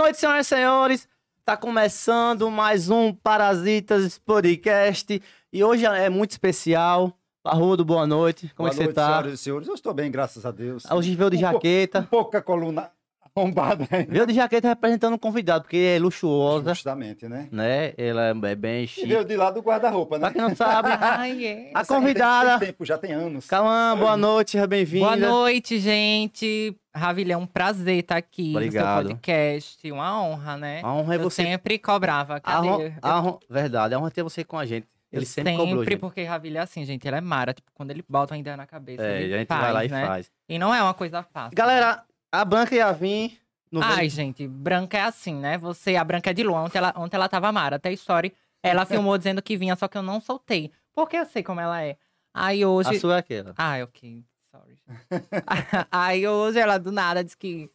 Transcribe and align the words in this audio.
noite, 0.00 0.18
senhoras 0.18 0.46
e 0.46 0.48
senhores. 0.48 1.08
Tá 1.44 1.58
começando 1.58 2.50
mais 2.50 2.88
um 2.88 3.12
Parasitas 3.12 4.16
Podcast 4.18 5.22
e 5.52 5.62
hoje 5.62 5.84
é 5.84 6.08
muito 6.08 6.30
especial. 6.30 7.14
Parrudo, 7.42 7.84
boa 7.84 8.06
noite. 8.06 8.50
Como 8.56 8.66
Boa 8.66 8.68
é 8.68 8.70
que 8.70 8.76
você 8.76 8.84
noite, 8.84 8.94
tá? 8.94 9.06
senhoras 9.08 9.32
e 9.34 9.36
senhores. 9.36 9.68
Eu 9.68 9.74
estou 9.74 9.92
bem, 9.92 10.10
graças 10.10 10.46
a 10.46 10.50
Deus. 10.50 10.84
Hoje 10.90 11.14
veio 11.14 11.28
de 11.28 11.36
Um 11.36 11.40
jaqueta. 11.40 12.00
Um 12.00 12.04
pouco 12.04 12.30
com 12.30 12.36
a 12.38 12.40
coluna 12.40 12.90
arrombada 13.34 13.86
ainda. 13.90 14.12
Veio 14.12 14.26
de 14.26 14.34
jaqueta 14.34 14.68
representando 14.68 15.14
um 15.14 15.18
convidado, 15.18 15.64
porque 15.64 15.76
é 15.76 15.98
luxuosa, 15.98 16.74
Justamente, 16.74 17.28
né? 17.28 17.48
né? 17.50 17.92
Ela 17.96 18.34
é 18.48 18.54
bem 18.54 18.84
E 18.84 18.88
chique. 18.88 19.06
veio 19.06 19.24
de 19.24 19.36
lá 19.36 19.50
do 19.50 19.60
guarda-roupa, 19.60 20.16
né? 20.18 20.20
Pra 20.26 20.32
quem 20.32 20.42
não 20.42 20.54
sabe, 20.56 20.88
Ai, 21.00 21.44
é. 21.46 21.70
a 21.74 21.84
convidada. 21.84 22.50
Tem, 22.50 22.58
tem 22.58 22.66
tempo, 22.68 22.84
já 22.84 22.98
tem 22.98 23.12
anos. 23.12 23.46
Cauã, 23.46 23.96
boa 23.98 24.16
noite, 24.16 24.52
seja 24.52 24.66
bem-vinda. 24.66 25.06
Boa 25.06 25.16
noite, 25.16 25.78
gente. 25.78 26.76
Ravilha, 26.94 27.34
é 27.34 27.36
um 27.36 27.46
prazer 27.46 27.98
estar 28.00 28.16
aqui 28.16 28.50
Obrigado. 28.54 28.86
no 29.04 29.08
seu 29.08 29.08
podcast. 29.16 29.92
Uma 29.92 30.22
honra, 30.22 30.56
né? 30.56 30.80
A 30.82 30.92
honra 30.92 31.14
é 31.14 31.18
Eu 31.18 31.22
você. 31.22 31.42
sempre 31.44 31.78
cobrava. 31.78 32.36
A 32.36 32.40
Cadê? 32.40 32.66
honra, 32.68 32.98
a 33.00 33.20
honra- 33.20 33.38
Verdade, 33.48 33.94
a 33.94 33.98
honra 33.98 34.08
é 34.08 34.10
ter 34.10 34.22
você 34.22 34.42
com 34.44 34.58
a 34.58 34.66
gente. 34.66 34.86
Ele 35.12 35.22
Eu 35.22 35.26
sempre, 35.26 35.56
cobrou, 35.56 35.98
porque 35.98 36.22
Ravilha 36.22 36.60
é 36.60 36.62
assim, 36.62 36.84
gente. 36.84 37.06
Ela 37.06 37.18
é 37.18 37.20
mara. 37.20 37.52
Tipo, 37.52 37.68
quando 37.74 37.90
ele 37.90 38.04
bota 38.08 38.32
uma 38.34 38.38
ideia 38.38 38.56
na 38.56 38.64
cabeça, 38.64 39.02
É, 39.02 39.22
ele 39.22 39.34
a 39.34 39.38
gente 39.38 39.48
faz, 39.48 39.60
vai 39.60 39.72
lá 39.72 39.84
e 39.84 39.88
né? 39.88 40.06
faz. 40.06 40.30
E 40.48 40.56
não 40.56 40.72
é 40.72 40.80
uma 40.80 40.94
coisa 40.94 41.22
fácil. 41.32 41.56
Galera, 41.56 42.02
a 42.32 42.44
Branca 42.44 42.74
e 42.74 42.80
a 42.80 42.92
Vim. 42.92 43.36
No 43.70 43.80
Ai, 43.82 44.08
gente, 44.08 44.48
Branca 44.48 44.98
é 44.98 45.02
assim, 45.02 45.34
né? 45.34 45.56
Você, 45.58 45.94
a 45.94 46.02
Branca 46.02 46.30
é 46.30 46.32
de 46.32 46.42
Lua. 46.42 46.60
Ontem 46.60 46.78
ela, 46.78 46.92
ontem 46.96 47.16
ela 47.16 47.28
tava 47.28 47.52
mara. 47.52 47.76
Até 47.76 47.88
a 47.88 47.92
story, 47.92 48.32
ela 48.62 48.84
filmou 48.84 49.16
dizendo 49.16 49.40
que 49.40 49.56
vinha, 49.56 49.76
só 49.76 49.86
que 49.86 49.96
eu 49.96 50.02
não 50.02 50.20
soltei. 50.20 50.72
Porque 50.92 51.16
eu 51.16 51.24
sei 51.24 51.42
como 51.42 51.60
ela 51.60 51.82
é. 51.82 51.96
Aí 52.34 52.64
hoje... 52.64 52.96
A 52.96 53.00
sua 53.00 53.16
é 53.16 53.18
aquela. 53.18 53.54
Ah, 53.56 53.76
ok. 53.82 54.24
Sorry. 54.50 54.78
Aí 55.90 56.26
hoje 56.26 56.58
ela 56.58 56.78
do 56.78 56.90
nada 56.90 57.22
disse 57.22 57.36
que 57.36 57.70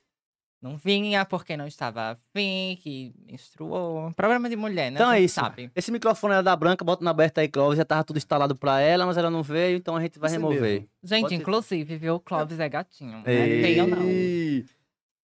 não 0.65 0.75
vinha 0.75 1.23
porque 1.23 1.55
não 1.55 1.67
estava 1.67 2.11
afim, 2.11 2.75
que 2.81 3.13
menstruou. 3.29 4.11
Problema 4.13 4.49
de 4.49 4.55
mulher, 4.55 4.91
né? 4.91 4.95
Então 4.99 5.11
é 5.11 5.21
isso. 5.21 5.35
Sabe. 5.35 5.69
Esse 5.75 5.91
microfone 5.91 6.33
era 6.33 6.41
da 6.41 6.55
Branca, 6.55 6.83
bota 6.83 7.03
na 7.03 7.11
aberta 7.11 7.41
aí, 7.41 7.47
Clóvis. 7.47 7.77
Já 7.77 7.85
tava 7.85 8.03
tudo 8.03 8.17
instalado 8.17 8.55
pra 8.55 8.79
ela, 8.81 9.05
mas 9.05 9.15
ela 9.15 9.29
não 9.29 9.43
veio, 9.43 9.77
então 9.77 9.95
a 9.95 10.01
gente 10.01 10.17
vai 10.17 10.31
Isso 10.31 10.37
remover. 10.39 10.61
mesmo. 10.61 10.89
Gente, 11.03 11.21
Pode 11.21 11.35
inclusive, 11.35 11.97
viu? 11.97 12.15
O 12.15 12.19
Clóvis 12.19 12.59
é 12.59 12.67
gatinho. 12.67 13.19
Não 13.19 13.23
Ei. 13.31 13.59
é 13.59 13.61
feio, 13.61 13.87
não. 13.87 14.01
Ih, 14.09 14.65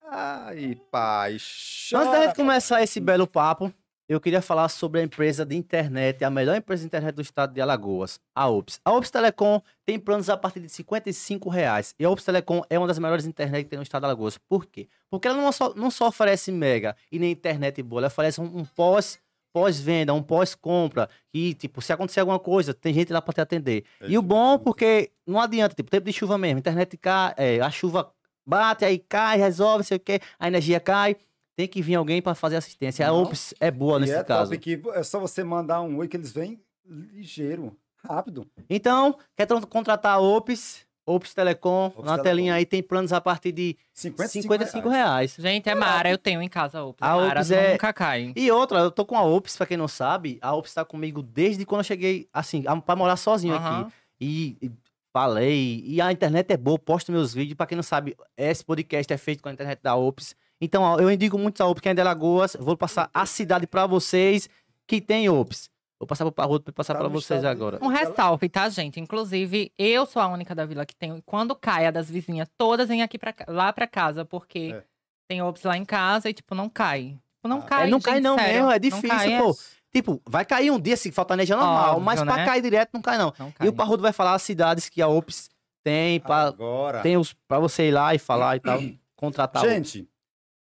Ai, 0.08 0.78
pai. 0.92 1.32
Antes 1.32 1.90
da 1.90 2.04
chora. 2.04 2.22
gente 2.26 2.36
começar 2.36 2.80
esse 2.82 3.00
belo 3.00 3.26
papo, 3.26 3.72
eu 4.08 4.20
queria 4.20 4.42
falar 4.42 4.68
sobre 4.68 5.00
a 5.00 5.02
empresa 5.02 5.44
de 5.44 5.56
internet, 5.56 6.22
a 6.24 6.30
melhor 6.30 6.54
empresa 6.54 6.82
de 6.82 6.86
internet 6.86 7.14
do 7.14 7.22
estado 7.22 7.52
de 7.52 7.60
Alagoas, 7.60 8.20
a 8.34 8.48
Ops. 8.48 8.80
A 8.84 8.92
Ops 8.92 9.10
Telecom 9.10 9.60
tem 9.84 9.98
planos 9.98 10.28
a 10.28 10.36
partir 10.36 10.60
de 10.60 10.68
55 10.68 11.48
reais. 11.50 11.94
E 11.98 12.04
a 12.04 12.10
Ops 12.10 12.24
Telecom 12.24 12.62
é 12.70 12.78
uma 12.78 12.86
das 12.86 12.98
melhores 12.98 13.24
internet 13.26 13.64
que 13.64 13.70
tem 13.70 13.78
no 13.78 13.82
estado 13.82 14.02
de 14.02 14.06
Alagoas. 14.06 14.38
Por 14.38 14.66
quê? 14.66 14.86
Porque 15.12 15.28
ela 15.28 15.36
não 15.36 15.52
só, 15.52 15.74
não 15.74 15.90
só 15.90 16.08
oferece 16.08 16.50
mega 16.50 16.96
e 17.12 17.18
nem 17.18 17.30
internet 17.30 17.82
boa, 17.82 18.00
ela 18.00 18.06
oferece 18.06 18.40
um, 18.40 18.60
um 18.60 18.64
pós 18.64 19.20
pós-venda, 19.52 20.14
um 20.14 20.22
pós-compra, 20.22 21.10
que, 21.30 21.52
tipo, 21.52 21.82
se 21.82 21.92
acontecer 21.92 22.20
alguma 22.20 22.38
coisa, 22.38 22.72
tem 22.72 22.94
gente 22.94 23.12
lá 23.12 23.20
para 23.20 23.34
te 23.34 23.40
atender. 23.42 23.84
É 24.00 24.08
e 24.08 24.16
o 24.16 24.22
bom, 24.22 24.58
porque 24.58 25.10
não 25.26 25.38
adianta, 25.38 25.74
tipo, 25.74 25.90
tempo 25.90 26.06
de 26.06 26.12
chuva 26.14 26.38
mesmo, 26.38 26.60
internet 26.60 26.96
cai, 26.96 27.34
é, 27.36 27.60
a 27.60 27.70
chuva 27.70 28.10
bate, 28.46 28.86
aí 28.86 28.98
cai, 28.98 29.36
resolve, 29.36 29.84
sei 29.84 29.98
o 29.98 30.00
quê, 30.00 30.20
a 30.38 30.48
energia 30.48 30.80
cai, 30.80 31.14
tem 31.54 31.68
que 31.68 31.82
vir 31.82 31.96
alguém 31.96 32.22
para 32.22 32.34
fazer 32.34 32.56
assistência. 32.56 33.06
A 33.06 33.10
Não. 33.10 33.24
Ops 33.24 33.52
é 33.60 33.70
boa 33.70 33.98
E 33.98 34.00
nesse 34.00 34.14
é 34.14 34.24
caso. 34.24 34.58
que 34.58 34.80
é 34.94 35.02
só 35.02 35.20
você 35.20 35.44
mandar 35.44 35.82
um 35.82 35.98
oi 35.98 36.08
que 36.08 36.16
eles 36.16 36.32
vêm 36.32 36.58
ligeiro, 36.86 37.76
rápido. 38.02 38.46
Então, 38.70 39.18
quer 39.36 39.46
contratar 39.68 40.14
a 40.14 40.20
Ops, 40.20 40.86
Ops 41.06 41.34
Telecom, 41.34 41.86
Ops 41.86 41.96
na 41.98 42.02
Telecom. 42.12 42.22
telinha 42.22 42.54
aí 42.54 42.64
tem 42.64 42.82
planos 42.82 43.12
a 43.12 43.20
partir 43.20 43.50
de 43.52 43.76
55, 43.92 44.42
55 44.42 44.88
reais. 44.88 45.36
Gente, 45.38 45.68
é 45.68 45.74
Mara. 45.74 46.08
Eu 46.10 46.16
tenho 46.18 46.40
em 46.40 46.48
casa 46.48 46.78
a 46.78 46.84
Ops. 46.84 46.98
A 47.02 47.16
Mara 47.16 47.40
Ops 47.40 47.50
é- 47.50 47.72
nunca 47.72 47.92
cai. 47.92 48.32
E 48.36 48.50
outra, 48.50 48.78
eu 48.78 48.90
tô 48.90 49.04
com 49.04 49.16
a 49.16 49.22
Ops, 49.24 49.56
pra 49.56 49.66
quem 49.66 49.76
não 49.76 49.88
sabe, 49.88 50.38
a 50.40 50.54
Ops 50.54 50.72
tá 50.74 50.84
comigo 50.84 51.22
desde 51.22 51.64
quando 51.66 51.80
eu 51.80 51.84
cheguei, 51.84 52.28
assim, 52.32 52.62
pra 52.86 52.94
morar 52.96 53.16
sozinho 53.16 53.54
aqui. 53.56 53.92
E, 54.20 54.56
e 54.62 54.70
falei, 55.12 55.82
e 55.84 56.00
a 56.00 56.10
internet 56.12 56.50
é 56.52 56.56
boa, 56.56 56.78
posto 56.78 57.10
meus 57.12 57.34
vídeos. 57.34 57.56
Pra 57.56 57.66
quem 57.66 57.76
não 57.76 57.82
sabe, 57.82 58.16
esse 58.36 58.64
podcast 58.64 59.12
é 59.12 59.16
feito 59.18 59.42
com 59.42 59.48
a 59.48 59.52
internet 59.52 59.80
da 59.82 59.96
Ops. 59.96 60.34
Então, 60.60 60.82
ó, 60.84 60.98
eu 61.00 61.10
indico 61.10 61.36
muito 61.36 61.60
a 61.62 61.66
Ops, 61.66 61.80
quem 61.80 61.90
é 61.90 61.94
de 61.94 62.00
Alagoas. 62.00 62.56
Vou 62.58 62.76
passar 62.76 63.10
a 63.12 63.26
cidade 63.26 63.66
pra 63.66 63.86
vocês 63.86 64.48
que 64.86 65.00
tem 65.00 65.28
Ops. 65.28 65.68
Vou 66.02 66.06
passar 66.08 66.24
pro 66.24 66.32
Parrudo 66.32 66.64
pra 66.64 66.72
passar 66.72 66.94
Tá 66.94 66.98
pra 66.98 67.08
no 67.08 67.14
vocês 67.14 67.44
agora. 67.44 67.78
Um 67.80 67.86
ressalve, 67.86 68.48
tá, 68.48 68.68
gente? 68.68 68.98
Inclusive, 68.98 69.72
eu 69.78 70.04
sou 70.04 70.20
a 70.20 70.26
única 70.26 70.52
da 70.52 70.66
vila 70.66 70.84
que 70.84 70.96
tem. 70.96 71.22
Quando 71.24 71.54
cai 71.54 71.86
a 71.86 71.92
das 71.92 72.10
vizinhas, 72.10 72.48
todas 72.58 72.88
vêm 72.88 73.02
aqui 73.04 73.16
pra, 73.16 73.32
lá 73.46 73.72
pra 73.72 73.86
casa, 73.86 74.24
porque 74.24 74.72
É. 74.74 74.82
tem 75.28 75.40
Ops 75.42 75.62
lá 75.62 75.76
em 75.76 75.84
casa 75.84 76.28
e, 76.28 76.34
tipo, 76.34 76.56
não 76.56 76.68
cai. 76.68 77.10
Tipo, 77.36 77.46
não 77.46 77.58
Ah, 77.58 77.62
cai. 77.62 77.86
é, 77.86 77.90
não 77.90 78.00
cai 78.00 78.14
gente, 78.14 78.24
não 78.24 78.36
sério. 78.36 78.52
mesmo, 78.54 78.70
é 78.72 78.78
difícil, 78.80 79.08
cai, 79.08 79.32
é- 79.34 79.38
pô. 79.40 79.56
Tipo, 79.94 80.20
vai 80.28 80.44
cair 80.44 80.72
um 80.72 80.80
dia 80.80 80.96
se 80.96 81.12
faltar 81.12 81.36
energia 81.36 81.54
normal, 81.54 81.90
Óbvio, 81.90 82.02
mas 82.04 82.20
pra 82.20 82.36
né? 82.36 82.46
cair 82.46 82.62
direto 82.62 82.90
não 82.94 83.00
cai 83.02 83.16
não. 83.18 83.32
Não 83.38 83.52
cai. 83.52 83.66
E 83.66 83.70
o 83.70 83.72
Parrudo 83.72 84.02
vai 84.02 84.12
falar 84.12 84.34
as 84.34 84.42
cidades 84.42 84.88
que 84.88 85.00
a 85.00 85.06
Ops 85.06 85.50
tem, 85.84 86.18
pra, 86.18 86.48
Agora. 86.48 87.00
tem 87.02 87.16
os, 87.16 87.32
pra 87.46 87.60
você 87.60 87.88
ir 87.88 87.92
lá 87.92 88.12
e 88.12 88.18
falar 88.18 88.56
e 88.56 88.60
tal, 88.60 88.80
contratar. 89.14 89.62
Gente, 89.68 90.08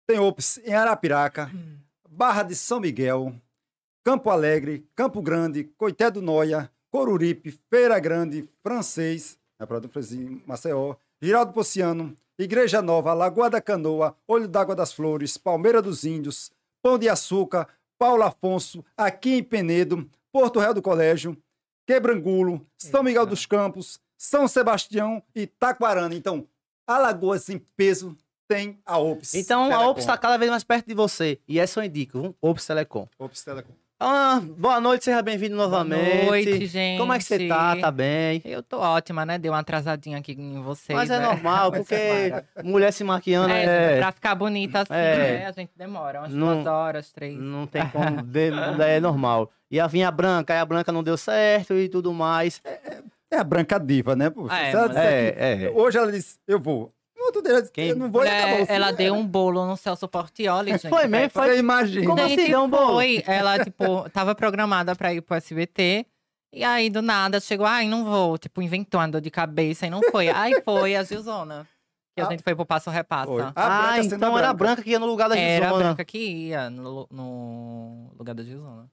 tem 0.06 0.19
Ops 0.19 0.56
em 0.65 0.72
Arapiraca, 0.72 1.50
Barra 2.09 2.44
de 2.44 2.55
São 2.56 2.81
Miguel, 2.81 3.34
Campo 4.09 4.31
Alegre, 4.31 4.89
Campo 4.97 5.21
Grande, 5.21 5.65
Coité 5.77 6.11
do 6.11 6.23
Noia, 6.23 6.73
Coruripe, 6.91 7.51
Feira 7.69 7.99
Grande, 7.99 8.49
Francês, 8.63 9.39
é 9.61 9.67
para 9.67 9.81
do 9.81 9.89
Frezinho, 9.91 10.43
Maceió, 10.47 10.97
Giraldo 11.21 11.53
Pociano, 11.53 12.17
Igreja 12.39 12.81
Nova, 12.81 13.13
Lagoa 13.13 13.51
da 13.51 13.61
Canoa, 13.61 14.17
Olho 14.27 14.49
d'Água 14.49 14.75
das 14.75 14.95
Flores, 14.95 15.37
Palmeira 15.37 15.83
dos 15.83 16.05
Índios, 16.05 16.51
Pão 16.83 16.99
de 16.99 17.07
Açúcar, 17.07 17.69
Paulo 17.99 18.23
Afonso, 18.23 18.83
aqui 18.97 19.35
em 19.35 19.44
Penedo, 19.44 20.09
Porto 20.32 20.59
Real 20.59 20.73
do 20.73 20.81
Colégio, 20.81 21.37
Quebrangulo, 21.87 22.67
São 22.79 23.03
Miguel 23.03 23.27
dos 23.27 23.44
Campos, 23.44 24.00
São 24.17 24.49
Sebastião 24.49 25.23
e 25.35 25.47
Taquarana. 25.47 26.15
Então, 26.15 26.49
Alagoas 26.87 27.50
em 27.50 27.59
peso 27.59 28.17
tem 28.49 28.81
a 28.87 28.97
Ops. 28.97 29.35
Então 29.35 29.67
a 29.67 29.69
Telecom. 29.69 29.91
Ops 29.91 30.03
está 30.03 30.17
cada 30.17 30.38
vez 30.38 30.50
mais 30.50 30.65
perto 30.65 30.87
de 30.87 30.94
você. 30.94 31.38
E 31.47 31.61
essa 31.61 31.81
eu 31.81 31.85
indico, 31.85 32.23
viu? 32.23 32.37
Ops 32.41 32.67
Telecom. 32.67 33.06
Ops 33.19 33.44
Telecom. 33.44 33.75
Ah, 34.00 34.41
boa 34.56 34.81
noite, 34.81 35.05
seja 35.05 35.21
bem-vindo 35.21 35.56
novamente. 35.56 36.19
Boa 36.19 36.25
noite, 36.27 36.67
gente. 36.67 36.99
Como 37.00 37.12
é 37.12 37.19
que 37.19 37.25
você 37.25 37.49
tá? 37.49 37.75
Tá 37.77 37.91
bem? 37.91 38.41
Eu 38.45 38.62
tô 38.62 38.79
ótima, 38.79 39.27
né? 39.27 39.39
Deu 39.39 39.53
uma 39.53 39.59
atrasadinha 39.59 40.19
aqui 40.19 40.33
em 40.39 40.61
vocês. 40.61 40.97
Mas 40.97 41.11
é 41.11 41.19
né? 41.19 41.27
normal, 41.27 41.73
porque 41.83 41.95
é 41.97 42.45
mulher 42.62 42.93
se 42.93 43.03
maquiando 43.03 43.53
É, 43.53 43.97
é, 43.97 43.99
pra 43.99 44.12
ficar 44.12 44.37
bonita 44.37 44.83
assim, 44.83 44.93
É. 44.95 45.17
né? 45.41 45.47
A 45.47 45.50
gente 45.53 45.73
demora 45.77 46.21
umas 46.21 46.33
Não- 46.33 46.55
duas 46.55 46.67
horas, 46.67 47.11
três. 47.11 47.37
não 47.37 47.67
tem 47.67 47.85
como, 47.89 48.23
de- 48.23 48.53
é 48.87 49.00
normal. 49.00 49.50
E 49.69 49.81
a 49.81 49.89
vinha 49.89 50.12
branca, 50.12 50.55
aí 50.55 50.61
a 50.61 50.65
branca 50.65 50.93
não 50.93 51.03
deu 51.03 51.17
certo 51.17 51.75
e 51.75 51.89
tudo 51.89 52.15
mais. 52.15 52.62
É 53.31 53.37
a 53.37 53.44
Branca 53.44 53.79
Diva, 53.81 54.15
né? 54.17 54.31
pô? 54.31 54.49
É, 54.51 55.35
É, 55.37 55.65
é. 55.65 55.71
Hoje 55.71 55.99
ela 55.99 56.11
disse, 56.12 56.39
eu 56.47 56.59
vou. 56.61 56.91
Disse, 57.33 57.73
Quem? 57.73 57.89
eu 57.89 57.97
não 57.97 58.11
vou. 58.11 58.21
Mulher, 58.23 58.45
acabou. 58.55 58.67
ela 58.69 58.91
deu 58.93 59.15
um 59.15 59.27
bolo 59.27 59.67
no 59.67 59.77
Celso 59.77 60.07
Portioli, 60.09 60.73
gente. 60.73 60.89
Foi 60.89 61.07
mesmo? 61.07 61.31
Foi- 61.31 61.49
Você 61.49 61.59
imagina. 61.59 62.07
Como 62.07 62.19
Gente, 62.29 62.41
assim, 62.41 62.51
deu 62.51 62.61
um 62.63 62.69
bolo? 62.71 62.93
foi. 62.95 63.23
Ela, 63.27 63.63
tipo, 63.65 64.09
tava 64.11 64.35
programada 64.35 64.95
pra 64.97 65.13
ir 65.15 65.21
pro 65.23 65.37
SBT. 65.37 66.07
E 66.53 66.65
aí, 66.65 66.89
do 66.89 67.03
nada, 67.03 67.41
chegou, 67.41 67.67
ai, 67.67 67.87
não 67.89 68.05
vou. 68.05 68.39
Tipo, 68.39 68.63
inventou, 68.63 69.01
andou 69.01 69.21
de 69.21 69.31
cabeça 69.31 69.87
e 69.87 69.91
não 69.91 70.01
foi. 70.11 70.29
Aí 70.29 70.61
foi 70.63 70.97
a 70.97 71.03
Gilzona. 71.05 71.69
Que 72.17 72.23
a 72.23 72.27
Ah. 72.27 72.31
gente 72.31 72.43
foi 72.43 72.55
pro 72.55 72.65
Passo 72.67 72.91
Repassa. 72.91 73.27
Foi. 73.31 73.43
A 73.43 73.53
ah, 73.55 73.83
branca 73.93 74.03
sendo 74.03 74.15
então 74.17 74.39
era 74.39 74.49
a 74.49 74.53
branca 74.55 74.83
que 74.83 74.91
ia 74.91 74.99
no 74.99 75.07
lugar 75.07 75.29
da 75.29 75.37
Era 75.39 75.71
a 75.71 75.75
branca 75.75 76.05
que 76.05 76.19
ia 76.19 76.69
no, 76.71 77.07
no 77.11 78.11
lugar 78.19 78.35
da 78.35 78.43
Gilzona. 78.43 78.89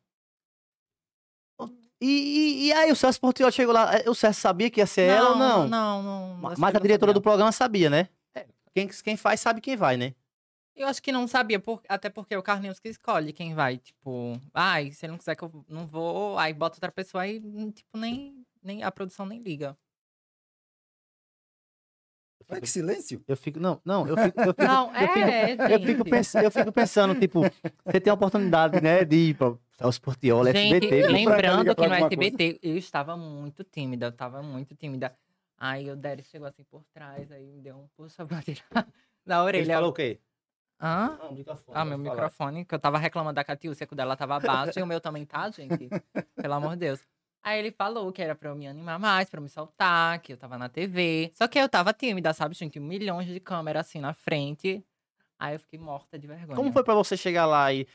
E, 2.01 2.07
e- 2.07 2.65
e 2.67 2.73
aí 2.73 2.91
o 2.91 2.95
Celso 2.95 3.19
Portioli 3.21 3.51
chegou 3.53 3.73
lá, 3.73 3.95
é, 3.95 4.09
o 4.09 4.13
Celso 4.13 4.41
sabia 4.41 4.69
que 4.69 4.81
ia 4.81 4.85
ser 4.85 5.03
ela 5.03 5.29
ou 5.29 5.37
não? 5.37 5.67
Não, 5.67 6.03
não. 6.03 6.49
Acho 6.49 6.59
Mas 6.61 6.69
a 6.71 6.73
não 6.73 6.81
diretora 6.81 7.13
do 7.13 7.17
sabia. 7.17 7.23
programa 7.23 7.51
sabia, 7.53 7.89
né? 7.89 8.09
Quem, 8.75 8.89
quem 8.89 9.15
faz 9.15 9.39
sabe 9.39 9.61
quem 9.61 9.77
vai, 9.77 9.95
né? 9.95 10.13
Eu 10.75 10.89
acho 10.89 11.01
que 11.01 11.09
não 11.09 11.25
sabia, 11.29 11.57
por- 11.61 11.81
até 11.87 12.09
porque 12.09 12.33
é 12.33 12.37
o 12.37 12.43
Carlinhos 12.43 12.77
que 12.77 12.89
escolhe 12.89 13.31
quem 13.31 13.55
vai. 13.55 13.77
Tipo, 13.77 14.37
ai, 14.53 14.91
se 14.91 15.05
ele 15.05 15.11
não 15.11 15.17
quiser 15.17 15.33
que 15.33 15.45
eu 15.45 15.65
não 15.69 15.87
vou, 15.87 16.37
aí 16.37 16.53
bota 16.53 16.75
outra 16.75 16.91
pessoa 16.91 17.23
aí, 17.23 17.39
hum, 17.39 17.71
tipo, 17.71 17.97
nem, 17.97 18.45
nem 18.61 18.83
a 18.83 18.91
produção 18.91 19.25
nem 19.25 19.41
liga. 19.41 19.77
Ai, 22.49 22.59
que 22.59 22.67
silêncio. 22.69 23.23
Eu 23.27 23.37
fico, 23.37 23.59
não, 23.61 23.81
não, 23.85 24.05
eu 24.07 24.17
fico, 24.17 24.37
eu 24.41 24.53
fico, 24.53 24.61
Não, 24.61 24.93
eu 24.93 25.07
fico, 25.07 25.29
é, 25.29 25.53
eu 25.73 25.79
fico, 25.79 26.03
pens- 26.03 26.35
eu 26.35 26.51
fico 26.51 26.71
pensando, 26.73 27.15
tipo, 27.15 27.39
você 27.85 27.99
tem 28.01 28.11
a 28.11 28.13
oportunidade, 28.13 28.83
né, 28.83 29.05
de 29.05 29.15
ir 29.29 29.35
para 29.37 29.57
os 29.87 29.97
Portiola, 29.97 30.51
Gente, 30.51 30.75
SBT. 30.85 31.07
lembra- 31.07 31.35
lembrando 31.37 31.69
que 31.69 31.75
pra 31.75 31.87
no 31.87 31.95
SBT 31.95 32.59
eu 32.61 32.77
estava 32.77 33.15
muito 33.17 33.63
tímida, 33.63 34.07
eu 34.07 34.09
estava 34.11 34.43
muito 34.43 34.75
tímida. 34.75 35.17
Aí 35.57 35.89
o 35.89 35.95
Derek 35.95 36.27
chegou 36.27 36.47
assim 36.47 36.63
por 36.63 36.83
trás, 36.93 37.31
aí 37.31 37.45
me 37.45 37.61
deu 37.61 37.77
um 37.77 37.87
puxa 37.95 38.25
pra 38.25 38.41
tirar 38.41 38.87
da 39.25 39.37
Ele 39.39 39.45
orelha. 39.45 39.73
falou 39.75 39.89
o 39.91 39.93
quê? 39.93 40.19
Hã? 40.79 41.17
Não, 41.17 41.31
microfone. 41.31 41.77
Ah, 41.77 41.85
meu 41.85 41.97
falar. 41.97 42.11
microfone, 42.11 42.65
que 42.65 42.75
eu 42.75 42.79
tava 42.79 42.97
reclamando 42.97 43.35
da 43.35 43.43
Catiúcia, 43.43 43.87
que 43.87 43.93
o 43.93 43.95
dela 43.95 44.17
tava 44.17 44.39
baixo 44.39 44.77
e 44.77 44.83
o 44.83 44.87
meu 44.87 44.99
também 44.99 45.25
tá, 45.25 45.49
gente. 45.49 45.89
Pelo 46.41 46.53
amor 46.53 46.71
de 46.71 46.81
Deus. 46.87 46.99
Aí 47.41 47.59
ele 47.59 47.71
falou 47.71 48.11
que 48.11 48.21
era 48.21 48.35
pra 48.35 48.49
eu 48.49 48.55
me 48.55 48.67
animar 48.67 48.99
mais, 48.99 49.29
pra 49.29 49.37
eu 49.37 49.43
me 49.43 49.49
soltar, 49.49 50.19
que 50.19 50.33
eu 50.33 50.37
tava 50.37 50.57
na 50.57 50.67
TV. 50.67 51.31
Só 51.33 51.47
que 51.47 51.59
eu 51.59 51.69
tava 51.69 51.93
tímida, 51.93 52.33
sabe, 52.33 52.55
gente? 52.55 52.79
Milhões 52.79 53.27
de 53.27 53.39
câmeras 53.39 53.87
assim 53.87 53.99
na 54.01 54.13
frente. 54.13 54.83
Aí 55.39 55.55
eu 55.55 55.59
fiquei 55.59 55.79
morta 55.79 56.17
de 56.17 56.27
vergonha. 56.27 56.55
Como 56.55 56.73
foi 56.73 56.83
pra 56.83 56.95
você 56.95 57.15
chegar 57.15 57.45
lá 57.45 57.71
e 57.71 57.87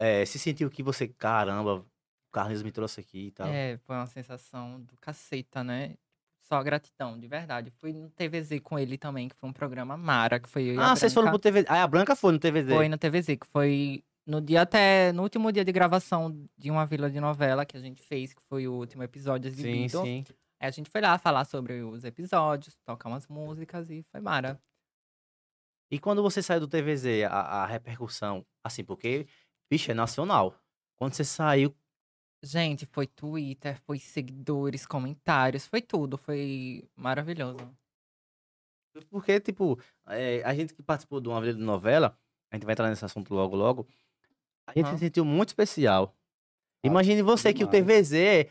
é, 0.00 0.24
se 0.24 0.38
sentiu 0.38 0.70
que 0.70 0.82
você, 0.82 1.06
caramba, 1.06 1.80
o 1.80 1.86
Carlinhos 2.32 2.62
me 2.62 2.72
trouxe 2.72 3.00
aqui 3.00 3.26
e 3.26 3.30
tal? 3.30 3.48
É, 3.48 3.76
foi 3.78 3.94
uma 3.96 4.06
sensação 4.06 4.80
do 4.80 4.96
caceta, 4.96 5.62
né? 5.62 5.96
Só 6.48 6.62
gratidão, 6.62 7.18
de 7.18 7.28
verdade. 7.28 7.70
Fui 7.70 7.92
no 7.92 8.08
TVZ 8.08 8.58
com 8.62 8.78
ele 8.78 8.96
também, 8.96 9.28
que 9.28 9.36
foi 9.36 9.50
um 9.50 9.52
programa 9.52 9.98
Mara, 9.98 10.40
que 10.40 10.48
foi 10.48 10.74
ah, 10.78 10.96
vocês 10.96 11.12
foram 11.12 11.28
pro 11.28 11.38
TVZ. 11.38 11.66
Ah, 11.68 11.82
a 11.82 11.86
Branca 11.86 12.16
foi 12.16 12.32
no 12.32 12.38
TVZ. 12.38 12.74
Foi 12.74 12.88
no 12.88 12.96
TVZ, 12.96 13.26
que 13.38 13.46
foi 13.46 14.02
no 14.26 14.40
dia 14.40 14.62
até. 14.62 15.12
No 15.12 15.24
último 15.24 15.52
dia 15.52 15.62
de 15.62 15.70
gravação 15.70 16.48
de 16.56 16.70
uma 16.70 16.86
vila 16.86 17.10
de 17.10 17.20
novela 17.20 17.66
que 17.66 17.76
a 17.76 17.80
gente 17.80 18.02
fez, 18.02 18.32
que 18.32 18.40
foi 18.48 18.66
o 18.66 18.72
último 18.72 19.02
episódio 19.02 19.50
Sim, 19.50 19.58
exibido. 19.58 20.02
sim. 20.02 20.24
Aí 20.58 20.68
a 20.68 20.70
gente 20.70 20.88
foi 20.88 21.02
lá 21.02 21.18
falar 21.18 21.44
sobre 21.44 21.82
os 21.82 22.02
episódios, 22.02 22.74
tocar 22.86 23.10
umas 23.10 23.26
músicas 23.28 23.90
e 23.90 24.02
foi 24.02 24.20
Mara. 24.20 24.58
E 25.90 25.98
quando 25.98 26.22
você 26.22 26.42
saiu 26.42 26.60
do 26.60 26.68
TVZ, 26.68 27.24
a, 27.28 27.62
a 27.62 27.66
repercussão, 27.66 28.44
assim, 28.64 28.82
porque, 28.82 29.26
bicho, 29.70 29.90
é 29.90 29.94
nacional. 29.94 30.54
Quando 30.96 31.12
você 31.12 31.24
saiu, 31.24 31.76
Gente, 32.42 32.86
foi 32.86 33.06
Twitter, 33.06 33.80
foi 33.82 33.98
seguidores, 33.98 34.86
comentários, 34.86 35.66
foi 35.66 35.82
tudo, 35.82 36.16
foi 36.16 36.88
maravilhoso. 36.96 37.58
porque, 39.10 39.38
tipo, 39.40 39.78
é, 40.08 40.42
a 40.44 40.54
gente 40.54 40.74
que 40.74 40.82
participou 40.82 41.20
de 41.20 41.28
uma 41.28 41.40
vila 41.40 41.54
de 41.54 41.60
novela, 41.60 42.18
a 42.50 42.56
gente 42.56 42.64
vai 42.64 42.72
entrar 42.72 42.88
nesse 42.88 43.04
assunto 43.04 43.32
logo, 43.34 43.54
logo, 43.56 43.86
a 44.66 44.72
gente 44.72 44.86
Aham. 44.86 44.96
se 44.98 45.04
sentiu 45.04 45.24
muito 45.24 45.48
especial. 45.50 46.14
Ah, 46.84 46.88
Imagine 46.88 47.22
você 47.22 47.52
que 47.52 47.64
o 47.64 47.66
demais. 47.68 47.84
TVZ 48.08 48.50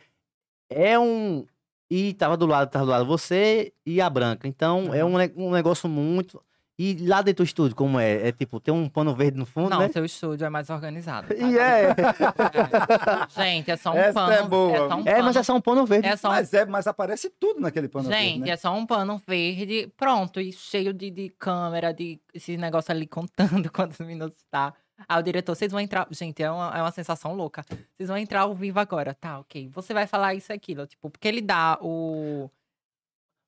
é 0.69 0.98
um. 1.00 1.45
E 1.90 2.13
tava 2.13 2.36
do 2.36 2.45
lado, 2.45 2.69
tava 2.69 2.86
do 2.86 2.92
lado 2.92 3.06
você 3.06 3.74
e 3.86 4.01
a 4.01 4.10
Branca. 4.10 4.48
Então 4.48 4.94
é 4.94 5.04
Uhum. 5.04 5.13
um, 5.13 5.18
ne- 5.18 5.33
um 5.38 5.51
negócio 5.51 5.88
muito. 5.90 6.44
E 6.80 7.08
lá 7.08 7.24
dentro 7.24 7.44
do 7.44 7.48
estúdio, 7.48 7.76
como 7.76 8.00
é? 8.00 8.28
É 8.28 8.32
tipo, 8.32 8.60
tem 8.60 8.72
um 8.72 8.88
pano 8.88 9.16
verde 9.16 9.36
no 9.38 9.48
fundo, 9.48 9.72
Não, 9.72 9.80
né? 9.80 9.90
seu 9.90 10.06
estúdio 10.06 10.46
é 10.46 10.50
mais 10.50 10.70
organizado. 10.70 11.28
tá? 11.28 11.34
E 11.42 11.58
é. 11.58 11.86
É. 11.90 11.96
Gente, 13.44 13.72
é 13.72 13.78
só 13.78 13.92
um 13.92 13.98
Essa 13.98 14.14
pano. 14.14 14.32
é 14.34 14.44
boa. 14.48 14.78
só 14.90 14.96
um 14.96 15.00
É, 15.00 15.14
mas 15.16 15.18
pano- 15.26 15.40
é 15.40 15.44
só 15.44 15.56
um 15.56 15.62
pano 15.62 15.86
verde. 15.86 16.08
é 16.08 16.16
só 16.16 16.28
um 16.28 16.32
Mas, 16.32 16.54
é, 16.54 16.66
mas 16.66 16.88
aparece 16.88 17.30
tudo 17.40 17.60
naquele 17.60 17.88
pano 17.88 18.10
verde, 18.10 18.24
Gente, 18.24 18.40
né? 18.46 18.50
é 18.52 18.58
só 18.58 18.74
um 18.76 18.86
pano 18.86 19.22
verde, 19.28 19.92
pronto, 19.98 20.40
e 20.40 20.52
cheio 20.54 20.94
de, 20.94 21.10
de 21.10 21.30
câmera, 21.30 21.92
de 21.94 22.20
esse 22.34 22.58
negócio 22.58 22.92
ali 22.92 23.08
contando 23.08 23.70
quantos 23.74 24.00
minutos 24.06 24.38
tá. 24.52 24.74
Aí 25.08 25.20
o 25.20 25.24
diretor, 25.24 25.56
vocês 25.56 25.72
vão 25.72 25.80
entrar. 25.82 26.08
Gente, 26.12 26.42
é 26.42 26.50
uma, 26.50 26.76
é 26.76 26.82
uma 26.82 26.92
sensação 26.92 27.34
louca. 27.36 27.64
Vocês 27.96 28.10
vão 28.10 28.18
entrar 28.18 28.42
ao 28.42 28.56
vivo 28.56 28.80
agora, 28.80 29.14
tá? 29.14 29.40
Ok. 29.40 29.70
Você 29.74 29.94
vai 29.94 30.08
falar 30.08 30.34
isso 30.34 30.52
e 30.52 30.56
aquilo. 30.56 30.88
Tipo, 30.88 31.10
porque 31.12 31.28
ele 31.28 31.40
dá 31.42 31.78
o. 31.82 32.50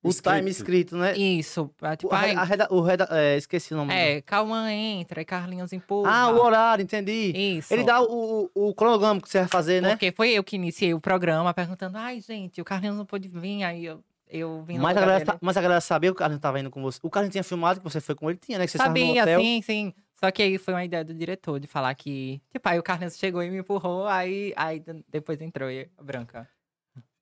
O 0.02 0.10
Script. 0.10 0.38
time 0.40 0.50
escrito, 0.50 0.96
né? 0.96 1.18
Isso. 1.18 1.70
é, 1.82 1.92
O, 1.92 1.96
Tipo, 1.98 2.14
a, 2.16 2.20
ai, 2.20 2.32
a 2.36 2.44
reda- 2.44 2.68
o 2.72 2.80
reda- 2.82 3.08
é, 3.12 3.36
esqueci 3.38 3.74
o 3.74 3.78
nome. 3.78 3.94
é, 3.94 4.22
Cauã 4.22 4.72
entra, 4.72 5.22
e 5.22 5.26
Carlinhos 5.26 5.74
empurra. 5.74 6.10
Ah, 6.10 6.30
o 6.30 6.40
horário, 6.42 6.84
entendi. 6.84 7.34
Isso. 7.36 7.74
Ele 7.74 7.84
dá 7.84 8.02
o, 8.02 8.50
o, 8.56 8.70
o 8.70 8.74
cronograma 8.74 9.20
que 9.20 9.28
você 9.28 9.40
vai 9.40 9.48
fazer, 9.50 9.82
né? 9.82 9.90
Porque 9.90 10.12
foi 10.12 10.30
eu 10.32 10.44
que 10.44 10.56
iniciei 10.56 10.94
o 10.94 11.02
programa 11.02 11.54
perguntando, 11.54 11.98
ai, 11.98 12.22
gente, 12.22 12.62
o 12.62 12.66
Carlinhos 12.66 12.96
não 12.96 13.06
pôde 13.06 13.28
vir, 13.28 13.64
aí 13.64 13.84
eu, 13.86 14.02
eu 14.30 14.64
vim 14.64 14.78
no 14.78 14.84
Mas 14.84 14.96
a, 14.96 15.02
galera, 15.02 15.38
mas 15.42 15.58
a 15.58 15.62
galera 15.62 15.82
sabia 15.82 16.10
que 16.12 16.16
o 16.16 16.18
Carlinhos 16.18 16.42
tava 16.42 16.60
indo 16.60 16.70
com 16.72 16.82
você. 16.82 16.98
O 17.04 17.10
Carlinhos 17.10 17.34
tinha 17.34 17.44
filmado 17.44 17.82
que 17.82 17.84
você 17.84 18.00
foi 18.00 18.16
com 18.16 18.30
ele, 18.30 18.40
tinha, 18.40 18.58
né? 18.58 18.66
Que 18.66 18.72
você 18.72 18.78
estava 18.78 18.92
no 18.92 19.00
Sabia, 19.06 19.22
hotel. 19.24 19.42
sim, 19.42 19.62
sim. 19.62 19.94
Só 20.18 20.32
que 20.32 20.42
aí 20.44 20.58
foi 20.58 20.74
uma 20.74 20.84
ideia 20.84 21.04
do 21.04 21.14
diretor 21.14 21.60
de 21.60 21.68
falar 21.68 21.94
que. 21.96 22.42
Tipo, 22.52 22.68
aí 22.70 22.78
o 22.80 22.84
Carlinhos 22.84 23.18
chegou 23.18 23.42
e 23.44 23.50
me 23.50 23.58
empurrou, 23.60 24.06
aí, 24.08 24.54
aí 24.56 24.82
depois 25.10 25.40
entrou 25.42 25.70
e- 25.70 25.90
a 25.98 26.04
branca. 26.04 26.48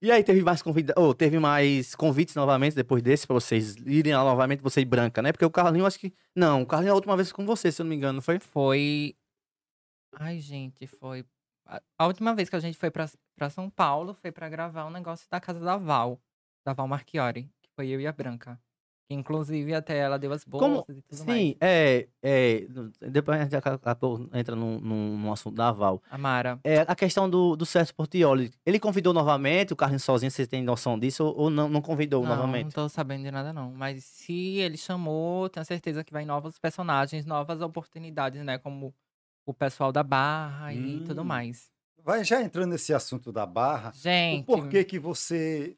E 0.01 0.11
aí 0.11 0.23
teve 0.23 0.44
mais 0.44 0.61
convida... 0.61 0.94
ou 0.95 1.13
teve 1.13 1.39
mais 1.39 1.95
convites 1.95 2.35
novamente 2.35 2.75
depois 2.75 3.01
desse 3.01 3.25
pra 3.25 3.33
vocês 3.33 3.75
irem 3.77 4.13
lá 4.13 4.23
novamente, 4.23 4.61
você 4.61 4.81
e 4.81 4.85
Branca, 4.85 5.21
né? 5.21 5.31
Porque 5.31 5.45
o 5.45 5.49
Carlinhos 5.49 5.88
acho 5.88 5.99
que 5.99 6.13
não, 6.35 6.61
o 6.61 6.65
Carlinhos 6.67 6.89
é 6.89 6.91
a 6.91 6.95
última 6.95 7.15
vez 7.15 7.31
com 7.31 7.45
você, 7.45 7.71
se 7.71 7.81
eu 7.81 7.83
não 7.83 7.89
me 7.89 7.95
engano, 7.95 8.13
não 8.13 8.21
foi? 8.21 8.39
Foi. 8.39 9.15
Ai, 10.13 10.39
gente, 10.39 10.85
foi. 10.85 11.25
A, 11.65 11.81
a 11.97 12.07
última 12.07 12.35
vez 12.35 12.49
que 12.49 12.55
a 12.55 12.59
gente 12.59 12.77
foi 12.77 12.91
pra, 12.91 13.09
pra 13.35 13.49
São 13.49 13.69
Paulo 13.69 14.13
foi 14.13 14.31
pra 14.31 14.47
gravar 14.49 14.85
um 14.85 14.91
negócio 14.91 15.27
da 15.29 15.39
casa 15.39 15.59
da 15.59 15.77
Val, 15.77 16.21
da 16.65 16.73
Val 16.73 16.88
Marchiori, 16.88 17.49
que 17.61 17.69
foi 17.75 17.88
eu 17.89 17.99
e 17.99 18.05
a 18.05 18.11
Branca. 18.11 18.59
Que, 19.07 19.13
inclusive, 19.13 19.74
até 19.74 19.98
ela 19.98 20.19
deu 20.19 20.33
as 20.33 20.44
bolsas 20.44 20.68
Como- 20.69 20.86
e 20.89 21.01
tudo 21.01 21.25
mais. 21.25 21.39
Sim, 21.39 21.56
é, 21.62 22.07
é, 22.21 22.68
depois 23.09 23.39
a 23.39 23.44
gente 23.44 23.56
aca- 23.56 23.75
acabou- 23.75 24.30
entra 24.33 24.54
num, 24.54 24.80
num, 24.81 25.18
num 25.18 25.31
assunto 25.31 25.56
da 25.56 25.71
Val. 25.71 26.01
A 26.12 26.18
Mara. 26.18 26.59
É, 26.62 26.80
a 26.81 26.94
questão 26.94 27.30
do, 27.30 27.56
do 27.56 27.65
Sérgio 27.65 27.95
Portioli, 27.95 28.52
ele 28.66 28.80
convidou 28.81 29.14
novamente 29.14 29.71
o 29.71 29.78
Carlinhos 29.78 30.04
sozinho, 30.04 30.30
vocês 30.30 30.47
têm 30.49 30.61
noção 30.61 30.99
disso 30.99 31.23
ou, 31.23 31.37
ou 31.44 31.49
não, 31.49 31.69
não 31.69 31.81
convidou 31.81 32.21
Não, 32.21 32.30
não 32.31 32.35
novamente? 32.35 32.73
tô 32.73 32.90
sabendo 32.90 33.23
de 33.23 33.31
nada, 33.31 33.54
não. 33.54 33.71
Mas 33.71 34.04
se 34.04 34.57
ele 34.57 34.76
chamou, 34.76 35.47
tenho 35.47 35.66
certeza 35.66 36.04
que 36.04 36.11
vai 36.11 36.26
novos 36.26 36.59
personagens, 36.59 37.26
novas 37.26 37.61
oportunidades, 37.61 38.44
né? 38.44 38.57
Como 38.57 38.94
o 39.45 39.54
pessoal 39.54 39.94
da 39.94 40.04
Barra 40.04 40.73
e 40.73 40.99
tudo 41.06 41.21
Hum. 41.21 41.26
mais. 41.26 41.69
Vai 42.04 42.26
já 42.26 42.42
entrando 42.42 42.71
nesse 42.71 42.94
assunto 42.94 43.31
da 43.31 43.45
barra. 43.45 43.92
Gente, 43.95 44.42
O 44.44 44.45
porquê 44.45 44.83
que 44.83 44.99
você 44.99 45.78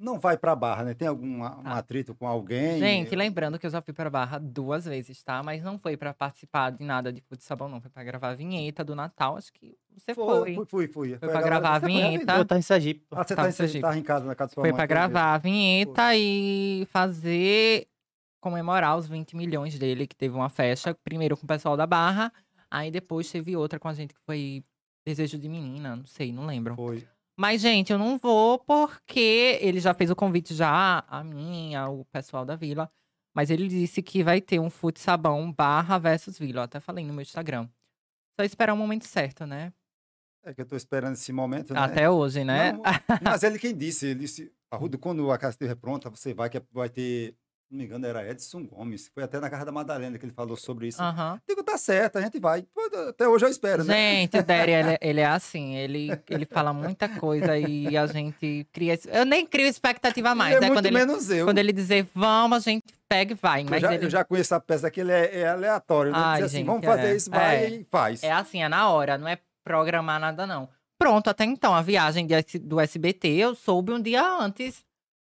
não 0.00 0.18
vai 0.18 0.36
pra 0.38 0.56
barra, 0.56 0.82
né? 0.84 0.94
Tem 0.94 1.06
algum 1.06 1.44
a- 1.44 1.58
um 1.58 1.62
Ah. 1.66 1.78
atrito 1.78 2.14
com 2.14 2.26
alguém? 2.26 2.78
gente, 2.78 3.14
lembrando 3.14 3.58
que 3.58 3.66
eu 3.66 3.70
já 3.70 3.80
fui 3.82 3.92
pra 3.92 4.08
Barra 4.10 4.38
duas 4.38 4.86
vezes, 4.86 5.22
tá? 5.22 5.42
Mas 5.42 5.62
não 5.62 5.78
foi 5.78 5.96
pra 5.96 6.14
participar 6.14 6.70
de 6.70 6.82
nada 6.82 7.12
de 7.12 7.20
futsal, 7.20 7.68
não. 7.68 7.80
Foi 7.80 7.90
pra 7.90 8.02
gravar 8.02 8.30
a 8.30 8.34
vinheta 8.34 8.82
do 8.82 8.94
Natal. 8.96 9.36
Acho 9.36 9.52
que 9.52 9.76
você 9.96 10.14
foi. 10.14 10.54
Fui, 10.54 10.66
fui, 10.66 10.88
fui. 10.88 11.18
pra 11.18 11.28
a 11.28 11.32
galera- 11.32 11.46
gravar 11.60 11.76
a 11.76 11.80
foi 11.80 11.88
vinheta. 11.90 12.36
Eu 12.36 12.44
tava 12.44 12.58
em 12.58 12.62
Sergipe. 12.62 13.06
Ah, 13.10 13.16
você 13.24 13.34
Tava 13.36 13.46
tá 13.46 13.48
em 13.50 13.52
Sergipe. 13.52 13.82
Tava 13.82 13.98
em 13.98 14.02
casa, 14.02 14.24
na 14.24 14.34
casa 14.34 14.48
da 14.50 14.54
sua 14.54 14.62
Foi 14.62 14.70
mãe. 14.72 14.76
pra 14.76 14.86
foi 14.86 14.94
mesmo. 14.96 15.12
gravar 15.12 15.34
a 15.34 15.38
vinheta 15.38 16.16
e 16.16 16.86
fazer. 16.90 17.86
comemorar 18.42 18.96
os 18.96 19.06
20 19.06 19.36
milhões 19.36 19.78
dele, 19.78 20.06
que 20.06 20.16
teve 20.16 20.34
uma 20.34 20.48
festa, 20.48 20.96
primeiro 21.04 21.36
com 21.36 21.44
o 21.44 21.46
pessoal 21.46 21.76
da 21.76 21.86
Barra, 21.86 22.32
aí 22.70 22.90
depois 22.90 23.30
teve 23.30 23.54
outra 23.54 23.78
com 23.78 23.86
a 23.86 23.92
gente 23.92 24.14
que 24.14 24.20
foi 24.24 24.64
Desejo 25.06 25.38
de 25.38 25.46
Menina, 25.46 25.94
não 25.94 26.06
sei, 26.06 26.32
não 26.32 26.46
lembro. 26.46 26.74
Foi. 26.74 27.06
Mas, 27.40 27.62
gente, 27.62 27.90
eu 27.90 27.98
não 27.98 28.18
vou 28.18 28.58
porque 28.58 29.58
ele 29.62 29.80
já 29.80 29.94
fez 29.94 30.10
o 30.10 30.14
convite 30.14 30.54
já, 30.54 31.02
a 31.08 31.24
mim, 31.24 31.74
ao 31.74 32.04
pessoal 32.04 32.44
da 32.44 32.54
vila. 32.54 32.92
Mas 33.34 33.48
ele 33.48 33.66
disse 33.66 34.02
que 34.02 34.22
vai 34.22 34.42
ter 34.42 34.60
um 34.60 34.68
fute 34.68 35.00
sabão 35.00 35.50
barra 35.50 35.96
versus 35.96 36.38
vila. 36.38 36.60
Eu 36.60 36.64
até 36.64 36.78
falei 36.78 37.02
no 37.02 37.14
meu 37.14 37.22
Instagram. 37.22 37.66
Só 38.38 38.44
esperar 38.44 38.74
o 38.74 38.76
momento 38.76 39.06
certo, 39.06 39.46
né? 39.46 39.72
É 40.44 40.52
que 40.52 40.60
eu 40.60 40.66
tô 40.66 40.76
esperando 40.76 41.14
esse 41.14 41.32
momento, 41.32 41.72
né? 41.72 41.80
Até 41.80 42.10
hoje, 42.10 42.44
né? 42.44 42.72
Não, 42.72 42.82
mas 43.22 43.40
ele 43.42 43.58
quem 43.58 43.74
disse, 43.74 44.08
ele 44.08 44.20
disse, 44.20 44.52
Arruda, 44.70 44.98
quando 44.98 45.32
a 45.32 45.38
casa 45.38 45.54
estiver 45.54 45.76
pronta, 45.76 46.10
você 46.10 46.34
vai, 46.34 46.50
que 46.50 46.62
vai 46.70 46.90
ter, 46.90 47.34
não 47.70 47.78
me 47.78 47.84
engano, 47.84 48.04
era 48.06 48.28
Edson 48.28 48.64
Gomes. 48.66 49.08
Foi 49.14 49.22
até 49.22 49.38
na 49.38 49.48
casa 49.48 49.66
da 49.66 49.72
Madalena 49.72 50.18
que 50.18 50.24
ele 50.24 50.32
falou 50.32 50.56
sobre 50.56 50.88
isso. 50.88 51.00
Aham. 51.00 51.40
Digo, 51.48 51.62
tá 51.62 51.78
certo, 51.78 52.16
a 52.16 52.20
gente 52.20 52.40
vai. 52.40 52.66
Até 53.08 53.28
hoje 53.28 53.44
eu 53.44 53.48
espero, 53.48 53.84
né? 53.84 53.94
Gente, 53.94 54.38
o 54.38 54.42
Derry, 54.42 54.72
ele, 54.72 54.98
ele 55.00 55.20
é 55.20 55.26
assim, 55.26 55.76
ele, 55.76 56.10
ele 56.28 56.44
fala 56.44 56.72
muita 56.72 57.08
coisa 57.08 57.56
e 57.56 57.96
a 57.96 58.06
gente 58.06 58.66
cria. 58.72 58.98
Eu 59.06 59.24
nem 59.24 59.46
crio 59.46 59.66
expectativa 59.66 60.34
mais, 60.34 60.56
Ele 60.56 60.58
é 60.58 60.60
né? 60.62 60.66
muito 60.68 60.78
Quando 60.78 60.86
ele, 60.86 60.98
menos 60.98 61.30
eu. 61.30 61.46
quando 61.46 61.58
ele 61.58 61.72
dizer 61.72 62.06
vamos, 62.14 62.56
a 62.66 62.70
gente 62.70 62.84
pega 63.08 63.32
e 63.32 63.36
vai. 63.36 63.62
Eu 63.62 63.66
Mas 63.70 63.80
já, 63.82 63.94
ele 63.94 64.06
eu 64.06 64.10
já 64.10 64.24
conheço 64.24 64.54
a 64.54 64.60
peça 64.60 64.90
que 64.90 65.00
ele 65.00 65.12
é, 65.12 65.40
é 65.40 65.48
aleatório, 65.48 66.10
né? 66.12 66.18
Ai, 66.20 66.42
assim, 66.42 66.58
gente, 66.58 66.66
vamos 66.66 66.84
fazer 66.84 67.06
é. 67.08 67.16
isso, 67.16 67.30
vai 67.30 67.64
É. 67.64 67.68
e 67.70 67.86
faz. 67.90 68.22
é 68.22 68.32
assim, 68.32 68.62
é 68.62 68.68
na 68.68 68.88
hora, 68.90 69.16
não 69.16 69.28
é 69.28 69.38
programar 69.64 70.18
nada, 70.18 70.46
não. 70.46 70.68
Pronto, 70.98 71.30
até 71.30 71.44
então, 71.44 71.74
a 71.74 71.80
viagem 71.80 72.26
do 72.62 72.78
SBT, 72.78 73.28
eu 73.28 73.54
soube 73.54 73.92
um 73.92 74.00
dia 74.02 74.22
antes. 74.22 74.84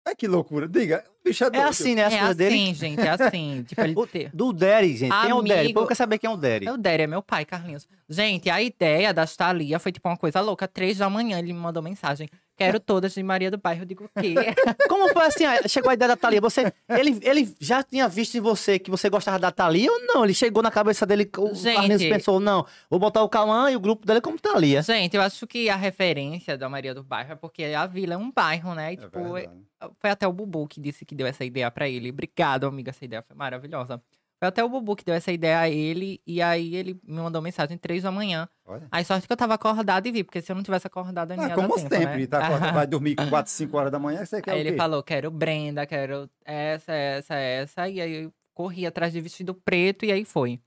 Ai, 0.07 0.15
que 0.15 0.27
loucura. 0.27 0.67
Diga, 0.67 1.03
o 1.21 1.27
bicho 1.27 1.43
é 1.43 1.47
É 1.47 1.49
doido. 1.51 1.67
assim, 1.67 1.93
né? 1.95 2.05
As 2.05 2.13
é 2.13 2.17
coisas 2.19 2.39
assim, 2.39 2.49
dele. 2.49 2.73
gente, 2.73 3.01
é 3.01 3.09
assim. 3.09 3.63
tipo, 3.67 3.81
ele 3.81 3.93
O-. 3.95 4.07
Do 4.33 4.53
Derry, 4.53 4.95
gente. 4.95 5.11
Quem 5.21 5.29
é 5.29 5.35
o 5.35 5.41
Derry? 5.41 5.57
O 5.59 5.63
Amigo- 5.65 5.73
povo 5.73 5.87
quer 5.87 5.95
saber 5.95 6.17
quem 6.17 6.29
é 6.29 6.33
o 6.33 6.37
Derry. 6.37 6.65
É 6.67 6.71
o 6.71 6.77
Derry, 6.77 7.03
é 7.03 7.07
meu 7.07 7.21
pai, 7.21 7.43
Carlinhos. 7.43 7.85
Gente, 8.07 8.49
a 8.49 8.61
ideia 8.61 9.13
da 9.13 9.25
Thalia 9.27 9.77
foi 9.79 9.91
tipo 9.91 10.07
uma 10.07 10.15
coisa 10.17 10.39
louca. 10.39 10.67
Três 10.67 10.97
da 10.97 11.09
manhã 11.09 11.37
ele 11.39 11.51
me 11.51 11.59
mandou 11.59 11.83
mensagem. 11.83 12.29
Quero 12.57 12.79
todas 12.79 13.13
de 13.13 13.21
Maria 13.21 13.51
do 13.51 13.57
Bairro. 13.57 13.83
Eu 13.83 13.85
digo 13.85 14.05
o 14.05 14.21
quê? 14.21 14.33
Como 14.89 15.07
foi 15.13 15.25
assim? 15.27 15.45
ah, 15.45 15.67
Chegou 15.67 15.91
a 15.91 15.93
ideia 15.93 16.09
da 16.09 16.17
Thalia. 16.17 16.41
Você, 16.41 16.73
ele, 16.89 17.19
ele 17.21 17.55
já 17.59 17.83
tinha 17.83 18.07
visto 18.07 18.35
em 18.35 18.41
você 18.41 18.79
que 18.79 18.89
você 18.89 19.09
gostava 19.09 19.37
da 19.37 19.51
Thalia 19.51 19.91
ou 19.91 19.99
não? 20.07 20.23
Ele 20.25 20.33
chegou 20.33 20.63
na 20.63 20.71
cabeça 20.71 21.05
dele, 21.05 21.29
o 21.37 21.53
Gente. 21.53 21.75
Carlinhos 21.75 22.03
pensou, 22.03 22.39
não, 22.39 22.65
vou 22.89 22.99
botar 22.99 23.21
o 23.23 23.29
Cauã 23.29 23.69
e 23.69 23.75
o 23.75 23.79
grupo 23.79 24.05
dele 24.07 24.21
como 24.21 24.39
Thalia. 24.39 24.81
Gente, 24.81 25.15
eu 25.15 25.21
acho 25.21 25.45
que 25.45 25.69
a 25.69 25.75
referência 25.75 26.57
da 26.57 26.67
Maria 26.67 26.93
do 26.93 27.03
Bairro 27.03 27.33
é 27.33 27.35
porque 27.35 27.63
a 27.65 27.85
vila 27.85 28.15
é 28.15 28.17
um 28.17 28.31
bairro, 28.31 28.73
né? 28.73 28.93
E, 28.93 28.95
É 28.95 28.97
tipo, 28.97 29.33
verdade. 29.33 29.61
foi 29.99 30.09
até 30.09 30.27
o 30.27 30.33
Bubu 30.33 30.67
que 30.67 30.79
disse 30.81 31.05
que 31.05 31.13
deu 31.13 31.27
essa 31.27 31.45
ideia 31.45 31.69
pra 31.69 31.87
ele. 31.87 32.09
Obrigado, 32.09 32.65
amiga, 32.65 32.89
essa 32.89 33.05
ideia 33.05 33.21
foi 33.21 33.35
maravilhosa. 33.35 34.01
Foi 34.39 34.47
até 34.47 34.63
o 34.63 34.69
Bubu 34.69 34.95
que 34.95 35.03
deu 35.03 35.15
essa 35.15 35.31
ideia 35.31 35.59
a 35.59 35.67
ele, 35.69 36.21
e 36.25 36.41
aí 36.43 36.75
ele 36.75 36.93
me 37.03 37.15
mandou 37.19 37.41
mensagem 37.41 37.75
três 37.77 38.03
da 38.03 38.11
manhã. 38.11 38.47
Olha. 38.65 38.87
Aí 38.91 39.03
sorte 39.03 39.25
que 39.25 39.33
eu 39.33 39.37
tava 39.37 39.55
acordada 39.55 40.07
e 40.07 40.11
vi, 40.11 40.23
porque 40.23 40.41
se 40.41 40.51
eu 40.51 40.55
não 40.55 40.61
tivesse 40.61 40.85
acordada, 40.85 41.33
eu 41.33 41.37
não 41.37 41.45
Ah, 41.45 41.49
ia 41.49 41.55
como 41.55 41.69
dar 41.69 41.75
tempo, 41.89 41.95
sempre, 41.95 42.21
né? 42.21 42.27
tá, 42.27 42.37
acordado, 42.47 42.73
vai 42.73 42.85
dormir 42.87 43.15
4, 43.15 43.51
5 43.51 43.77
horas 43.77 43.91
da 43.91 43.97
manhã, 43.97 44.23
você 44.23 44.39
quer 44.41 44.51
Aí 44.51 44.57
o 44.57 44.67
ele 44.67 44.77
falou, 44.77 45.01
quero 45.01 45.31
Brenda, 45.31 45.87
quero 45.87 46.29
essa, 46.45 46.93
essa, 46.93 47.33
essa. 47.35 47.89
E 47.89 47.99
aí 47.99 48.23
eu 48.25 48.33
corri 48.53 48.85
atrás 48.85 49.11
de 49.11 49.19
vestido 49.21 49.55
preto 49.55 50.05
e 50.05 50.11
aí 50.11 50.23
foi. 50.23 50.61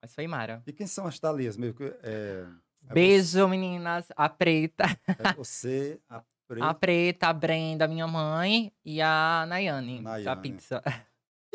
Mas 0.00 0.14
foi 0.14 0.26
Mara. 0.28 0.62
E 0.66 0.72
quem 0.72 0.86
são 0.86 1.06
as 1.06 1.18
Thalias? 1.18 1.56
Que, 1.56 1.92
é, 2.02 2.44
é 2.88 2.92
Beijo, 2.94 3.48
meninas. 3.48 4.06
A 4.16 4.28
Preta. 4.28 4.84
Você, 4.86 5.18
é 5.18 5.32
você, 5.34 6.00
a 6.08 6.22
Preta. 6.48 6.66
A 6.66 6.74
Preta, 6.74 7.26
a 7.28 7.32
Brenda, 7.32 7.86
minha 7.88 8.06
mãe. 8.06 8.72
E 8.84 9.02
a 9.02 9.44
Nayane, 9.48 9.96
da 9.98 10.10
Nayane. 10.10 10.40
pizza. 10.42 10.82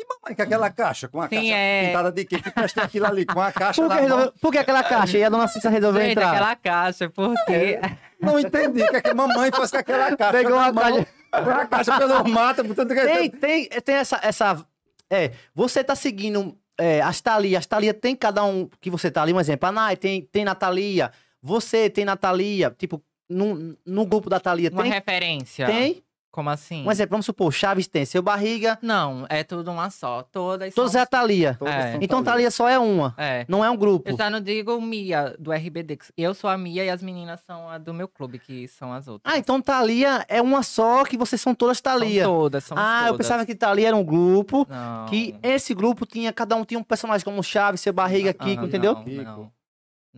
Mamãe, 0.08 0.34
com 0.36 0.42
aquela 0.42 0.70
caixa, 0.70 1.08
com 1.08 1.20
a 1.20 1.28
Sim, 1.28 1.36
caixa 1.36 1.54
é. 1.54 1.86
pintada 1.86 2.12
de 2.12 2.24
quê? 2.24 2.40
Que 2.40 2.50
presta 2.50 2.82
aquilo 2.82 3.06
ali, 3.06 3.24
com 3.26 3.40
a 3.40 3.50
caixa 3.52 3.82
Por 3.82 3.90
que, 3.90 4.00
resolveu- 4.00 4.32
por 4.40 4.52
que 4.52 4.58
aquela 4.58 4.82
caixa? 4.84 5.18
E 5.18 5.24
a 5.24 5.28
dona 5.28 5.48
Cissa 5.48 5.68
resolveu 5.70 6.02
Gente, 6.02 6.12
entrar? 6.12 6.30
aquela 6.32 6.56
caixa, 6.56 7.10
porque... 7.10 7.52
É. 7.52 7.80
Não 8.20 8.38
entendi 8.38 8.86
que, 8.88 8.96
é 8.96 9.00
que 9.02 9.10
a 9.10 9.14
mamãe 9.14 9.50
faz 9.50 9.70
com 9.70 9.76
aquela 9.76 10.16
caixa. 10.16 10.32
Pegou 10.32 10.54
uma 10.56 10.72
caixa- 10.72 11.06
a 11.32 11.66
caixa 11.66 11.98
pelo 11.98 12.24
mato, 12.28 12.64
portanto 12.64 12.94
que 12.94 13.00
Tem, 13.04 13.30
tem, 13.30 13.68
tem 13.68 13.94
essa, 13.96 14.18
essa. 14.22 14.66
É, 15.10 15.32
você 15.54 15.84
tá 15.84 15.94
seguindo 15.94 16.56
é, 16.78 17.00
as 17.02 17.20
Thalia. 17.20 17.58
As 17.58 17.66
Thalia 17.66 17.92
tem 17.92 18.16
cada 18.16 18.42
um 18.44 18.68
que 18.80 18.90
você 18.90 19.10
tá 19.10 19.22
ali, 19.22 19.32
um 19.32 19.40
exemplo. 19.40 19.68
A 19.68 19.72
Nai 19.72 19.96
tem, 19.96 20.22
tem 20.22 20.44
Natalia. 20.44 21.12
Você 21.42 21.90
tem 21.90 22.04
Natalia. 22.06 22.74
Tipo, 22.76 23.02
no, 23.28 23.76
no 23.84 24.06
grupo 24.06 24.30
da 24.30 24.40
Thalia 24.40 24.70
Uma 24.72 24.82
tem. 24.82 24.92
referência. 24.92 25.66
Tem. 25.66 26.02
Como 26.36 26.50
assim? 26.50 26.84
Um 26.86 26.90
exemplo, 26.90 27.12
vamos 27.12 27.24
supor, 27.24 27.50
Chaves 27.50 27.86
tem 27.86 28.04
seu 28.04 28.20
barriga. 28.20 28.78
Não, 28.82 29.24
é 29.30 29.42
tudo 29.42 29.70
uma 29.70 29.88
só. 29.88 30.22
Todas 30.22 30.74
Todos 30.74 30.92
são... 30.92 31.00
é 31.00 31.02
a 31.02 31.06
Thalia. 31.06 31.56
Todas 31.58 31.74
É. 31.74 31.92
são 31.92 32.00
Então 32.02 32.22
Thalia. 32.22 32.50
Só 32.50 32.68
é 32.68 32.78
uma. 32.78 33.14
É. 33.16 33.46
Não 33.48 33.64
é 33.64 33.70
um 33.70 33.76
grupo. 33.76 34.10
Eu 34.10 34.18
já 34.18 34.28
não 34.28 34.38
digo 34.38 34.78
Mia, 34.78 35.34
do 35.38 35.50
RBD. 35.50 35.96
que 35.96 36.04
Eu 36.14 36.34
sou 36.34 36.50
a 36.50 36.58
Mia 36.58 36.84
e 36.84 36.90
as 36.90 37.02
meninas 37.02 37.40
são 37.46 37.70
a 37.70 37.78
do 37.78 37.94
meu 37.94 38.06
clube, 38.06 38.38
que 38.38 38.68
são 38.68 38.92
as 38.92 39.08
outras. 39.08 39.32
Ah, 39.34 39.38
então 39.38 39.62
Thalia 39.62 40.26
é 40.28 40.42
uma 40.42 40.62
só, 40.62 41.04
que 41.06 41.16
vocês 41.16 41.40
são 41.40 41.54
todas 41.54 41.80
Thalia. 41.80 42.24
São 42.24 42.32
todas, 42.34 42.64
são 42.64 42.76
Ah, 42.78 42.96
todas. 42.98 43.08
eu 43.12 43.16
pensava 43.16 43.46
que 43.46 43.54
Thalia 43.54 43.88
era 43.88 43.96
um 43.96 44.04
grupo. 44.04 44.66
Não. 44.68 45.06
Que 45.06 45.34
esse 45.42 45.72
grupo 45.74 46.04
tinha, 46.04 46.32
cada 46.34 46.54
um 46.54 46.66
tinha 46.66 46.78
um 46.78 46.84
personagem 46.84 47.24
como 47.24 47.42
Chaves, 47.42 47.80
seu 47.80 47.94
barriga, 47.94 48.34
Kiko, 48.34 48.62
Ah, 48.62 48.66
entendeu? 48.66 48.92
Não, 48.92 49.02
Kiko. 49.04 49.22
não. 49.24 49.50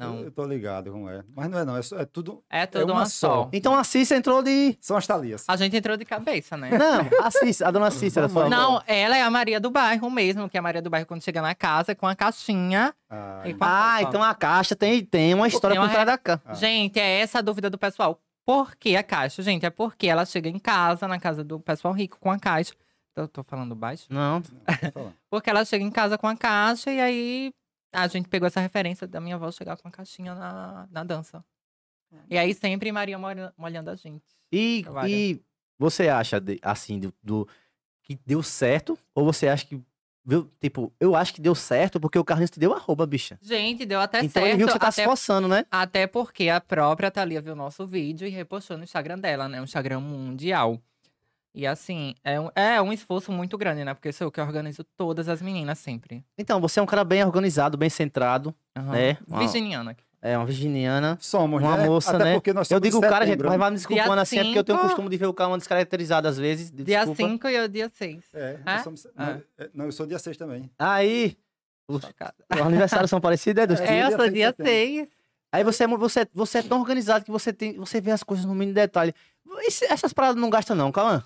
Eu, 0.01 0.07
Não. 0.07 0.21
eu 0.21 0.31
tô 0.31 0.45
ligado 0.45 0.91
como 0.93 1.09
é. 1.11 1.25
Mas 1.35 1.51
não 1.51 1.59
é 1.59 1.65
não, 1.65 1.77
é, 1.77 1.81
é 1.97 2.05
tudo... 2.05 2.43
É 2.49 2.67
tudo 2.67 2.93
uma 2.93 3.01
uma 3.01 3.07
só. 3.07 3.45
só. 3.45 3.51
Então 3.53 3.75
a 3.75 3.83
Cissa 3.85 4.15
entrou 4.17 4.43
de. 4.43 4.77
São 4.81 4.97
as 4.97 5.07
Thalias. 5.07 5.45
A 5.49 5.57
gente 5.57 5.77
entrou 5.77 5.97
de 5.97 6.05
cabeça, 6.05 6.57
né? 6.57 6.71
Não, 6.71 7.25
a 7.25 7.31
Cissa, 7.31 7.67
a 7.67 7.71
dona 7.71 7.91
Cícera. 7.91 8.29
Só. 8.29 8.49
Não, 8.49 8.83
ela 8.87 9.17
é 9.17 9.23
a 9.23 9.31
Maria 9.31 9.59
do 9.61 9.71
bairro 9.71 10.11
mesmo, 10.11 10.49
que 10.49 10.57
é 10.57 10.61
a 10.61 10.63
Maria 10.63 10.81
do 10.81 10.89
bairro 10.91 11.07
quando 11.07 11.23
chega 11.23 11.43
na 11.43 11.55
casa 11.55 11.95
com 11.95 12.07
a 12.07 12.15
caixinha. 12.15 12.95
Ah, 13.11 13.43
E 13.45 13.55
com 13.55 13.65
a 13.65 13.95
Ah, 13.95 14.03
então 14.03 14.23
a 14.23 14.35
caixa 14.35 14.77
tem, 14.77 15.05
tem 15.05 15.35
uma 15.35 15.49
história 15.49 15.75
Tem 15.75 15.81
uma 15.81 15.89
por 15.89 15.93
trás 15.93 16.07
da 16.07 16.19
caixa. 16.19 16.43
Ah. 16.47 16.55
Gente, 16.55 16.99
é 16.99 17.21
essa 17.21 17.39
a 17.39 17.43
dúvida 17.43 17.69
do 17.69 17.79
pessoal. 17.79 18.21
Por 18.45 18.77
que 18.77 18.97
a 18.97 19.03
caixa? 19.03 19.43
Gente, 19.43 19.67
é 19.67 19.71
porque 19.71 20.07
ela 20.07 20.25
chega 20.25 20.49
em 20.49 20.59
casa, 20.59 21.07
na 21.07 21.19
casa 21.19 21.45
do 21.45 21.61
pessoal 21.61 21.93
rico, 21.93 22.19
com 22.21 22.31
a 22.31 22.39
caixa. 22.39 22.73
Eu 23.15 23.27
tô 23.29 23.43
falando 23.43 23.75
baixo? 23.75 24.07
Não. 24.09 24.41
Tô 24.41 24.51
falando. 24.93 25.15
Porque 25.29 25.51
ela 25.51 25.65
chega 25.65 25.85
em 25.85 25.91
casa 25.91 26.17
com 26.17 26.29
a 26.29 26.37
caixa 26.37 26.89
e 26.93 27.01
aí 27.01 27.53
a 27.93 28.07
gente 28.07 28.29
pegou 28.29 28.47
essa 28.47 28.61
referência 28.61 29.07
da 29.07 29.21
minha 29.21 29.35
avó 29.37 29.51
chegar 29.51 29.77
com 29.77 29.89
a 29.89 29.91
caixinha 29.91 30.35
na, 30.35 30.89
na 30.91 31.05
dança. 31.05 31.45
E 32.31 32.39
aí 32.39 32.55
sempre 32.55 32.91
Maria 32.91 33.19
molha- 33.19 33.53
molhando 33.57 33.91
a 33.91 33.95
gente. 33.95 34.25
E, 34.51 34.85
e 35.07 35.41
você 35.79 36.09
acha, 36.09 36.41
de- 36.41 36.59
assim, 36.63 36.99
do, 36.99 37.13
do- 37.23 37.49
que 38.03 38.19
deu 38.25 38.43
certo? 38.43 38.99
Ou 39.15 39.25
você 39.25 39.49
acha 39.49 39.67
que. 39.67 39.81
Viu? 40.25 40.51
Tipo, 40.61 40.93
eu 41.01 41.15
acho 41.15 41.33
que 41.33 41.41
deu 41.41 41.55
certo 41.55 41.99
porque 41.99 42.19
o 42.19 42.25
Carlinhos 42.25 42.51
te 42.51 42.61
deu 42.61 42.75
arroba, 42.75 43.07
bicha. 43.07 43.39
Gente, 43.41 43.87
deu 43.87 43.99
até 44.01 44.19
então 44.19 44.43
certo. 44.43 44.47
ele 44.47 44.57
viu 44.59 44.67
que 44.67 44.73
você 44.75 44.79
tá 44.79 44.91
se 44.91 45.01
até, 45.01 45.03
esforçando, 45.05 45.49
né? 45.49 45.65
até 45.71 46.07
porque 46.07 46.49
a 46.51 46.61
própria 46.61 47.11
Thalia 47.11 47.41
viu 47.41 47.55
o 47.55 47.57
nosso 47.57 47.87
vídeo 47.87 48.27
e 48.27 48.31
repostou 48.31 48.77
no 48.77 48.85
Instagram 48.85 49.19
dela, 49.19 49.49
né? 49.49 49.59
Um 49.61 49.65
Instagram 49.65 50.01
mundial. 50.01 50.81
E 51.55 51.67
assim, 51.67 52.15
é 52.23 52.39
um, 52.39 52.51
é 52.55 52.81
um 52.81 52.93
esforço 52.93 53.33
muito 53.33 53.57
grande, 53.59 53.85
né? 53.85 53.93
Porque 53.95 54.13
sou 54.13 54.27
eu 54.27 54.31
que 54.31 54.41
organizo 54.41 54.85
todas 54.97 55.29
as 55.29 55.43
meninas 55.43 55.79
sempre. 55.79 56.25
Então, 56.37 56.61
você 56.61 56.79
é 56.79 56.83
um 56.83 56.87
cara 56.87 57.03
bem 57.03 57.25
organizado, 57.25 57.77
bem 57.77 57.91
centrado. 57.91 58.55
Aham. 58.77 58.97
É, 58.97 59.19
uma- 59.27 59.39
Virginiana. 59.41 59.97
É 60.21 60.37
uma 60.37 60.45
virginiana. 60.47 61.17
Somos, 61.21 61.63
Uma 61.63 61.77
né? 61.77 61.87
moça, 61.87 62.17
Até 62.17 62.25
né? 62.25 62.35
porque 62.35 62.53
nós 62.53 62.69
Eu 62.71 62.81
digo 62.81 63.01
cara, 63.01 63.25
gente, 63.25 63.41
mas 63.41 63.53
né? 63.53 63.59
vai 63.59 63.71
me 63.71 63.77
desculpando 63.77 64.21
assim, 64.21 64.39
é 64.39 64.43
porque 64.45 64.59
eu 64.59 64.65
tenho 64.65 64.77
o 64.77 64.81
cinco. 64.81 64.91
costume 64.95 65.11
de 65.11 65.17
ver 65.17 65.27
o 65.27 65.33
cara 65.33 65.57
descaracterizado 65.57 66.27
às 66.27 66.37
vezes. 66.37 66.73
Dia 66.73 66.85
Desculpa. 67.07 67.23
5 67.23 67.49
e 67.49 67.61
o 67.65 67.69
dia 67.69 67.89
6. 67.89 68.25
É, 68.35 68.41
É? 68.41 68.59
nós 68.67 68.83
somos- 68.83 69.07
não, 69.15 69.25
é, 69.59 69.71
não, 69.73 69.85
eu 69.85 69.93
sou 69.93 70.07
dia 70.07 70.19
6 70.19 70.37
também. 70.37 70.69
Aí, 70.77 71.37
os, 71.89 72.03
os 72.03 72.61
aniversários 72.61 73.09
são 73.11 73.21
parecidos, 73.21 73.63
é? 73.63 73.67
Dos 73.69 73.79
É. 73.81 73.85
eu 73.85 74.09
dia 74.09 74.17
sou 74.17 74.29
dia 74.29 74.47
setembro. 74.49 74.73
6. 74.73 75.09
Aí 75.53 75.63
você 75.65 75.85
é, 75.85 75.87
você, 75.87 76.29
você 76.35 76.59
é 76.59 76.63
tão 76.65 76.81
organizado 76.81 77.25
que 77.25 77.31
você 77.31 77.53
tem, 77.53 77.75
você 77.77 78.01
vê 78.01 78.11
as 78.11 78.25
coisas 78.25 78.45
no 78.45 78.55
mínimo 78.57 78.75
detalhe. 78.75 79.15
Se- 79.71 79.87
essas 79.87 80.13
paradas 80.13 80.37
não 80.41 80.51
gastam 80.51 80.75
não, 80.77 80.91
Cauã? 80.91 81.23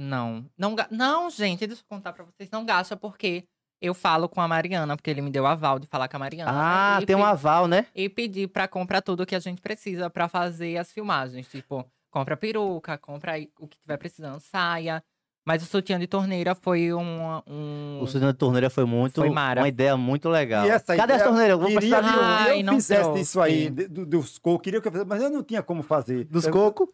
Não. 0.00 0.46
Não, 0.56 0.74
ga- 0.74 0.88
não, 0.90 1.28
gente, 1.30 1.66
deixa 1.66 1.82
eu 1.82 1.86
contar 1.88 2.12
pra 2.12 2.24
vocês. 2.24 2.50
Não 2.50 2.64
gasta 2.64 2.96
porque 2.96 3.44
eu 3.82 3.92
falo 3.94 4.28
com 4.28 4.40
a 4.40 4.48
Mariana, 4.48 4.96
porque 4.96 5.10
ele 5.10 5.20
me 5.20 5.30
deu 5.30 5.46
aval 5.46 5.78
de 5.78 5.86
falar 5.86 6.08
com 6.08 6.16
a 6.16 6.20
Mariana. 6.20 6.50
Ah, 6.54 6.98
e 7.02 7.06
tem 7.06 7.14
um 7.16 7.24
aval, 7.24 7.66
né? 7.68 7.86
E 7.94 8.08
pedir 8.08 8.48
pra 8.48 8.66
comprar 8.66 9.02
tudo 9.02 9.26
que 9.26 9.34
a 9.34 9.38
gente 9.40 9.60
precisa 9.60 10.08
pra 10.08 10.26
fazer 10.28 10.76
as 10.78 10.90
filmagens. 10.90 11.46
Tipo, 11.48 11.84
compra 12.10 12.36
peruca, 12.36 12.96
compra 12.98 13.34
o 13.58 13.66
que 13.68 13.78
tiver 13.78 13.96
precisando, 13.98 14.40
saia. 14.40 15.02
Mas 15.46 15.62
o 15.62 15.66
sutiã 15.66 15.98
de 15.98 16.06
torneira 16.06 16.54
foi 16.54 16.92
um. 16.92 17.40
um... 17.46 17.98
O 18.02 18.06
Suzano 18.06 18.30
de 18.32 18.38
Torneira 18.38 18.68
foi 18.68 18.84
muito. 18.84 19.14
Foi 19.20 19.30
mara. 19.30 19.62
Uma 19.62 19.68
ideia 19.68 19.96
muito 19.96 20.28
legal. 20.28 20.66
E 20.66 20.68
essa 20.70 20.94
Cadê 20.94 21.14
ideia, 21.14 21.16
as 21.16 21.22
torneiras? 21.24 21.50
Eu 21.52 21.58
Vou 21.58 21.66
Queria 21.68 21.80
precisar 21.80 22.02
que 22.02 22.10
de 22.10 22.14
eu, 22.16 22.22
um. 22.22 22.26
Ai, 22.26 22.60
eu 22.60 22.64
não 22.64 22.74
fizesse 22.74 23.02
trouxe. 23.02 23.20
isso 23.22 23.40
aí, 23.40 23.70
de- 23.70 23.88
do- 23.88 24.06
dos 24.06 24.38
cocos, 24.38 24.62
queria 24.62 24.80
que 24.82 24.88
eu 24.88 24.92
fizesse, 24.92 25.08
mas 25.08 25.22
eu 25.22 25.30
não 25.30 25.42
tinha 25.42 25.62
como 25.62 25.82
fazer. 25.82 26.24
Dos 26.24 26.44
Eu- 26.44 26.52
cocos. 26.52 26.88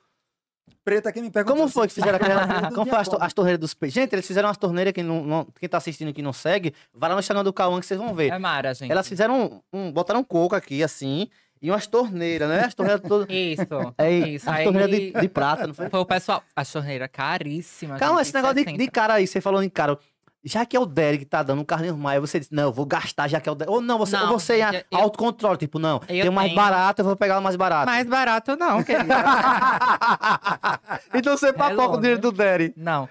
Preta 0.85 1.11
que 1.13 1.21
me 1.21 1.31
perguntou. 1.31 1.57
Como 1.57 1.69
foi 1.69 1.89
que 1.89 1.95
fizeram 1.95 2.17
aquela. 2.17 2.71
Como 2.75 2.89
foi 2.89 2.99
as, 2.99 3.09
to- 3.09 3.19
as 3.21 3.33
torneiras 3.33 3.59
dos 3.61 3.75
peixes? 3.75 3.95
Gente, 3.95 4.13
eles 4.13 4.27
fizeram 4.27 4.49
umas 4.49 4.57
torneiras 4.57 4.93
que 4.93 5.03
não, 5.03 5.25
não- 5.25 5.47
quem 5.59 5.69
tá 5.69 5.79
assistindo 5.79 6.09
aqui 6.11 6.23
não 6.23 6.33
segue. 6.33 6.73
Vai 6.95 7.09
lá 7.09 7.15
no 7.17 7.21
Instagram 7.21 7.43
do 7.45 7.53
Cauã 7.53 7.81
que 7.81 7.87
vocês 7.87 7.99
vão 7.99 8.15
ver. 8.15 8.33
É 8.33 8.39
Mara, 8.39 8.73
gente. 8.75 8.91
Elas 8.91 9.09
fizeram 9.09 9.63
um, 9.73 9.79
um- 9.79 9.93
botaram 9.93 10.21
um 10.21 10.25
coco 10.25 10.55
aqui, 10.55 10.83
assim, 10.83 11.29
e 11.61 11.71
umas 11.71 11.87
torneiras, 11.87 12.49
né? 12.49 12.61
As 12.65 12.75
torneiras 12.75 13.03
todas. 13.07 13.27
Isso. 13.35 13.63
É, 13.99 14.11
isso. 14.11 14.49
as 14.49 14.57
Aí 14.57 14.65
torneiras 14.65 14.91
de, 14.91 15.13
de 15.13 15.29
prata, 15.29 15.67
não 15.67 15.75
foi? 15.75 15.89
foi 15.89 16.01
o 16.01 16.07
pessoal. 16.07 16.43
A 16.55 16.65
torneira 16.65 17.09
caríssima. 17.09 17.97
Calma, 17.97 18.19
gente, 18.19 18.27
esse 18.29 18.35
negócio 18.35 18.55
de, 18.57 18.63
60. 18.65 18.79
de 18.85 18.91
cara 18.91 19.15
aí, 19.15 19.27
você 19.27 19.41
falou 19.41 19.63
em 19.63 19.69
cara. 19.69 19.99
Já 20.49 20.65
que 20.65 20.77
é 20.77 20.81
o 20.81 20.87
Derek 20.87 21.25
que 21.25 21.31
tá 21.31 21.43
dando 21.43 21.61
um 21.61 21.65
Carlinhos 21.65 21.97
Maia, 21.99 22.21
você 22.21 22.39
disse, 22.39 22.55
não, 22.55 22.65
eu 22.65 22.73
vou 22.73 22.87
gastar 22.87 23.27
já 23.27 23.41
que 23.41 23.49
é 23.49 23.53
o 23.53 23.55
Derek. 23.57 23.73
Ou 23.75 23.81
não, 23.81 23.99
você, 23.99 24.17
Não, 24.17 24.33
ou 24.33 24.39
você 24.39 24.61
é 24.61 24.85
eu- 24.91 24.99
autocontrole, 24.99 25.59
tipo, 25.59 25.77
não, 25.79 25.97
Eu 26.03 26.07
tem 26.23 26.29
o 26.29 26.33
mais 26.33 26.49
tenho. 26.51 26.57
barato, 26.57 27.01
eu 27.03 27.05
vou 27.05 27.17
pegar 27.17 27.39
o 27.39 27.43
mais 27.43 27.57
barato. 27.57 27.87
Mais 27.91 28.07
barato 28.07 28.55
não, 28.57 28.83
querido. 28.85 29.09
então 31.15 31.37
você 31.37 31.53
papoca 31.53 31.83
Hello, 31.83 31.95
o 31.95 32.01
dinheiro 32.01 32.19
né? 32.19 32.23
do 32.23 32.33
Derek. 32.33 32.75
não. 32.79 33.09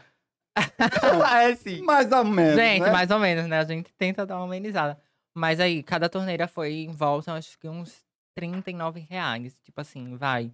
é 1.41 1.55
sim. 1.55 1.81
Mais 1.81 2.09
ou 2.11 2.23
menos. 2.23 2.55
Gente, 2.55 2.83
né? 2.83 2.91
mais 2.91 3.11
ou 3.11 3.19
menos, 3.19 3.45
né? 3.47 3.59
A 3.59 3.65
gente 3.65 3.91
tenta 3.97 4.25
dar 4.25 4.37
uma 4.37 4.45
amenizada. 4.45 4.97
Mas 5.35 5.59
aí, 5.59 5.83
cada 5.83 6.07
torneira 6.07 6.47
foi 6.47 6.73
em 6.75 6.91
volta, 6.93 7.33
acho 7.33 7.59
que 7.59 7.67
uns 7.67 7.93
39 8.35 9.05
reais. 9.09 9.59
Tipo 9.63 9.81
assim, 9.81 10.15
vai. 10.15 10.51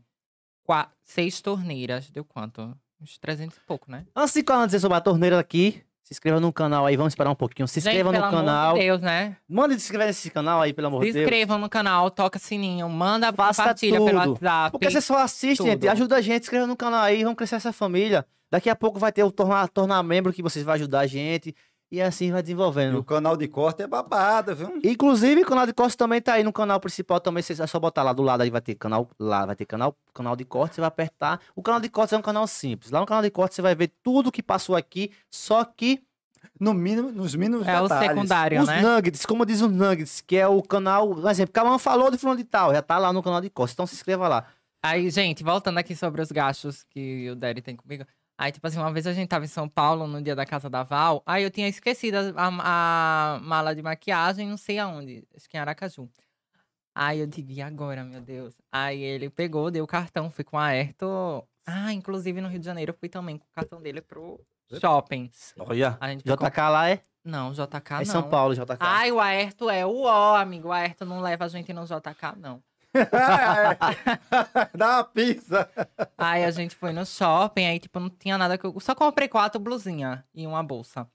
Qua- 0.66 0.90
seis 1.04 1.40
torneiras, 1.42 2.10
deu 2.10 2.26
quanto? 2.26 2.76
Uns 3.00 3.20
300 3.20 3.58
e 3.58 3.62
pouco, 3.62 3.92
né? 3.92 4.06
Antes 4.16 4.34
de 4.34 4.44
dizer 4.66 4.80
sobre 4.80 4.98
a 4.98 5.02
torneira 5.02 5.40
aqui, 5.40 5.84
se 6.12 6.16
inscreva 6.16 6.42
no 6.42 6.52
canal 6.52 6.86
aí, 6.86 6.98
vamos 6.98 7.14
esperar 7.14 7.30
um 7.30 7.36
pouquinho. 7.36 7.66
Se 7.70 7.80
inscreva 7.80 8.12
gente, 8.12 8.22
no 8.22 8.30
pelo 8.30 8.44
canal. 8.44 8.74
de 8.74 8.82
Deus, 8.82 9.00
né? 9.00 9.38
Manda 9.48 9.74
se 9.74 9.80
inscrever 9.80 10.08
nesse 10.08 10.30
canal 10.30 10.62
aí, 10.62 10.74
pelo 10.74 10.88
amor 10.88 11.00
Se 11.04 11.08
de 11.08 11.14
Deus. 11.14 11.24
inscrevam 11.24 11.58
no 11.58 11.70
canal, 11.70 12.12
toca 12.12 12.38
sininho, 12.38 12.90
manda 12.90 13.32
Faça 13.32 13.62
compartilha 13.62 13.98
pelo 13.98 14.10
tudo. 14.22 14.32
WhatsApp. 14.34 14.72
Porque 14.72 14.90
você 14.92 15.00
só 15.00 15.20
assiste, 15.20 15.60
tudo. 15.60 15.70
gente. 15.70 15.88
Ajuda 15.88 16.18
a 16.18 16.22
gente, 16.22 16.44
se 16.44 16.48
inscreva 16.48 16.68
no 16.68 16.76
canal 16.76 17.02
aí, 17.02 17.24
vamos 17.24 17.38
crescer 17.38 17.56
essa 17.56 17.72
família. 17.72 18.26
Daqui 18.52 18.70
a 18.70 18.76
pouco 18.76 19.00
vai 19.00 19.14
ter 19.14 19.24
o 19.24 19.32
tornar, 19.32 19.70
tornar 19.70 20.04
membro 20.04 20.34
que 20.34 20.44
vocês 20.44 20.66
vão 20.66 20.74
ajudar 20.74 21.00
a 21.00 21.08
gente. 21.08 21.56
E 21.92 22.02
assim 22.02 22.32
vai 22.32 22.40
E 22.40 22.44
desenvolvendo. 22.44 22.98
o 23.00 23.04
canal 23.04 23.36
de 23.36 23.48
corte 23.50 23.82
é 23.82 23.88
babado, 23.88 24.56
viu? 24.56 24.80
Inclusive, 24.84 25.42
o 25.42 25.46
canal 25.46 25.66
de 25.66 25.74
corte 25.74 25.98
também 25.98 26.22
tá 26.22 26.34
aí 26.34 26.44
no 26.44 26.54
canal 26.54 26.80
principal 26.80 27.20
também. 27.20 27.44
Você 27.44 27.62
é 27.62 27.68
só 27.68 27.80
botar 27.80 28.02
lá 28.02 28.14
do 28.14 28.22
lado 28.24 28.42
aí, 28.42 28.50
vai 28.50 28.62
ter 28.62 28.76
canal. 28.76 29.10
Lá 29.20 29.46
vai 29.46 29.56
ter 29.58 29.66
canal, 29.66 29.96
canal 30.14 30.36
de 30.36 30.46
corte, 30.46 30.76
você 30.76 30.82
vai 30.82 30.88
apertar. 30.88 31.42
O 31.54 31.62
canal 31.62 31.82
de 31.82 31.90
corte 31.90 32.16
é 32.16 32.18
um 32.18 32.22
canal 32.22 32.48
simples. 32.48 32.92
Lá 32.92 33.02
no 33.02 33.06
canal 33.06 33.22
de 33.22 33.30
corte 33.30 33.56
você 33.56 33.62
vai 33.62 33.76
ver 33.76 33.92
tudo 34.02 34.32
que 34.32 34.42
passou 34.42 34.76
aqui, 34.76 35.12
só 35.30 35.64
que 35.66 36.02
No 36.60 36.74
mínimo, 36.74 37.12
nos 37.12 37.36
mínimos 37.36 37.68
É 37.68 37.80
o 37.80 37.84
detalhes. 37.84 38.08
secundário, 38.10 38.62
os 38.62 38.68
né? 38.68 38.82
nuggets, 38.82 39.26
como 39.26 39.46
diz 39.46 39.62
os 39.62 39.72
nuggets, 39.72 40.22
que 40.22 40.38
é 40.38 40.48
o 40.48 40.62
canal. 40.64 41.14
Por 41.14 41.30
exemplo, 41.30 41.52
Calma 41.54 41.78
falou 41.78 42.10
de 42.10 42.18
fulano 42.18 42.38
de 42.38 42.44
tal, 42.46 42.74
já 42.74 42.82
tá 42.82 42.98
lá 42.98 43.12
no 43.14 43.22
canal 43.22 43.42
de 43.42 43.50
corte. 43.50 43.74
Então 43.74 43.86
se 43.86 43.94
inscreva 43.96 44.28
lá. 44.28 44.46
Aí, 44.84 45.10
gente, 45.12 45.44
voltando 45.44 45.78
aqui 45.78 45.96
sobre 45.96 46.22
os 46.22 46.32
gastos 46.32 46.84
que 46.90 47.30
o 47.30 47.36
Derry 47.36 47.62
tem 47.62 47.76
comigo. 47.76 48.06
Aí, 48.42 48.52
tipo 48.52 48.66
assim, 48.66 48.80
uma 48.80 48.92
vez 48.92 49.06
a 49.06 49.14
gente 49.14 49.30
tava 49.30 49.46
em 49.46 49.48
São 49.48 49.70
Paulo, 49.70 50.08
no 50.08 50.20
dia 50.20 50.36
da 50.36 50.48
casa 50.48 50.68
da 50.68 50.82
Val. 50.82 51.22
Aí 51.28 51.44
eu 51.44 51.52
tinha 51.52 51.68
esquecido 51.68 52.16
a, 52.36 52.48
a- 53.36 53.40
mala 53.40 53.76
de 53.76 53.84
maquiagem, 53.84 54.48
não 54.50 54.58
sei 54.58 54.80
aonde. 54.80 55.24
Acho 55.36 55.48
que 55.48 55.56
em 55.56 55.60
Aracaju. 55.60 56.10
Aí 56.96 57.20
eu 57.20 57.28
digo, 57.28 57.52
e 57.52 57.62
agora, 57.62 58.04
meu 58.04 58.20
Deus? 58.20 58.56
Aí 58.72 59.00
ele 59.00 59.30
pegou, 59.30 59.70
deu 59.70 59.84
o 59.84 59.88
cartão, 59.88 60.32
fui 60.32 60.44
com 60.44 60.58
a 60.58 60.66
Ayrton. 60.66 61.46
Ah, 61.68 61.94
inclusive 61.94 62.42
no 62.42 62.50
Rio 62.50 62.60
de 62.60 62.66
Janeiro 62.66 62.90
eu 62.92 62.98
fui 63.00 63.08
também 63.10 63.38
com 63.38 63.46
o 63.46 63.52
cartão 63.54 63.80
dele 63.80 64.02
pro 64.02 64.40
shopping. 64.80 65.30
Olha. 65.60 65.98
A 66.02 66.10
gente 66.10 66.24
foi 66.24 66.36
com- 66.36 66.46
JK 66.46 66.58
lá 66.70 66.90
é, 66.90 67.00
Não, 67.24 67.52
JK 67.54 67.94
é 67.94 67.98
não. 68.00 68.06
São 68.06 68.24
Paulo, 68.28 68.56
JK. 68.56 68.78
Ai, 68.80 69.12
o 69.12 69.20
Aerto 69.20 69.70
é 69.70 69.86
o 69.86 70.02
ó, 70.02 70.36
amigo. 70.36 70.70
O 70.70 70.72
Aerto 70.72 71.06
não 71.06 71.22
leva 71.22 71.46
a 71.46 71.48
gente 71.48 71.72
no 71.72 71.86
JK, 71.86 72.36
não. 72.38 72.64
Dá 74.76 74.96
uma 74.98 75.04
pizza. 75.04 75.70
Aí 76.18 76.44
a 76.44 76.52
gente 76.52 76.76
foi 76.76 76.92
no 76.92 77.06
shopping, 77.06 77.66
aí, 77.66 77.80
tipo, 77.80 78.00
não 78.00 78.10
tinha 78.10 78.38
nada 78.38 78.58
que 78.58 78.66
eu. 78.66 78.78
Só 78.80 78.94
comprei 78.94 79.28
quatro 79.28 79.60
blusinhas 79.60 80.20
e 80.34 80.46
uma 80.46 80.62
bolsa. 80.64 81.08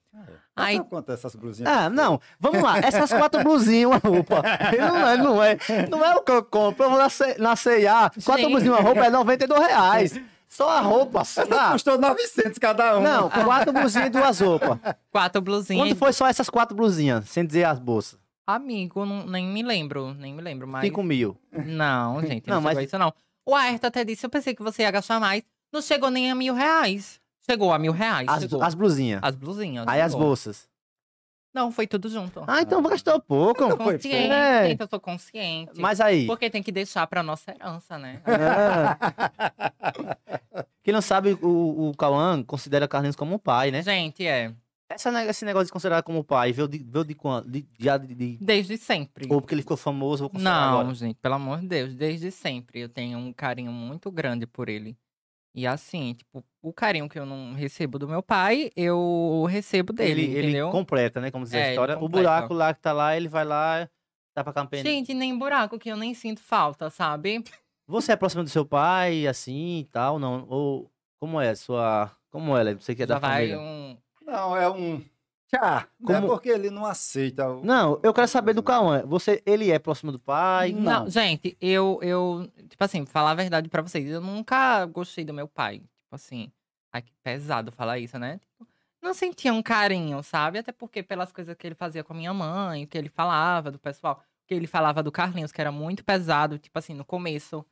Aí- 0.56 0.78
Aí... 0.78 0.80
Quanto 0.84 1.10
é 1.10 1.14
essas 1.14 1.34
blusinhas? 1.36 1.70
Ah, 1.70 1.90
não. 1.90 2.18
Vamos 2.40 2.62
lá. 2.62 2.78
Essas 2.78 3.10
quatro 3.12 3.42
blusinhas, 3.44 3.90
uma 3.90 3.98
roupa. 3.98 4.42
Não 4.78 5.08
é, 5.08 5.16
não 5.18 5.42
é. 5.42 5.58
Não 5.90 6.04
é 6.04 6.14
o 6.16 6.22
que 6.22 6.32
eu 6.32 6.42
compro. 6.42 6.84
Eu 6.84 6.90
vou 6.90 6.98
na, 6.98 7.10
C&A. 7.10 8.10
Quatro 8.10 8.42
Gente. 8.42 8.50
blusinhas, 8.50 8.78
uma 8.78 8.82
roupa 8.82 9.04
é 9.04 9.10
92 9.10 9.66
reais. 9.66 10.20
Só 10.48 10.70
a 10.70 10.80
roupa. 10.80 11.22
Tá. 11.48 11.72
Custou 11.72 11.98
900 11.98 12.58
cada 12.58 12.98
um. 12.98 13.02
Não, 13.02 13.28
quatro 13.28 13.72
blusinhas 13.72 14.06
e 14.06 14.10
duas 14.10 14.40
roupas. 14.40 14.78
Quatro 15.10 15.42
blusinhas. 15.42 15.88
Quanto 15.88 15.98
foi 15.98 16.12
só 16.12 16.26
essas 16.26 16.48
quatro 16.48 16.74
blusinhas? 16.74 17.28
Sem 17.28 17.44
dizer 17.44 17.64
as 17.64 17.78
bolsas. 17.78 18.18
Amigo, 18.46 19.04
não- 19.04 19.26
nem 19.26 19.44
me 19.46 19.62
lembro, 19.62 20.14
nem 20.14 20.32
me 20.34 20.40
lembro, 20.42 20.68
mas. 20.68 20.84
Cinco 20.84 21.02
mil. 21.02 21.36
Não, 21.52 22.20
gente, 22.24 22.46
Não, 22.48 22.56
não, 22.56 22.62
mas- 22.62 22.78
isso 22.78 22.98
não. 22.98 23.12
O 23.44 23.54
Ayrton 23.54 23.86
até 23.86 24.04
disse, 24.04 24.24
eu 24.26 24.30
pensei 24.30 24.54
que 24.54 24.62
você 24.62 24.82
ia 24.82 24.90
gastar 24.90 25.18
mais. 25.20 25.42
Não 25.72 25.80
chegou 25.82 26.10
nem 26.10 26.30
a 26.30 26.34
mil 26.34 26.54
reais. 26.54 27.20
Chegou 27.48 27.72
a 27.72 27.78
mil 27.78 27.92
reais, 27.92 28.26
As, 28.28 28.42
chegou. 28.42 28.62
as 28.62 28.74
blusinhas. 28.74 29.20
As 29.22 29.34
blusinhas. 29.36 29.86
Aí 29.88 30.00
as 30.00 30.12
chegou. 30.12 30.26
bolsas. 30.26 30.68
Não, 31.54 31.70
foi 31.72 31.86
tudo 31.86 32.08
junto. 32.10 32.44
Ah, 32.46 32.60
então 32.60 32.82
gastou 32.82 33.18
pouco. 33.20 33.66
foi 33.68 33.76
consciente, 33.78 34.08
É. 34.30 34.68
gente, 34.68 34.80
eu 34.80 34.88
sou 34.88 35.00
consciente. 35.00 35.80
Mas 35.80 36.00
aí. 36.02 36.26
Porque 36.26 36.50
tem 36.50 36.62
que 36.62 36.70
deixar 36.70 37.06
pra 37.06 37.22
nossa 37.22 37.50
herança, 37.52 37.96
né? 37.98 38.20
Ah. 38.26 38.98
Quem 40.82 40.92
não 40.92 41.00
sabe, 41.00 41.32
o, 41.40 41.88
o 41.90 41.96
Cauã 41.96 42.42
considera 42.42 42.86
Carlinhos 42.86 43.16
como 43.16 43.34
um 43.34 43.38
pai, 43.38 43.70
né? 43.70 43.82
Gente, 43.82 44.26
é. 44.26 44.52
Essa, 44.88 45.24
esse 45.24 45.44
negócio 45.44 45.66
de 45.66 45.72
considerar 45.72 46.02
como 46.02 46.22
pai, 46.22 46.52
veio 46.52 46.68
de, 46.68 46.78
veio 46.78 47.04
de 47.04 47.14
quando? 47.14 47.50
De, 47.50 47.66
já 47.78 47.96
de, 47.98 48.14
de- 48.14 48.38
Desde 48.40 48.76
sempre. 48.78 49.26
Ou 49.32 49.40
porque 49.40 49.54
ele 49.54 49.62
ficou 49.62 49.76
famoso, 49.76 50.22
vou 50.22 50.30
considerar 50.30 50.54
Não, 50.60 50.78
agora. 50.80 50.94
gente, 50.94 51.16
pelo 51.20 51.34
amor 51.34 51.60
de 51.60 51.66
Deus, 51.66 51.94
desde 51.94 52.30
sempre 52.30 52.80
eu 52.80 52.88
tenho 52.88 53.18
um 53.18 53.32
carinho 53.32 53.72
muito 53.72 54.10
grande 54.12 54.46
por 54.46 54.68
ele. 54.68 54.96
E 55.54 55.66
assim, 55.66 56.12
tipo, 56.14 56.44
o 56.62 56.72
carinho 56.72 57.08
que 57.08 57.18
eu 57.18 57.24
não 57.26 57.54
recebo 57.54 57.98
do 57.98 58.06
meu 58.06 58.22
pai, 58.22 58.70
eu 58.76 59.46
recebo 59.48 59.92
dele, 59.92 60.10
ele, 60.22 60.22
ele 60.36 60.38
entendeu? 60.48 60.70
completa, 60.70 61.20
né? 61.20 61.30
Como 61.30 61.44
diz 61.44 61.54
É, 61.54 61.56
a 61.56 61.60
ele 61.62 61.70
história. 61.70 61.98
O 61.98 62.08
buraco 62.08 62.52
lá 62.54 62.74
que 62.74 62.80
tá 62.80 62.92
lá, 62.92 63.16
ele 63.16 63.26
vai 63.26 63.44
lá, 63.44 63.88
tá 64.34 64.44
pra 64.44 64.52
campanha. 64.52 64.82
Gente, 64.82 65.14
nem 65.14 65.36
buraco 65.36 65.78
que 65.78 65.88
eu 65.90 65.96
nem 65.96 66.12
sinto 66.12 66.40
falta, 66.42 66.90
sabe? 66.90 67.42
Você 67.88 68.12
é 68.12 68.16
próximo 68.16 68.44
do 68.44 68.50
seu 68.50 68.66
pai, 68.66 69.26
assim 69.26 69.78
e 69.78 69.84
tal, 69.86 70.18
não? 70.18 70.46
Ou 70.48 70.92
como 71.18 71.40
é 71.40 71.54
sua. 71.54 72.14
Como 72.30 72.54
ela? 72.56 72.74
Você 72.74 72.94
que 72.94 73.02
é 73.02 73.06
Já 73.06 73.14
da 73.14 73.20
vai 73.20 73.48
família. 73.48 73.58
um. 73.58 73.96
Não, 74.26 74.56
é 74.56 74.68
um. 74.68 75.02
Tchá. 75.48 75.86
Não 76.00 76.14
é 76.16 76.20
Como- 76.20 76.32
porque 76.32 76.48
ele 76.48 76.70
não 76.70 76.84
aceita. 76.84 77.48
o- 77.48 77.64
Não, 77.64 78.00
eu 78.02 78.12
quero 78.12 78.26
saber 78.26 78.52
do 78.52 78.62
Cauã. 78.62 79.04
Você, 79.06 79.42
ele 79.46 79.70
é 79.70 79.78
próximo 79.78 80.10
do 80.10 80.18
pai? 80.18 80.72
Não, 80.72 81.08
gente, 81.08 81.56
eu, 81.60 82.00
eu, 82.02 82.50
tipo 82.68 82.82
assim, 82.82 83.06
falar 83.06 83.30
a 83.30 83.34
verdade 83.34 83.68
pra 83.68 83.80
vocês, 83.82 84.04
eu 84.10 84.20
nunca 84.20 84.84
gostei 84.86 85.24
do 85.24 85.32
meu 85.32 85.46
pai. 85.46 85.78
Tipo 85.78 86.14
assim, 86.14 86.50
ai 86.92 87.02
que 87.02 87.12
pesado 87.22 87.70
falar 87.70 87.98
isso, 88.00 88.18
né? 88.18 88.38
Tipo, 88.38 88.66
não 89.00 89.14
sentia 89.14 89.52
um 89.54 89.62
carinho, 89.62 90.20
sabe? 90.24 90.58
Até 90.58 90.72
porque 90.72 91.00
pelas 91.00 91.30
coisas 91.30 91.54
que 91.54 91.64
ele 91.64 91.76
fazia 91.76 92.02
com 92.02 92.12
a 92.12 92.16
minha 92.16 92.34
mãe, 92.34 92.82
o 92.82 92.86
que 92.88 92.98
ele 92.98 93.08
falava 93.08 93.70
do 93.70 93.78
pessoal, 93.78 94.20
o 94.42 94.46
que 94.48 94.54
ele 94.54 94.66
falava 94.66 95.00
do 95.00 95.12
Carlinhos, 95.12 95.52
que 95.52 95.60
era 95.60 95.70
muito 95.70 96.04
pesado, 96.04 96.58
tipo 96.58 96.76
assim, 96.76 96.92
no 96.94 97.04
começo. 97.04 97.64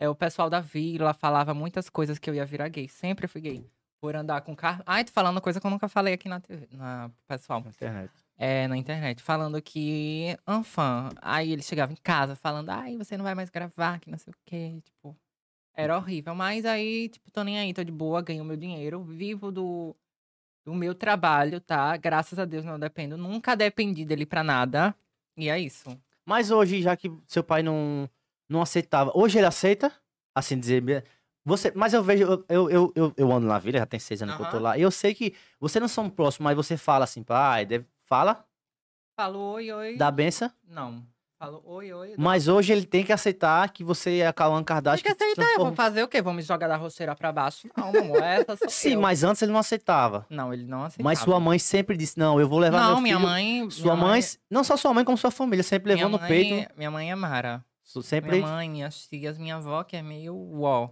É, 0.00 0.08
o 0.08 0.14
pessoal 0.16 0.50
da 0.50 0.58
vila 0.60 1.12
falava 1.14 1.54
muitas 1.54 1.88
coisas 1.88 2.18
que 2.18 2.28
eu 2.28 2.34
ia 2.34 2.44
virar 2.44 2.68
gay. 2.68 2.88
Sempre 2.88 3.28
fui 3.28 3.40
gay. 3.40 3.64
Por 4.00 4.16
andar 4.16 4.40
com 4.40 4.56
Carlos. 4.56 4.82
Ai, 4.86 5.04
tô 5.04 5.12
falando 5.12 5.40
coisa 5.40 5.60
que 5.60 5.66
eu 5.66 5.70
nunca 5.70 5.86
falei 5.88 6.14
aqui 6.14 6.28
na 6.28 6.40
TV, 6.40 6.68
na 6.72 7.10
pessoal 7.28 7.60
Na 7.62 7.68
internet. 7.68 8.10
é, 8.38 8.66
na 8.66 8.76
internet, 8.76 9.22
falando 9.22 9.60
que 9.60 10.36
Anfã. 10.46 11.10
Aí 11.20 11.52
ele 11.52 11.62
chegava 11.62 11.92
em 11.92 11.96
casa 11.96 12.34
falando, 12.34 12.70
ai, 12.70 12.96
você 12.96 13.16
não 13.16 13.24
vai 13.24 13.34
mais 13.34 13.50
gravar, 13.50 14.00
que 14.00 14.10
não 14.10 14.16
sei 14.16 14.32
o 14.32 14.36
quê. 14.46 14.80
Tipo, 14.82 15.14
era 15.74 15.96
horrível. 15.96 16.34
Mas 16.34 16.64
aí, 16.64 17.10
tipo, 17.10 17.30
tô 17.30 17.44
nem 17.44 17.58
aí, 17.58 17.74
tô 17.74 17.84
de 17.84 17.92
boa, 17.92 18.22
ganho 18.22 18.42
meu 18.42 18.56
dinheiro, 18.56 19.02
vivo 19.04 19.52
do, 19.52 19.94
do 20.64 20.74
meu 20.74 20.94
trabalho, 20.94 21.60
tá? 21.60 21.94
Graças 21.98 22.38
a 22.38 22.46
Deus 22.46 22.64
não 22.64 22.78
dependo. 22.78 23.18
Nunca 23.18 23.54
dependi 23.54 24.06
dele 24.06 24.24
pra 24.24 24.42
nada. 24.42 24.94
E 25.36 25.50
é 25.50 25.58
isso. 25.58 25.94
Mas 26.24 26.50
hoje, 26.50 26.80
já 26.80 26.96
que 26.96 27.12
seu 27.26 27.44
pai 27.44 27.62
não, 27.62 28.08
não 28.48 28.62
aceitava, 28.62 29.12
hoje 29.14 29.36
ele 29.36 29.46
aceita? 29.46 29.92
Assim 30.34 30.58
dizer. 30.58 31.04
Você, 31.44 31.72
mas 31.74 31.94
eu 31.94 32.02
vejo, 32.02 32.24
eu, 32.24 32.44
eu, 32.70 32.92
eu, 32.94 33.14
eu, 33.16 33.32
ando 33.32 33.46
na 33.46 33.58
vila, 33.58 33.78
já 33.78 33.86
tem 33.86 33.98
seis 33.98 34.22
anos 34.22 34.36
que 34.36 34.42
eu 34.42 34.50
tô 34.50 34.58
lá. 34.58 34.76
E 34.76 34.82
eu 34.82 34.90
sei 34.90 35.14
que 35.14 35.34
você 35.58 35.80
não 35.80 35.88
são 35.88 36.08
próximos, 36.10 36.44
mas 36.44 36.56
você 36.56 36.76
fala 36.76 37.04
assim, 37.04 37.22
pai, 37.22 37.64
deve, 37.64 37.86
fala, 38.04 38.44
Falo 39.16 39.38
oi, 39.52 39.70
oi. 39.72 39.96
dá 39.96 40.10
benção. 40.10 40.50
Não. 40.66 41.02
Falo 41.38 41.62
oi, 41.64 41.90
oi. 41.90 42.14
Mas 42.18 42.48
hoje 42.48 42.70
ele 42.70 42.84
tem 42.84 43.02
que 43.02 43.12
aceitar 43.14 43.66
que 43.70 43.82
você 43.82 44.18
é 44.18 44.26
a 44.26 44.32
Tem 44.32 44.62
Kardashian. 44.64 45.02
que 45.02 45.14
que 45.14 45.24
aceitar, 45.24 45.42
eu 45.42 45.46
vou 45.56 45.66
transforma- 45.72 45.76
fazer 45.76 46.02
o 46.02 46.08
quê? 46.08 46.20
Vou 46.20 46.34
me 46.34 46.42
jogar 46.42 46.68
da 46.68 46.76
roceira 46.76 47.16
pra 47.16 47.32
baixo? 47.32 47.66
Não, 47.74 47.88
amor, 47.88 48.22
essa 48.22 48.56
sou 48.56 48.68
Sim, 48.68 48.92
eu. 48.94 49.00
mas 49.00 49.24
antes 49.24 49.40
ele 49.40 49.50
não 49.52 49.58
aceitava. 49.58 50.26
Não, 50.28 50.52
ele 50.52 50.66
não 50.66 50.84
aceitava. 50.84 51.04
Mas 51.04 51.18
sua 51.20 51.40
mãe 51.40 51.58
sempre 51.58 51.96
disse, 51.96 52.18
não, 52.18 52.38
eu 52.38 52.46
vou 52.46 52.58
levar 52.58 52.78
Não, 52.80 52.92
meu 52.96 53.00
minha 53.00 53.16
filho. 53.16 53.28
mãe... 53.28 53.70
Sua 53.70 53.96
minha 53.96 53.96
mãe, 54.08 54.20
não 54.50 54.62
só 54.62 54.76
sua 54.76 54.92
mãe, 54.92 55.02
como 55.02 55.16
sua 55.16 55.30
família, 55.30 55.62
sempre 55.62 55.94
levou 55.94 56.08
minha 56.10 56.18
no 56.18 56.20
mãe, 56.20 56.28
peito. 56.28 56.72
Minha 56.76 56.90
mãe 56.90 57.10
é 57.10 57.14
Mara. 57.14 57.64
Sempre. 58.02 58.32
Minha 58.32 58.46
mãe, 58.46 58.68
minhas 58.70 59.06
tias, 59.08 59.38
minha 59.38 59.56
avó, 59.56 59.82
que 59.82 59.96
é 59.96 60.02
meio 60.02 60.34
uó. 60.36 60.90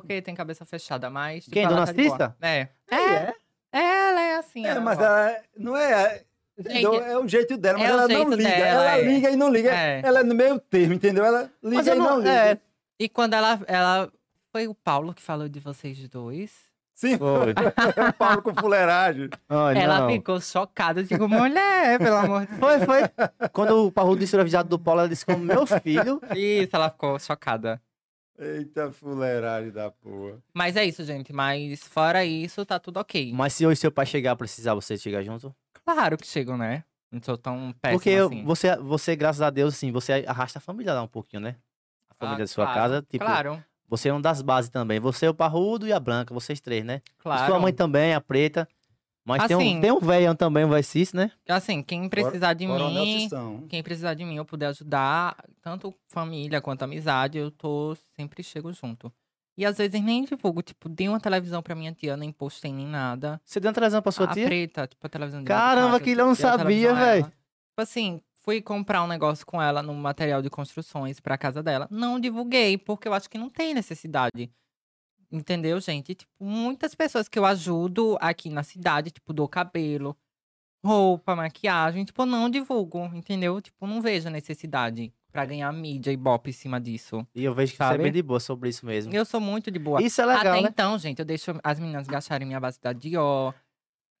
Porque 0.00 0.22
tem 0.22 0.34
cabeça 0.34 0.64
fechada, 0.64 1.10
mas... 1.10 1.44
tipo, 1.44 1.54
Quem, 1.54 1.64
ela 1.64 1.74
Dona 1.74 1.86
tá. 1.86 1.94
Cista? 1.94 2.36
É. 2.40 2.68
É, 2.90 3.34
É, 3.72 4.08
ela 4.08 4.22
é 4.22 4.36
assim. 4.36 4.64
É, 4.64 4.68
ela 4.70 4.80
mas 4.80 4.98
uó. 4.98 5.04
ela 5.04 5.36
não 5.56 5.76
é. 5.76 6.22
Gente, 6.58 6.86
é 6.86 7.18
o 7.18 7.28
jeito 7.28 7.58
dela, 7.58 7.78
mas 7.78 7.88
é 7.88 7.92
ela 7.92 8.08
não 8.08 8.30
liga. 8.30 8.48
dela, 8.48 8.66
ela 8.66 8.96
é. 8.96 9.02
liga 9.02 9.30
e 9.30 9.36
não 9.36 9.50
liga. 9.50 9.74
É. 9.74 10.00
Ela 10.02 10.20
é 10.20 10.22
no 10.22 10.34
meio 10.34 10.58
termo, 10.58 10.94
entendeu? 10.94 11.24
Ela 11.24 11.50
liga 11.62 11.94
e 11.94 11.98
não 11.98 12.04
não. 12.04 12.18
liga. 12.18 12.30
É, 12.30 12.58
E 12.98 13.08
quando 13.08 13.34
ela, 13.34 13.60
ela... 13.66 14.10
Foi 14.50 14.66
o 14.66 14.74
Paulo 14.74 15.12
que 15.12 15.20
falou 15.20 15.50
de 15.50 15.60
vocês 15.60 16.08
dois? 16.08 16.50
Sim, 16.96 17.18
Foi. 17.18 17.52
o 18.08 18.12
Paulo 18.14 18.40
com 18.40 18.54
fuleiragem. 18.54 19.28
Ai, 19.50 19.76
ela 19.76 20.00
não. 20.00 20.08
ficou 20.08 20.40
chocada. 20.40 21.00
Eu 21.00 21.04
digo, 21.04 21.28
mulher, 21.28 21.98
pelo 21.98 22.16
amor 22.16 22.46
de 22.46 22.54
Deus. 22.54 22.58
Foi, 22.58 22.80
foi. 22.80 23.00
Quando 23.52 23.86
o 23.86 23.92
Parrudo 23.92 24.20
disse 24.20 24.34
o 24.34 24.40
avisado 24.40 24.70
do 24.70 24.78
Paulo, 24.78 25.00
ela 25.00 25.08
disse 25.10 25.26
como 25.26 25.44
meu 25.44 25.66
filho. 25.66 26.22
Isso, 26.34 26.74
ela 26.74 26.88
ficou 26.88 27.18
chocada. 27.18 27.82
Eita 28.38 28.92
fuleiragem 28.92 29.70
da 29.72 29.90
porra. 29.90 30.38
Mas 30.52 30.76
é 30.76 30.84
isso, 30.84 31.02
gente. 31.04 31.32
Mas 31.32 31.82
fora 31.84 32.24
isso, 32.24 32.64
tá 32.66 32.78
tudo 32.78 32.98
ok. 32.98 33.32
Mas 33.32 33.54
se 33.54 33.66
hoje 33.66 33.80
seu 33.80 33.90
pai 33.90 34.04
chegar 34.04 34.36
precisar, 34.36 34.74
você 34.74 34.96
chegar 34.98 35.22
junto? 35.22 35.54
Claro 35.84 36.16
que 36.18 36.26
chegam, 36.26 36.56
né? 36.58 36.84
Não 37.10 37.22
sou 37.22 37.38
tão 37.38 37.72
péssimo 37.80 37.98
Porque 37.98 38.10
assim. 38.10 38.44
você, 38.44 38.76
você, 38.76 39.16
graças 39.16 39.40
a 39.40 39.48
Deus, 39.48 39.74
assim, 39.74 39.90
você 39.90 40.24
arrasta 40.26 40.58
a 40.58 40.62
família 40.62 40.92
lá 40.92 41.02
um 41.02 41.08
pouquinho, 41.08 41.40
né? 41.40 41.56
A 42.10 42.14
família 42.14 42.42
Ah, 42.42 42.44
da 42.44 42.46
sua 42.46 42.64
claro, 42.66 42.80
casa, 42.80 43.02
tipo, 43.08 43.24
Claro, 43.24 43.64
você 43.88 44.08
é 44.08 44.14
um 44.14 44.20
das 44.20 44.42
bases 44.42 44.70
também. 44.70 44.98
Você 45.00 45.26
é 45.26 45.30
o 45.30 45.34
Parrudo 45.34 45.86
e 45.86 45.92
a 45.92 46.00
Branca, 46.00 46.34
vocês 46.34 46.60
três, 46.60 46.84
né? 46.84 47.00
E 47.06 47.22
claro. 47.22 47.46
sua 47.46 47.58
mãe 47.58 47.72
também, 47.72 48.14
a 48.14 48.20
Preta. 48.20 48.68
Mas 49.26 49.48
tem 49.48 49.56
um, 49.56 49.60
Assim- 49.60 49.80
tem 49.80 49.90
um 49.90 49.98
velhão 49.98 50.36
também, 50.36 50.64
um 50.64 50.68
Vecice, 50.70 51.14
né? 51.16 51.32
Assim, 51.48 51.82
quem 51.82 52.08
precisar 52.08 52.54
de 52.54 52.64
Coronel 52.64 53.04
mim, 53.04 53.28
quem 53.68 53.82
precisar 53.82 54.14
de 54.14 54.24
mim, 54.24 54.36
eu 54.36 54.44
puder 54.44 54.66
ajudar, 54.68 55.36
tanto 55.60 55.92
família 56.08 56.60
quanto 56.60 56.82
amizade, 56.84 57.36
eu 57.36 57.50
tô 57.50 57.96
sempre 58.14 58.42
chego 58.44 58.72
junto. 58.72 59.12
E 59.58 59.64
às 59.66 59.78
vezes 59.78 60.00
nem 60.00 60.24
divulgo, 60.24 60.62
tipo, 60.62 60.88
dei 60.88 61.08
uma 61.08 61.18
televisão 61.18 61.60
pra 61.62 61.74
minha 61.74 61.92
tia, 61.92 62.16
nem 62.16 62.30
postei 62.30 62.72
nem 62.72 62.86
nada. 62.86 63.40
Você 63.44 63.58
deu 63.58 63.68
uma 63.70 63.74
televisão 63.74 64.00
pra 64.00 64.12
sua 64.12 64.26
a 64.30 64.34
tia? 64.34 64.46
preta, 64.46 64.86
tipo, 64.86 65.04
a 65.04 65.10
televisão 65.10 65.40
de 65.40 65.46
Caramba, 65.46 65.92
casa, 65.92 66.04
que 66.04 66.10
ele 66.10 66.22
não 66.22 66.34
sabia, 66.34 66.94
velho. 66.94 67.24
Tipo 67.24 67.80
assim, 67.82 68.20
fui 68.44 68.60
comprar 68.62 69.02
um 69.02 69.06
negócio 69.08 69.44
com 69.44 69.60
ela 69.60 69.82
no 69.82 69.92
material 69.94 70.40
de 70.40 70.48
construções 70.48 71.18
pra 71.18 71.36
casa 71.36 71.62
dela. 71.64 71.88
Não 71.90 72.20
divulguei, 72.20 72.78
porque 72.78 73.08
eu 73.08 73.14
acho 73.14 73.28
que 73.28 73.38
não 73.38 73.50
tem 73.50 73.74
necessidade. 73.74 74.50
Entendeu, 75.30 75.80
gente? 75.80 76.14
Tipo, 76.14 76.32
muitas 76.40 76.94
pessoas 76.94 77.28
que 77.28 77.38
eu 77.38 77.44
ajudo 77.44 78.16
aqui 78.20 78.48
na 78.50 78.62
cidade, 78.62 79.10
tipo, 79.10 79.32
dou 79.32 79.48
cabelo, 79.48 80.16
roupa, 80.84 81.34
maquiagem, 81.34 82.04
tipo, 82.04 82.22
eu 82.22 82.26
não 82.26 82.48
divulgo, 82.48 83.04
entendeu? 83.14 83.60
Tipo, 83.60 83.86
não 83.86 84.00
vejo 84.00 84.30
necessidade 84.30 85.12
pra 85.32 85.44
ganhar 85.44 85.70
mídia 85.72 86.10
e 86.12 86.16
bop 86.16 86.48
em 86.48 86.52
cima 86.52 86.80
disso. 86.80 87.26
E 87.34 87.44
eu 87.44 87.54
vejo 87.54 87.72
que 87.72 87.76
você 87.78 87.82
é 87.84 87.86
Sabe? 87.88 88.02
bem 88.04 88.12
de 88.12 88.22
boa 88.22 88.40
sobre 88.40 88.68
isso 88.70 88.86
mesmo. 88.86 89.12
Eu 89.12 89.24
sou 89.24 89.40
muito 89.40 89.70
de 89.70 89.78
boa. 89.78 90.00
Isso 90.02 90.20
é 90.22 90.24
legal, 90.24 90.52
Até 90.54 90.62
né? 90.62 90.68
então, 90.70 90.96
gente, 90.98 91.18
eu 91.18 91.24
deixo 91.24 91.52
as 91.62 91.78
meninas 91.78 92.06
gastarem 92.06 92.46
minha 92.46 92.60
base 92.60 92.80
da 92.80 92.92
Dior. 92.92 93.52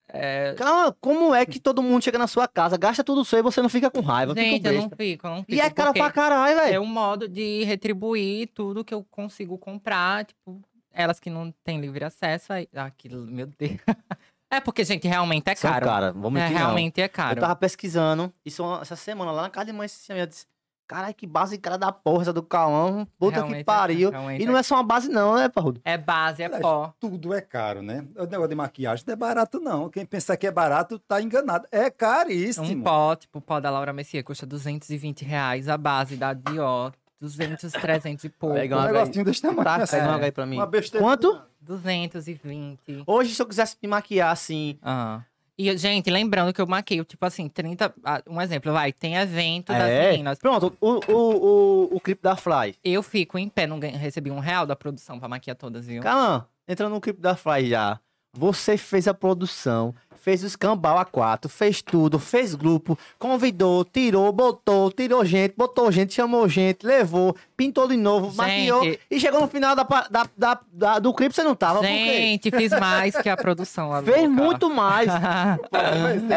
É, 0.08 0.54
Calma, 0.56 0.96
como 1.00 1.34
é 1.34 1.44
que 1.44 1.58
todo 1.58 1.82
mundo 1.82 2.02
chega 2.04 2.16
na 2.18 2.28
sua 2.28 2.46
casa, 2.46 2.76
gasta 2.76 3.02
tudo 3.02 3.24
seu 3.24 3.40
e 3.40 3.42
você 3.42 3.60
não 3.60 3.68
fica 3.68 3.90
com 3.90 4.00
raiva? 4.00 4.34
Gente, 4.34 4.64
eu 4.64 4.74
não 4.74 4.90
fico, 4.90 5.26
eu 5.26 5.30
não 5.30 5.38
fico. 5.38 5.52
E 5.54 5.60
é 5.60 5.68
cara 5.68 5.92
pra 5.92 6.12
caralho, 6.12 6.60
É 6.60 6.64
velho. 6.66 6.82
um 6.82 6.86
modo 6.86 7.26
de 7.28 7.64
retribuir 7.64 8.48
tudo 8.54 8.84
que 8.84 8.94
eu 8.94 9.02
consigo 9.10 9.58
comprar, 9.58 10.24
tipo, 10.24 10.60
elas 10.96 11.20
que 11.20 11.30
não 11.30 11.52
têm 11.62 11.80
livre 11.80 12.04
acesso. 12.04 12.52
Aí, 12.52 12.68
aquilo, 12.74 13.26
meu 13.26 13.46
Deus. 13.46 13.78
É 14.48 14.60
porque, 14.60 14.84
gente, 14.84 15.08
realmente 15.08 15.48
é 15.50 15.56
São 15.56 15.68
caro. 15.68 15.86
cara, 15.86 16.12
vamos 16.12 16.40
É, 16.40 16.44
mentir 16.44 16.52
não. 16.52 16.66
realmente 16.66 17.00
é 17.00 17.06
Eu 17.06 17.10
caro. 17.10 17.40
tava 17.40 17.56
pesquisando, 17.56 18.32
isso 18.44 18.62
essa 18.80 18.94
semana, 18.94 19.32
lá 19.32 19.42
na 19.42 19.50
casa 19.50 19.66
de 19.66 19.72
mãe, 19.72 19.86
esse 19.86 20.10
eu 20.12 20.24
disse, 20.24 20.46
caralho, 20.86 21.12
que 21.12 21.26
base 21.26 21.58
cara 21.58 21.76
da 21.76 21.90
porra 21.90 22.22
essa 22.22 22.32
do 22.32 22.44
Cauã, 22.44 23.04
puta 23.18 23.34
Realmente 23.38 23.54
que 23.56 23.60
é- 23.62 23.64
pariu. 23.64 24.10
realmente 24.10 24.42
e 24.44 24.46
não 24.46 24.56
é 24.56 24.62
só 24.62 24.76
uma 24.76 24.84
base 24.84 25.08
não, 25.08 25.34
né, 25.34 25.48
Parrudo? 25.48 25.80
É 25.84 25.98
base, 25.98 26.42
é 26.42 26.46
Aliás, 26.46 26.62
pó. 26.62 26.94
Tudo 27.00 27.34
é 27.34 27.40
caro, 27.40 27.82
né? 27.82 28.06
O 28.16 28.22
negócio 28.24 28.48
de 28.48 28.54
maquiagem 28.54 29.04
não 29.04 29.12
é 29.14 29.16
barato, 29.16 29.58
não. 29.58 29.90
Quem 29.90 30.06
pensar 30.06 30.36
que 30.36 30.46
é 30.46 30.50
barato 30.52 30.96
tá 31.00 31.20
enganado. 31.20 31.66
É 31.72 31.90
caríssimo. 31.90 32.66
Um 32.68 32.82
pó, 32.84 33.16
tipo, 33.16 33.38
o 33.38 33.42
pó 33.42 33.58
da 33.58 33.68
Laura 33.68 33.92
Messias 33.92 34.22
custa 34.22 34.46
220 34.46 35.24
reais. 35.24 35.68
A 35.68 35.76
base 35.76 36.16
da 36.16 36.32
Dior 36.32 36.92
200, 37.20 37.72
300 37.72 38.24
e 38.24 38.28
pouco. 38.28 38.54
Pega 38.56 38.76
Um 38.76 38.78
uma- 38.80 38.86
negocinho 38.92 39.24
desse 39.24 39.40
tamanho. 39.42 39.64
Tá, 39.64 39.76
assim, 39.76 39.96
pega 39.96 40.08
uma 40.08 40.24
aí 40.24 40.32
pra 40.32 40.46
mim. 40.46 40.56
Uma 40.56 40.66
besteira. 40.66 41.04
Quanto? 41.04 41.40
220. 41.60 43.02
Hoje, 43.06 43.34
se 43.34 43.42
eu 43.42 43.46
quisesse 43.46 43.76
me 43.82 43.88
maquiar 43.88 44.30
assim. 44.32 44.78
Ah. 44.82 45.22
E, 45.58 45.74
gente, 45.78 46.10
lembrando 46.10 46.52
que 46.52 46.60
eu 46.60 46.66
maqueio, 46.66 47.02
tipo 47.04 47.24
assim, 47.24 47.48
30. 47.48 47.92
ah, 48.04 48.22
Um 48.28 48.40
exemplo, 48.42 48.72
vai, 48.72 48.92
tem 48.92 49.16
evento 49.16 49.68
das 49.72 49.88
É. 49.88 50.10
meninas. 50.10 50.38
Pronto, 50.38 50.76
o, 50.80 51.00
o, 51.10 51.12
o, 51.12 51.96
o 51.96 52.00
clipe 52.00 52.22
da 52.22 52.36
Fly. 52.36 52.74
Eu 52.84 53.02
fico 53.02 53.38
em 53.38 53.48
pé, 53.48 53.66
não 53.66 53.78
recebi 53.78 54.30
um 54.30 54.38
real 54.38 54.66
da 54.66 54.76
produção 54.76 55.18
pra 55.18 55.28
maquiar 55.28 55.56
todas, 55.56 55.86
viu? 55.86 56.02
Calma, 56.02 56.46
entrando 56.68 56.92
no 56.92 57.00
clipe 57.00 57.20
da 57.22 57.34
Fly 57.34 57.70
já. 57.70 57.98
Você 58.36 58.76
fez 58.76 59.08
a 59.08 59.14
produção, 59.14 59.94
fez 60.16 60.42
o 60.42 60.46
escambau 60.46 60.98
A4, 60.98 61.48
fez 61.48 61.80
tudo, 61.80 62.18
fez 62.18 62.54
grupo, 62.54 62.98
convidou, 63.18 63.84
tirou, 63.84 64.30
botou, 64.32 64.90
tirou 64.90 65.24
gente, 65.24 65.54
botou 65.56 65.90
gente, 65.92 66.12
chamou 66.12 66.48
gente, 66.48 66.84
levou, 66.84 67.34
pintou 67.56 67.86
de 67.88 67.96
novo, 67.96 68.26
Gente. 68.28 68.36
maquiou. 68.36 68.96
E 69.10 69.20
chegou 69.20 69.40
no 69.40 69.48
final 69.48 69.74
da, 69.76 69.84
da, 69.84 70.26
da- 70.36 70.60
da- 70.72 70.98
do 70.98 71.14
clipe, 71.14 71.34
você 71.34 71.42
não 71.44 71.54
tava. 71.54 71.80
Gente, 71.82 72.50
fiz 72.50 72.72
mais 72.72 73.16
que 73.16 73.28
a 73.28 73.36
produção 73.36 73.88
lá. 73.90 74.02
Fez 74.04 74.16
louca. 74.28 74.28
muito 74.42 74.68
mais. 74.70 75.08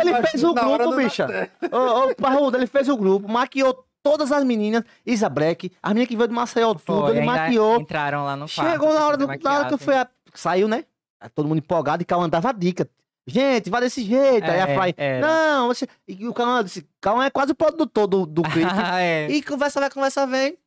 Ele 0.01 0.27
fez 0.27 0.43
o 0.43 0.53
grupo, 0.53 0.95
bicha. 0.95 1.49
Ô, 1.71 2.09
ô, 2.09 2.15
Parrudo, 2.15 2.57
ele 2.57 2.67
fez 2.67 2.87
o 2.89 2.95
grupo, 2.97 3.27
maquiou 3.27 3.83
todas 4.01 4.31
as 4.31 4.43
meninas, 4.43 4.83
Isa 5.05 5.27
Breck, 5.29 5.71
as 5.81 5.89
meninas 5.89 6.07
que 6.09 6.15
veio 6.15 6.27
do 6.29 6.33
Maceió, 6.33 6.73
tudo, 6.73 7.01
Foi, 7.01 7.17
ele 7.17 7.25
maquiou. 7.25 7.79
Entraram 7.81 8.23
lá 8.23 8.35
no 8.35 8.47
quarto. 8.47 8.71
Chegou 8.71 8.93
na 8.93 9.05
hora, 9.05 9.17
do, 9.17 9.27
na 9.27 9.33
hora 9.33 9.67
que 9.67 9.73
eu 9.73 9.77
fui. 9.77 9.87
maquiagem. 9.93 10.01
a- 10.15 10.19
Saiu, 10.35 10.67
né? 10.67 10.85
Aí 11.19 11.29
Todo 11.29 11.47
mundo 11.47 11.57
empolgado 11.59 12.01
e 12.01 12.05
Cauã 12.05 12.29
dava 12.29 12.51
dica. 12.53 12.89
Gente, 13.27 13.69
vai 13.69 13.81
desse 13.81 14.03
jeito. 14.03 14.43
Aí 14.49 14.59
a 14.59 14.67
É, 14.67 14.75
Fly, 14.75 14.95
não, 15.21 15.67
você. 15.67 15.87
E 16.07 16.27
o 16.27 16.33
Cauã 16.33 16.63
disse, 16.63 16.87
Cauã 16.99 17.25
é 17.25 17.29
quase 17.29 17.51
o 17.51 17.55
produtor 17.55 18.07
do, 18.07 18.25
do 18.25 18.41
clipe. 18.49 18.71
é. 18.97 19.27
e 19.29 19.41
conversa 19.43 19.79
vai, 19.79 19.89
conversa 19.89 20.25
vem. 20.25 20.57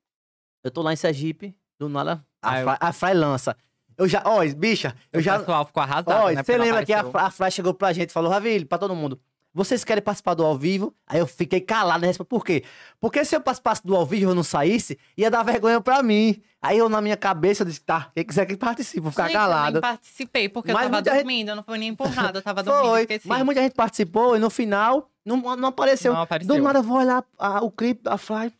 Eu 0.63 0.71
tô 0.71 0.81
lá 0.83 0.93
em 0.93 0.97
Sergipe, 0.97 1.57
do 1.79 1.89
nada, 1.89 2.25
a, 2.41 2.51
Ah, 2.53 2.61
eu- 2.61 2.65
Fly, 2.67 2.77
a 2.81 2.93
Fly 2.93 3.15
lança. 3.15 3.57
Eu 3.99 4.09
já, 4.09 4.23
ó, 4.25 4.45
bicha, 4.57 4.95
eu 5.13 5.21
O 5.21 5.23
já. 5.23 5.39
pessoal 5.39 5.65
ficou 5.67 5.83
arrasado, 5.83 6.11
Ó, 6.13 6.31
né? 6.31 6.43
você 6.43 6.57
lembra 6.57 6.85
que 6.85 6.93
a, 6.93 7.01
a 7.15 7.31
Fly 7.31 7.51
chegou 7.51 7.75
pra 7.75 7.93
gente 7.93 8.11
e 8.11 8.13
falou, 8.13 8.31
Ravile, 8.31 8.65
pra 8.65 8.79
todo 8.79 8.95
mundo. 8.95 9.21
Vocês 9.55 9.85
querem 9.85 10.03
participar 10.03 10.33
do 10.35 10.45
ao 10.45 10.57
vivo? 10.57 10.95
Aí 11.07 11.19
eu 11.19 11.27
fiquei 11.27 11.61
calado, 11.61 12.07
né? 12.07 12.13
Por 12.27 12.43
quê? 12.45 12.65
Porque 12.99 13.23
se 13.25 13.37
eu 13.37 13.41
participasse 13.41 13.87
do 13.87 13.95
ao 13.95 14.07
vivo 14.07 14.23
e 14.23 14.25
eu 14.25 14.35
não 14.35 14.43
saísse, 14.43 14.99
ia 15.17 15.31
dar 15.31 15.43
vergonha 15.43 15.79
pra 15.81 16.03
mim. 16.03 16.41
Aí 16.61 16.79
eu, 16.79 16.89
na 16.89 17.03
minha 17.03 17.17
cabeça, 17.19 17.63
eu 17.63 17.67
disse, 17.67 17.81
tá, 17.83 18.11
quem 18.15 18.25
quiser 18.25 18.47
que 18.47 18.57
participe, 18.57 19.01
vou 19.01 19.11
ficar 19.11 19.25
Gente, 19.25 19.35
Eu 19.35 19.41
calado. 19.41 19.73
nem 19.75 19.81
participei, 19.83 20.49
porque 20.49 20.73
Mas 20.73 20.85
eu 20.85 20.89
tava 20.89 20.97
muita 20.97 21.11
gente- 21.11 21.21
dormindo. 21.25 21.49
Eu 21.51 21.57
não 21.57 21.63
foi 21.63 21.77
nem 21.79 21.95
nada, 22.17 22.39
eu 22.39 22.43
tava 22.43 22.63
dormindo, 22.63 22.89
Foi, 22.89 23.01
esqueci. 23.03 23.29
mas 23.29 23.45
muita 23.45 23.61
gente 23.63 23.75
participou 23.75 24.37
e 24.37 24.39
no 24.39 24.49
final 24.49 25.11
não, 25.25 25.37
não 25.57 25.69
apareceu. 25.69 26.15
Não 26.15 26.23
apareceu. 26.23 26.55
Do 26.57 26.63
nada 26.63 26.79
eu 26.79 26.83
vou 26.83 26.97
olhar 26.99 27.23
a- 27.39 27.63
o 27.63 27.71
clipe 27.71 28.03
da 28.03 28.17
Fly. 28.17 28.53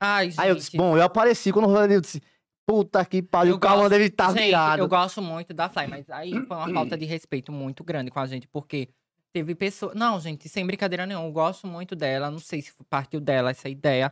Ai, 0.00 0.30
gente. 0.30 0.40
Aí 0.40 0.48
eu 0.48 0.54
disse, 0.56 0.76
bom, 0.76 0.96
eu 0.96 1.02
apareci. 1.02 1.52
Quando 1.52 1.70
eu 1.74 1.90
eu 1.90 2.00
disse, 2.00 2.20
puta 2.66 3.04
que 3.04 3.22
pariu, 3.22 3.52
Eu 3.52 3.56
o 3.56 3.60
gosto- 3.60 3.88
deve 3.88 4.04
estar 4.06 4.32
gente, 4.32 4.46
virado. 4.46 4.80
eu 4.82 4.88
gosto 4.88 5.22
muito 5.22 5.54
da 5.54 5.68
Fly, 5.68 5.86
mas 5.86 6.10
aí 6.10 6.32
foi 6.46 6.56
uma 6.56 6.72
falta 6.72 6.96
de 6.98 7.04
respeito 7.04 7.52
muito 7.52 7.84
grande 7.84 8.10
com 8.10 8.18
a 8.20 8.26
gente, 8.26 8.48
porque 8.48 8.88
teve 9.36 9.54
pessoas... 9.54 9.94
Não, 9.94 10.18
gente, 10.18 10.48
sem 10.48 10.66
brincadeira 10.66 11.04
nenhuma, 11.04 11.26
eu 11.26 11.32
gosto 11.32 11.66
muito 11.66 11.94
dela, 11.94 12.30
não 12.30 12.38
sei 12.38 12.62
se 12.62 12.72
partiu 12.88 13.20
dela 13.20 13.50
essa 13.50 13.68
ideia, 13.68 14.10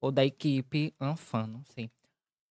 ou 0.00 0.10
da 0.10 0.24
equipe, 0.24 0.92
um 1.00 1.14
fã, 1.14 1.46
não 1.46 1.62
sei. 1.64 1.88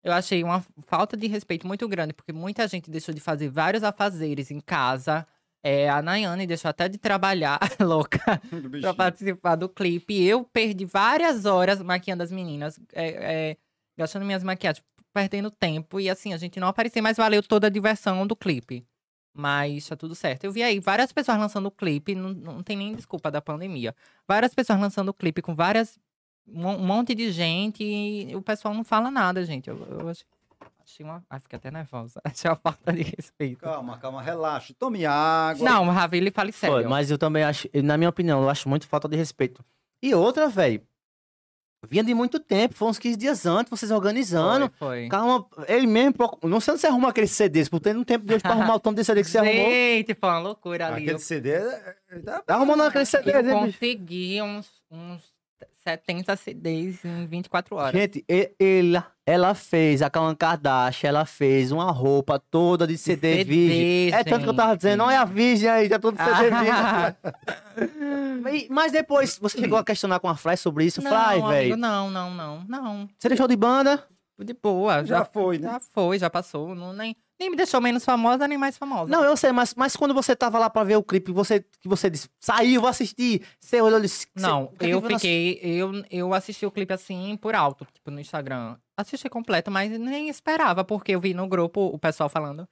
Eu 0.01 0.13
achei 0.13 0.41
uma 0.41 0.65
falta 0.87 1.17
de 1.17 1.27
respeito 1.27 1.67
muito 1.67 1.85
grande, 1.85 2.13
porque 2.13 2.31
muita 2.31 2.65
gente 2.65 2.89
deixou 2.89 3.13
de 3.13 3.19
fazer 3.19 3.49
vários 3.49 3.83
afazeres 3.83 4.51
em 4.51 4.61
casa, 4.61 5.27
é, 5.61 5.89
a 5.89 6.01
Nayane 6.01 6.47
deixou 6.47 6.69
até 6.69 6.87
de 6.87 6.97
trabalhar, 6.97 7.59
louca, 7.81 8.41
pra 8.79 8.93
participar 8.93 9.57
do 9.57 9.67
clipe. 9.67 10.23
Eu 10.23 10.45
perdi 10.45 10.85
várias 10.85 11.43
horas 11.43 11.81
maquiando 11.81 12.23
as 12.23 12.31
meninas, 12.31 12.79
é, 12.93 13.07
é, 13.51 13.57
gastando 13.97 14.25
minhas 14.25 14.45
maquiagens, 14.45 14.85
perdendo 15.13 15.51
tempo. 15.51 15.99
E 15.99 16.09
assim, 16.09 16.33
a 16.33 16.37
gente 16.37 16.57
não 16.57 16.69
aparecia, 16.69 17.01
mas 17.01 17.17
valeu 17.17 17.43
toda 17.43 17.67
a 17.67 17.69
diversão 17.69 18.25
do 18.25 18.35
clipe. 18.35 18.87
Mas 19.33 19.87
tá 19.87 19.95
tudo 19.95 20.13
certo. 20.13 20.43
Eu 20.43 20.51
vi 20.51 20.61
aí 20.61 20.79
várias 20.79 21.11
pessoas 21.11 21.37
lançando 21.39 21.65
o 21.65 21.71
clipe, 21.71 22.13
não, 22.13 22.29
não 22.29 22.63
tem 22.63 22.77
nem 22.77 22.95
desculpa 22.95 23.31
da 23.31 23.41
pandemia. 23.41 23.95
Várias 24.27 24.53
pessoas 24.53 24.79
lançando 24.79 25.09
o 25.09 25.13
clipe 25.13 25.41
com 25.41 25.55
várias. 25.55 25.97
Um 26.47 26.67
um 26.67 26.85
monte 26.85 27.15
de 27.15 27.31
gente 27.31 27.83
e 27.83 28.35
o 28.35 28.41
pessoal 28.41 28.73
não 28.73 28.83
fala 28.83 29.09
nada, 29.09 29.43
gente. 29.43 29.69
Eu, 29.69 29.77
eu 29.89 30.09
achei, 30.09 30.25
achei 30.83 31.05
uma. 31.05 31.23
Ai, 31.29 31.39
fiquei 31.39 31.57
até 31.57 31.71
nervosa. 31.71 32.21
Achei 32.25 32.51
uma 32.51 32.57
falta 32.57 32.93
de 32.93 33.01
respeito. 33.01 33.59
Calma, 33.59 33.97
calma, 33.97 34.21
relaxa. 34.21 34.73
Tome 34.77 35.05
água. 35.05 35.67
Não, 35.67 35.89
Ravile, 35.89 36.29
fale 36.29 36.51
sério. 36.51 36.75
Foi, 36.75 36.87
mas 36.87 37.09
eu 37.09 37.17
também 37.17 37.43
acho, 37.43 37.67
na 37.83 37.97
minha 37.97 38.09
opinião, 38.09 38.43
eu 38.43 38.49
acho 38.49 38.69
muito 38.69 38.87
falta 38.87 39.07
de 39.07 39.15
respeito. 39.15 39.63
E 40.01 40.13
outra, 40.13 40.49
velho, 40.49 40.85
vinha 41.87 42.03
de 42.03 42.13
muito 42.13 42.39
tempo, 42.39 42.73
foi 42.75 42.87
uns 42.87 42.97
15 42.99 43.17
dias 43.17 43.45
antes, 43.45 43.69
vocês 43.69 43.91
organizando. 43.91 44.71
Foi, 44.79 45.01
foi. 45.01 45.07
Calma, 45.09 45.45
ele 45.67 45.87
mesmo, 45.87 46.13
não 46.43 46.59
sei 46.59 46.73
onde 46.73 46.81
você 46.81 46.87
arruma 46.87 47.09
aqueles 47.09 47.31
CDs, 47.31 47.69
porque 47.69 47.89
tem 47.89 47.97
um 47.99 48.03
tempo 48.03 48.25
de 48.25 48.33
hoje 48.35 48.41
pra 48.43 48.51
arrumar 48.51 48.75
o 48.75 48.79
tanto 48.79 48.95
de 48.97 49.03
CD 49.03 49.21
que 49.23 49.29
você 49.29 49.37
arrumou. 49.37 49.65
Gente, 49.69 50.13
foi 50.13 50.29
uma 50.29 50.39
loucura 50.39 50.87
ali. 50.87 50.95
Aquele 51.03 51.11
Eu 51.13 51.19
CD 51.19 51.59
tá- 52.23 52.41
Tá 52.45 52.55
arrumando 52.55 52.81
aqueles 52.81 53.09
CDs, 53.09 53.33
Eu 53.35 53.39
hein, 53.41 53.65
bicho? 53.65 53.77
consegui 53.79 54.41
uns, 54.41 54.67
uns 54.91 55.32
70 55.83 56.35
CDs 56.37 57.03
em 57.03 57.25
24 57.27 57.75
horas. 57.75 57.99
Gente, 57.99 58.23
e- 58.29 58.51
ela, 58.59 59.07
ela 59.25 59.53
fez, 59.53 60.01
a 60.01 60.09
Kawan 60.09 60.35
Kardashian, 60.35 61.09
ela 61.09 61.25
fez 61.25 61.71
uma 61.71 61.91
roupa 61.91 62.39
toda 62.39 62.87
de 62.87 62.97
CD, 62.97 63.37
CD, 63.37 63.43
virgem. 63.43 64.13
É 64.13 64.23
tanto 64.23 64.43
que 64.43 64.49
eu 64.49 64.55
tava 64.55 64.77
dizendo, 64.77 65.03
olha 65.03 65.21
a 65.21 65.25
virgem 65.25 65.69
aí, 65.69 65.89
já 65.89 65.99
todo 65.99 66.17
CD 66.17 66.49
virgem. 66.49 68.67
Mas 68.69 68.91
depois, 68.91 69.37
você 69.37 69.59
chegou 69.59 69.77
a 69.77 69.83
questionar 69.83 70.19
com 70.19 70.27
a 70.29 70.35
Fly 70.35 70.57
sobre 70.57 70.85
isso? 70.85 71.01
não, 71.01 71.11
Fly, 71.11 71.41
velho. 71.49 71.77
não, 71.77 72.09
não, 72.09 72.33
não, 72.33 72.63
não. 72.67 73.09
Você 73.19 73.27
deixou 73.29 73.47
de 73.47 73.55
banda? 73.55 74.03
De 74.39 74.53
boa, 74.53 75.05
Já 75.05 75.19
já, 75.19 75.25
foi, 75.25 75.57
né? 75.57 75.69
já 75.71 75.79
foi, 75.79 76.19
já 76.19 76.29
passou. 76.29 76.75
Não, 76.75 76.91
nem, 76.91 77.15
nem 77.39 77.49
me 77.49 77.55
deixou 77.57 77.81
menos 77.81 78.05
famosa, 78.05 78.47
nem 78.47 78.57
mais 78.57 78.77
famosa. 78.77 79.11
Não, 79.11 79.23
eu 79.23 79.35
sei, 79.35 79.51
mas, 79.51 79.73
mas 79.75 79.95
quando 79.95 80.13
você 80.13 80.35
tava 80.35 80.57
lá 80.59 80.69
pra 80.69 80.83
ver 80.83 80.95
o 80.95 81.03
clipe, 81.03 81.31
você, 81.31 81.61
que 81.81 81.87
você 81.87 82.09
disse, 82.09 82.29
saiu, 82.39 82.79
vou 82.81 82.89
assistir. 82.89 83.41
Você 83.59 83.81
olhou 83.81 83.99
e 83.99 84.03
disse... 84.03 84.27
Não, 84.35 84.71
você- 84.77 84.85
é 84.85 84.93
eu 84.93 85.01
na- 85.01 85.09
fiquei. 85.09 85.59
Eu, 85.63 85.91
eu 86.09 86.33
assisti 86.33 86.65
o 86.65 86.71
clipe 86.71 86.93
assim 86.93 87.37
por 87.41 87.53
alto, 87.55 87.85
tipo, 87.93 88.09
no 88.11 88.19
Instagram. 88.19 88.77
Assisti 88.97 89.27
completo, 89.29 89.69
mas 89.71 89.91
nem 89.99 90.29
esperava, 90.29 90.83
porque 90.83 91.13
eu 91.13 91.19
vi 91.19 91.33
no 91.33 91.47
grupo 91.47 91.81
o 91.87 91.97
pessoal 91.99 92.29
falando. 92.29 92.67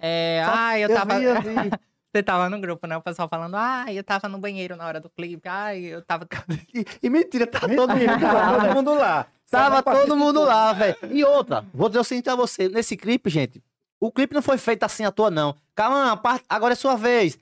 É, 0.00 0.42
Só- 0.44 0.52
ai, 0.54 0.84
eu, 0.84 0.88
eu 0.88 0.96
tava. 0.96 1.18
vi, 1.18 1.24
eu 1.24 1.42
vi. 1.42 1.46
Você 2.14 2.22
tava 2.22 2.48
no 2.48 2.58
grupo, 2.58 2.86
né? 2.86 2.96
O 2.96 3.02
pessoal 3.02 3.28
falando, 3.28 3.56
ai, 3.56 3.98
eu 3.98 4.02
tava 4.02 4.26
no 4.26 4.38
banheiro 4.38 4.74
na 4.74 4.86
hora 4.86 4.98
do 4.98 5.10
clipe, 5.10 5.46
ai, 5.46 5.80
eu 5.84 6.00
tava. 6.02 6.26
E, 6.74 6.84
e 7.02 7.10
mentira, 7.10 7.46
tá 7.46 7.60
todo 7.60 7.70
mundo 7.70 7.94
Mentira, 7.94 8.32
lá. 8.32 8.58
todo 8.64 8.74
mundo 8.74 8.94
lá. 8.94 9.26
Tava 9.50 9.76
não 9.76 9.82
todo 9.82 10.16
mundo 10.16 10.42
lá, 10.42 10.72
velho. 10.72 10.96
E 11.10 11.22
outra, 11.24 11.64
vou 11.74 11.88
dizer 11.90 12.00
o 12.00 12.04
seguinte 12.04 12.30
a 12.30 12.34
você. 12.34 12.68
Nesse 12.70 12.96
clipe, 12.96 13.28
gente, 13.28 13.62
o 14.00 14.10
clipe 14.12 14.34
não 14.34 14.42
foi 14.42 14.58
feito 14.58 14.82
assim 14.84 15.04
à 15.04 15.10
toa, 15.10 15.30
não. 15.30 15.54
Calma, 15.74 16.12
a 16.12 16.16
parte- 16.16 16.44
agora 16.48 16.72
é 16.72 16.76
sua 16.76 16.96
vez. 16.96 17.38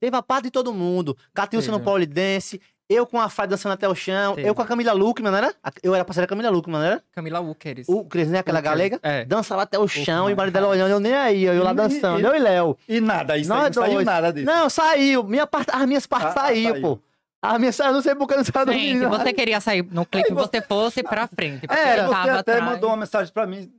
Teve 0.00 0.16
a 0.16 0.22
parte 0.22 0.44
de 0.44 0.50
todo 0.50 0.72
mundo. 0.74 1.16
Catilson 1.32 1.72
no 1.72 1.80
polidense, 1.80 2.60
eu 2.90 3.06
com 3.06 3.18
a 3.18 3.28
Fly 3.30 3.46
dançando 3.46 3.72
até 3.72 3.88
o 3.88 3.94
chão, 3.94 4.34
eu 4.38 4.54
com 4.54 4.60
a 4.60 4.66
Camila 4.66 4.92
Luckman, 4.92 5.30
não 5.30 5.38
era? 5.38 5.54
A- 5.62 5.72
Eu 5.82 5.94
era 5.94 6.04
parceira 6.04 6.26
da 6.26 6.28
Camila 6.28 6.50
Luckman, 6.50 6.78
não 6.78 6.86
era? 6.86 7.02
Camila. 7.12 7.40
O 7.40 8.04
Cris, 8.04 8.28
né? 8.28 8.40
Aquela 8.40 8.60
galega. 8.60 8.98
É. 9.02 9.24
Dança 9.24 9.56
lá 9.56 9.62
até 9.62 9.78
o 9.78 9.88
chão 9.88 10.28
e 10.28 10.34
o 10.34 10.36
marido 10.36 10.52
dela 10.52 10.68
olhando, 10.68 10.90
eu 10.90 11.00
nem 11.00 11.14
aí, 11.14 11.44
eu 11.44 11.62
lá 11.62 11.72
dançando. 11.72 12.20
e- 12.20 12.24
Eu 12.24 12.34
e 12.34 12.38
Léo. 12.38 12.76
E 12.86 13.00
nada, 13.00 13.38
isso 13.38 13.48
Nós 13.48 13.58
aí 13.64 13.66
não 13.68 13.82
saiu 13.82 13.94
dois. 13.94 14.06
nada 14.06 14.32
disso. 14.32 14.46
Não, 14.46 14.68
saiu. 14.68 15.22
Minha 15.24 15.46
parte, 15.46 15.70
as 15.72 15.86
minhas 15.86 16.06
partes 16.06 16.30
Ah, 16.36 16.40
saiu, 16.40 16.70
saiu. 16.72 16.82
pô. 16.82 16.98
As 17.40 17.58
minhas 17.58 17.76
saiu, 17.76 17.92
não 17.92 18.02
sei 18.02 18.14
por 18.14 18.26
que 18.26 18.36
não 18.36 18.44
saiu 18.44 18.66
do 18.66 18.72
Gente, 18.72 18.82
menino. 18.94 19.08
você 19.10 19.32
queria 19.32 19.60
sair 19.60 19.82
no 19.90 20.04
clipe, 20.04 20.32
você 20.34 20.60
fosse 20.62 21.02
pra 21.02 21.26
frente. 21.26 21.66
porque 21.66 21.80
Era. 21.80 22.02
eu 22.02 22.08
Você 22.08 22.12
tava 22.14 22.38
até 22.40 22.52
atrás. 22.54 22.64
mandou 22.64 22.90
uma 22.90 22.96
mensagem 22.98 23.32
pra 23.32 23.46
mim 23.46 23.70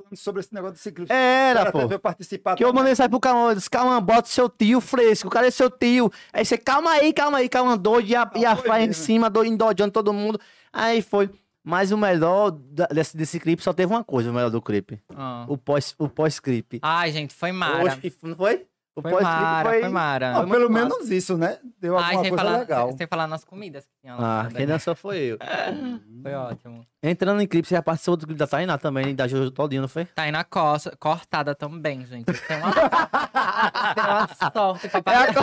falando 0.00 0.16
sobre 0.16 0.40
esse 0.40 0.52
negócio 0.52 0.74
de 0.74 0.80
ciclismo. 0.80 1.14
Era, 1.14 1.70
pô. 1.70 1.86
ver 1.86 1.98
participar. 1.98 2.56
Que 2.56 2.64
eu 2.64 2.72
mandei 2.72 2.94
sair 2.94 3.08
pro 3.08 3.20
Cauã, 3.20 3.50
eu 3.50 3.54
disse, 3.54 3.70
Cauã, 3.70 4.02
bota 4.02 4.28
seu 4.28 4.48
tio 4.48 4.80
fresco, 4.80 5.30
cadê 5.30 5.50
seu 5.50 5.70
tio? 5.70 6.10
Aí 6.32 6.44
você, 6.44 6.58
calma 6.58 6.90
aí, 6.90 7.12
calma 7.12 7.38
aí, 7.38 7.48
Cauã 7.48 7.76
doido, 7.76 8.08
e 8.08 8.16
a, 8.16 8.30
e 8.34 8.44
a 8.44 8.52
Ah, 8.52 8.56
foi 8.56 8.64
Fly 8.70 8.82
em 8.84 8.92
cima, 8.92 9.30
do, 9.30 9.44
endojando 9.44 9.92
todo 9.92 10.12
mundo. 10.12 10.40
Aí 10.72 11.00
foi. 11.02 11.30
Mas 11.62 11.92
o 11.92 11.96
melhor 11.96 12.50
desse, 12.50 13.16
desse 13.16 13.40
clipe 13.40 13.62
só 13.62 13.72
teve 13.72 13.90
uma 13.92 14.04
coisa, 14.04 14.30
o 14.30 14.34
melhor 14.34 14.50
do 14.50 14.60
clipe. 14.60 15.00
Ah. 15.16 15.46
O 15.48 15.56
pós- 15.56 15.94
o 15.98 16.08
pós-clipe. 16.08 16.78
Ai, 16.82 17.10
gente, 17.10 17.32
foi 17.34 17.52
Mara. 17.52 17.82
Hoje, 17.84 18.12
não 18.22 18.36
foi? 18.36 18.66
O 18.96 19.02
Foi 19.02 19.20
Mara, 19.22 19.68
foi 19.68 19.88
Mara. 19.88 20.30
Ah, 20.30 20.42
foi 20.42 20.50
pelo 20.50 20.70
massa. 20.70 20.84
menos 20.88 21.10
isso, 21.10 21.36
né? 21.36 21.58
Deu 21.80 21.98
Ai, 21.98 22.04
alguma 22.14 22.22
sem 22.22 22.30
coisa 22.30 22.44
falar, 22.44 22.58
legal. 22.58 22.88
sem, 22.88 22.96
sem 22.98 23.06
falar 23.08 23.26
nas 23.26 23.44
comidas 23.44 23.84
que 23.86 23.92
tinha 24.00 24.14
lá. 24.14 24.42
Ah, 24.42 24.48
quem 24.54 24.66
dançou 24.66 24.94
foi 24.94 25.18
eu. 25.18 25.38
Foi 26.22 26.32
ótimo. 26.32 26.86
Entrando 27.02 27.42
em 27.42 27.46
clipe, 27.46 27.68
você 27.68 27.74
já 27.74 27.82
participou 27.82 28.16
do 28.16 28.24
clipe 28.26 28.38
da 28.38 28.46
Tainá 28.46 28.78
também, 28.78 29.14
da 29.14 29.26
Jojo 29.28 29.50
Todinho, 29.50 29.82
não 29.82 29.88
foi? 29.88 30.08
Aí 30.16 30.30
na 30.30 30.42
costa, 30.44 30.96
cortada 30.96 31.54
também, 31.54 32.06
gente. 32.06 32.24
Tem 32.24 32.56
uma, 32.56 32.72
tem 33.94 34.04
uma 34.04 34.28
sorte 34.52 34.88
pra 34.88 35.02
pagar. 35.02 35.34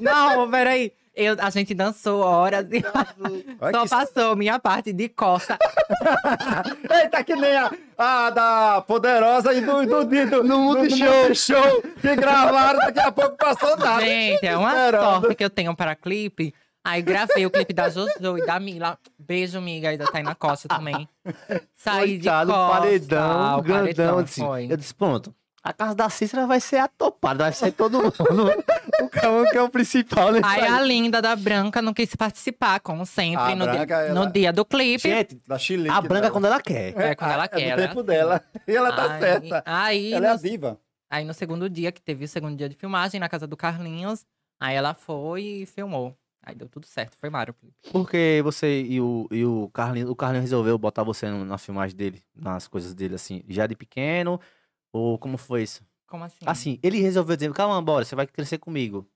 Não, 0.00 0.48
peraí. 0.50 0.92
Eu, 1.16 1.34
a 1.40 1.48
gente 1.48 1.72
dançou 1.74 2.20
horas 2.20 2.66
e 2.70 2.82
só 3.72 3.82
que- 3.82 3.88
passou 3.88 4.36
minha 4.36 4.58
parte 4.58 4.92
de 4.92 5.08
costa. 5.08 5.56
Eita, 7.02 7.24
que 7.24 7.34
nem 7.34 7.56
a, 7.56 7.70
a 7.96 8.30
da 8.30 8.80
Poderosa 8.82 9.52
e 9.54 9.60
do, 9.62 9.86
do, 9.86 10.04
do, 10.04 10.44
No 10.44 10.58
Multishow. 10.58 11.34
show 11.34 11.82
que 12.00 12.14
gravaram, 12.16 12.80
daqui 12.80 13.00
a 13.00 13.10
pouco 13.10 13.36
passou 13.36 13.76
nada. 13.78 14.04
Gente, 14.04 14.46
é 14.46 14.56
uma 14.58 14.68
Esperando. 14.76 15.02
sorte 15.22 15.34
que 15.34 15.44
eu 15.44 15.50
tenho 15.50 15.74
para 15.74 15.94
clipe. 15.96 16.52
Aí 16.84 17.02
gravei 17.02 17.44
o 17.44 17.50
clipe 17.50 17.72
da 17.72 17.88
Jojo 17.88 18.10
e 18.38 18.46
da 18.46 18.60
Mila. 18.60 18.96
Beijo, 19.18 19.58
amiga, 19.58 19.88
aí 19.88 19.96
da 19.98 20.06
Taina 20.06 20.34
Costa 20.36 20.68
também. 20.68 21.08
Saí 21.74 22.18
Coitado, 22.20 22.52
de 22.52 22.56
costa. 22.56 22.78
paredão, 22.80 23.58
o 23.58 23.62
grandão. 23.62 23.80
paredão 23.82 24.26
foi. 24.26 24.66
eu 24.70 24.76
disse, 24.76 24.94
pronto. 24.94 25.34
A 25.68 25.72
casa 25.72 25.96
da 25.96 26.08
Cícera 26.08 26.46
vai 26.46 26.60
ser 26.60 26.76
atopada, 26.76 27.42
vai 27.42 27.52
sair 27.52 27.72
todo 27.72 28.00
mundo. 28.00 28.14
o 29.02 29.08
Cauã 29.08 29.44
que 29.46 29.56
é 29.58 29.62
o 29.62 29.68
principal, 29.68 30.30
né? 30.30 30.40
Aí 30.44 30.62
a 30.64 30.80
linda 30.80 31.20
da 31.20 31.34
Branca 31.34 31.82
não 31.82 31.92
quis 31.92 32.14
participar, 32.14 32.78
como 32.78 33.04
sempre, 33.04 33.42
A 33.52 33.56
no, 33.56 33.64
dia- 33.64 33.72
Branca, 33.74 33.94
ela- 33.96 34.14
no 34.26 34.32
dia 34.32 34.52
do 34.52 34.64
clipe. 34.64 35.08
Gente, 35.08 35.38
Da 35.44 35.58
Chile. 35.58 35.88
a 35.90 36.00
branca 36.00 36.30
quando 36.30 36.44
ela 36.44 36.60
quer. 36.60 36.96
É, 36.96 37.14
quando 37.16 37.32
ela 37.32 37.44
É 37.44 37.48
quer. 37.48 37.56
do 37.58 37.62
ela 37.72 37.82
é 37.82 37.88
tempo 37.88 38.02
dela. 38.04 38.42
E 38.66 38.76
ela 38.76 38.92
tá 38.92 39.12
Aí- 39.14 39.20
certa. 39.20 39.62
Aí, 39.66 40.12
Ela 40.12 40.26
é 40.26 40.30
a 40.30 40.34
no, 40.34 40.40
diva. 40.40 40.80
aí 41.10 41.24
no 41.24 41.34
segundo 41.34 41.68
dia, 41.68 41.90
que 41.90 42.00
teve 42.00 42.24
o 42.24 42.28
segundo 42.28 42.56
dia 42.56 42.68
de 42.68 42.76
filmagem 42.76 43.18
na 43.18 43.28
casa 43.28 43.46
do 43.48 43.56
Carlinhos, 43.56 44.24
aí 44.60 44.76
ela 44.76 44.94
foi 44.94 45.42
e 45.42 45.66
filmou. 45.66 46.16
Aí 46.44 46.54
deu 46.54 46.68
tudo 46.68 46.86
certo, 46.86 47.16
foi 47.16 47.28
Mário 47.28 47.52
o 47.52 47.54
clipe. 47.60 47.74
Porque 47.90 48.40
você 48.44 48.82
e 48.82 49.00
o, 49.00 49.26
e 49.32 49.44
o 49.44 49.68
Carlinhos, 49.74 50.08
o 50.08 50.14
Carlinhos 50.14 50.44
resolveu 50.44 50.78
botar 50.78 51.02
você 51.02 51.28
no- 51.28 51.44
na 51.44 51.58
filmagem 51.58 51.96
dele, 51.96 52.22
nas 52.36 52.68
coisas 52.68 52.94
dele, 52.94 53.16
assim, 53.16 53.42
já 53.48 53.66
de 53.66 53.74
pequeno? 53.74 54.40
Ou 54.96 55.18
como 55.18 55.36
foi 55.36 55.62
isso? 55.62 55.84
Como 56.06 56.24
assim? 56.24 56.44
Assim, 56.46 56.78
ele 56.82 57.00
resolveu 57.00 57.36
dizer, 57.36 57.52
calma, 57.52 57.80
bora, 57.82 58.04
você 58.04 58.14
vai 58.14 58.26
crescer 58.26 58.58
comigo. 58.58 59.08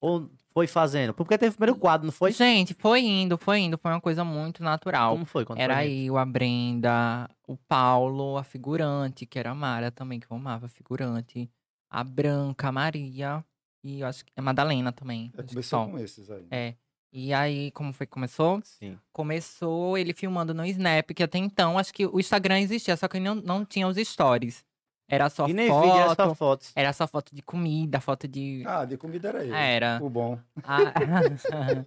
Ou 0.00 0.28
foi 0.52 0.66
fazendo? 0.66 1.14
Porque 1.14 1.38
teve 1.38 1.54
o 1.54 1.58
primeiro 1.58 1.78
quadro, 1.78 2.06
não 2.06 2.12
foi? 2.12 2.32
Gente, 2.32 2.74
foi 2.74 3.00
indo, 3.00 3.38
foi 3.38 3.60
indo, 3.60 3.78
foi 3.78 3.92
uma 3.92 4.00
coisa 4.00 4.24
muito 4.24 4.62
natural. 4.62 5.12
Como 5.12 5.24
foi? 5.24 5.44
Conta 5.44 5.62
Era 5.62 5.84
gente. 5.84 6.06
eu, 6.06 6.18
a 6.18 6.24
Brenda, 6.24 7.30
o 7.46 7.56
Paulo, 7.56 8.36
a 8.36 8.42
figurante, 8.42 9.24
que 9.24 9.38
era 9.38 9.52
a 9.52 9.54
Mara 9.54 9.92
também, 9.92 10.18
que 10.18 10.26
eu 10.28 10.36
amava, 10.36 10.66
a 10.66 10.68
figurante. 10.68 11.48
A 11.88 12.02
Branca, 12.02 12.68
a 12.68 12.72
Maria 12.72 13.44
e 13.82 14.00
eu 14.00 14.06
acho 14.06 14.24
que 14.24 14.32
a 14.36 14.42
Madalena 14.42 14.92
também. 14.92 15.32
É, 15.36 15.42
Começou 15.42 15.62
só. 15.62 15.86
com 15.86 15.98
esses 15.98 16.30
aí. 16.30 16.46
É. 16.50 16.74
E 17.12 17.34
aí, 17.34 17.70
como 17.72 17.92
foi 17.92 18.06
que 18.06 18.12
começou? 18.12 18.60
Sim. 18.64 18.98
Começou 19.12 19.98
ele 19.98 20.14
filmando 20.14 20.54
no 20.54 20.64
Snap, 20.64 21.10
que 21.10 21.22
até 21.22 21.36
então 21.36 21.78
acho 21.78 21.92
que 21.92 22.06
o 22.06 22.18
Instagram 22.18 22.60
existia, 22.60 22.96
só 22.96 23.06
que 23.06 23.20
não, 23.20 23.34
não 23.34 23.64
tinha 23.66 23.86
os 23.86 23.96
stories. 23.96 24.64
Era 25.08 25.28
só 25.28 25.46
E 25.48 25.52
nem 25.52 25.68
foto. 25.68 25.82
vídeo, 25.84 25.98
era 25.98 26.14
só 26.14 26.34
fotos. 26.34 26.72
Era 26.74 26.92
só 26.92 27.06
foto 27.06 27.34
de 27.34 27.42
comida, 27.42 28.00
foto 28.00 28.26
de. 28.26 28.62
Ah, 28.66 28.84
de 28.84 28.96
comida 28.96 29.28
era 29.28 29.42
ele. 29.42 29.52
Era. 29.54 29.98
O 30.02 30.08
bom. 30.08 30.38
Ah, 30.64 30.92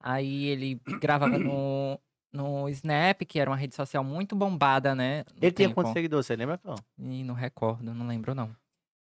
Aí 0.00 0.44
ele 0.46 0.80
gravava 1.00 1.36
no, 1.38 1.98
no 2.32 2.68
Snap, 2.68 3.22
que 3.22 3.40
era 3.40 3.50
uma 3.50 3.56
rede 3.56 3.74
social 3.74 4.04
muito 4.04 4.36
bombada, 4.36 4.94
né? 4.94 5.24
Ele 5.40 5.50
tinha 5.52 5.72
quantos 5.74 5.92
seguidores, 5.92 6.26
você 6.26 6.36
lembra? 6.36 6.60
Não. 6.62 6.76
Ih, 6.98 7.24
não 7.24 7.34
recordo, 7.34 7.92
não 7.92 8.06
lembro 8.06 8.34
não. 8.34 8.54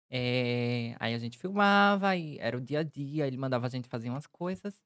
É, 0.09 0.95
Aí 0.99 1.13
a 1.13 1.19
gente 1.19 1.37
filmava, 1.37 2.15
e 2.15 2.37
era 2.39 2.57
o 2.57 2.61
dia 2.61 2.79
a 2.79 2.83
dia, 2.83 3.27
ele 3.27 3.37
mandava 3.37 3.67
a 3.67 3.69
gente 3.69 3.87
fazer 3.87 4.09
umas 4.09 4.25
coisas. 4.25 4.81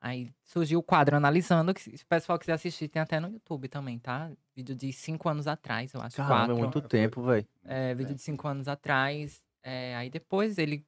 Aí 0.00 0.30
surgiu 0.42 0.78
o 0.78 0.82
quadro 0.82 1.14
analisando, 1.16 1.74
que 1.74 1.80
se 1.82 1.90
o 2.02 2.06
pessoal 2.06 2.38
quiser 2.38 2.54
assistir, 2.54 2.88
tem 2.88 3.02
até 3.02 3.20
no 3.20 3.28
YouTube 3.28 3.68
também, 3.68 3.98
tá? 3.98 4.30
Vídeo 4.56 4.74
de 4.74 4.92
cinco 4.94 5.28
anos 5.28 5.46
atrás, 5.46 5.92
eu 5.92 6.00
acho. 6.00 6.16
Caramba, 6.16 6.36
quatro. 6.38 6.56
é 6.56 6.58
muito 6.58 6.80
tempo, 6.82 7.22
velho. 7.22 7.46
É, 7.64 7.94
vídeo 7.94 8.14
de 8.14 8.22
cinco 8.22 8.48
anos 8.48 8.66
atrás. 8.66 9.42
É, 9.62 9.94
aí 9.96 10.08
depois 10.08 10.56
ele 10.56 10.86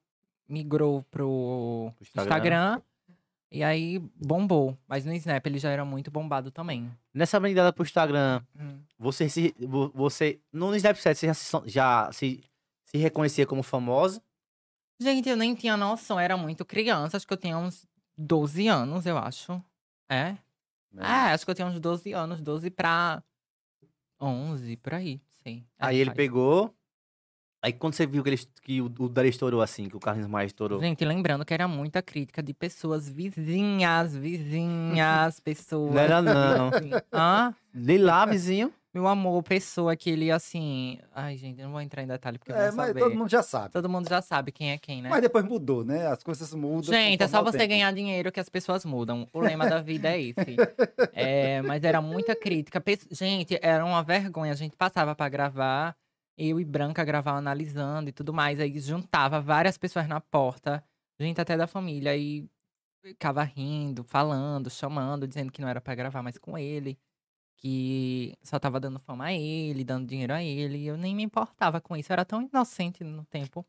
migrou 0.48 1.03
pro 1.11 1.92
Instagram. 2.01 2.22
Instagram. 2.25 2.83
E 3.51 3.62
aí 3.62 3.98
bombou. 4.16 4.79
Mas 4.88 5.05
no 5.05 5.12
Snap 5.12 5.44
ele 5.46 5.59
já 5.59 5.68
era 5.70 5.85
muito 5.85 6.11
bombado 6.11 6.51
também. 6.51 6.90
Nessa 7.12 7.38
brindada 7.38 7.70
pro 7.70 7.83
Instagram, 7.85 8.42
você 8.98 9.29
se. 9.29 9.55
vo- 9.61 9.90
Você. 9.94 10.40
No 10.51 10.75
Snapchat, 10.75 11.18
você 11.18 11.27
já, 11.27 11.35
se, 11.35 11.53
já 11.66 12.11
se, 12.12 12.42
se 12.87 12.96
reconhecia 12.96 13.46
como 13.46 13.62
famosa? 13.62 14.22
Gente, 14.98 15.29
eu 15.29 15.37
nem 15.37 15.55
tinha 15.55 15.77
noção, 15.77 16.18
era 16.18 16.35
muito 16.37 16.64
criança. 16.64 17.16
Acho 17.18 17.27
que 17.27 17.33
eu 17.35 17.37
tinha 17.37 17.59
uns 17.59 17.87
12 18.16 18.68
anos, 18.68 19.07
eu 19.07 19.16
acho. 19.18 19.62
É? 20.09 20.37
Né? 20.92 21.03
É, 21.03 21.33
acho 21.33 21.44
que 21.44 21.51
eu 21.51 21.55
tinha 21.55 21.66
uns 21.66 21.81
12 21.81 22.12
anos, 22.12 22.42
12 22.42 22.70
pra 22.70 23.22
11, 24.20 24.77
por 24.77 24.94
aí, 24.94 25.20
sei. 25.42 25.64
É, 25.79 25.87
Aí 25.87 25.96
ele 25.96 26.11
faz. 26.11 26.16
pegou. 26.16 26.75
Aí 27.64 27.72
quando 27.72 27.94
você 27.94 28.07
viu 28.07 28.22
que, 28.25 28.31
ele, 28.31 28.38
que 28.61 28.83
o, 28.83 28.87
o 28.87 29.09
Dari 29.09 29.29
estourou 29.29 29.62
assim, 29.62 29.88
que 29.88 29.96
o 29.96 30.01
Carlinhos 30.01 30.29
Maia 30.29 30.46
estourou. 30.46 30.81
Gente, 30.81 31.05
lembrando 31.05 31.44
que 31.44 31.55
era 31.55 31.68
muita 31.68 32.03
crítica 32.03 32.42
de 32.42 32.53
pessoas 32.53 33.09
vizinhas, 33.09 34.16
vizinhas, 34.16 35.38
pessoas. 35.40 35.94
Não 35.94 36.01
era 36.01 36.20
não. 36.20 36.70
Hã? 37.12 37.55
De 37.72 37.98
lá, 37.98 38.27
vizinho. 38.27 38.72
Meu 38.94 39.07
amor, 39.09 39.42
pessoa 39.42 39.96
que 39.96 40.11
ele 40.11 40.31
assim. 40.31 40.98
Ai, 41.14 41.37
gente, 41.38 41.59
eu 41.59 41.64
não 41.64 41.72
vou 41.72 41.81
entrar 41.81 42.02
em 42.02 42.07
detalhe 42.07 42.38
porque 42.38 42.52
eu 42.52 42.57
É, 42.57 42.68
vou 42.68 42.76
mas 42.76 42.88
saber. 42.88 43.00
todo 43.00 43.14
mundo 43.16 43.31
já 43.31 43.42
sabe. 43.42 43.72
Todo 43.72 43.88
mundo 43.88 44.07
já 44.09 44.20
sabe 44.20 44.52
quem 44.52 44.70
é 44.72 44.76
quem, 44.78 45.00
né? 45.00 45.09
Mas 45.09 45.22
depois 45.22 45.44
mudou, 45.46 45.83
né? 45.83 46.07
As 46.09 46.22
coisas 46.22 46.52
mudam. 46.52 46.92
Gente, 46.92 47.22
é 47.22 47.26
só 47.28 47.42
você 47.42 47.57
tempo. 47.57 47.70
ganhar 47.70 47.90
dinheiro 47.94 48.31
que 48.31 48.38
as 48.38 48.50
pessoas 48.50 48.85
mudam. 48.85 49.26
O 49.33 49.40
lema 49.40 49.66
da 49.66 49.81
vida 49.81 50.09
é 50.11 50.20
esse. 50.20 50.35
É, 51.14 51.62
mas 51.62 51.83
era 51.85 52.00
muita 52.02 52.35
crítica. 52.37 52.83
Gente, 53.11 53.59
era 53.62 53.85
uma 53.85 54.02
vergonha. 54.02 54.52
A 54.52 54.57
gente 54.57 54.76
passava 54.76 55.14
pra 55.14 55.28
gravar, 55.28 55.96
eu 56.37 56.61
e 56.61 56.64
Branca 56.64 57.02
gravar 57.05 57.33
analisando 57.33 58.11
e 58.11 58.12
tudo 58.12 58.33
mais. 58.33 58.61
Aí 58.61 58.78
juntava 58.78 59.40
várias 59.40 59.78
pessoas 59.78 60.07
na 60.07 60.20
porta, 60.20 60.83
gente 61.18 61.40
até 61.40 61.57
da 61.57 61.66
família, 61.66 62.14
e 62.16 62.46
ficava 63.05 63.42
rindo, 63.42 64.05
falando, 64.05 64.68
chamando, 64.70 65.26
dizendo 65.26 65.50
que 65.50 65.61
não 65.62 65.68
era 65.68 65.81
pra 65.81 65.94
gravar 65.94 66.22
mais 66.22 66.37
com 66.38 66.57
ele. 66.59 66.98
Que 67.62 68.37
só 68.42 68.59
tava 68.59 68.81
dando 68.81 68.98
fama 68.98 69.27
a 69.27 69.33
ele, 69.33 69.85
dando 69.85 70.09
dinheiro 70.09 70.35
a 70.35 70.42
ele. 70.42 70.79
E 70.79 70.87
eu 70.88 70.96
nem 70.96 71.14
me 71.14 71.22
importava 71.22 71.81
com 71.81 71.96
isso. 71.96 72.11
Eu 72.11 72.14
era 72.14 72.25
tão 72.25 72.42
inocente 72.42 73.05
no 73.05 73.25
tempo. 73.25 73.64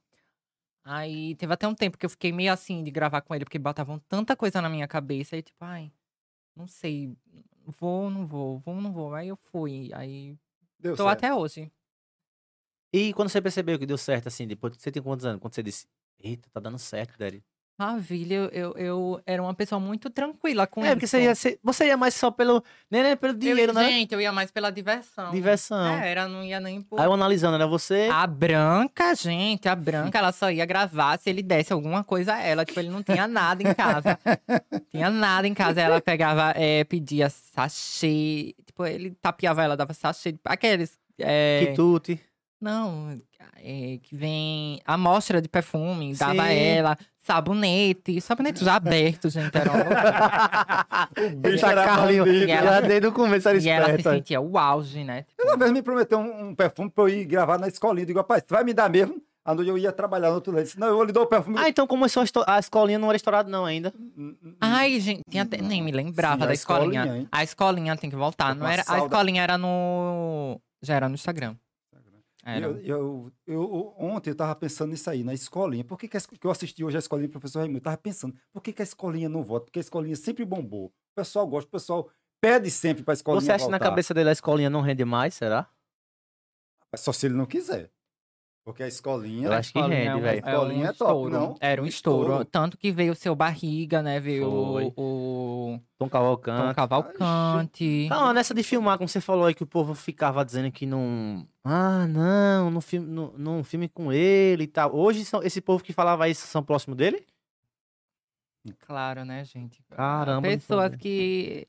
Aí 0.83 1.35
teve 1.35 1.53
até 1.53 1.67
um 1.67 1.75
tempo 1.75 1.97
que 1.97 2.05
eu 2.05 2.09
fiquei 2.09 2.31
meio 2.31 2.51
assim 2.51 2.83
de 2.83 2.91
gravar 2.91 3.21
com 3.21 3.35
ele, 3.35 3.45
porque 3.45 3.59
botavam 3.59 3.99
tanta 3.99 4.35
coisa 4.35 4.61
na 4.61 4.69
minha 4.69 4.87
cabeça. 4.87 5.35
Aí, 5.35 5.43
tipo, 5.43 5.63
ai, 5.63 5.91
não 6.55 6.67
sei, 6.67 7.15
vou, 7.65 8.09
não 8.09 8.25
vou, 8.25 8.59
vou, 8.59 8.81
não 8.81 8.91
vou. 8.91 9.13
Aí 9.13 9.27
eu 9.27 9.37
fui. 9.37 9.91
Aí 9.93 10.37
Deu 10.79 10.95
tô 10.95 11.03
certo. 11.03 11.17
até 11.17 11.33
hoje. 11.33 11.71
E 12.91 13.13
quando 13.13 13.29
você 13.29 13.41
percebeu 13.41 13.79
que 13.79 13.85
deu 13.85 13.97
certo, 13.97 14.27
assim, 14.27 14.47
depois 14.47 14.75
você 14.77 14.91
tem 14.91 15.01
quantos 15.01 15.25
anos? 15.25 15.41
Quando 15.41 15.53
você 15.53 15.63
disse, 15.63 15.87
eita, 16.19 16.49
tá 16.51 16.59
dando 16.59 16.77
certo, 16.79 17.17
Dari. 17.17 17.43
Maravilha, 17.87 18.35
eu, 18.35 18.49
eu, 18.53 18.73
eu 18.77 19.21
era 19.25 19.41
uma 19.41 19.53
pessoa 19.53 19.79
muito 19.79 20.09
tranquila 20.09 20.65
com 20.65 20.81
É, 20.81 20.87
isso. 20.87 20.93
porque 20.95 21.07
você 21.07 21.21
ia, 21.23 21.35
ser- 21.35 21.59
você 21.63 21.85
ia 21.87 21.97
mais 21.97 22.13
só 22.13 22.31
pelo. 22.31 22.63
Nem, 22.89 23.03
nem 23.03 23.17
pelo 23.17 23.33
Eu- 23.33 23.37
dinheiro, 23.37 23.73
né? 23.73 23.87
Gente, 23.89 24.13
eu 24.13 24.21
ia 24.21 24.31
mais 24.31 24.49
pela 24.51 24.71
diversão. 24.71 25.31
Diversão. 25.31 25.85
É, 25.95 26.09
era, 26.11 26.27
não 26.27 26.43
ia 26.43 26.59
nem 26.59 26.81
por. 26.81 26.99
Aí 26.99 27.05
eu 27.05 27.13
analisando, 27.13 27.55
era 27.55 27.67
você. 27.67 28.09
A 28.11 28.25
Branca, 28.25 29.13
gente, 29.15 29.67
a 29.67 29.75
Branca, 29.75 30.17
ela 30.17 30.31
só 30.31 30.49
ia 30.49 30.65
gravar 30.65 31.19
se 31.19 31.29
ele 31.29 31.41
desse 31.43 31.73
alguma 31.73 32.03
coisa 32.03 32.33
a 32.35 32.39
ela. 32.41 32.63
Tipo, 32.65 32.79
ele 32.79 32.89
não 32.89 33.03
tinha 33.03 33.27
nada 33.27 33.61
em 33.61 33.73
casa. 33.73 34.17
tinha 34.89 35.09
nada 35.09 35.47
em 35.47 35.53
casa. 35.53 35.81
Ela 35.81 35.99
pegava, 36.01 36.51
é, 36.55 36.83
pedia 36.85 37.29
sachê. 37.29 38.55
Tipo, 38.65 38.85
ele 38.85 39.11
tapeava 39.21 39.63
ela, 39.63 39.75
dava 39.77 39.93
sachê. 39.93 40.35
Aqueles. 40.45 40.97
É, 41.19 41.67
Quitute. 41.67 42.19
Não, 42.59 43.19
é, 43.61 43.99
que 44.01 44.15
vem 44.15 44.79
amostra 44.85 45.41
de 45.41 45.49
perfume, 45.49 46.15
dava 46.15 46.47
Sim. 46.47 46.53
ela. 46.53 46.97
Sabonete. 47.23 48.19
Sabonete 48.21 48.63
já 48.65 48.75
aberto, 48.75 49.29
gente. 49.29 49.55
Era 49.57 49.71
um... 49.71 51.33
O 51.33 51.37
bicho 51.37 51.65
era 51.65 51.85
Carlinho. 51.85 52.27
E 52.27 52.51
ela- 52.51 52.71
já 52.73 52.81
desde 52.81 53.07
o 53.07 53.11
começo 53.11 53.47
era 53.49 53.57
e 53.57 53.69
ela 53.69 53.85
se 53.85 53.91
esperta. 53.95 54.17
sentia 54.17 54.41
o 54.41 54.57
auge, 54.57 55.03
né? 55.03 55.23
Tipo, 55.23 55.43
Uma 55.43 55.57
vez 55.57 55.71
me 55.71 55.81
prometeu 55.81 56.19
um, 56.19 56.49
um 56.49 56.55
perfume 56.55 56.89
pra 56.89 57.03
eu 57.05 57.09
ir 57.09 57.25
gravar 57.25 57.57
na 57.57 57.67
escolinha. 57.67 58.05
Digo, 58.05 58.19
rapaz, 58.19 58.43
tu 58.43 58.53
vai 58.53 58.63
me 58.63 58.73
dar 58.73 58.89
mesmo? 58.89 59.21
À 59.45 59.53
noite 59.53 59.69
eu 59.69 59.77
ia 59.77 59.91
trabalhar 59.91 60.29
no 60.29 60.35
outro 60.35 60.53
lado. 60.53 60.67
Não, 60.77 60.87
eu 60.87 61.03
lhe 61.03 61.11
dou 61.11 61.23
o 61.23 61.27
perfume. 61.27 61.57
Ah, 61.59 61.67
então 61.67 61.85
começou 61.85 62.21
a, 62.21 62.23
esto- 62.23 62.43
a 62.47 62.59
escolinha 62.59 62.97
não 62.99 63.09
era 63.09 63.15
estourada 63.17 63.49
não 63.49 63.65
ainda. 63.65 63.93
Ai, 64.61 64.99
gente, 64.99 65.21
tinha 65.29 65.43
até- 65.43 65.61
nem 65.61 65.81
me 65.81 65.91
lembrava 65.91 66.37
Sim, 66.37 66.43
a 66.43 66.47
da 66.47 66.53
escolinha. 66.53 67.01
escolinha, 67.03 67.27
a 67.31 67.43
escolinha 67.43 67.97
tem 67.97 68.09
que 68.09 68.15
voltar. 68.15 68.55
Não 68.55 68.67
era, 68.67 68.83
a 68.87 68.99
escolinha 68.99 69.43
era 69.43 69.57
no. 69.57 70.59
Já 70.81 70.95
era 70.95 71.07
no 71.09 71.15
Instagram. 71.15 71.55
Era. 72.45 72.65
Eu, 72.65 72.81
eu, 72.83 73.31
eu- 73.47 73.95
ontem 73.97 74.29
eu 74.31 74.35
tava 74.35 74.53
pensando 74.55 74.89
nisso 74.91 75.09
aí, 75.09 75.23
na 75.23 75.33
escolinha. 75.33 75.83
Por 75.83 75.97
que, 75.97 76.07
que, 76.07 76.17
a 76.17 76.21
que 76.21 76.45
eu 76.45 76.51
assisti 76.51 76.83
hoje 76.83 76.97
a 76.97 76.99
escolinha 76.99 77.27
do 77.29 77.31
professor 77.31 77.59
Raimundo? 77.59 77.77
Eu 77.77 77.83
tava 77.83 77.97
pensando, 77.97 78.35
por 78.51 78.61
que, 78.61 78.73
que 78.73 78.81
a 78.81 78.83
escolinha 78.83 79.29
não 79.29 79.43
volta? 79.43 79.65
Porque 79.65 79.79
a 79.79 79.81
escolinha 79.81 80.15
sempre 80.15 80.43
bombou. 80.43 80.87
O 80.87 80.91
pessoal 81.15 81.47
gosta, 81.47 81.67
o 81.67 81.71
pessoal 81.71 82.09
pede 82.41 82.69
sempre 82.69 83.03
pra 83.03 83.13
escolinha 83.13 83.41
Você 83.41 83.51
acha 83.53 83.65
que 83.65 83.71
na 83.71 83.79
cabeça 83.79 84.13
dele 84.13 84.29
a 84.29 84.33
escolinha 84.33 84.69
não 84.69 84.81
rende 84.81 85.05
mais, 85.05 85.33
será? 85.35 85.69
Mas 86.91 87.01
Só 87.01 87.13
se 87.13 87.25
ele 87.27 87.35
não 87.35 87.45
quiser. 87.45 87.89
Porque 88.65 88.81
a 88.81 88.87
escolinha. 88.87 89.47
Eu 89.47 89.53
acho 89.53 89.73
que 89.73 89.77
Escolinha 89.79 89.99
rende, 89.99 90.09
é 90.09 90.15
um- 90.15 90.21
velho. 90.21 90.39
é 90.39 90.45
um 90.45 90.53
Escolinha 90.53 90.83
é 90.87 90.93
top, 90.93 91.11
estouro. 91.11 91.29
não? 91.31 91.55
Era 91.59 91.81
um 91.81 91.85
estouro. 91.85 92.21
estouro. 92.29 92.45
Tanto 92.45 92.77
que 92.77 92.91
veio 92.93 93.11
o 93.11 93.15
seu 93.15 93.35
barriga, 93.35 94.01
né? 94.01 94.21
Veio 94.21 94.49
Foi. 94.49 94.85
o, 94.95 95.73
o 95.75 95.79
Tom 95.97 96.05
Tom 96.05 96.09
Cavalcante. 96.09 96.75
Cavalcante. 96.75 98.07
Não, 98.09 98.31
nessa 98.31 98.53
de 98.53 98.63
filmar, 98.63 98.97
como 98.97 99.07
você 99.09 99.19
falou 99.19 99.45
aí, 99.45 99.53
que 99.53 99.63
o 99.63 99.67
povo 99.67 99.93
ficava 99.93 100.45
dizendo 100.45 100.71
que 100.71 100.85
não. 100.85 101.45
Ah, 101.61 102.07
não, 102.07 102.71
não 102.71 102.79
filme, 102.79 103.05
não, 103.07 103.33
não 103.37 103.63
filme 103.65 103.89
com 103.89 104.13
ele 104.13 104.63
e 104.63 104.67
tal. 104.67 104.95
Hoje, 104.95 105.25
são, 105.25 105.43
esse 105.43 105.59
povo 105.59 105.83
que 105.83 105.91
falava 105.91 106.29
isso 106.29 106.47
são 106.47 106.63
próximos 106.63 106.95
dele? 106.97 107.25
Claro, 108.87 109.25
né, 109.25 109.43
gente? 109.43 109.83
Caramba, 109.89 110.47
Pessoas 110.47 110.95
que 110.95 111.67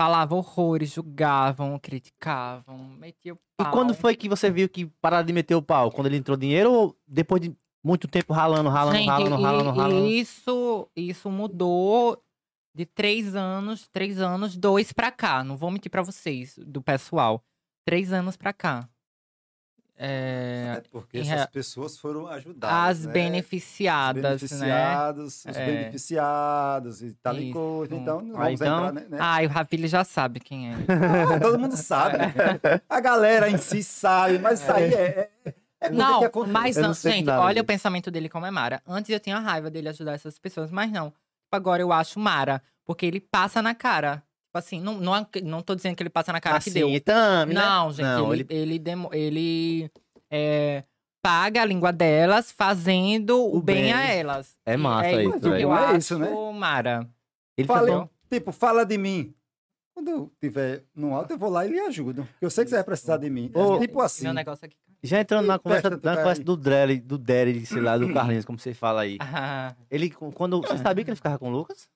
falavam 0.00 0.38
horrores, 0.38 0.90
julgavam, 0.92 1.78
criticavam, 1.78 2.78
metiam 2.98 3.36
E 3.60 3.64
pau. 3.64 3.70
quando 3.72 3.92
foi 3.92 4.16
que 4.16 4.30
você 4.30 4.50
viu 4.50 4.66
que 4.66 4.86
pararam 5.00 5.26
de 5.26 5.32
meter 5.32 5.54
o 5.54 5.60
pau? 5.60 5.90
Quando 5.92 6.06
ele 6.06 6.16
entrou 6.16 6.38
dinheiro 6.38 6.72
ou 6.72 6.96
depois 7.06 7.40
de 7.42 7.54
muito 7.84 8.08
tempo 8.08 8.32
ralando, 8.32 8.70
ralando, 8.70 8.96
Gente, 8.96 9.06
ralando, 9.08 9.38
e- 9.38 9.42
ralando, 9.42 9.70
e 9.70 9.78
ralando? 9.78 10.06
Isso, 10.06 10.88
isso 10.96 11.30
mudou 11.30 12.22
De 12.74 12.86
três 12.86 13.34
anos, 13.34 13.88
três 13.88 14.20
anos, 14.20 14.56
dois 14.56 14.92
pra 14.92 15.10
cá. 15.10 15.42
Não 15.44 15.56
vou 15.56 15.70
mentir 15.72 15.90
pra 15.90 16.02
vocês, 16.02 16.54
do 16.56 16.80
pessoal. 16.80 17.42
Três 17.84 18.12
anos 18.12 18.36
pra 18.36 18.52
cá. 18.52 18.88
É, 20.02 20.76
É 20.78 20.82
porque 20.90 21.18
essas 21.18 21.28
rea- 21.30 21.46
pessoas 21.46 21.98
foram 21.98 22.26
ajudadas. 22.26 23.00
as 23.00 23.04
né? 23.06 23.12
beneficiadas, 23.12 24.42
os 24.42 24.50
né? 24.52 24.66
beneficiados, 24.66 25.44
os 25.44 25.56
É. 25.56 25.66
beneficiados 25.66 27.02
e 27.02 27.12
tal 27.22 27.36
e 27.36 27.52
coisa. 27.52 27.94
Então, 27.94 28.20
não 28.22 28.36
Ah, 28.36 28.44
vamos 28.44 28.60
então- 28.62 28.78
entrar, 28.88 28.92
né? 28.94 29.06
né? 29.10 29.18
Ai, 29.20 29.44
o 29.46 29.50
Rafili 29.50 29.86
já 29.88 30.02
sabe 30.02 30.40
quem 30.40 30.70
é. 30.72 30.74
Ah, 30.74 31.38
todo 31.38 31.58
mundo 31.58 31.76
sabe. 31.76 32.16
né? 32.18 32.34
A 32.88 32.98
galera 33.00 33.50
em 33.50 33.58
si 33.58 33.82
sabe, 33.82 34.38
mas 34.38 34.62
isso 34.62 34.72
aí 34.72 34.92
é, 34.94 35.30
é, 35.44 35.54
é 35.82 35.90
Não, 35.90 36.22
mas 36.48 36.76
não 36.76 36.88
não, 36.88 36.94
gente, 36.94 37.28
olha 37.28 37.54
disso. 37.54 37.62
o 37.64 37.66
pensamento 37.66 38.10
dele 38.10 38.28
como 38.30 38.46
é 38.46 38.50
Mara. 38.50 38.80
Antes 38.86 39.10
eu 39.10 39.20
tinha 39.20 39.38
raiva 39.38 39.70
dele 39.70 39.90
ajudar 39.90 40.12
essas 40.14 40.38
pessoas, 40.38 40.70
mas 40.70 40.90
não. 40.90 41.12
Agora 41.52 41.82
eu 41.82 41.92
acho 41.92 42.18
Mara, 42.18 42.62
porque 42.86 43.04
ele 43.04 43.20
passa 43.20 43.60
na 43.60 43.74
cara. 43.74 44.22
Tipo 44.50 44.58
assim, 44.58 44.80
não, 44.80 44.94
não, 44.98 45.26
não 45.44 45.62
tô 45.62 45.76
dizendo 45.76 45.94
que 45.94 46.02
ele 46.02 46.10
passa 46.10 46.32
na 46.32 46.40
cara 46.40 46.58
que 46.58 46.70
assim, 46.70 46.80
deu. 46.80 46.88
então, 46.88 47.46
né? 47.46 47.54
Não, 47.54 47.92
gente, 47.92 48.02
Não, 48.04 48.34
ele, 48.34 48.44
ele, 48.50 48.78
demo- 48.80 49.08
ele 49.12 49.88
é, 50.28 50.82
paga 51.22 51.62
a 51.62 51.64
língua 51.64 51.92
delas 51.92 52.50
fazendo 52.50 53.38
o, 53.40 53.62
bem, 53.62 53.84
bem. 53.84 53.92
a 53.92 54.06
elas. 54.12 54.58
É 54.66 54.76
massa 54.76 55.06
é 55.06 55.22
isso, 55.24 55.30
isso 55.36 55.40
que 55.40 55.46
eu 55.62 55.72
É 55.72 55.76
acho, 55.84 55.96
isso, 55.98 56.18
né? 56.18 56.28
Mara. 56.52 57.08
Ele 57.56 57.68
Fala, 57.68 57.86
também- 57.86 58.10
tipo, 58.28 58.50
fala 58.50 58.84
de 58.84 58.98
mim. 58.98 59.32
Quando 59.94 60.08
eu 60.08 60.32
estiver 60.34 60.82
no 60.96 61.14
alto, 61.14 61.32
eu 61.32 61.38
vou 61.38 61.48
lá 61.50 61.64
e 61.64 61.70
lhe 61.70 61.78
ajudo. 61.78 62.26
Eu 62.40 62.50
sei 62.50 62.64
que 62.64 62.70
você 62.70 62.76
vai 62.76 62.84
precisar 62.84 63.18
de 63.18 63.30
mim. 63.30 63.52
Ô, 63.54 63.76
É 63.76 63.78
tipo 63.80 64.00
assim. 64.00 64.24
Meu 64.24 64.32
negócio 64.34 64.64
aqui. 64.64 64.76
Já 65.02 65.20
entrando 65.20 65.46
na 65.46 65.60
conversa, 65.60 65.90
na 65.90 65.96
tu 65.96 66.02
conversa 66.02 66.42
do 66.42 66.56
Drelly, 66.56 66.98
do 66.98 67.16
Derry, 67.16 67.64
sei 67.66 67.80
lá, 67.80 67.96
do 67.96 68.08
Carlinhos, 68.12 68.44
como 68.44 68.58
você 68.58 68.74
fala 68.74 69.02
aí. 69.02 69.16
Ah, 69.20 69.74
Ele, 69.88 70.10
quando. 70.10 70.60
Você 70.60 70.76
sabia 70.78 71.04
que 71.04 71.10
ele 71.10 71.16
ficava 71.16 71.38
com 71.38 71.48
o 71.48 71.52
Lucas? 71.52 71.88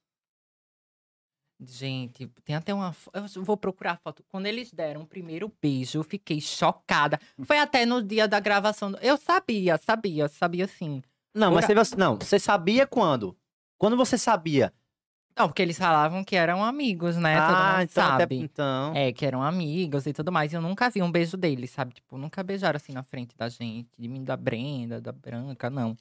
Gente, 1.60 2.26
tem 2.44 2.56
até 2.56 2.72
uma. 2.74 2.94
Eu 3.12 3.42
vou 3.44 3.56
procurar 3.56 3.92
a 3.92 3.96
foto. 3.96 4.24
Quando 4.28 4.46
eles 4.46 4.72
deram 4.72 5.02
o 5.02 5.06
primeiro 5.06 5.52
beijo, 5.60 5.98
eu 5.98 6.02
fiquei 6.04 6.40
chocada. 6.40 7.18
Foi 7.44 7.58
até 7.58 7.84
no 7.86 8.02
dia 8.02 8.26
da 8.28 8.40
gravação. 8.40 8.92
do- 8.92 8.98
Eu 8.98 9.16
sabia, 9.16 9.76
sabia, 9.78 10.28
sabia 10.28 10.66
sim. 10.66 11.02
Não, 11.34 11.52
mas 11.52 11.64
Ora- 11.64 11.84
você, 11.84 11.96
não, 11.96 12.16
você 12.16 12.38
sabia 12.38 12.86
quando? 12.86 13.36
Quando 13.78 13.96
você 13.96 14.16
sabia? 14.16 14.72
Não, 15.36 15.48
porque 15.48 15.62
eles 15.62 15.76
falavam 15.76 16.22
que 16.22 16.36
eram 16.36 16.62
amigos, 16.62 17.16
né? 17.16 17.34
Todo 17.40 17.56
ah, 17.56 17.72
mundo 17.72 17.82
então, 17.90 18.04
até- 18.04 18.18
sabe. 18.22 18.36
então. 18.38 18.92
É, 18.94 19.12
que 19.12 19.26
eram 19.26 19.42
amigos 19.42 20.06
e 20.06 20.12
tudo 20.12 20.30
mais. 20.30 20.52
E 20.52 20.56
eu 20.56 20.62
nunca 20.62 20.88
vi 20.88 21.02
um 21.02 21.10
beijo 21.10 21.36
deles, 21.36 21.70
sabe? 21.72 21.92
Tipo, 21.94 22.16
nunca 22.16 22.40
beijaram 22.44 22.76
assim 22.76 22.92
na 22.92 23.02
frente 23.02 23.36
da 23.36 23.48
gente. 23.48 23.88
De 23.98 24.06
mim, 24.08 24.22
da 24.22 24.36
Brenda, 24.36 25.00
da 25.00 25.10
Branca, 25.10 25.68
não. 25.68 25.96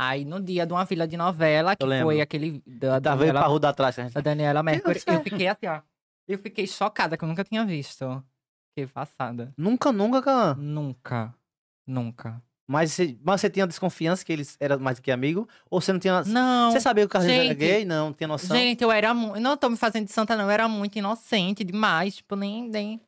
Aí, 0.00 0.24
no 0.24 0.40
dia 0.40 0.64
de 0.64 0.72
uma 0.72 0.84
vila 0.84 1.08
de 1.08 1.16
novela, 1.16 1.74
que 1.74 1.84
foi 2.02 2.20
aquele 2.20 2.62
da 2.64 3.00
Tava 3.00 3.24
indo 3.24 3.32
pra 3.32 3.40
Daniela, 3.40 3.46
rua 3.48 3.58
da 3.60 3.72
trás. 3.72 3.94
que 3.96 4.00
a 4.00 4.04
gente- 4.04 4.14
da 4.14 4.20
Daniela 4.20 4.62
Mercury, 4.62 5.02
eu 5.04 5.20
fiquei 5.24 5.48
assim, 5.48 5.66
ó. 5.66 5.80
Eu 6.28 6.38
fiquei 6.38 6.66
chocada, 6.68 7.16
que 7.16 7.24
eu 7.24 7.28
nunca 7.28 7.42
tinha 7.42 7.64
visto. 7.64 8.22
Fiquei 8.70 8.86
passada. 8.86 9.52
Nunca, 9.56 9.90
nunca, 9.90 10.22
cara. 10.22 10.54
Nunca. 10.54 11.34
Nunca. 11.84 12.40
Mas 12.70 12.92
você, 12.92 13.18
mas 13.24 13.40
você 13.40 13.48
tinha 13.50 13.66
desconfiança 13.66 14.22
que 14.24 14.30
eles 14.32 14.56
eram 14.60 14.78
mais 14.78 14.98
do 14.98 15.02
que 15.02 15.10
amigo? 15.10 15.48
Ou 15.70 15.80
você 15.80 15.90
não 15.92 15.98
tinha. 15.98 16.22
Não. 16.24 16.70
Você 16.70 16.80
sabia 16.80 17.02
que 17.04 17.06
o 17.06 17.08
Carlinhos 17.10 17.34
era 17.38 17.48
gente, 17.48 17.58
gay? 17.58 17.84
Não, 17.84 18.12
tinha 18.12 18.28
noção. 18.28 18.54
Gente, 18.56 18.84
eu 18.84 18.92
era 18.92 19.12
muito. 19.14 19.40
Não 19.40 19.56
tô 19.56 19.68
me 19.70 19.76
fazendo 19.76 20.04
de 20.04 20.12
santa, 20.12 20.36
não. 20.36 20.44
Eu 20.44 20.50
era 20.50 20.68
muito 20.68 20.96
inocente 20.96 21.64
demais. 21.64 22.16
Tipo, 22.16 22.36
nem, 22.36 22.68
nem, 22.68 23.00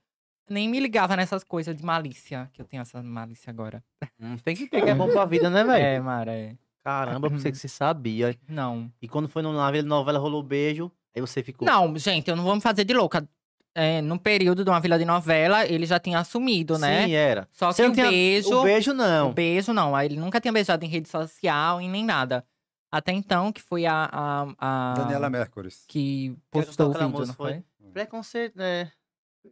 nem 0.49 0.67
me 0.67 0.81
ligava 0.81 1.15
nessas 1.15 1.45
coisas 1.45 1.77
de 1.77 1.85
malícia. 1.85 2.49
Que 2.55 2.63
eu 2.63 2.67
tenho 2.67 2.81
essa 2.81 3.03
malícia 3.03 3.51
agora. 3.51 3.85
Hum, 4.19 4.39
tem 4.39 4.57
que 4.57 4.67
ter, 4.67 4.83
que 4.83 4.89
é 4.89 4.95
bom 4.95 5.11
pra 5.11 5.27
vida, 5.27 5.51
né, 5.51 5.63
velho? 5.63 5.85
É, 5.85 6.01
Mara, 6.01 6.33
é. 6.33 6.57
Caramba, 6.85 7.27
eu 7.27 7.31
pensei 7.31 7.51
que 7.53 7.59
você 7.59 7.69
sabia. 7.69 8.37
Não. 8.49 8.91
E 9.01 9.09
quando 9.09 9.29
foi 9.29 9.43
na 9.43 9.71
vila 9.71 9.87
novela, 9.87 10.19
rolou 10.19 10.43
beijo, 10.43 10.91
aí 11.15 11.21
você 11.21 11.43
ficou. 11.43 11.67
Não, 11.67 11.97
gente, 11.99 12.29
eu 12.29 12.37
não 12.37 12.45
vou 12.45 12.55
me 12.55 12.61
fazer 12.61 12.85
de 12.85 12.95
louca. 12.95 13.29
É, 13.73 14.01
no 14.03 14.19
período 14.19 14.65
de 14.65 14.71
uma 14.71 14.81
vila 14.81 14.99
de 14.99 15.05
novela, 15.05 15.65
ele 15.65 15.87
já 15.87 16.01
tinha 16.01 16.19
assumido, 16.19 16.77
né? 16.77 17.07
Sim, 17.07 17.13
era. 17.13 17.49
Só 17.53 17.71
Você 17.71 17.83
que 17.83 17.87
não 17.89 17.93
o 17.93 17.95
tinha- 17.95 18.11
beijo. 18.11 18.59
O 18.59 18.63
beijo, 18.65 18.93
não. 18.93 19.31
O 19.31 19.33
beijo, 19.33 19.73
não. 19.73 19.95
Aí 19.95 20.09
Ele 20.09 20.17
nunca 20.19 20.41
tinha 20.41 20.53
beijado 20.53 20.85
em 20.85 20.89
rede 20.89 21.09
social 21.09 21.81
e 21.81 21.87
nem 21.89 22.05
nada. 22.05 22.45
Até 22.93 23.13
então, 23.13 23.53
que 23.53 23.63
foi 23.63 23.87
a. 23.87 24.09
a, 24.13 24.55
a- 24.59 24.95
Daniela 24.97 25.31
Mercury. 25.31 25.69
Que 25.87 26.37
postou 26.51 26.89
o 26.91 26.93
vídeo, 26.93 27.27
não 27.27 27.35
foi? 27.35 27.63
Preconceito, 27.93 28.57
né? 28.57 28.91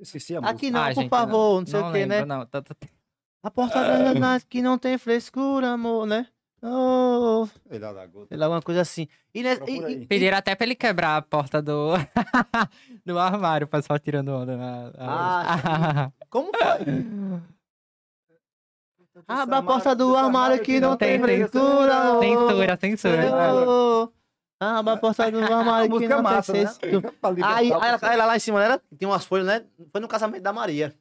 Esqueci 0.01 0.35
a 0.35 0.41
música. 0.41 0.57
Aqui 0.57 0.71
não, 0.71 0.81
Ah, 0.83 0.89
por 0.89 0.95
gente, 0.95 1.09
favor, 1.11 1.61
não, 1.61 1.67
sei 1.67 1.81
não 1.81 1.89
o 1.89 1.93
que, 1.93 1.99
né? 2.07 2.15
lembro, 2.17 2.27
Não, 2.27 2.47
Tá- 2.47 2.61
tá- 2.63 2.75
tá- 2.75 2.89
A 3.43 3.51
porta 3.51 3.81
da 4.15 4.41
que 4.41 4.61
não 4.61 4.77
tem 4.77 4.99
frescura, 4.99 5.69
amor, 5.71 6.07
né? 6.07 6.27
Oh, 6.61 7.47
Ele 7.71 7.85
é 7.85 8.07
gota. 8.09 8.37
lá, 8.37 8.47
alguma 8.47 8.63
coisa 8.63 8.81
assim. 8.81 9.07
E, 9.33 9.43
né, 9.45 9.57
e- 9.67 9.79
e- 10.03 10.07
Pediram 10.07 10.37
até 10.39 10.55
pra 10.57 10.67
ele 10.67 10.75
quebrar 10.75 11.17
a 11.17 11.23
porta 11.23 11.63
do, 11.63 11.93
do 13.07 13.19
armário, 13.19 13.65
o 13.67 13.71
pessoal 13.71 13.99
tirando 13.99 14.31
onda. 14.31 14.57
né? 14.57 14.93
Ah, 14.99 16.11
como 16.29 16.51
foi? 16.53 17.05
Abra 19.27 19.59
a 19.59 19.63
porta 19.63 19.95
do 19.95 20.15
armário 20.17 20.61
que 20.63 20.81
não 20.81 20.97
tem 20.97 21.21
frescura, 21.21 21.95
amor. 21.95 22.23
censura, 22.23 22.77
censura. 22.77 23.23
Abra 24.61 24.95
a 24.95 24.97
porta 24.97 25.31
do 25.31 25.39
armário 25.39 25.97
que 25.99 26.05
é 26.05 26.09
não 26.09 26.23
massa, 26.23 26.53
tem 26.53 26.65
né? 26.65 26.71
frescura. 26.73 27.15
Aí, 27.45 27.71
ela, 27.71 27.99
ela 28.13 28.27
lá 28.27 28.37
em 28.37 28.41
cima, 28.41 28.67
né? 28.69 28.81
Tem 28.99 29.07
umas 29.09 29.25
folhas, 29.25 29.47
né? 29.47 29.65
Foi 29.93 30.01
no 30.01 30.09
casamento 30.09 30.43
da 30.43 30.53
Maria. 30.53 30.93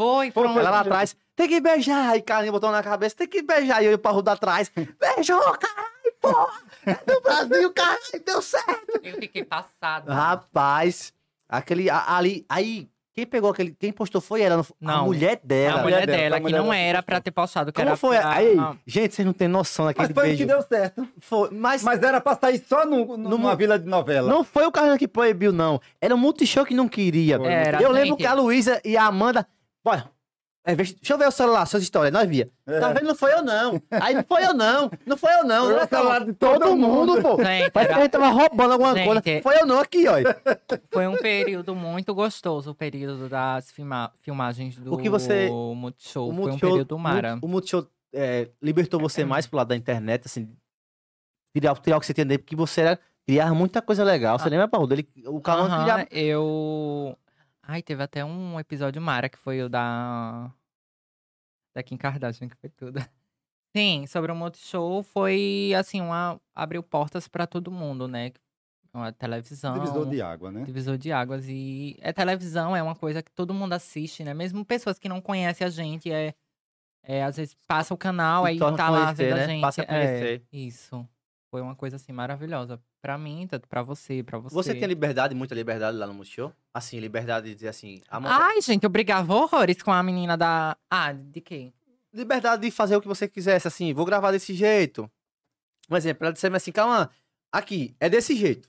Foi, 0.00 0.30
Foi, 0.32 0.42
pronto. 0.42 0.58
Ela 0.58 0.70
lá 0.70 0.80
atrás, 0.80 1.16
tem 1.36 1.48
que 1.48 1.60
beijar. 1.60 2.10
Aí 2.10 2.22
Carlinhos 2.22 2.52
botou 2.52 2.70
na 2.72 2.82
cabeça, 2.82 3.14
tem 3.14 3.28
que 3.28 3.42
beijar. 3.42 3.82
E 3.82 3.86
eu 3.86 3.98
pra 3.98 4.10
rua 4.10 4.22
da 4.22 4.36
trás, 4.36 4.70
beijou, 4.74 5.40
caralho, 5.58 6.14
porra! 6.20 6.60
É 6.86 6.94
do 6.94 7.20
Brasil, 7.20 7.72
caralho, 7.72 8.00
deu 8.24 8.42
certo. 8.42 9.00
Eu 9.02 9.14
fiquei 9.20 9.44
passada. 9.44 10.12
Rapaz, 10.12 11.12
aquele 11.48 11.88
ali, 11.90 12.44
aí, 12.48 12.88
quem 13.12 13.26
pegou 13.26 13.50
aquele, 13.50 13.74
quem 13.78 13.92
postou 13.92 14.20
foi 14.20 14.42
ela, 14.42 14.64
não, 14.80 14.94
a 14.94 15.02
mulher 15.04 15.40
dela. 15.42 15.80
a 15.80 15.82
mulher 15.82 16.06
dela, 16.06 16.18
dela, 16.38 16.40
que 16.40 16.52
não 16.52 16.72
era 16.72 17.02
pra 17.02 17.20
ter 17.20 17.30
postado, 17.30 17.72
que 17.72 17.76
Como 17.76 17.88
era 17.88 17.96
foi? 17.96 18.16
pra- 18.18 18.30
Aí, 18.30 18.58
ah, 18.58 18.74
gente, 18.86 19.14
vocês 19.14 19.24
não 19.26 19.32
têm 19.32 19.48
noção 19.48 19.86
daquele 19.86 20.08
Mas 20.08 20.14
foi 20.14 20.22
o 20.22 20.26
beijo. 20.26 20.38
que 20.42 20.46
deu 20.46 20.62
certo. 20.62 21.08
Foi, 21.20 21.48
mas, 21.50 21.82
Mas 21.82 22.02
era 22.02 22.20
pra 22.20 22.36
sair 22.36 22.62
só 22.68 22.84
no, 22.86 23.16
no- 23.16 23.30
numa 23.30 23.56
vila 23.56 23.78
de 23.78 23.86
novela. 23.88 24.28
não 24.28 24.44
foi 24.44 24.66
o 24.66 24.70
Carlinhos 24.72 24.98
que 24.98 25.08
proibiu, 25.08 25.50
não. 25.52 25.80
Era 26.00 26.14
o 26.14 26.18
Multishow 26.18 26.64
que 26.64 26.74
não 26.74 26.88
queria. 26.88 27.36
Era, 27.42 27.80
eu 27.82 27.90
lembro 27.90 28.16
que 28.16 28.26
a 28.26 28.32
Luísa 28.34 28.80
e 28.84 28.96
a 28.96 29.04
Amanda. 29.06 29.46
Bora. 29.82 30.10
É, 30.66 30.74
deixa 30.76 30.96
eu 31.14 31.16
ver 31.18 31.28
o 31.28 31.30
celular, 31.30 31.64
suas 31.66 31.82
histórias, 31.82 32.12
nós 32.12 32.28
via. 32.28 32.50
É. 32.66 32.80
Tá 32.80 32.92
vendo? 32.92 33.04
Não 33.06 33.14
foi 33.14 33.32
eu, 33.32 33.42
não. 33.42 33.80
Aí 33.90 34.14
não 34.14 34.24
foi 34.24 34.44
eu, 34.44 34.52
não. 34.52 34.90
Não 35.06 35.16
foi 35.16 35.32
eu, 35.32 35.44
não. 35.44 35.64
Foi 35.66 35.74
Não 35.74 35.80
é 35.80 35.86
celular 35.86 36.18
todo, 36.20 36.26
de 36.26 36.32
todo 36.34 36.76
mundo, 36.76 37.22
pô. 37.22 37.42
Gente, 37.42 37.70
Parece 37.70 37.92
que 37.94 37.98
a 37.98 38.02
gente 38.02 38.10
tava 38.10 38.28
roubando 38.28 38.72
alguma 38.72 38.94
Gente, 38.94 39.06
coisa. 39.06 39.22
é- 39.24 39.40
Foi 39.42 39.56
eu, 39.60 39.64
não, 39.66 39.78
aqui, 39.80 40.04
ó. 40.08 40.14
foi 40.92 41.06
um 41.06 41.16
período 41.16 41.74
muito 41.74 42.14
gostoso, 42.14 42.72
o 42.72 42.74
período 42.74 43.28
das 43.28 43.70
filma- 43.70 44.12
filmagens 44.20 44.76
do 44.78 44.92
O 44.92 44.98
que 44.98 45.08
você- 45.08 45.48
Multishow. 45.48 46.24
O 46.28 46.34
Foi 46.34 46.34
um 46.34 46.46
Multishow, 46.48 46.70
período 46.70 46.98
mara. 46.98 47.38
o 47.40 47.48
Multishow 47.48 47.86
é, 48.12 48.48
libertou 48.60 48.98
você 49.00 49.24
mais 49.24 49.46
pro 49.46 49.56
lado 49.58 49.68
da 49.68 49.76
internet, 49.76 50.22
assim. 50.26 50.48
Tirar, 51.54 51.74
tirar 51.78 51.96
o 51.96 52.00
que 52.00 52.06
você 52.06 52.12
tinha 52.14 52.24
dele, 52.24 52.38
porque 52.38 52.56
você 52.56 52.80
era, 52.82 52.98
criava 53.26 53.54
muita 53.54 53.80
coisa 53.80 54.02
legal. 54.04 54.38
Você 54.38 54.46
Ah. 54.48 54.50
lembra, 54.50 54.68
Paulo? 54.68 54.92
Ele, 54.92 55.08
o 55.26 55.40
Calão 55.40 55.66
Aham, 55.66 55.82
criava. 55.84 56.06
eu. 56.10 57.16
Ai, 57.68 57.82
teve 57.82 58.02
até 58.02 58.24
um 58.24 58.60
episódio 58.60 59.00
Mara 59.02 59.28
que 59.28 59.38
foi 59.38 59.62
o 59.62 59.68
da. 59.68 60.50
Da 61.76 61.82
Kim 61.82 61.98
Kardashian, 61.98 62.48
que 62.48 62.56
foi 62.56 62.70
tudo. 62.70 62.98
Sim, 63.76 64.06
sobre 64.06 64.32
o 64.32 64.34
Multishow 64.34 65.02
foi 65.02 65.74
assim, 65.76 66.00
uma. 66.00 66.40
abriu 66.54 66.82
portas 66.82 67.28
pra 67.28 67.46
todo 67.46 67.70
mundo, 67.70 68.08
né? 68.08 68.32
Uma 68.94 69.12
televisão. 69.12 69.74
Divisor 69.74 70.08
de 70.08 70.22
água, 70.22 70.50
né? 70.50 70.64
Divisor 70.64 70.96
de 70.96 71.12
águas. 71.12 71.46
E 71.46 71.94
é 72.00 72.14
televisão, 72.14 72.74
é 72.74 72.82
uma 72.82 72.94
coisa 72.94 73.22
que 73.22 73.30
todo 73.30 73.52
mundo 73.52 73.74
assiste, 73.74 74.24
né? 74.24 74.32
Mesmo 74.32 74.64
pessoas 74.64 74.98
que 74.98 75.06
não 75.06 75.20
conhecem 75.20 75.66
a 75.66 75.68
gente, 75.68 76.10
é. 76.10 76.32
é 77.02 77.22
às 77.22 77.36
vezes 77.36 77.54
passa 77.68 77.92
o 77.92 77.98
canal, 77.98 78.46
E 78.46 78.52
aí 78.52 78.58
tá 78.58 78.88
lá 78.88 79.10
a 79.10 79.12
né? 79.12 79.46
gente. 79.46 79.60
Passa 79.60 79.82
a 79.82 79.84
é, 79.84 79.86
conhecer. 79.86 80.46
isso. 80.50 81.06
Foi 81.50 81.60
uma 81.60 81.76
coisa 81.76 81.96
assim 81.96 82.10
maravilhosa. 82.10 82.80
Pra 83.06 83.16
mim, 83.16 83.46
tanto 83.48 83.68
pra 83.68 83.84
você, 83.84 84.20
pra 84.24 84.36
você. 84.36 84.52
Você 84.52 84.74
tem 84.74 84.88
liberdade, 84.88 85.32
muita 85.32 85.54
liberdade 85.54 85.96
lá 85.96 86.08
no 86.08 86.12
Multishow? 86.14 86.52
Assim, 86.74 86.98
liberdade 86.98 87.46
de 87.48 87.54
dizer 87.54 87.68
assim. 87.68 88.02
Amanda, 88.10 88.34
Ai, 88.46 88.60
gente, 88.60 88.82
eu 88.82 88.90
brigava 88.90 89.32
horrores 89.32 89.80
com 89.80 89.92
a 89.92 90.02
menina 90.02 90.36
da. 90.36 90.76
Ah, 90.90 91.12
de 91.12 91.40
quem? 91.40 91.72
liberdade 92.12 92.62
de 92.62 92.70
fazer 92.72 92.96
o 92.96 93.00
que 93.00 93.06
você 93.06 93.28
quisesse, 93.28 93.68
assim, 93.68 93.94
vou 93.94 94.04
gravar 94.04 94.32
desse 94.32 94.52
jeito. 94.54 95.08
Um 95.88 95.96
exemplo, 95.96 96.24
ela 96.24 96.32
disse 96.32 96.48
assim, 96.48 96.72
calma, 96.72 97.08
aqui, 97.52 97.94
é 98.00 98.08
desse 98.08 98.34
jeito. 98.34 98.68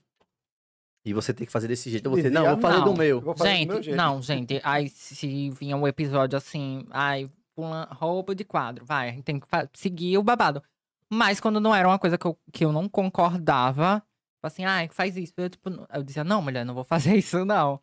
E 1.04 1.12
você 1.12 1.34
tem 1.34 1.44
que 1.44 1.52
fazer 1.52 1.66
desse 1.66 1.90
jeito. 1.90 2.08
Você, 2.08 2.30
não, 2.30 2.44
vou 2.46 2.60
fazer 2.60 2.78
não. 2.78 2.84
do 2.84 2.90
Eu 2.92 2.96
meu. 2.96 3.20
vou 3.20 3.34
fazer 3.36 3.50
do 3.50 3.66
meu 3.66 3.76
Gente, 3.76 3.84
jeito. 3.86 3.96
não, 3.96 4.22
gente. 4.22 4.60
Aí 4.62 4.88
se 4.88 5.50
vinha 5.50 5.76
um 5.76 5.88
episódio 5.88 6.36
assim, 6.36 6.86
ai, 6.90 7.28
pula- 7.56 7.88
roubo 7.90 8.34
de 8.36 8.44
quadro, 8.44 8.84
vai, 8.84 9.08
a 9.08 9.12
gente 9.12 9.24
tem 9.24 9.40
que 9.40 9.48
seguir 9.74 10.16
o 10.16 10.22
babado. 10.22 10.62
Mas 11.10 11.40
quando 11.40 11.58
não 11.58 11.74
era 11.74 11.88
uma 11.88 11.98
coisa 11.98 12.16
que 12.16 12.26
eu, 12.26 12.38
que 12.52 12.64
eu 12.64 12.70
não 12.70 12.88
concordava, 12.88 14.00
assim, 14.46 14.64
ai, 14.64 14.88
faz 14.92 15.16
isso. 15.16 15.32
Eu, 15.36 15.48
tipo, 15.50 15.68
eu 15.92 16.02
dizia, 16.02 16.24
não, 16.24 16.40
mulher, 16.40 16.64
não 16.64 16.74
vou 16.74 16.84
fazer 16.84 17.14
isso, 17.16 17.44
não. 17.44 17.80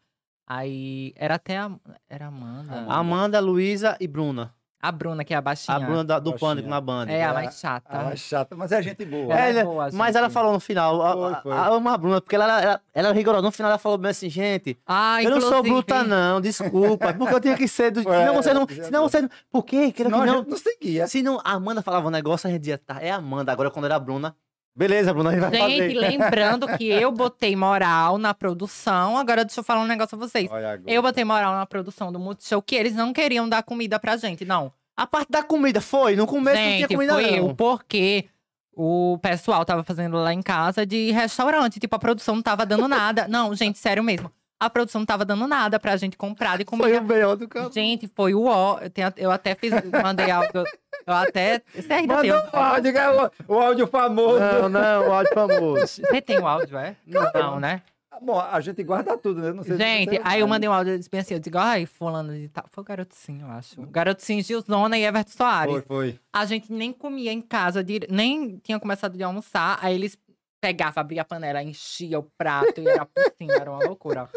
Aí 0.47 1.13
era 1.15 1.35
até 1.35 1.57
a. 1.57 1.71
Era 2.09 2.25
a 2.25 2.27
Amanda. 2.27 2.85
Amanda, 2.87 3.39
Luísa 3.39 3.97
e 3.99 4.07
Bruna. 4.07 4.53
A 4.79 4.91
Bruna, 4.91 5.23
que 5.25 5.33
é 5.33 5.37
a 5.37 5.41
baixinha. 5.41 5.75
A 5.77 5.79
Bruna 5.79 6.03
da- 6.03 6.19
do 6.19 6.29
Baixinha. 6.29 6.49
Pânico 6.51 6.69
na 6.69 6.79
banda. 6.79 7.11
É 7.11 7.23
a 7.23 7.29
Ela- 7.29 7.33
mais 7.41 7.59
chata. 7.59 7.97
Ela 7.97 8.11
é 8.11 8.15
chata, 8.15 8.55
mas 8.55 8.71
é 8.71 8.83
gente 8.83 9.03
boa. 9.03 9.33
Ela 9.33 9.45
É, 9.45 9.49
é 9.49 9.53
né? 9.53 9.63
boa, 9.63 9.89
Mas 9.91 10.07
gente. 10.09 10.17
ela 10.17 10.29
falou 10.29 10.53
no 10.53 10.59
final, 10.59 11.01
a- 11.01 11.41
Foi, 11.41 11.51
a- 11.51 11.55
a- 11.55 11.93
a 11.93 11.97
Bruna, 11.97 12.21
porque 12.21 12.35
ela, 12.35 12.61
ela, 12.61 12.81
ela 12.93 13.09
é 13.09 13.11
rigorosa. 13.11 13.41
No 13.41 13.51
final 13.51 13.71
ela 13.71 13.79
falou 13.79 13.97
bem 13.97 14.11
assim, 14.11 14.29
gente, 14.29 14.77
Ah, 14.85 15.23
eu 15.23 15.31
não 15.31 15.41
sou 15.41 15.63
bruta 15.63 16.03
não, 16.03 16.39
desculpa, 16.39 17.11
porque 17.15 17.33
eu 17.33 17.41
tinha 17.41 17.57
que 17.57 17.67
ser 17.67 17.89
do... 17.89 18.03
Senão 18.03 18.35
você 18.35 18.53
não... 18.53 18.67
é, 18.69 18.83
Senão 18.83 19.09
você 19.09 19.21
não... 19.23 19.29
Por 19.49 19.63
quê? 19.65 19.91
Senão 19.97 20.19
que 20.21 20.29
a 20.29 20.31
não... 20.33 20.37
gente 20.41 20.49
não 20.51 20.57
seguia. 20.57 21.07
Se 21.07 21.23
não 21.23 21.39
a 21.43 21.53
Amanda 21.53 21.81
falava 21.81 22.07
um 22.07 22.11
negócio, 22.11 22.47
a 22.47 22.51
gente 22.51 22.59
dizia, 22.61 22.77
tá, 22.77 23.01
é 23.01 23.09
a 23.09 23.15
Amanda. 23.15 23.51
Agora 23.51 23.71
quando 23.71 23.85
era 23.85 23.95
a 23.95 23.99
Bruna, 23.99 24.35
beleza, 24.75 25.13
Bruna, 25.13 25.29
a 25.29 25.33
gente 25.33 25.41
vai 25.41 25.51
Gente, 25.69 25.95
fazer. 25.95 25.99
lembrando 25.99 26.67
que 26.77 26.87
eu 26.87 27.11
botei 27.13 27.55
moral 27.55 28.17
na 28.17 28.33
produção. 28.33 29.17
Agora 29.17 29.45
deixa 29.45 29.59
eu 29.59 29.63
falar 29.63 29.81
um 29.81 29.87
negócio 29.87 30.15
a 30.15 30.19
vocês. 30.19 30.49
Eu 30.85 31.01
botei 31.01 31.23
moral 31.23 31.53
na 31.53 31.65
produção 31.65 32.11
do 32.11 32.19
Multishow, 32.19 32.61
que 32.61 32.75
eles 32.75 32.93
não 32.93 33.13
queriam 33.13 33.47
dar 33.47 33.63
comida 33.63 33.99
pra 33.99 34.17
gente, 34.17 34.43
não. 34.45 34.71
A 34.97 35.05
parte 35.05 35.31
da 35.31 35.43
comida 35.43 35.81
foi, 35.81 36.15
no 36.15 36.25
começo 36.25 36.57
não 36.57 36.63
gente, 36.63 36.77
tinha 36.77 36.87
comida 36.87 37.13
foi 37.13 37.23
não. 37.23 37.49
eu, 37.49 37.55
porque 37.55 38.25
o 38.73 39.17
pessoal 39.21 39.63
tava 39.65 39.83
fazendo 39.83 40.17
lá 40.17 40.33
em 40.33 40.41
casa 40.41 40.85
de 40.85 41.11
restaurante. 41.11 41.79
Tipo, 41.79 41.95
a 41.95 41.99
produção 41.99 42.35
não 42.35 42.41
tava 42.41 42.65
dando 42.65 42.87
nada. 42.87 43.27
Não, 43.27 43.53
gente, 43.55 43.77
sério 43.77 44.03
mesmo. 44.03 44.31
A 44.59 44.69
produção 44.69 45.01
não 45.01 45.05
tava 45.05 45.25
dando 45.25 45.45
nada 45.47 45.79
pra 45.79 45.97
gente 45.97 46.15
comprar 46.17 46.57
de 46.57 46.65
comida. 46.65 46.87
Foi 46.87 46.97
o 46.97 47.03
melhor 47.03 47.35
do 47.35 47.47
campo. 47.47 47.73
Gente, 47.73 48.09
foi 48.15 48.33
o 48.33 48.45
ó. 48.45 48.79
Eu, 48.81 48.89
tenho- 48.89 49.13
eu 49.17 49.31
até 49.31 49.53
fiz, 49.55 49.71
mandei 50.01 50.31
áudio. 50.31 50.63
Eu 51.05 51.13
até. 51.13 51.61
Você 51.75 51.91
ainda 51.93 52.21
tem, 52.21 52.31
o 52.31 52.35
áudio, 52.53 52.91
que 52.93 52.97
é 52.97 53.09
o, 53.11 53.31
o 53.49 53.59
áudio 53.59 53.85
famoso. 53.87 54.39
Não, 54.39 54.69
não, 54.69 55.07
o 55.09 55.13
áudio 55.13 55.33
famoso. 55.33 56.01
você 56.09 56.21
tem 56.21 56.39
o 56.39 56.47
áudio, 56.47 56.77
é? 56.77 56.95
Não, 57.05 57.59
né? 57.59 57.81
Bom, 58.21 58.39
a 58.39 58.61
gente 58.61 58.81
guarda 58.81 59.17
tudo, 59.17 59.41
né? 59.41 59.51
Não 59.51 59.61
sei 59.61 59.73
se 59.75 59.83
Gente, 59.83 60.09
você- 60.15 60.21
aí 60.23 60.39
eu 60.39 60.47
mandei 60.47 60.69
um 60.69 60.73
áudio 60.73 60.93
eu 60.93 60.97
disse 60.97 61.09
bem 61.09 61.19
assim, 61.19 61.33
eu 61.33 61.39
digo, 61.39 61.57
ai, 61.57 61.85
fulano 61.85 62.33
de 62.33 62.47
tal. 62.47 62.63
Foi 62.71 62.81
o 62.81 62.85
Garotinho, 62.85 63.45
eu 63.45 63.51
acho. 63.51 63.81
Garotinho, 63.87 64.41
Gilzona 64.41 64.97
e 64.97 65.03
Everton 65.03 65.31
Soares. 65.33 65.73
Foi, 65.73 65.81
foi. 65.81 66.19
A 66.31 66.45
gente 66.45 66.71
nem 66.71 66.93
comia 66.93 67.33
em 67.33 67.41
casa, 67.41 67.85
nem 68.09 68.57
tinha 68.63 68.79
começado 68.79 69.17
de 69.17 69.23
almoçar. 69.23 69.77
Aí 69.81 69.93
eles 69.93 70.17
pegavam, 70.65 71.01
abriam 71.01 71.21
a 71.21 71.25
panela, 71.25 71.61
enchia 71.61 72.17
o 72.17 72.23
prato 72.37 72.81
e 72.81 72.87
era 72.87 73.05
por 73.05 73.23
cima, 73.37 73.53
era 73.53 73.69
uma 73.71 73.85
loucura. 73.85 74.27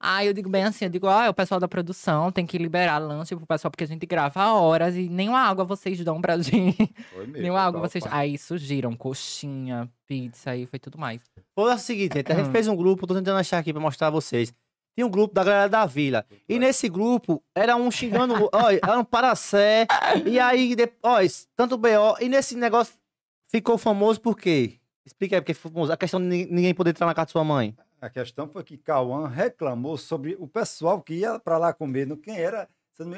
Aí 0.00 0.26
eu 0.26 0.32
digo 0.32 0.48
bem 0.48 0.64
assim, 0.64 0.86
eu 0.86 0.90
digo, 0.90 1.06
ó, 1.06 1.28
o 1.28 1.34
pessoal 1.34 1.60
da 1.60 1.68
produção 1.68 2.32
tem 2.32 2.44
que 2.46 2.56
liberar 2.58 2.98
lanche 2.98 3.36
pro 3.36 3.46
pessoal, 3.46 3.70
porque 3.70 3.84
a 3.84 3.86
gente 3.86 4.04
grava 4.06 4.52
horas 4.54 4.96
e 4.96 5.08
nenhuma 5.08 5.40
água 5.40 5.64
vocês 5.64 6.02
dão 6.02 6.20
pra 6.20 6.38
gente. 6.38 6.92
Foi 7.12 7.26
mesmo. 7.26 7.36
nenhuma 7.42 7.60
água 7.60 7.78
Opa. 7.80 7.88
vocês... 7.88 8.04
Aí 8.10 8.36
surgiram 8.38 8.96
coxinha, 8.96 9.88
pizza 10.08 10.56
e 10.56 10.66
foi 10.66 10.78
tudo 10.78 10.98
mais. 10.98 11.22
Foi 11.54 11.72
o 11.72 11.78
seguinte, 11.78 12.14
gente, 12.14 12.32
a 12.32 12.34
gente 12.34 12.48
Hum. 12.48 12.52
fez 12.52 12.66
um 12.66 12.74
grupo, 12.74 13.06
tô 13.06 13.14
tentando 13.14 13.38
achar 13.38 13.58
aqui 13.58 13.72
pra 13.72 13.80
mostrar 13.82 14.06
a 14.08 14.10
vocês. 14.10 14.52
Tinha 14.96 15.06
um 15.06 15.10
grupo 15.10 15.32
da 15.34 15.44
galera 15.44 15.68
da 15.68 15.86
vila. 15.86 16.24
E 16.48 16.58
nesse 16.58 16.88
grupo, 16.88 17.42
era 17.54 17.76
um 17.76 17.90
xingando, 17.90 18.48
olha, 18.52 18.80
era 18.82 18.98
um 18.98 19.04
paracé. 19.04 19.86
E 20.26 20.38
aí, 20.40 20.74
olha, 21.02 21.28
tanto 21.56 21.78
BO. 21.78 22.16
E 22.20 22.28
nesse 22.28 22.56
negócio 22.56 22.94
ficou 23.50 23.78
famoso 23.78 24.20
por 24.20 24.36
quê? 24.36 24.78
Explica 25.04 25.36
aí, 25.36 25.42
porque. 25.42 25.56
A 25.92 25.96
questão 25.96 26.20
de 26.20 26.26
ni- 26.26 26.46
ninguém 26.46 26.74
poder 26.74 26.90
entrar 26.90 27.06
na 27.06 27.14
casa 27.14 27.26
de 27.26 27.32
sua 27.32 27.44
mãe. 27.44 27.76
A 28.00 28.08
questão 28.10 28.48
foi 28.48 28.62
que 28.64 28.76
Cauã 28.76 29.28
reclamou 29.28 29.96
sobre 29.96 30.36
o 30.38 30.46
pessoal 30.46 31.00
que 31.00 31.14
ia 31.14 31.38
pra 31.38 31.58
lá 31.58 31.72
comer. 31.72 32.06
Não, 32.06 32.16
quem 32.16 32.36
era? 32.38 32.68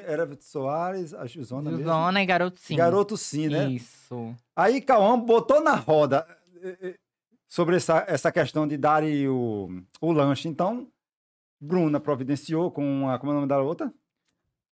Era 0.07 0.25
Vitor 0.25 0.45
Soares, 0.45 1.13
a 1.13 1.27
Gilzona 1.27 1.71
mesmo? 1.71 1.85
Zona 1.87 2.23
e 2.23 2.27
Garotinho. 2.27 2.79
Garoto 2.79 3.17
sim, 3.19 3.49
né? 3.49 3.69
Isso. 3.71 4.35
Aí 4.57 4.81
Cauã 4.81 5.19
botou 5.19 5.63
na 5.63 5.75
roda 5.75 6.27
eh, 6.63 6.79
eh, 6.81 6.95
sobre 7.49 7.77
essa, 7.77 8.03
essa 8.09 8.33
questão 8.33 8.67
de 8.67 8.79
dar 8.79 9.03
o, 9.03 9.83
o 10.01 10.13
lanche. 10.13 10.49
Então, 10.49 10.89
Bruna 11.61 12.01
providenciou 12.01 12.71
com 12.71 13.11
a. 13.11 13.19
Como 13.19 13.33
é 13.33 13.35
o 13.35 13.37
nome 13.37 13.49
da 13.49 13.61
outra? 13.61 13.93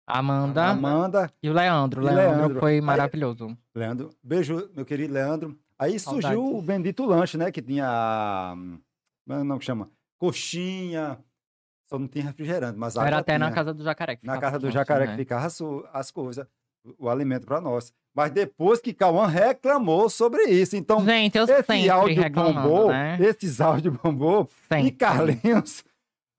Amanda 0.09 0.65
Amanda. 0.67 1.33
e 1.43 1.51
o 1.51 1.53
Leandro. 1.53 2.01
O 2.01 2.05
Leandro, 2.05 2.37
Leandro. 2.39 2.61
foi 2.61 2.75
Aí- 2.75 2.81
maravilhoso. 2.81 3.57
Leandro. 3.75 4.11
Beijo, 4.23 4.71
meu 4.75 4.85
querido 4.85 5.13
Leandro. 5.13 5.59
Aí 5.79 5.99
Saudades. 5.99 6.27
surgiu 6.29 6.57
o 6.57 6.63
bendito 6.63 7.05
lanche, 7.05 7.37
né? 7.37 7.51
Que 7.53 7.61
tinha. 7.61 8.55
Como 9.27 9.55
é 9.55 9.59
que 9.59 9.65
chama? 9.65 9.91
Coxinha. 10.19 11.19
Só 11.89 11.99
não 11.99 12.09
tinha 12.09 12.25
refrigerante, 12.25 12.77
mas 12.77 12.97
Era 12.97 13.19
até 13.19 13.39
na 13.39 13.47
tinha. 13.47 13.55
casa 13.55 13.73
do 13.73 13.85
jacaré. 13.85 14.17
que 14.17 14.27
Na 14.27 14.39
casa 14.39 14.59
do 14.59 14.71
jacaré 14.71 15.07
né? 15.07 15.13
que 15.13 15.19
ficava 15.19 15.47
as, 15.47 15.59
as 15.93 16.11
coisas, 16.11 16.45
o, 16.99 17.09
alimento 17.09 17.47
para 17.47 17.61
nós. 17.61 17.93
Mas 18.13 18.33
depois 18.33 18.81
que 18.81 18.93
Cauã 18.93 19.27
reclamou 19.27 20.11
sobre 20.11 20.43
isso. 20.45 20.75
Então, 20.77 21.05
Gente, 21.05 21.39
eu 21.39 21.45
esse 21.45 21.89
áudio 21.89 22.31
bombou, 22.31 22.89
né? 22.89 23.19
esses 23.21 23.61
áudios 23.61 23.97
bombou, 23.99 24.49
Sempre. 24.69 24.89
e 24.89 24.91
Carlinhos, 24.91 25.85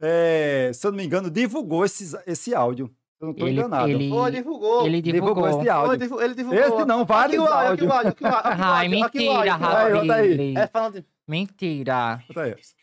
é, 0.01 0.71
se 0.75 0.85
eu 0.85 0.91
não 0.91 0.97
me 0.97 1.05
engano, 1.05 1.29
divulgou 1.29 1.85
esses, 1.85 2.13
esse 2.25 2.53
áudio. 2.53 2.93
Eu 3.19 3.25
não 3.25 3.31
estou 3.31 3.47
Ele, 3.47 3.59
enganado. 3.59 3.89
ele, 3.89 4.09
Pô, 4.09 4.29
divulgou. 4.29 4.85
ele 4.85 5.01
divulgou, 5.01 5.33
divulgou. 5.35 5.49
esse 5.61 5.65
Pô, 5.69 5.73
áudio. 5.75 5.97
divu- 5.97 6.21
ele 6.21 6.33
divulgou. 6.35 6.63
Esse 6.63 6.85
não, 6.85 7.03
vários 7.05 7.39
o 7.43 7.47
áudio, 7.47 7.57
aqui 7.57 7.85
áudios. 7.85 7.89
o 7.89 7.93
áudio, 7.93 8.09
aqui 8.11 8.23
o 8.23 8.27
áudio, 8.27 8.49
aqui 8.51 8.61
o 8.61 8.63
Ai, 8.65 8.87
mentira. 8.87 9.41
Aí, 9.41 9.49
aí. 9.49 10.07
Rabi. 10.07 10.57
É 10.57 10.67
falando 10.67 10.93
de... 11.01 11.05
Mentira. 11.27 12.23
Bota 12.27 12.41
aí. 12.43 12.51
Assim. 12.53 12.75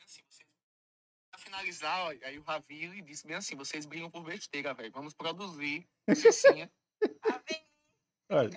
Pra 1.31 1.39
finalizar, 1.39 2.01
ó, 2.07 2.09
aí 2.27 2.39
o 2.39 2.43
Ravi 2.43 3.03
disse 3.03 3.27
bem 3.27 3.37
assim, 3.37 3.55
vocês 3.55 3.87
brigam 3.87 4.11
por 4.11 4.25
besteira, 4.25 4.75
velho. 4.75 4.91
Vamos 4.93 5.15
produzir. 5.15 5.87
Cicinha. 6.15 6.69
Olha. 8.31 8.51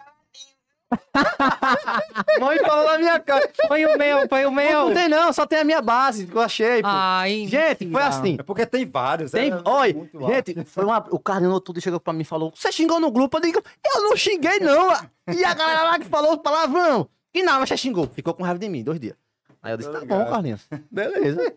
Mãe 2.40 2.58
falou 2.60 2.86
na 2.86 2.98
minha 2.98 3.20
cara. 3.20 3.50
Foi 3.68 3.86
o 3.86 3.98
meu, 3.98 4.28
foi 4.28 4.46
o 4.46 4.50
Não, 4.50 4.56
meu. 4.56 4.86
não 4.88 4.94
tem 4.94 5.10
não, 5.10 5.34
só 5.34 5.46
tem 5.46 5.60
a 5.60 5.64
minha 5.64 5.82
base 5.82 6.26
que 6.28 6.36
eu 6.36 6.42
achei, 6.42 6.82
pô. 6.82 6.88
Ai, 6.90 7.46
Gente, 7.48 7.90
foi 7.92 8.02
assim. 8.02 8.38
É 8.40 8.44
porque 8.44 8.66
tem 8.66 8.86
vários. 8.86 9.32
Tem, 9.32 9.52
é 9.52 9.70
oi, 9.70 9.94
muito 9.94 10.18
alto. 10.20 10.34
gente, 10.34 10.64
foi 10.66 10.86
uma, 10.86 11.06
o 11.12 11.20
Carlinhos 11.20 11.62
tudo 11.62 11.82
chegou 11.82 12.00
pra 12.00 12.14
mim 12.14 12.22
e 12.22 12.26
falou: 12.26 12.52
Você 12.56 12.72
xingou 12.72 13.00
no 13.00 13.12
grupo? 13.12 13.38
Eu 13.38 13.42
digo: 13.42 13.62
Eu 13.94 14.02
não 14.04 14.16
xinguei, 14.16 14.60
não. 14.60 14.92
E 15.34 15.44
a 15.44 15.54
galera 15.54 15.84
lá 15.84 16.00
que 16.00 16.06
falou 16.06 16.38
palavrão. 16.38 17.10
E 17.34 17.44
não, 17.44 17.60
mas 17.60 17.70
você 17.70 17.78
xingou. 17.78 18.08
Ficou 18.08 18.34
com 18.34 18.44
raiva 18.44 18.60
de 18.60 18.70
mim, 18.70 18.84
dois 18.84 19.00
dias. 19.00 19.16
Aí 19.62 19.74
eu 19.74 19.78
disse: 19.78 19.92
Tá 19.92 20.00
bom. 20.06 20.26
Carlinhos. 20.26 20.68
Beleza. 20.92 21.54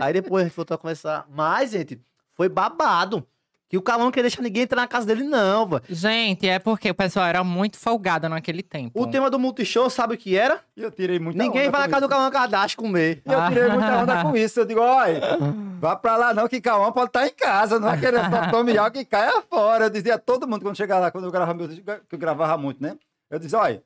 Aí 0.00 0.12
depois 0.12 0.42
a 0.44 0.48
gente 0.48 0.56
voltou 0.56 0.74
a 0.74 0.78
conversar. 0.78 1.26
Mas, 1.30 1.70
gente, 1.70 2.00
foi 2.34 2.48
babado. 2.48 3.26
Que 3.68 3.78
o 3.78 3.82
Calão 3.82 4.04
não 4.04 4.10
queria 4.12 4.24
deixar 4.24 4.42
ninguém 4.42 4.64
entrar 4.64 4.82
na 4.82 4.86
casa 4.86 5.06
dele, 5.06 5.24
não, 5.24 5.66
velho. 5.66 5.82
Gente, 5.88 6.46
é 6.48 6.58
porque 6.58 6.90
o 6.90 6.94
pessoal 6.94 7.26
era 7.26 7.42
muito 7.42 7.78
folgado 7.78 8.28
naquele 8.28 8.62
tempo. 8.62 9.00
O 9.00 9.06
tema 9.06 9.30
do 9.30 9.38
Multishow, 9.38 9.88
sabe 9.88 10.14
o 10.14 10.18
que 10.18 10.36
era? 10.36 10.60
Eu 10.76 10.90
tirei 10.90 11.18
muita 11.18 11.42
Ninguém 11.42 11.62
onda 11.68 11.70
vai 11.70 11.80
na 11.80 11.88
casa 11.88 12.06
do. 12.06 12.08
Calão 12.10 12.30
Kardashian 12.30 12.76
comer. 12.76 13.22
E 13.26 13.32
eu 13.32 13.48
tirei 13.48 13.68
muita 13.68 14.02
onda 14.02 14.22
com 14.22 14.36
isso. 14.36 14.60
Eu 14.60 14.64
digo, 14.66 14.80
olha, 14.80 15.20
vá 15.80 15.96
pra 15.96 16.16
lá 16.16 16.34
não, 16.34 16.46
que 16.46 16.60
Cauã 16.60 16.92
pode 16.92 17.08
estar 17.08 17.26
em 17.26 17.32
casa, 17.34 17.80
não 17.80 17.88
vai 17.88 17.98
querer 17.98 18.20
só 18.30 18.50
tome 18.50 18.76
álcool 18.76 18.92
que 18.98 19.04
caia 19.04 19.42
fora. 19.48 19.86
Eu 19.86 19.90
dizia 19.90 20.14
a 20.14 20.18
todo 20.18 20.46
mundo 20.46 20.62
quando 20.62 20.76
chegava 20.76 21.00
lá, 21.00 21.10
quando 21.10 21.24
eu 21.24 21.32
gravava, 21.32 21.66
que 21.66 22.14
eu 22.14 22.18
gravava 22.18 22.56
muito, 22.58 22.82
né? 22.82 22.96
Eu 23.30 23.38
dizia, 23.38 23.58
olha, 23.58 23.82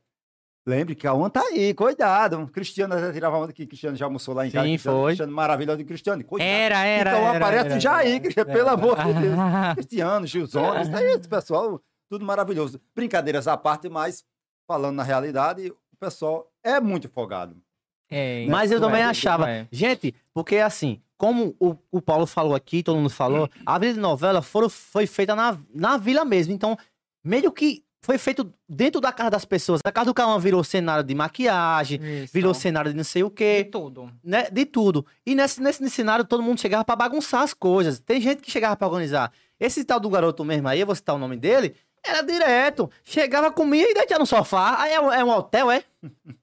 lembre 0.69 0.95
que 0.95 1.03
Cauã 1.03 1.29
tá 1.29 1.41
aí, 1.41 1.73
cuidado. 1.75 2.47
Cristiano 2.49 2.95
até 2.95 3.13
tirava 3.13 3.39
onda 3.39 3.53
que 3.53 3.67
Cristiano 3.67 3.97
já 3.97 4.07
almoçou 4.07 4.35
lá 4.35 4.47
em 4.47 4.51
casa. 4.51 4.67
Sim, 4.67 4.73
Cristiano, 4.73 4.99
foi. 4.99 5.07
Cristiano 5.07 5.33
maravilhoso 5.33 5.79
de 5.79 5.85
Cristiano. 5.85 6.25
Cuidado. 6.25 6.49
Era, 6.49 6.85
era. 6.85 7.11
Então 7.11 7.29
era, 7.29 7.39
aparece 7.39 7.71
era, 7.71 7.81
já 7.81 7.97
aí, 7.97 8.21
Cristiano, 8.21 8.53
pelo 8.53 8.69
amor 8.69 8.97
de 9.05 9.13
Deus. 9.15 9.35
Cristiano, 9.75 10.27
Gilzona, 10.27 10.83
isso 10.83 10.97
aí, 10.97 11.07
esse 11.13 11.29
pessoal, 11.29 11.81
tudo 12.09 12.25
maravilhoso. 12.25 12.81
Brincadeiras 12.95 13.49
à 13.49 13.57
parte, 13.57 13.89
mas 13.89 14.25
falando 14.67 14.97
na 14.97 15.03
realidade, 15.03 15.71
o 15.71 15.97
pessoal 15.99 16.51
é 16.63 16.79
muito 16.81 17.09
folgado. 17.09 17.57
É, 18.11 18.47
Mas 18.49 18.71
eu 18.71 18.79
isso 18.79 18.87
também 18.87 19.03
é, 19.03 19.05
achava. 19.05 19.51
é. 19.51 19.67
Gente, 19.71 20.15
porque 20.33 20.57
assim, 20.57 21.01
como 21.17 21.55
o, 21.59 21.77
o 21.91 22.01
Paulo 22.01 22.27
falou 22.27 22.55
aqui, 22.55 22.83
todo 22.83 22.97
mundo 22.97 23.11
falou, 23.11 23.51
a 23.67 23.79
Vila 23.79 23.93
de 23.93 24.01
Novela 24.01 24.41
foram, 24.41 24.69
foi 24.69 25.07
feita 25.07 25.35
na, 25.35 25.59
na 25.75 25.97
vila 25.99 26.25
mesmo. 26.25 26.53
Então, 26.55 26.79
meio 27.23 27.53
que 27.53 27.85
foi 28.01 28.17
feito 28.19 28.53
dentro 28.69 29.01
da 29.01 29.13
casa 29.13 29.31
das 29.31 29.45
pessoas. 29.45 29.81
A 29.85 29.91
casa 29.93 30.07
do 30.07 30.15
Cauã 30.15 30.39
virou 30.39 30.63
cenário 30.65 31.03
de 31.05 31.15
maquiagem, 31.15 32.01
Isso. 32.23 32.33
virou 32.33 32.55
cenário 32.55 32.91
de 32.91 32.97
não 32.97 33.05
sei 33.05 33.23
o 33.23 33.29
de 33.29 33.35
quê, 33.35 33.69
tudo. 33.71 34.11
né? 34.23 34.49
De 34.51 34.65
tudo. 34.65 35.05
E 35.27 35.35
nesse, 35.35 35.61
nesse 35.61 35.89
cenário 35.91 36.25
todo 36.25 36.43
mundo 36.43 36.61
chegava 36.61 36.85
pra 36.85 36.97
bagunçar 36.97 37.43
as 37.43 37.53
coisas. 37.53 37.99
Tem 38.01 38.21
gente 38.21 38.41
que 38.43 38.51
chegava 38.51 38.77
pra 38.77 38.87
organizar. 38.89 39.33
Esse 39.59 39.85
tal 39.85 39.99
do 40.01 40.09
garoto 40.09 40.45
mesmo 40.45 40.69
aí, 40.69 40.81
eu 40.81 40.87
vou 40.87 40.95
citar 40.95 41.17
o 41.17 41.19
nome 41.19 41.37
dele, 41.37 41.75
era 42.07 42.23
direto. 42.23 42.89
Chegava, 43.03 43.51
comia 43.51 43.91
e 43.91 43.95
deitia 43.95 44.19
no 44.19 44.25
sofá. 44.27 44.81
Aí 44.81 44.93
é 44.93 45.01
um, 45.01 45.13
é 45.13 45.25
um 45.25 45.31
hotel, 45.31 45.71
é? 45.71 45.83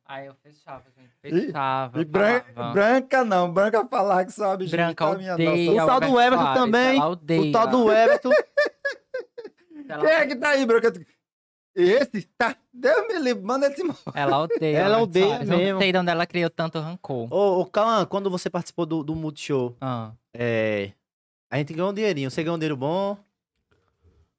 Aí 0.06 0.26
eu 0.28 0.36
fechava, 0.43 0.84
gente. 0.95 1.06
E- 1.24 1.45
Fechava. 1.47 1.99
E 2.01 2.06
branca, 2.06 2.45
falava. 2.53 2.74
branca 2.74 3.24
não, 3.26 3.51
branca 3.51 3.86
falar 3.88 4.26
que 4.26 4.32
sabe 4.34 4.68
Branca 4.68 5.06
juntar 5.06 5.18
minha 5.18 5.34
odeia 5.34 5.72
O 5.84 5.88
tal 5.88 5.99
do 6.01 6.20
Everton 6.22 6.53
também, 6.53 7.01
odeia. 7.01 7.41
O 7.41 7.51
tal 7.51 7.68
do 7.68 7.91
Everton. 7.91 8.30
Quem 10.01 10.10
é 10.10 10.28
que 10.28 10.36
tá 10.36 10.49
aí, 10.49 10.66
branca? 10.66 10.91
Esse? 11.76 12.23
Tá. 12.38 12.55
Deus 12.73 13.07
me 13.07 13.19
livre, 13.19 13.43
manda 13.43 13.67
esse 13.67 13.82
embora. 13.82 13.99
ela 14.13 14.39
odeia. 14.43 14.78
Ela 14.78 15.01
odeia 15.01 15.28
Soares. 15.28 15.49
mesmo. 15.49 15.73
Não 15.73 15.80
sei 15.80 15.91
de 15.91 15.97
onde 15.97 16.11
ela 16.11 16.26
criou 16.26 16.49
tanto 16.49 16.80
rancor. 16.80 17.28
Ô, 17.34 17.59
ô 17.61 17.65
Cauã, 17.65 18.05
quando 18.05 18.30
você 18.30 18.49
participou 18.49 18.86
do, 18.86 19.03
do 19.03 19.13
Multishow, 19.13 19.76
Ah. 19.82 20.11
é, 20.34 20.91
a 21.49 21.57
gente 21.57 21.73
ganhou 21.73 21.91
um 21.91 21.93
dinheirinho. 21.93 22.32
Você 22.32 22.43
ganhou 22.43 22.55
um 22.55 22.59
dinheiro 22.59 22.78
bom? 22.78 23.17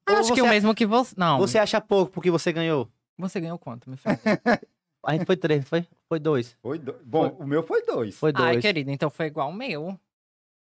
Ou 0.08 0.16
Acho 0.16 0.32
que 0.34 0.40
o 0.42 0.48
mesmo 0.48 0.74
que 0.74 0.86
você. 0.86 1.14
Não. 1.16 1.38
Você 1.38 1.58
acha 1.58 1.80
pouco 1.80 2.12
porque 2.12 2.30
você 2.30 2.52
ganhou? 2.52 2.88
Você 3.18 3.40
ganhou 3.40 3.58
quanto? 3.58 3.90
Me 3.90 3.96
fala. 3.96 4.18
A 5.04 5.12
gente 5.12 5.24
foi 5.24 5.36
três, 5.36 5.68
foi? 5.68 5.86
Foi 6.08 6.18
dois. 6.18 6.56
Foi 6.60 6.78
do... 6.78 6.92
Bom, 7.04 7.28
o 7.38 7.46
meu 7.46 7.62
foi 7.62 7.84
dois. 7.84 8.16
Foi 8.18 8.32
dois. 8.32 8.48
Ai, 8.56 8.60
querido, 8.60 8.90
então 8.90 9.08
foi 9.08 9.26
igual 9.26 9.48
o 9.50 9.52
meu. 9.52 9.96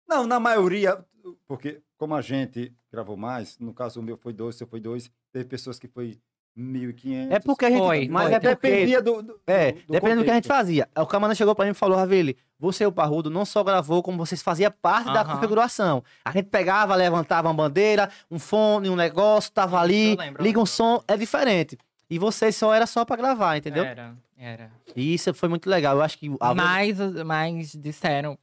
Não, 0.06 0.26
na 0.26 0.38
maioria, 0.38 1.02
porque 1.48 1.80
como 1.96 2.14
a 2.14 2.20
gente 2.20 2.70
gravou 2.92 3.16
mais, 3.16 3.58
no 3.58 3.72
caso 3.72 3.98
o 3.98 4.02
meu 4.02 4.16
foi 4.18 4.34
dois, 4.34 4.54
o 4.54 4.58
seu 4.58 4.66
foi 4.66 4.78
dois, 4.78 5.10
teve 5.32 5.46
pessoas 5.46 5.78
que 5.78 5.88
foi 5.88 6.18
1.500. 6.58 7.30
É 7.30 7.38
porque 7.38 7.66
a 7.66 7.70
gente. 7.70 7.78
Foi, 7.78 8.08
mas 8.08 8.24
foi. 8.28 8.34
é 8.34 8.40
porque. 8.40 8.68
Dependia 8.70 9.02
do, 9.02 9.22
do, 9.22 9.40
É, 9.46 9.72
do- 9.72 9.78
do 9.86 9.92
dependendo 9.92 10.22
do 10.22 10.24
que 10.24 10.30
a 10.30 10.34
gente 10.34 10.48
fazia. 10.48 10.88
O 10.96 11.06
Camana 11.06 11.34
chegou 11.34 11.54
pra 11.54 11.64
mim 11.64 11.72
e 11.72 11.74
falou, 11.74 11.96
Ravili, 11.98 12.36
você 12.58 12.84
e 12.84 12.86
o 12.86 12.92
Parrudo 12.92 13.28
não 13.28 13.44
só 13.44 13.62
gravou, 13.62 14.02
como 14.02 14.16
vocês 14.16 14.42
faziam 14.42 14.72
parte 14.82 15.12
da 15.12 15.20
Aham. 15.20 15.34
configuração. 15.34 16.02
A 16.24 16.30
gente 16.32 16.46
pegava, 16.46 16.94
levantava 16.94 17.48
uma 17.48 17.54
bandeira, 17.54 18.08
um 18.30 18.38
fone, 18.38 18.88
um 18.88 18.96
negócio, 18.96 19.52
tava 19.52 19.78
ali, 19.80 20.16
lembro, 20.16 20.42
liga 20.42 20.58
um 20.60 20.66
som, 20.66 21.02
é 21.06 21.16
diferente. 21.16 21.76
E 22.08 22.18
vocês 22.18 22.54
só 22.56 22.72
era 22.72 22.86
só 22.86 23.04
pra 23.04 23.16
gravar, 23.16 23.56
entendeu? 23.56 23.84
Era, 23.84 24.14
era. 24.38 24.70
E 24.94 25.12
isso 25.12 25.34
foi 25.34 25.48
muito 25.48 25.68
legal. 25.68 25.96
Eu 25.96 26.02
acho 26.02 26.16
que 26.16 26.30
a 26.40 26.54
Mas, 26.54 26.96
mas 27.24 27.72
disseram. 27.72 28.38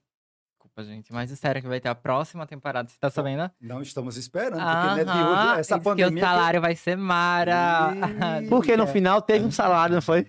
Desculpa, 0.76 0.84
gente, 0.92 1.14
mas 1.14 1.30
disseram 1.30 1.62
que 1.62 1.68
vai 1.68 1.80
ter 1.80 1.90
a 1.90 1.94
próxima 1.96 2.48
temporada. 2.48 2.90
Você 2.90 2.96
tá 3.00 3.10
sabendo? 3.10 3.50
Não 3.62 3.82
estamos 3.82 4.18
esperando, 4.18 4.54
porque 4.60 5.02
é 5.02 5.04
de 5.04 5.10
Aham, 5.12 5.52
hoje. 5.52 5.60
Essa 5.60 5.76
diz 5.76 5.84
pandemia. 5.84 6.12
que 6.12 6.18
o 6.18 6.20
salário 6.28 6.62
vai 6.62 6.76
ser 6.76 6.98
mara. 6.98 7.94
Ih. 8.42 8.48
Porque 8.48 8.76
no 8.76 8.84
É. 8.86 8.88
final 8.88 9.22
teve 9.22 9.46
um 9.46 9.52
salário, 9.52 9.94
não 9.96 10.02
foi? 10.02 10.26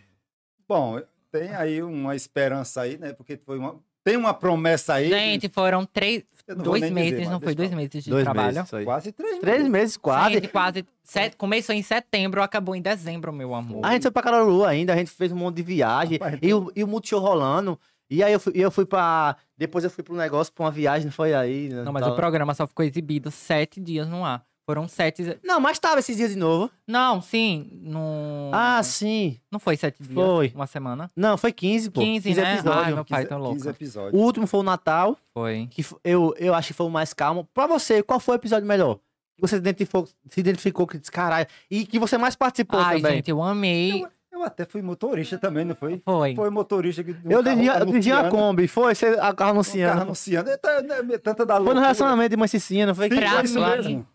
Bom, 0.68 1.00
tem 1.32 1.48
aí 1.54 1.82
uma 1.82 2.14
esperança 2.14 2.82
aí, 2.82 2.98
né? 2.98 3.14
Porque 3.14 3.38
foi 3.38 3.58
uma, 3.58 3.76
tem 4.04 4.16
uma 4.18 4.34
promessa 4.34 4.94
aí. 4.94 5.08
Gente, 5.08 5.48
foram 5.48 5.86
três. 5.86 6.24
Dois 6.46 6.82
dizer, 6.82 6.92
meses, 6.92 7.20
mas 7.20 7.30
não 7.30 7.40
foi? 7.40 7.54
Dois 7.54 7.70
meses 7.72 8.04
de 8.04 8.10
Dois 8.10 8.22
trabalho. 8.24 8.54
meses. 8.54 8.70
Quase 8.84 9.12
três 9.12 9.38
Três 9.38 9.56
meses. 9.60 9.72
meses, 9.72 9.96
quase. 9.96 10.34
Gente, 10.34 10.48
quase. 10.48 10.84
set- 11.02 11.36
Começou 11.38 11.74
em 11.74 11.82
setembro, 11.82 12.42
acabou 12.42 12.74
em 12.76 12.82
dezembro, 12.82 13.32
meu 13.32 13.54
amor. 13.54 13.80
A 13.82 13.92
gente 13.92 14.02
foi 14.02 14.10
pra 14.10 14.22
Caruaru 14.22 14.62
ainda, 14.62 14.92
a 14.92 14.96
gente 14.96 15.10
fez 15.10 15.32
um 15.32 15.36
monte 15.36 15.56
de 15.56 15.62
viagem. 15.62 16.18
Rapaz, 16.18 16.38
e, 16.42 16.52
o, 16.52 16.70
e 16.76 16.84
o 16.84 16.86
Multishow 16.86 17.18
rolando. 17.18 17.80
E 18.10 18.22
aí 18.22 18.32
eu 18.32 18.40
fui, 18.40 18.52
eu 18.54 18.70
fui 18.70 18.84
pra. 18.86 19.36
Depois 19.56 19.84
eu 19.84 19.90
fui 19.90 20.02
pro 20.04 20.14
negócio, 20.14 20.52
pra 20.52 20.64
uma 20.64 20.70
viagem, 20.70 21.06
não 21.06 21.12
foi 21.12 21.32
aí? 21.34 21.68
né, 21.68 21.82
Não, 21.82 21.92
mas 21.92 22.02
tal. 22.04 22.12
o 22.12 22.16
programa 22.16 22.54
só 22.54 22.66
ficou 22.66 22.84
exibido 22.84 23.30
sete 23.30 23.80
dias 23.80 24.08
no 24.08 24.24
ar. 24.24 24.44
Foram 24.66 24.88
sete. 24.88 25.38
Não, 25.44 25.60
mas 25.60 25.78
tava 25.78 25.98
esses 26.00 26.16
dias 26.16 26.30
de 26.30 26.36
novo. 26.38 26.70
Não, 26.88 27.20
sim. 27.20 27.68
No... 27.82 28.50
Ah, 28.52 28.82
sim. 28.82 29.38
Não 29.52 29.58
foi 29.60 29.76
sete 29.76 30.02
dias? 30.02 30.14
Foi. 30.14 30.52
Uma 30.54 30.66
semana? 30.66 31.10
Não, 31.14 31.36
foi 31.36 31.52
15, 31.52 31.90
pô. 31.90 32.00
15, 32.00 32.34
né? 32.34 32.54
episódios. 32.54 32.84
Ai, 32.86 32.94
meu 32.94 33.04
pai 33.04 33.20
15, 33.24 33.28
tá 33.28 33.36
louco. 33.36 33.54
15 33.56 33.68
O 33.68 33.70
episódios. 33.70 34.22
último 34.22 34.46
foi 34.46 34.60
o 34.60 34.62
Natal, 34.62 35.18
Foi. 35.34 35.68
que 35.70 35.84
eu, 36.02 36.34
eu 36.38 36.54
acho 36.54 36.68
que 36.68 36.72
foi 36.74 36.86
o 36.86 36.90
mais 36.90 37.12
calmo. 37.12 37.46
Pra 37.52 37.66
você, 37.66 38.02
qual 38.02 38.18
foi 38.18 38.36
o 38.36 38.38
episódio 38.38 38.66
melhor? 38.66 38.98
Que 39.36 39.42
você 39.42 39.56
identificou, 39.56 40.08
se 40.30 40.40
identificou 40.40 40.86
que 40.86 40.96
disse, 40.96 41.12
caralho. 41.12 41.46
E 41.70 41.84
que 41.84 41.98
você 41.98 42.16
mais 42.16 42.34
participou 42.34 42.80
Ai, 42.80 42.96
também. 43.02 43.16
gente, 43.16 43.30
eu 43.30 43.42
amei. 43.42 44.02
Eu 44.02 44.08
até 44.46 44.64
fui 44.64 44.82
motorista 44.82 45.38
também, 45.38 45.64
não 45.64 45.74
foi? 45.74 45.98
Foi. 45.98 46.34
Foi 46.34 46.50
motorista 46.50 47.02
que. 47.04 47.12
do 47.12 47.30
eu 47.32 47.42
dirigia, 47.42 47.72
a 47.72 47.82
anunciando, 47.82 48.28
Kombi, 48.30 48.68
foi? 48.68 48.94
Você 48.94 49.06
a 49.06 49.12
carro 49.16 49.30
um 49.32 49.34
carro 49.34 49.50
anunciando. 49.52 50.02
anunciando. 50.02 50.50
É, 50.50 50.56
tá- 50.56 50.70
é, 51.12 51.18
Tanta 51.18 51.44
da 51.46 51.56
Foi 51.62 51.74
no 51.74 51.80
relacionamento 51.80 52.30
de 52.30 52.36
Mãe 52.36 52.48
Cicinha, 52.48 52.86
não 52.86 52.94
foi? 52.94 53.08
Sim, 53.08 53.16
Pra 53.16 53.30
foi 53.30 53.44
isso 53.44 53.60
mim. 53.60 53.66
mesmo. 53.66 54.06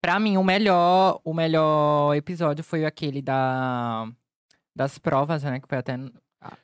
Pra 0.00 0.20
mim, 0.20 0.36
o 0.36 0.44
melhor, 0.44 1.20
o 1.24 1.34
melhor 1.34 2.14
episódio 2.14 2.62
foi 2.62 2.84
aquele 2.84 3.20
da 3.20 4.08
das 4.74 4.96
provas, 4.98 5.42
né? 5.42 5.58
Que 5.60 5.66
foi 5.68 5.78
até. 5.78 5.96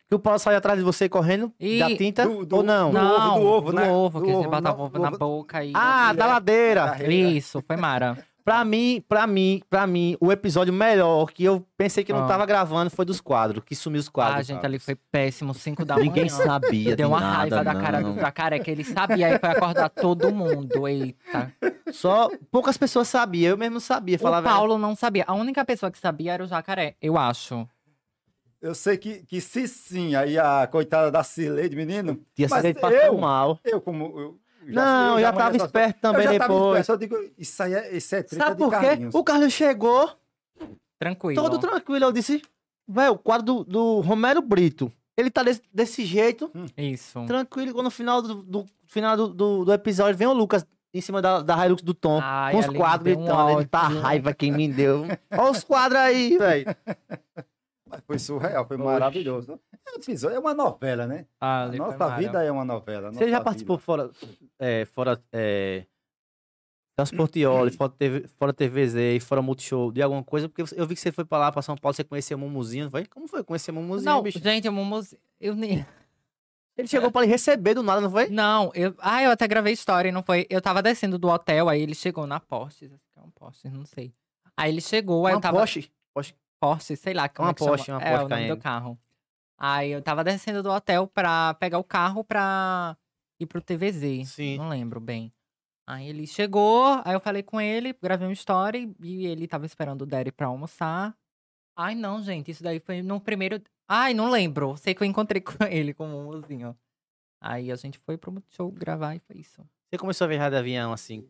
Que 0.09 0.15
o 0.15 0.21
Paulo 0.21 0.39
saiu 0.39 0.57
atrás 0.59 0.79
de 0.79 0.85
você 0.85 1.09
correndo 1.09 1.53
E- 1.59 1.81
da 1.81 1.89
tinta 1.97 2.25
Do- 2.25 2.47
do- 2.47 2.57
ou 2.59 2.63
não? 2.63 2.93
do- 2.93 2.97
ovo, 2.99 3.41
do 3.41 3.47
ovo, 3.47 3.71
do 3.71 3.77
né? 3.77 3.91
ovo, 3.91 4.19
Do 4.21 4.25
que 4.25 4.31
gente 4.31 4.41
ovo, 4.47 4.51
botava 4.51 4.77
não, 4.79 4.85
ovo 4.85 4.95
do 4.99 5.03
na 5.03 5.11
boca 5.11 5.65
e. 5.65 5.73
Ah, 5.75 6.13
da 6.13 6.27
ladeira. 6.27 6.85
Carreira. 6.91 7.13
Isso, 7.31 7.61
foi 7.61 7.77
Mara. 7.77 8.17
Pra 8.45 8.63
mim, 8.63 9.03
pra 9.09 9.27
mim, 9.27 9.63
pra 9.71 9.87
mim, 9.87 10.19
o 10.21 10.31
episódio 10.31 10.71
melhor 10.71 11.33
que 11.33 11.43
eu 11.43 11.67
pensei 11.79 12.05
que 12.05 12.13
não 12.13 12.25
Ah. 12.25 12.29
tava 12.29 12.45
gravando 12.45 12.91
foi 12.91 13.07
dos 13.07 13.19
quadros, 13.19 13.65
que 13.65 13.75
sumiu 13.75 13.99
os 14.01 14.09
Ah, 14.09 14.13
quadros. 14.13 14.47
gente, 14.47 14.67
ali 14.67 14.79
foi 14.79 14.95
péssimo, 15.11 15.55
5 15.55 15.83
da 15.83 15.95
manhã. 15.95 16.07
Ninguém 16.07 16.29
sabia 16.29 16.95
Deu 16.95 17.09
de 17.09 17.13
uma 17.15 17.21
nada, 17.21 17.37
raiva 17.39 17.65
da 17.65 17.75
cara 17.75 18.01
não. 18.03 18.13
do 18.15 18.21
jacaré, 18.21 18.59
que 18.59 18.71
ele 18.71 18.85
sabia, 18.85 19.29
aí 19.29 19.39
foi 19.39 19.49
acordar 19.49 19.89
todo 19.89 20.31
mundo. 20.31 20.87
Eita. 20.87 21.51
Só 21.91 22.29
poucas 22.51 22.77
pessoas 22.77 23.09
sabiam, 23.09 23.49
eu 23.53 23.57
mesmo 23.57 23.81
sabia. 23.81 24.17
O 24.17 24.21
Falava, 24.21 24.47
Paulo 24.51 24.77
não 24.77 24.95
sabia. 24.95 25.25
A 25.27 25.33
única 25.33 25.65
pessoa 25.65 25.91
que 25.91 25.99
sabia 25.99 26.35
era 26.35 26.45
o 26.45 26.47
jacaré, 26.47 26.97
eu 27.01 27.17
acho. 27.17 27.67
Eu 28.61 28.75
sei 28.75 28.97
que, 28.99 29.25
que 29.27 29.41
se 29.41 29.67
sim, 29.69 30.15
aí 30.15 30.39
a 30.39 30.67
coitada 30.67 31.11
da 31.11 31.23
Cileide, 31.23 31.75
menino. 31.77 32.21
tinha 32.35 32.49
mas 32.51 32.73
passou 32.75 32.91
eu- 32.99 33.19
mal. 33.19 33.59
Eu, 33.65 33.81
como. 33.81 34.19
Eu, 34.19 34.39
Não, 34.73 35.15
eu 35.15 35.21
já 35.21 35.33
tava 35.33 35.59
só- 35.59 35.65
esperto 35.67 36.01
também 36.01 36.27
eu 36.27 36.33
já 36.33 36.39
tava 36.39 36.55
depois. 36.55 36.81
esperto, 36.81 36.91
eu 36.91 36.97
digo, 37.09 37.33
isso 37.39 37.63
aí 37.63 37.75
é, 37.75 37.97
isso 37.97 38.15
é 38.15 38.23
treta 38.23 38.45
Sabe 38.45 38.57
de 38.57 38.63
por 38.63 38.71
quê? 38.79 38.87
Carlinhos. 38.87 39.15
O 39.15 39.25
Carlos 39.25 39.53
chegou 39.53 40.11
Tranquilo. 40.99 41.43
todo 41.43 41.59
tranquilo. 41.59 42.05
Eu 42.07 42.13
disse, 42.13 42.43
velho, 42.89 43.13
o 43.13 43.19
quadro 43.19 43.45
do, 43.45 43.65
do 43.65 44.01
Romero 44.01 44.41
Brito, 44.41 44.91
ele 45.17 45.31
tá 45.31 45.43
desse, 45.43 45.63
desse 45.73 46.05
jeito, 46.05 46.51
Isso. 46.77 47.25
tranquilo. 47.27 47.71
E 47.71 47.73
quando 47.73 47.85
no 47.85 47.91
final 47.91 48.23
do, 48.23 48.35
do- 48.43 48.67
final 48.87 49.17
do, 49.17 49.29
do, 49.29 49.65
do 49.65 49.73
episódio 49.73 50.17
vem 50.17 50.27
o 50.29 50.33
Lucas 50.33 50.65
em 50.93 51.01
cima 51.01 51.21
da, 51.21 51.41
da 51.43 51.67
Hilux 51.67 51.83
do 51.83 51.93
Tom, 51.93 52.21
Ai, 52.23 52.53
com 52.53 52.59
os 52.61 52.67
quadros 52.69 53.05
deu 53.17 53.19
um 53.19 53.25
gritando. 53.25 53.51
ele 53.61 53.67
tá 53.67 53.89
raiva 53.89 54.33
quem 54.33 54.53
me 54.53 54.69
deu. 54.69 55.07
Olha 55.33 55.51
os 55.51 55.65
quadros 55.65 55.99
aí, 56.01 56.39
velho. 56.39 56.67
Foi 58.07 58.19
surreal, 58.19 58.67
foi 58.67 58.77
Oxe. 58.77 58.85
maravilhoso. 58.85 59.61
É, 59.73 60.35
é 60.35 60.39
uma 60.39 60.55
novela, 60.55 61.07
né? 61.07 61.27
Ah, 61.41 61.65
A 61.65 61.73
nossa 61.73 62.17
vida 62.17 62.43
é 62.43 62.51
uma 62.51 62.65
novela. 62.65 63.13
Você 63.13 63.29
já 63.31 63.41
participou 63.41 63.77
vida. 63.77 63.85
fora, 63.85 64.11
é, 64.59 64.85
fora 64.87 65.23
é, 65.33 65.85
Transportioli, 66.97 67.73
fora, 67.73 67.91
TV, 67.91 68.29
fora 68.29 68.53
TVZ 68.53 68.95
e 69.17 69.21
fora 69.21 69.43
Multishow, 69.43 69.91
de 69.91 70.01
alguma 70.01 70.23
coisa? 70.23 70.49
Porque 70.49 70.63
eu 70.63 70.87
vi 70.87 70.95
que 70.95 71.01
você 71.01 71.11
foi 71.11 71.25
pra 71.25 71.39
lá, 71.39 71.51
pra 71.51 71.61
São 71.61 71.77
Paulo, 71.77 71.93
você 71.95 72.05
conheceu 72.05 72.37
o 72.37 72.41
Mumuzinho, 72.41 72.85
não 72.85 72.91
foi? 72.91 73.05
Como 73.07 73.27
foi 73.27 73.43
conhecer 73.43 73.73
o 73.73 73.75
Mumuzinho, 73.75 74.13
Não, 74.13 74.23
bicho? 74.23 74.39
gente, 74.39 74.69
o 74.69 74.73
Mumuzinho. 74.73 75.21
Eu 75.41 75.57
nem. 75.57 75.85
Ele 76.77 76.89
chegou 76.89 77.11
pra 77.11 77.23
lhe 77.23 77.27
receber 77.29 77.75
do 77.75 77.83
nada, 77.83 78.01
não 78.01 78.11
foi? 78.11 78.29
Não, 78.29 78.71
eu. 78.75 78.95
Ah, 78.99 79.23
eu 79.23 79.31
até 79.31 79.47
gravei 79.47 79.73
história, 79.73 80.11
não 80.13 80.23
foi? 80.23 80.47
Eu 80.49 80.61
tava 80.61 80.83
descendo 80.83 81.19
do 81.19 81.29
hotel, 81.29 81.69
aí 81.69 81.81
ele 81.81 81.95
chegou 81.95 82.27
na 82.27 82.41
Porsche. 82.41 82.91
É 83.17 83.21
um 83.21 83.31
Porsche, 83.31 83.69
não 83.69 83.85
sei. 83.85 84.13
Aí 84.57 84.73
ele 84.73 84.81
chegou, 84.81 85.27
aí 85.27 85.35
Uma 85.35 85.39
eu 85.39 85.41
tava. 85.41 85.59
Porsche. 85.59 85.91
Porsche. 86.13 86.35
Porsche, 86.67 86.97
sei 86.97 87.15
lá 87.15 87.29
como 87.29 87.47
Uma 87.47 87.51
é 87.51 87.55
que 87.55 87.61
chama. 87.65 87.77
Porsche, 87.77 87.91
uma 87.93 88.03
é, 88.03 88.11
Porsche 88.11 88.17
o 88.25 88.29
nome 88.29 88.29
Cayenne. 88.29 88.57
do 88.57 88.63
carro. 88.63 88.99
Aí 89.59 89.91
eu 89.91 90.03
tava 90.03 90.25
descendo 90.25 90.63
do 90.63 90.71
hotel 90.71 91.07
pra 91.07 91.55
pegar 91.55 91.79
o 91.79 91.85
carro 91.85 92.25
pra 92.25 92.97
ir 93.39 93.47
pro 93.47 93.61
TVZ. 93.61 94.29
Sim. 94.29 94.59
Não 94.59 94.69
lembro 94.69 95.01
bem. 95.01 95.33
Aí 95.87 96.09
ele 96.09 96.27
chegou, 96.27 97.01
aí 97.05 97.13
eu 97.15 97.21
falei 97.21 97.43
com 97.43 97.61
ele, 97.61 97.95
gravei 98.03 98.27
uma 98.27 98.33
história 98.33 98.79
e 99.03 99.27
ele 99.27 99.47
tava 99.47 99.67
esperando 99.67 100.03
o 100.03 100.07
Daddy 100.07 100.33
pra 100.33 100.47
almoçar. 100.47 101.15
Ai, 101.77 101.95
não, 101.95 102.23
gente, 102.23 102.51
isso 102.51 102.63
daí 102.63 102.81
foi 102.81 103.03
no 103.03 103.21
primeiro. 103.21 103.61
Ai, 103.87 104.15
não 104.15 104.31
lembro. 104.31 104.77
Sei 104.77 104.95
que 104.95 105.03
eu 105.03 105.07
encontrei 105.07 105.43
com 105.43 105.53
ele 105.69 105.93
com 105.93 106.07
o 106.07 106.25
mozinho. 106.25 106.77
Aí 107.41 107.71
a 107.71 107.77
gente 107.77 107.99
foi 107.99 108.17
pro 108.17 108.43
show 108.49 108.71
gravar 108.73 109.15
e 109.15 109.19
foi 109.19 109.37
isso. 109.37 109.61
Você 109.91 109.99
começou 109.99 110.25
a 110.25 110.29
viajar 110.29 110.49
de 110.51 110.57
avião, 110.57 110.93
assim, 110.93 111.29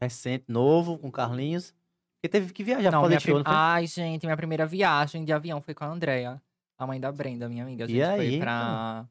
recente, 0.00 0.46
novo, 0.48 0.98
com 0.98 1.10
Carlinhos. 1.10 1.74
Porque 2.16 2.28
teve 2.28 2.52
que 2.52 2.64
viajar 2.64 2.88
pra 2.90 2.98
não, 2.98 3.02
fazer 3.02 3.10
minha 3.14 3.20
show, 3.20 3.34
prim-? 3.44 3.54
Ai, 3.54 3.86
gente, 3.86 4.24
minha 4.26 4.36
primeira 4.36 4.66
viagem 4.66 5.24
de 5.24 5.32
avião 5.32 5.60
foi 5.60 5.74
com 5.74 5.84
a 5.84 5.88
Andrea, 5.88 6.40
a 6.78 6.86
mãe 6.86 7.00
da 7.00 7.12
Brenda, 7.12 7.48
minha 7.48 7.62
amiga. 7.62 7.84
A 7.84 7.88
E 7.88 7.90
gente 7.92 8.02
aí, 8.02 8.30
foi 8.30 8.38
pra, 8.40 9.06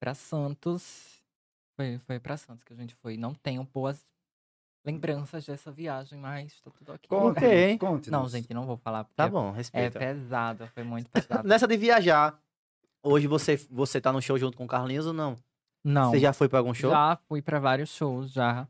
pra 0.00 0.14
Santos. 0.14 1.22
Foi, 1.76 1.98
foi 2.06 2.18
pra 2.20 2.36
Santos 2.36 2.64
que 2.64 2.72
a 2.72 2.76
gente 2.76 2.94
foi. 2.94 3.16
Não 3.16 3.34
tenho 3.34 3.62
boas 3.64 4.02
lembranças 4.86 5.44
dessa 5.44 5.70
viagem, 5.70 6.18
mas 6.18 6.60
tá 6.60 6.70
tudo 6.70 6.92
ok. 6.92 7.08
Conte, 7.08 7.38
Ok. 7.38 7.78
conte. 7.78 8.10
Não, 8.10 8.28
gente, 8.28 8.52
não 8.54 8.64
vou 8.66 8.76
falar. 8.76 9.04
Tá 9.16 9.24
é- 9.26 9.28
bom, 9.30 9.50
É 9.50 9.56
respeita. 9.56 9.98
pesado, 9.98 10.66
foi 10.68 10.82
muito 10.84 11.10
pesado. 11.10 11.46
Nessa 11.46 11.66
de 11.66 11.76
viajar, 11.76 12.40
hoje 13.02 13.26
você, 13.26 13.56
você 13.70 14.00
tá 14.00 14.12
no 14.12 14.22
show 14.22 14.38
junto 14.38 14.56
com 14.56 14.64
o 14.64 14.68
Carlinhos 14.68 15.06
ou 15.06 15.12
não? 15.12 15.36
Não, 15.84 16.10
Você 16.10 16.18
já 16.18 16.32
foi 16.32 16.48
pra 16.48 16.58
algum 16.58 16.72
show? 16.74 16.90
já 16.90 17.16
fui 17.28 17.40
pra 17.42 17.58
vários 17.60 17.90
shows, 17.90 18.32
já. 18.32 18.66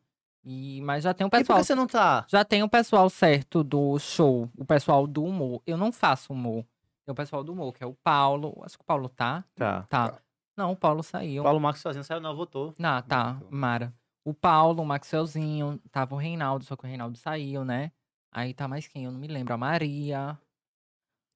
E, 0.50 0.80
mas 0.80 1.04
já 1.04 1.12
tem 1.12 1.26
o 1.26 1.28
E 1.28 1.30
por 1.30 1.38
pessoal 1.38 1.58
que 1.58 1.64
você 1.66 1.74
não 1.74 1.86
tá? 1.86 2.24
Já 2.26 2.42
tem 2.42 2.62
o 2.62 2.68
pessoal 2.70 3.10
certo 3.10 3.62
do 3.62 3.98
show, 3.98 4.48
o 4.56 4.64
pessoal 4.64 5.06
do 5.06 5.22
humor. 5.22 5.60
Eu 5.66 5.76
não 5.76 5.92
faço 5.92 6.32
humor. 6.32 6.64
Tem 7.04 7.12
o 7.12 7.14
pessoal 7.14 7.44
do 7.44 7.52
humor, 7.52 7.74
que 7.74 7.84
é 7.84 7.86
o 7.86 7.92
Paulo. 7.92 8.58
Acho 8.64 8.78
que 8.78 8.82
o 8.82 8.86
Paulo 8.86 9.10
tá. 9.10 9.44
Tá. 9.54 9.82
Tá. 9.90 10.18
Não, 10.56 10.72
o 10.72 10.76
Paulo 10.76 11.02
saiu. 11.02 11.42
Paulo 11.42 11.60
Marcos 11.60 11.82
sozinho 11.82 12.02
saiu, 12.02 12.20
não, 12.22 12.34
votou. 12.34 12.74
Não, 12.78 13.02
tá. 13.02 13.38
Mara. 13.50 13.92
O 14.24 14.32
Paulo, 14.32 14.82
o 14.82 14.86
Maxwellzinho, 14.86 15.78
tava 15.92 16.14
o 16.14 16.18
Reinaldo, 16.18 16.64
só 16.64 16.76
que 16.76 16.84
o 16.84 16.88
Reinaldo 16.88 17.18
saiu, 17.18 17.62
né? 17.62 17.92
Aí 18.32 18.54
tá 18.54 18.66
mais 18.66 18.88
quem? 18.88 19.04
Eu 19.04 19.12
não 19.12 19.20
me 19.20 19.28
lembro. 19.28 19.52
A 19.52 19.58
Maria. 19.58 20.38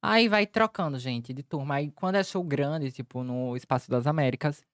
Aí 0.03 0.27
vai 0.27 0.47
trocando, 0.47 0.99
gente, 0.99 1.35
de 1.35 1.43
turma. 1.43 1.75
Aí 1.75 1.91
quando 1.91 2.15
é 2.15 2.25
show 2.25 2.43
grande, 2.43 2.91
tipo, 2.91 3.23
no 3.23 3.55
Espaço 3.57 3.91
das 3.91 4.07
Américas, 4.07 4.65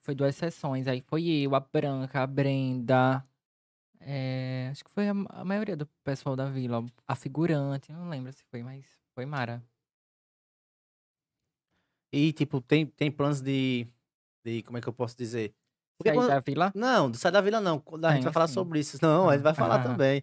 foi 0.00 0.14
duas 0.14 0.36
sessões. 0.36 0.86
Aí 0.86 1.00
foi 1.00 1.26
eu, 1.26 1.54
a 1.54 1.60
Branca, 1.60 2.22
a 2.22 2.26
Brenda. 2.26 3.24
É, 4.08 4.68
acho 4.70 4.84
que 4.84 4.90
foi 4.90 5.08
a, 5.08 5.12
a 5.30 5.44
maioria 5.44 5.76
do 5.76 5.84
pessoal 6.04 6.36
da 6.36 6.46
vila. 6.46 6.86
A 7.08 7.14
figurante, 7.16 7.92
não 7.92 8.08
lembro 8.08 8.32
se 8.32 8.44
foi, 8.44 8.62
mas 8.62 8.84
foi 9.14 9.26
Mara. 9.26 9.60
E, 12.12 12.32
tipo, 12.32 12.60
tem, 12.60 12.86
tem 12.86 13.10
planos 13.10 13.40
de, 13.40 13.86
de. 14.44 14.62
Como 14.62 14.78
é 14.78 14.80
que 14.80 14.88
eu 14.88 14.92
posso 14.92 15.16
dizer? 15.16 15.52
Porque 15.98 16.10
Saí 16.10 16.16
quando- 16.18 16.28
da 16.28 16.40
vila? 16.40 16.72
Não, 16.74 17.12
Sai 17.14 17.32
da 17.32 17.40
Vila 17.40 17.58
não. 17.60 17.78
Quando 17.80 18.04
a 18.04 18.10
gente 18.10 18.18
Tem, 18.18 18.24
vai 18.24 18.32
falar 18.32 18.48
sim. 18.48 18.54
sobre 18.54 18.78
isso. 18.80 18.98
Não, 19.00 19.30
a 19.30 19.32
gente 19.34 19.42
vai 19.42 19.54
falar 19.54 19.76
Ah. 19.76 19.82
também. 19.82 20.22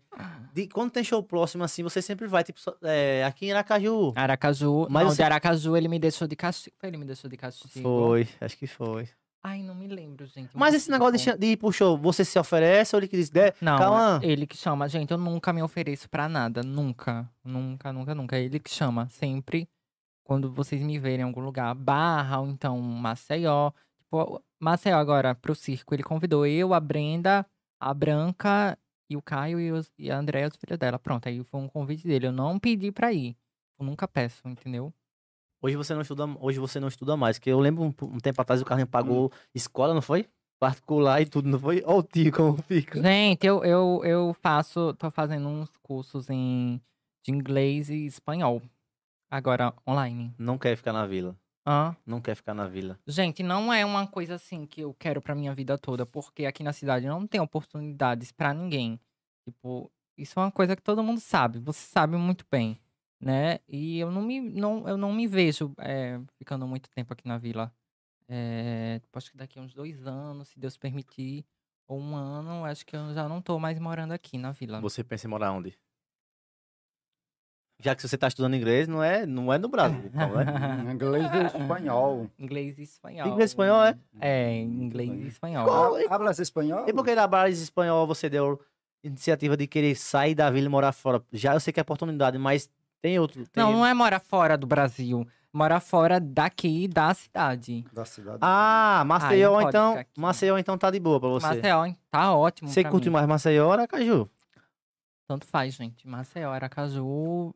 De, 0.53 0.67
quando 0.67 0.91
tem 0.91 1.03
show 1.03 1.21
próximo, 1.23 1.63
assim, 1.63 1.81
você 1.81 1.99
sempre 1.99 2.27
vai, 2.27 2.43
tipo, 2.43 2.59
é, 2.83 3.23
aqui 3.25 3.47
em 3.47 3.51
Aracaju. 3.51 4.13
Aracaju. 4.15 4.87
Mas 4.89 5.03
não, 5.03 5.09
você- 5.11 5.17
de 5.17 5.23
Aracaju 5.23 5.75
ele 5.75 5.87
me 5.87 5.97
deixou 5.99 6.27
de 6.27 6.35
castigo. 6.35 6.75
Ele 6.83 6.95
me 6.97 7.05
deixou 7.05 7.27
de 7.29 7.35
castigo. 7.37 7.71
Foi, 7.81 8.27
acho 8.39 8.55
que 8.57 8.67
foi. 8.67 9.09
Ai, 9.45 9.61
não 9.61 9.75
me 9.75 9.87
lembro, 9.87 10.25
gente. 10.25 10.55
Mas 10.55 10.73
esse 10.73 10.89
negócio 10.89 11.17
de, 11.33 11.37
de 11.37 11.47
ir 11.47 11.57
pro 11.57 11.71
show, 11.71 11.97
você 11.97 12.23
se 12.23 12.39
oferece 12.39 12.95
ou 12.95 12.99
ele 13.01 13.09
que 13.09 13.17
diz, 13.17 13.29
"Dé, 13.29 13.53
Não, 13.59 13.77
Cauã, 13.77 14.19
ele 14.23 14.47
que 14.47 14.55
chama. 14.55 14.87
Gente, 14.87 15.11
eu 15.11 15.17
nunca 15.17 15.51
me 15.51 15.61
ofereço 15.61 16.09
pra 16.09 16.29
nada. 16.29 16.63
Nunca. 16.63 17.29
Nunca, 17.43 17.91
nunca, 17.91 18.15
nunca. 18.15 18.37
Ele 18.37 18.57
que 18.59 18.69
chama. 18.69 19.09
Sempre. 19.09 19.67
Quando 20.23 20.49
vocês 20.49 20.81
me 20.81 20.97
verem 20.97 21.19
em 21.19 21.23
algum 21.23 21.41
lugar. 21.41 21.75
Barra 21.75 22.39
ou 22.39 22.47
então 22.47 22.79
Maceió. 22.79 23.71
Tipo, 23.99 24.41
Maceió 24.61 24.97
agora, 24.97 25.35
pro 25.35 25.53
circo. 25.53 25.93
Ele 25.93 26.03
convidou 26.03 26.47
eu, 26.47 26.73
a 26.73 26.79
Brenda, 26.79 27.45
a 27.81 27.93
Branca 27.93 28.77
e 29.09 29.17
o 29.17 29.21
Caio 29.21 29.59
e, 29.59 29.73
os, 29.73 29.91
e 29.99 30.09
a 30.09 30.17
Andréia, 30.17 30.47
os 30.47 30.55
filhos 30.55 30.79
dela. 30.79 30.97
Pronto, 30.97 31.27
aí 31.27 31.43
foi 31.43 31.59
um 31.59 31.67
convite 31.67 32.07
dele. 32.07 32.27
Eu 32.27 32.31
não 32.31 32.57
pedi 32.57 32.93
pra 32.93 33.11
ir. 33.11 33.35
Eu 33.77 33.85
nunca 33.85 34.07
peço, 34.07 34.41
entendeu? 34.47 34.93
Hoje 35.63 35.77
você 35.77 35.93
não 35.93 36.01
estuda, 36.01 36.25
hoje 36.41 36.59
você 36.59 36.77
não 36.77 36.89
estuda 36.89 37.15
mais, 37.15 37.39
porque 37.39 37.49
eu 37.49 37.57
lembro 37.57 37.85
um, 37.85 37.93
um 38.07 38.19
tempo 38.19 38.41
atrás 38.41 38.61
o 38.61 38.65
Carlinhos 38.65 38.89
pagou 38.89 39.31
escola, 39.55 39.93
não 39.93 40.01
foi? 40.01 40.27
Particular 40.59 41.21
e 41.21 41.25
tudo, 41.25 41.47
não 41.47 41.57
foi? 41.57 41.81
Ó 41.85 41.99
o 41.99 42.03
tio 42.03 42.33
como 42.33 42.61
fica. 42.63 43.01
Gente, 43.01 43.47
eu, 43.47 43.63
eu, 43.63 44.01
eu 44.03 44.33
faço, 44.33 44.93
tô 44.95 45.09
fazendo 45.09 45.47
uns 45.47 45.69
cursos 45.81 46.29
em, 46.29 46.81
de 47.25 47.31
inglês 47.31 47.89
e 47.89 48.05
espanhol. 48.05 48.61
Agora, 49.31 49.73
online. 49.87 50.35
Não 50.37 50.57
quer 50.57 50.75
ficar 50.75 50.91
na 50.91 51.07
vila. 51.07 51.33
Hã? 51.65 51.95
Não 52.05 52.19
quer 52.19 52.35
ficar 52.35 52.53
na 52.53 52.67
vila. 52.67 52.99
Gente, 53.07 53.41
não 53.41 53.71
é 53.71 53.85
uma 53.85 54.05
coisa 54.05 54.35
assim 54.35 54.65
que 54.65 54.81
eu 54.81 54.93
quero 54.93 55.21
pra 55.21 55.33
minha 55.33 55.53
vida 55.55 55.77
toda, 55.77 56.05
porque 56.05 56.45
aqui 56.45 56.61
na 56.61 56.73
cidade 56.73 57.07
não 57.07 57.25
tem 57.25 57.39
oportunidades 57.39 58.33
pra 58.33 58.53
ninguém. 58.53 58.99
Tipo, 59.45 59.89
isso 60.17 60.37
é 60.37 60.43
uma 60.43 60.51
coisa 60.51 60.75
que 60.75 60.81
todo 60.81 61.01
mundo 61.01 61.21
sabe, 61.21 61.57
você 61.57 61.79
sabe 61.87 62.17
muito 62.17 62.45
bem, 62.51 62.77
né? 63.23 63.59
E 63.67 63.99
eu 63.99 64.11
não 64.11 64.21
me, 64.21 64.39
não, 64.41 64.87
eu 64.87 64.97
não 64.97 65.13
me 65.13 65.27
vejo 65.27 65.73
é, 65.79 66.19
ficando 66.37 66.67
muito 66.67 66.89
tempo 66.89 67.13
aqui 67.13 67.27
na 67.27 67.37
vila. 67.37 67.71
É, 68.27 69.01
acho 69.13 69.31
que 69.31 69.37
daqui 69.37 69.59
a 69.59 69.61
uns 69.61 69.73
dois 69.73 70.05
anos, 70.07 70.47
se 70.49 70.59
Deus 70.59 70.77
permitir, 70.77 71.45
ou 71.87 71.99
um 71.99 72.15
ano, 72.15 72.65
acho 72.65 72.85
que 72.85 72.95
eu 72.95 73.13
já 73.13 73.27
não 73.27 73.41
tô 73.41 73.59
mais 73.59 73.77
morando 73.79 74.11
aqui 74.13 74.37
na 74.37 74.51
vila. 74.51 74.79
Você 74.81 75.03
pensa 75.03 75.27
em 75.27 75.29
morar 75.29 75.51
onde? 75.51 75.77
Já 77.79 77.95
que 77.95 78.01
você 78.07 78.17
tá 78.17 78.27
estudando 78.27 78.55
inglês, 78.55 78.87
não 78.87 79.03
é, 79.03 79.25
não 79.25 79.51
é 79.51 79.57
no 79.57 79.67
Brasil, 79.67 79.99
então, 80.07 80.33
né? 80.33 80.91
Inglês 80.93 81.29
e 81.33 81.45
espanhol. 81.45 82.29
Inglês 82.39 82.77
e 82.79 82.83
espanhol. 82.83 83.27
Inglês 83.27 83.49
e 83.49 83.51
espanhol, 83.51 83.83
é? 83.83 83.97
É, 84.21 84.53
inglês 84.61 85.09
e 85.21 85.27
espanhol. 85.27 85.65
Qual- 85.67 85.95
Ha- 85.95 86.15
Hablas 86.15 86.39
espanhol? 86.39 86.87
E 86.87 86.93
por 86.93 87.03
que 87.03 87.13
na 87.13 87.27
base 87.27 87.61
espanhol 87.61 88.07
você 88.07 88.29
deu 88.29 88.59
iniciativa 89.03 89.57
de 89.57 89.67
querer 89.67 89.95
sair 89.95 90.33
da 90.33 90.49
vila 90.49 90.67
e 90.67 90.69
morar 90.69 90.93
fora? 90.93 91.21
Já 91.33 91.53
eu 91.53 91.59
sei 91.59 91.73
que 91.73 91.79
é 91.79 91.83
oportunidade, 91.83 92.37
mas 92.37 92.69
tem 93.03 93.19
outro. 93.19 93.45
Tem... 93.47 93.61
Não, 93.61 93.73
não 93.73 93.85
é 93.85 93.93
morar 93.93 94.21
fora 94.21 94.57
do 94.57 94.65
Brasil. 94.65 95.27
Morar 95.51 95.81
fora 95.81 96.19
daqui, 96.19 96.87
da 96.87 97.13
cidade. 97.13 97.85
Da 97.93 98.05
cidade. 98.05 98.37
Ah, 98.41 99.03
Maceió 99.05 99.51
pode 99.55 99.67
então. 99.67 100.03
Maceió 100.17 100.57
então 100.57 100.77
tá 100.77 100.89
de 100.89 100.99
boa 100.99 101.19
pra 101.19 101.29
você. 101.29 101.45
Maceió, 101.45 101.85
hein? 101.85 101.97
tá 102.09 102.33
ótimo 102.33 102.69
Você 102.69 102.83
curte 102.83 103.09
mim. 103.09 103.13
mais 103.13 103.27
Maceió 103.27 103.65
ou 103.67 103.71
Aracaju? 103.73 104.27
Tanto 105.27 105.45
faz, 105.45 105.73
gente. 105.75 106.07
Maceió, 106.07 106.49
Aracaju 106.51 107.53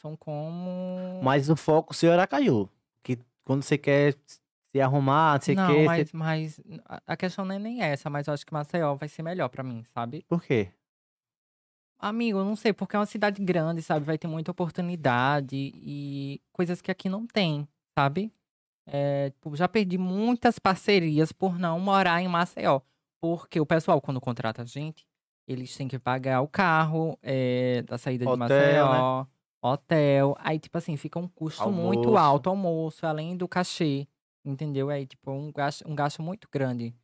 são 0.00 0.16
como... 0.16 1.20
Mas 1.22 1.50
o 1.50 1.56
foco 1.56 1.92
seu 1.92 2.10
é 2.10 2.14
Aracaju. 2.14 2.68
Que 3.02 3.18
quando 3.44 3.62
você 3.64 3.76
quer 3.76 4.14
se 4.68 4.80
arrumar, 4.80 5.38
você 5.40 5.54
não, 5.54 5.66
quer. 5.74 5.84
mas, 5.84 6.08
você- 6.10 6.16
mas 6.16 6.60
a- 6.86 7.02
a 7.08 7.16
questão 7.16 7.44
não 7.44 7.54
é 7.54 7.58
nem 7.58 7.82
essa, 7.82 8.08
mas 8.08 8.26
eu 8.28 8.34
acho 8.34 8.46
que 8.46 8.52
Maceió 8.52 8.94
vai 8.94 9.08
ser 9.08 9.22
melhor 9.22 9.48
pra 9.48 9.62
mim, 9.62 9.84
sabe? 9.94 10.24
Por 10.28 10.42
quê? 10.42 10.68
Amigo, 11.98 12.38
eu 12.38 12.44
não 12.44 12.56
sei, 12.56 12.72
porque 12.72 12.94
é 12.94 12.98
uma 12.98 13.06
cidade 13.06 13.42
grande, 13.42 13.80
sabe? 13.82 14.04
Vai 14.04 14.18
ter 14.18 14.26
muita 14.26 14.50
oportunidade 14.50 15.56
e 15.74 16.40
coisas 16.52 16.80
que 16.82 16.90
aqui 16.90 17.08
não 17.08 17.26
tem, 17.26 17.66
sabe? 17.98 18.30
É, 18.86 19.30
tipo, 19.30 19.56
já 19.56 19.66
perdi 19.66 19.98
muitas 19.98 20.58
parcerias 20.58 21.32
por 21.32 21.58
não 21.58 21.80
morar 21.80 22.22
em 22.22 22.28
Maceió. 22.28 22.80
Porque 23.20 23.58
o 23.58 23.66
pessoal, 23.66 24.00
quando 24.00 24.20
contrata 24.20 24.62
a 24.62 24.64
gente, 24.64 25.06
eles 25.48 25.74
têm 25.74 25.88
que 25.88 25.98
pagar 25.98 26.42
o 26.42 26.48
carro 26.48 27.18
é, 27.22 27.82
da 27.82 27.96
saída 27.98 28.24
de 28.24 28.30
Hotel, 28.30 28.86
Maceió, 28.86 29.26
hotel. 29.62 30.36
Aí, 30.38 30.58
tipo 30.58 30.76
assim, 30.76 30.96
fica 30.96 31.18
um 31.18 31.26
custo 31.26 31.70
muito 31.70 32.08
Almoço. 32.08 32.18
alto, 32.18 32.50
almoço, 32.50 33.06
além 33.06 33.36
do 33.36 33.48
cachê. 33.48 34.06
Entendeu? 34.44 34.90
Aí, 34.90 35.06
tipo, 35.06 35.32
um 35.32 35.50
gasto, 35.50 35.88
um 35.88 35.94
gasto 35.94 36.22
muito 36.22 36.48
grande. 36.52 36.94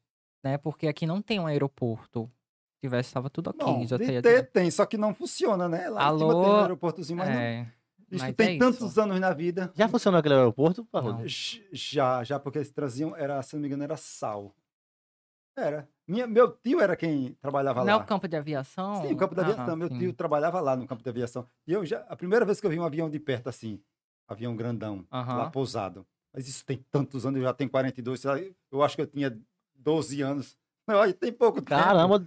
Né? 0.44 0.58
Porque 0.58 0.86
aqui 0.86 1.06
não 1.06 1.22
tem 1.22 1.40
um 1.40 1.46
aeroporto. 1.46 2.30
Se 2.82 2.88
tivesse, 2.88 3.10
estava 3.10 3.30
tudo 3.30 3.50
ok. 3.50 3.64
Não, 3.64 3.86
já 3.86 3.96
teria 3.96 4.20
ter, 4.20 4.50
tem, 4.50 4.68
só 4.68 4.84
que 4.84 4.96
não 4.98 5.14
funciona, 5.14 5.68
né? 5.68 5.88
Lá 5.88 6.12
em 6.12 6.18
cima 6.18 6.34
tem 6.34 6.48
um 6.48 6.52
Alô? 6.52 6.62
aeroportozinho, 6.62 7.16
mas 7.16 7.28
não. 7.28 7.36
É, 7.40 7.66
Isso 8.10 8.24
mas 8.24 8.34
tem 8.34 8.56
é 8.56 8.58
tantos 8.58 8.88
isso. 8.88 9.00
anos 9.00 9.20
na 9.20 9.32
vida. 9.32 9.72
Já 9.76 9.88
funcionou 9.88 10.18
aquele 10.18 10.34
aeroporto? 10.34 10.84
Parrudo? 10.86 11.18
Não. 11.18 11.28
Já, 11.72 12.24
já, 12.24 12.40
porque 12.40 12.58
eles 12.58 12.70
traziam, 12.72 13.14
era, 13.14 13.40
se 13.40 13.54
não 13.54 13.60
me 13.60 13.68
engano, 13.68 13.84
era 13.84 13.96
sal. 13.96 14.52
Era. 15.56 15.88
Minha, 16.08 16.26
meu 16.26 16.50
tio 16.50 16.80
era 16.80 16.96
quem 16.96 17.34
trabalhava 17.34 17.84
Não 17.84 17.92
é 17.92 17.96
lá. 17.96 18.02
o 18.02 18.06
campo 18.06 18.26
de 18.26 18.36
aviação? 18.36 19.00
Sim, 19.06 19.12
o 19.12 19.16
campo 19.16 19.36
de 19.36 19.42
Ah, 19.42 19.44
aviação. 19.44 19.76
Meu 19.76 19.88
sim. 19.88 19.98
tio 19.98 20.12
trabalhava 20.12 20.60
lá 20.60 20.74
no 20.74 20.88
campo 20.88 21.04
de 21.04 21.08
aviação. 21.08 21.46
E 21.64 21.72
eu 21.72 21.86
já, 21.86 22.00
a 22.08 22.16
primeira 22.16 22.44
vez 22.44 22.60
que 22.60 22.66
eu 22.66 22.70
vi 22.70 22.80
um 22.80 22.84
avião 22.84 23.08
de 23.08 23.20
perto 23.20 23.48
assim, 23.48 23.80
avião 24.26 24.56
grandão, 24.56 25.06
lá 25.12 25.20
Aham. 25.20 25.50
pousado. 25.52 26.04
Mas 26.34 26.48
isso 26.48 26.64
tem 26.66 26.84
tantos 26.90 27.24
anos, 27.24 27.38
eu 27.38 27.44
já 27.44 27.54
tenho 27.54 27.70
42, 27.70 28.18
sei 28.18 28.30
lá, 28.30 28.40
eu 28.72 28.82
acho 28.82 28.96
que 28.96 29.02
eu 29.02 29.06
tinha 29.06 29.38
12 29.76 30.20
anos. 30.20 30.56
Olha, 30.88 31.14
tem 31.14 31.32
pouco 31.32 31.60
tempo. 31.60 31.70
Caramba, 31.70 32.26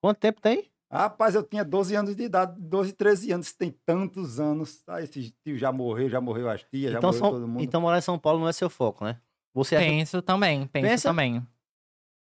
quanto 0.00 0.18
tempo 0.18 0.40
tem? 0.40 0.70
Rapaz, 0.92 1.36
eu 1.36 1.42
tinha 1.44 1.64
12 1.64 1.94
anos 1.94 2.16
de 2.16 2.24
idade, 2.24 2.60
12, 2.60 2.92
13 2.94 3.30
anos, 3.32 3.52
tem 3.52 3.70
tantos 3.86 4.40
anos. 4.40 4.82
Ah, 4.88 5.00
esse 5.00 5.30
tio 5.44 5.56
já 5.56 5.70
morreu, 5.70 6.08
já 6.08 6.20
morreu 6.20 6.48
as 6.50 6.64
tias, 6.64 6.90
já 6.92 6.98
Então, 6.98 7.10
morreu 7.10 7.20
São- 7.20 7.30
todo 7.30 7.46
mundo. 7.46 7.62
então 7.62 7.80
morar 7.80 7.98
em 7.98 8.02
São 8.02 8.18
Paulo 8.18 8.40
não 8.40 8.48
é 8.48 8.52
seu 8.52 8.68
foco, 8.68 9.04
né? 9.04 9.20
Você 9.54 9.76
acha... 9.76 9.86
Penso 9.86 10.20
também, 10.22 10.66
penso 10.66 10.88
Pensa? 10.88 11.08
também. 11.10 11.46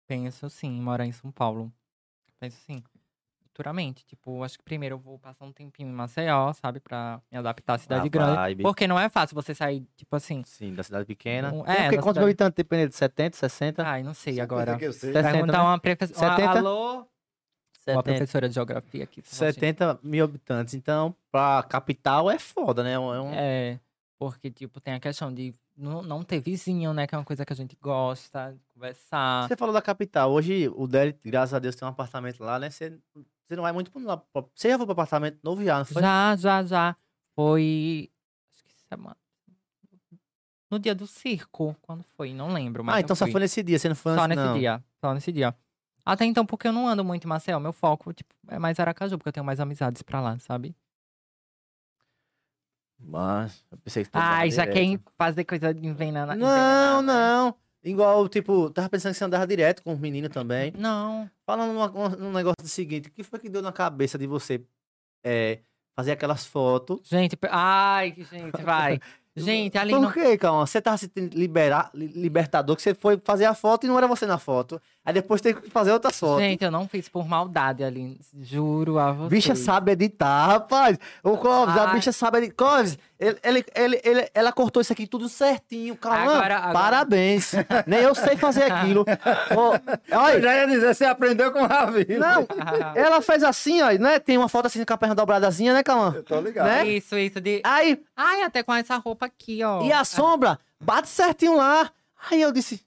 Penso 0.07 0.51
sim, 0.51 0.71
morar 0.83 1.07
em 1.07 1.13
São 1.13 1.31
Paulo. 1.31 1.73
Penso 2.39 2.59
sim. 2.67 2.83
Futuramente. 3.43 4.05
Tipo, 4.07 4.43
acho 4.45 4.57
que 4.59 4.65
primeiro 4.65 4.95
eu 4.95 4.99
vou 4.99 5.19
passar 5.19 5.45
um 5.45 5.53
tempinho 5.53 5.89
em 5.89 5.93
Maceió, 5.93 6.53
sabe? 6.53 6.79
Pra 6.79 7.21
me 7.33 7.39
adaptar 7.39 7.75
à 7.75 7.79
cidade 7.79 8.07
A 8.07 8.09
grande. 8.09 8.37
vibe. 8.37 8.63
Porque 8.63 8.87
não 8.87 8.99
é 9.01 9.09
fácil 9.09 9.35
você 9.35 9.55
sair, 9.55 9.85
tipo 9.97 10.15
assim. 10.15 10.43
Sim, 10.47 10.75
da 10.75 10.83
cidade 10.83 11.05
pequena. 11.07 11.53
Um- 11.53 11.67
É, 11.67 11.85
porque 11.85 11.97
quantos 11.97 12.05
cidade- 12.13 12.25
habitantes 12.25 12.55
tem 12.55 12.65
Penedo? 12.65 12.95
70, 12.95 13.37
60? 13.37 13.83
Ai, 13.87 14.03
não 14.03 14.15
sei 14.15 14.37
Só 14.37 14.43
agora. 14.43 14.65
coisa 14.67 14.79
que 14.79 14.85
eu 14.87 14.93
sei. 14.93 15.13
60, 15.13 15.33
Perguntar 15.33 15.59
né? 15.59 15.65
uma 15.65 15.79
professora. 15.81 16.37
70? 16.37 16.59
Alô? 16.59 17.07
Uma 17.87 17.97
70, 18.03 18.03
professora 18.03 18.49
de 18.49 18.55
geografia 18.55 19.05
aqui. 19.05 19.23
se 19.23 19.35
você- 19.35 19.53
70 19.53 19.99
mil 20.03 20.25
habitantes. 20.25 20.75
Então, 20.75 21.15
pra 21.31 21.63
capital 21.63 22.31
é 22.31 22.39
foda, 22.39 22.83
né? 22.83 22.93
É 22.93 22.99
um- 22.99 23.33
É, 23.33 23.79
porque, 24.19 24.51
tipo, 24.51 24.81
tem 24.81 24.95
a 24.95 25.01
questão 25.01 25.33
de 25.33 25.55
não, 25.77 26.03
não 26.03 26.23
ter 26.25 26.41
vizinho, 26.41 26.93
né? 26.93 27.07
Que 27.07 27.15
é 27.15 27.19
uma 27.19 27.25
coisa 27.25 27.47
que 27.47 27.53
a 27.53 27.57
gente 27.57 27.77
gosta 27.81 28.53
de 28.53 28.61
conversar. 28.75 29.49
Você 29.49 29.57
falou 29.57 29.73
da 29.73 29.81
capital. 29.81 30.33
Hoje 30.33 30.69
o 30.75 30.87
Délio, 30.89 31.17
graças 31.25 31.55
a 31.55 31.59
Deus, 31.59 31.77
tem 31.77 31.87
um 31.87 31.91
apartamento 31.91 32.43
lá, 32.43 32.59
né? 32.59 32.69
Você, 32.69 32.99
você 33.15 33.55
não 33.57 33.63
vai 33.63 33.73
muito 33.73 33.91
pra 33.91 34.03
lá. 34.03 34.23
Você 34.55 34.71
já 34.71 34.77
foi 34.77 34.85
pro 34.87 34.93
apartamento 34.93 35.39
novo 35.43 35.65
já, 35.65 35.79
não 35.79 35.85
foi? 35.85 36.03
Já, 36.03 36.37
já, 36.37 36.63
já. 36.65 36.97
Foi. 37.37 38.11
Acho 38.53 38.65
que 38.65 38.75
semana. 38.89 39.17
No 40.71 40.79
dia 40.79 40.95
do 40.95 41.07
circo. 41.07 41.75
Quando 41.81 42.03
foi? 42.03 42.35
Não 42.35 42.53
lembro. 42.53 42.85
Mas 42.85 42.97
ah, 42.97 43.01
então 43.01 43.17
só 43.17 43.27
foi 43.27 43.41
nesse 43.41 43.63
dia, 43.63 43.79
você 43.79 43.89
não 43.89 43.97
foi 43.97 44.15
Só 44.15 44.23
antes, 44.25 44.37
nesse 44.37 44.49
não. 44.49 44.59
dia. 44.59 44.85
Só 45.01 45.15
nesse 45.15 45.33
dia. 45.33 45.55
Até 46.09 46.25
então, 46.25 46.47
porque 46.47 46.67
eu 46.67 46.73
não 46.73 46.89
ando 46.89 47.05
muito 47.05 47.25
em 47.25 47.29
Maceió. 47.29 47.61
Meu 47.61 47.71
foco, 47.71 48.15
tipo, 48.15 48.35
é 48.49 48.59
mais 48.59 48.81
Aracaju, 48.81 49.19
porque 49.19 49.29
eu 49.29 49.33
tenho 49.33 49.45
mais 49.45 49.61
amizades 49.61 50.01
pra 50.01 50.23
lá, 50.23 50.39
sabe? 50.39 50.75
Mas, 52.99 53.63
eu 53.71 53.77
pensei 53.77 54.05
que 54.05 54.11
Ai, 54.15 54.51
já 54.51 54.65
direto. 54.65 55.03
quer 55.03 55.13
fazer 55.19 55.45
coisa 55.45 55.73
de 55.75 55.87
envenenada. 55.87 56.35
Não, 56.35 57.03
não. 57.03 57.55
Igual, 57.85 58.27
tipo, 58.27 58.71
tava 58.71 58.89
pensando 58.89 59.13
que 59.13 59.19
você 59.19 59.25
andava 59.25 59.47
direto 59.47 59.83
com 59.83 59.93
os 59.93 59.99
meninos 59.99 60.31
também. 60.31 60.73
Não. 60.77 61.31
Falando 61.45 61.75
num, 62.19 62.33
negócio 62.33 62.57
do 62.63 62.69
seguinte, 62.69 63.09
o 63.09 63.13
que 63.13 63.23
foi 63.23 63.39
que 63.39 63.51
deu 63.51 63.61
na 63.61 63.71
cabeça 63.71 64.17
de 64.17 64.27
você 64.27 64.65
é, 65.23 65.61
fazer 65.95 66.13
aquelas 66.13 66.47
fotos? 66.47 67.07
Gente, 67.07 67.39
ai, 67.51 68.13
que 68.13 68.25
gente, 68.25 68.63
vai. 68.63 68.99
Gente, 69.39 69.79
ali 69.79 69.93
Por 69.93 70.01
não. 70.01 70.11
quê, 70.13 70.37
calma? 70.37 70.67
Você 70.67 70.81
tava 70.81 70.97
se 70.97 71.07
sentindo 71.07 71.37
libera- 71.39 71.91
li- 71.95 72.09
libertador, 72.09 72.75
que 72.75 72.83
você 72.83 72.95
foi 72.95 73.21
fazer 73.25 73.45
a 73.45 73.55
foto 73.55 73.85
e 73.85 73.89
não 73.89 73.97
era 73.97 74.09
você 74.09 74.27
na 74.27 74.39
foto. 74.39 74.81
Aí 75.09 75.15
depois 75.15 75.41
tem 75.41 75.55
que 75.55 75.71
fazer 75.71 75.91
outras 75.91 76.21
fotos. 76.21 76.43
Gente, 76.43 76.63
eu 76.63 76.71
não 76.71 76.87
fiz 76.87 77.09
por 77.09 77.27
maldade 77.27 77.83
ali. 77.83 78.21
Juro 78.43 78.99
a 78.99 79.11
vocês. 79.11 79.31
Bicha 79.31 79.55
sabe 79.55 79.93
editar, 79.93 80.47
rapaz. 80.49 80.99
O 81.25 81.39
Clóvis, 81.39 81.75
a 81.79 81.89
Ai. 81.89 81.95
bicha 81.95 82.13
sabe 82.13 82.37
editar. 82.37 82.55
Clóvis, 82.57 82.99
ele, 83.19 83.39
ele, 83.43 83.65
ele, 83.75 84.01
ele- 84.05 84.31
ela 84.35 84.53
cortou 84.53 84.83
isso 84.83 84.93
aqui 84.93 85.07
tudo 85.07 85.27
certinho, 85.27 85.97
calma. 85.97 86.19
Agora- 86.35 86.57
agora- 86.59 86.73
Parabéns. 86.75 87.53
Nem 87.87 88.01
eu 88.01 88.15
sei 88.15 88.37
fazer 88.37 88.71
aquilo. 88.71 89.07
Eu 90.11 90.19
olha, 90.19 90.41
já 90.43 90.55
ia 90.57 90.67
dizer, 90.67 90.95
você 90.95 91.07
aprendeu 91.07 91.51
com 91.53 91.63
o 91.63 91.67
Ravi. 91.67 92.07
não, 92.19 92.47
ela 92.95 93.23
fez 93.23 93.43
assim, 93.43 93.81
ó, 93.81 93.91
né? 93.93 94.19
Tem 94.19 94.37
uma 94.37 94.47
foto 94.51 94.67
assim 94.67 94.85
com 94.85 94.93
a 94.93 94.99
perna 94.99 95.15
dobradazinha, 95.15 95.73
né, 95.73 95.83
calma? 95.83 96.13
Eu 96.17 96.23
tô 96.23 96.39
ligado. 96.39 96.67
Né? 96.67 96.87
Isso, 96.87 97.17
isso 97.17 97.41
de. 97.41 97.63
Aí, 97.65 97.99
Ai, 98.15 98.43
até 98.43 98.63
com 98.63 98.75
essa 98.75 98.97
roupa 98.99 99.25
aqui, 99.25 99.65
ó. 99.65 99.83
e 99.85 99.91
a 99.91 100.05
sombra, 100.05 100.59
bate 100.79 101.09
certinho 101.09 101.57
lá. 101.57 101.91
Aí 102.31 102.43
eu 102.43 102.53
disse, 102.53 102.83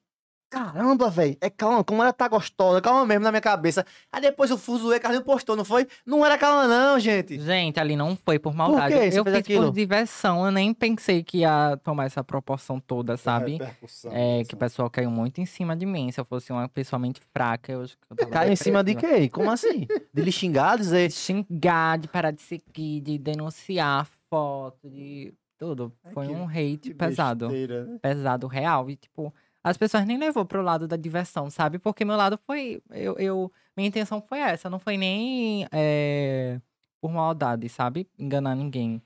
caramba, 0.51 1.09
velho, 1.09 1.37
é 1.39 1.49
calma, 1.49 1.81
como 1.83 2.01
ela 2.03 2.11
tá 2.11 2.27
gostosa, 2.27 2.81
calma 2.81 3.05
mesmo 3.05 3.23
na 3.23 3.31
minha 3.31 3.41
cabeça. 3.41 3.85
Aí 4.11 4.21
depois 4.21 4.51
o 4.51 4.57
Fuzuê, 4.57 4.99
Carlinhos 4.99 5.25
postou, 5.25 5.55
não 5.55 5.63
foi? 5.63 5.87
Não 6.05 6.25
era 6.25 6.37
calma 6.37 6.67
não, 6.67 6.99
gente. 6.99 7.39
Gente, 7.39 7.79
ali 7.79 7.95
não 7.95 8.15
foi 8.17 8.37
por 8.37 8.53
maldade. 8.53 8.93
quê? 8.93 9.09
Você 9.11 9.19
Eu 9.19 9.23
fez 9.23 9.35
fiz 9.37 9.45
aquilo? 9.45 9.65
por 9.67 9.73
diversão. 9.73 10.45
Eu 10.45 10.51
nem 10.51 10.73
pensei 10.73 11.23
que 11.23 11.39
ia 11.39 11.77
tomar 11.83 12.05
essa 12.05 12.21
proporção 12.23 12.79
toda, 12.79 13.15
sabe? 13.15 13.57
É, 13.61 13.75
assim. 13.85 14.45
que 14.45 14.53
o 14.53 14.57
pessoal 14.57 14.89
caiu 14.89 15.09
muito 15.09 15.39
em 15.39 15.45
cima 15.45 15.75
de 15.75 15.85
mim. 15.85 16.11
Se 16.11 16.19
eu 16.19 16.25
fosse 16.25 16.51
uma 16.51 16.67
pessoa 16.67 16.99
mente 16.99 17.21
fraca, 17.33 17.71
eu 17.71 17.81
acho 17.83 17.97
que 17.97 18.03
eu 18.11 18.17
tava 18.17 18.29
Caiu 18.31 18.51
em 18.51 18.55
cima 18.57 18.83
de 18.83 18.93
quê? 18.95 19.29
Como 19.29 19.49
assim? 19.49 19.87
De 20.13 20.21
lhe 20.21 20.31
xingar, 20.31 20.77
dizer... 20.77 21.07
De 21.07 21.13
xingar, 21.15 21.97
de 21.97 22.09
parar 22.09 22.31
de 22.31 22.41
seguir, 22.41 22.99
de 22.99 23.17
denunciar 23.17 24.05
foto, 24.29 24.89
de 24.89 25.33
tudo. 25.57 25.93
Foi 26.13 26.27
que- 26.27 26.33
um 26.33 26.47
hate 26.47 26.93
pesado. 26.93 27.47
besteira, 27.47 27.85
né? 27.85 27.99
Pesado, 28.01 28.47
real. 28.47 28.89
E, 28.89 28.95
tipo, 28.97 29.33
as 29.63 29.77
pessoas 29.77 30.05
nem 30.05 30.17
levou 30.17 30.45
pro 30.45 30.61
lado 30.61 30.87
da 30.87 30.95
diversão, 30.95 31.49
sabe? 31.49 31.77
Porque 31.79 32.03
meu 32.05 32.15
lado 32.15 32.39
foi. 32.45 32.81
Eu, 32.89 33.17
eu- 33.19 33.51
minha 33.77 33.87
intenção 33.87 34.21
foi 34.21 34.39
essa. 34.39 34.69
Não 34.69 34.79
foi 34.79 34.97
nem 34.97 35.67
é, 35.71 36.59
por 37.01 37.11
maldade, 37.11 37.69
sabe? 37.69 38.07
Enganar 38.17 38.55
ninguém. 38.55 39.01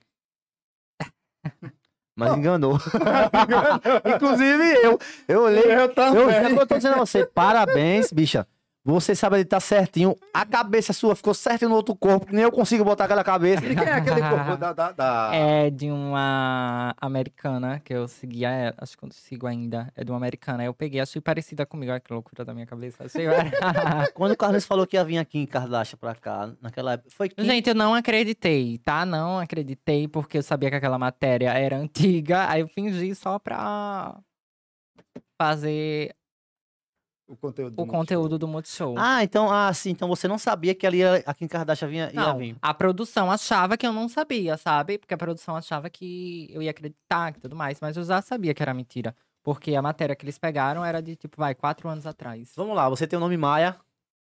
Mas 2.18 2.32
enganou. 2.38 2.78
Inclusive 4.16 4.74
eu. 4.84 5.00
Eu 5.28 5.42
olhei. 5.44 5.64
Eu 5.66 5.70
Eu, 5.82 5.94
também. 5.94 6.58
eu 6.58 6.68
tô 6.68 6.76
dizendo 6.78 6.96
a 6.96 7.00
você, 7.00 7.26
parabéns, 7.26 8.12
bicha. 8.12 8.48
Você 8.88 9.16
sabe 9.16 9.38
editar 9.38 9.60
certinho. 9.60 10.16
A 10.32 10.46
cabeça 10.46 10.94
sua 10.94 11.16
ficou 11.16 11.34
certinho 11.34 11.70
no 11.70 11.76
outro 11.76 11.96
corpo, 11.96 12.28
que 12.28 12.34
nem 12.36 12.44
eu 12.44 12.52
consigo 12.52 12.84
botar 12.86 13.06
aquela 13.06 13.24
cabeça. 13.24 13.66
E 13.66 13.76
quem 13.76 13.84
é 13.84 13.94
aquele 13.94 14.22
corpo 14.22 14.56
da... 14.58 14.74
da, 14.74 14.92
da- 14.92 15.32
É 15.34 15.72
de 15.72 15.90
uma 15.90 16.94
americana 17.02 17.82
que 17.84 17.92
eu 17.92 18.08
seguia, 18.08 18.76
acho 18.78 18.96
que 18.96 19.04
eu 19.04 19.10
sigo 19.12 19.48
ainda. 19.48 19.92
É 19.96 20.04
de 20.04 20.12
uma 20.12 20.18
americana. 20.18 20.64
Eu 20.64 20.72
peguei, 20.72 21.02
achei 21.02 21.20
parecida 21.20 21.66
comigo. 21.66 21.92
Olha 21.92 22.00
que 22.00 22.14
loucura 22.14 22.46
da 22.46 22.54
minha 22.54 22.68
cabeça. 22.68 23.04
Achei... 23.06 23.26
Quando 24.14 24.34
o 24.34 24.38
Carlos 24.38 24.66
falou 24.66 24.86
que 24.86 24.96
ia 24.98 25.04
vir 25.04 25.18
aqui 25.18 25.40
em 25.40 25.48
Kardashian 25.48 25.98
pra 26.00 26.14
cá, 26.14 26.52
naquela 26.62 26.94
época, 26.94 27.10
foi 27.10 27.28
que... 27.30 27.44
Gente, 27.44 27.68
eu 27.68 27.74
não 27.76 27.96
acreditei, 27.96 28.78
tá? 28.78 29.04
Não 29.04 29.40
acreditei 29.40 30.08
porque 30.08 30.38
eu 30.38 30.44
sabia 30.44 30.70
que 30.70 30.76
aquela 30.76 31.00
matéria 31.00 31.50
era 31.54 31.76
antiga. 31.76 32.48
Aí 32.48 32.62
eu 32.62 32.68
fingi 32.68 33.16
só 33.16 33.40
pra 33.40 34.16
fazer 35.42 36.14
O 37.28 37.36
conteúdo 37.36 37.76
do 37.76 37.82
o 37.82 37.86
Multishow. 37.86 38.00
conteúdo 38.00 38.38
do 38.38 38.48
Multishow. 38.48 38.96
Ah, 38.98 39.24
então, 39.24 39.52
ah, 39.52 39.74
sim, 39.74 39.90
então 39.90 40.08
você 40.08 40.28
não 40.28 40.38
sabia 40.38 40.76
que 40.76 40.86
ali 40.86 41.00
ia- 41.00 41.24
aqui 41.26 41.44
em 41.44 41.48
Kardashian 41.48 41.88
vinha, 41.88 42.06
ia 42.14 42.22
Não, 42.22 42.38
vir. 42.38 42.56
a 42.62 42.72
produção 42.74 43.32
achava 43.32 43.76
que 43.76 43.86
eu 43.88 43.92
não 43.92 44.08
sabia, 44.08 44.58
sabe? 44.58 44.98
Porque 45.00 45.14
a 45.14 45.18
produção 45.18 45.56
achava 45.56 45.90
que 45.90 46.48
eu 46.52 46.62
ia 46.62 46.70
acreditar 46.70 47.32
e 47.36 47.40
tudo 47.40 47.56
mais, 47.56 47.80
mas 47.82 47.98
eu 47.98 48.04
já 48.04 48.22
sabia 48.22 48.54
que 48.54 48.62
era 48.62 48.74
mentira. 48.76 49.16
Porque 49.44 49.76
a 49.76 49.82
matéria 49.82 50.16
que 50.16 50.24
eles 50.24 50.38
pegaram 50.38 50.86
era 50.86 51.02
de, 51.02 51.16
tipo, 51.16 51.38
vai, 51.38 51.56
quatro 51.56 51.90
anos 51.90 52.06
atrás. 52.06 52.54
Vamos 52.56 52.76
lá, 52.76 52.88
você 52.90 53.08
tem 53.08 53.18
o 53.18 53.20
nome 53.20 53.38
Maia? 53.38 53.76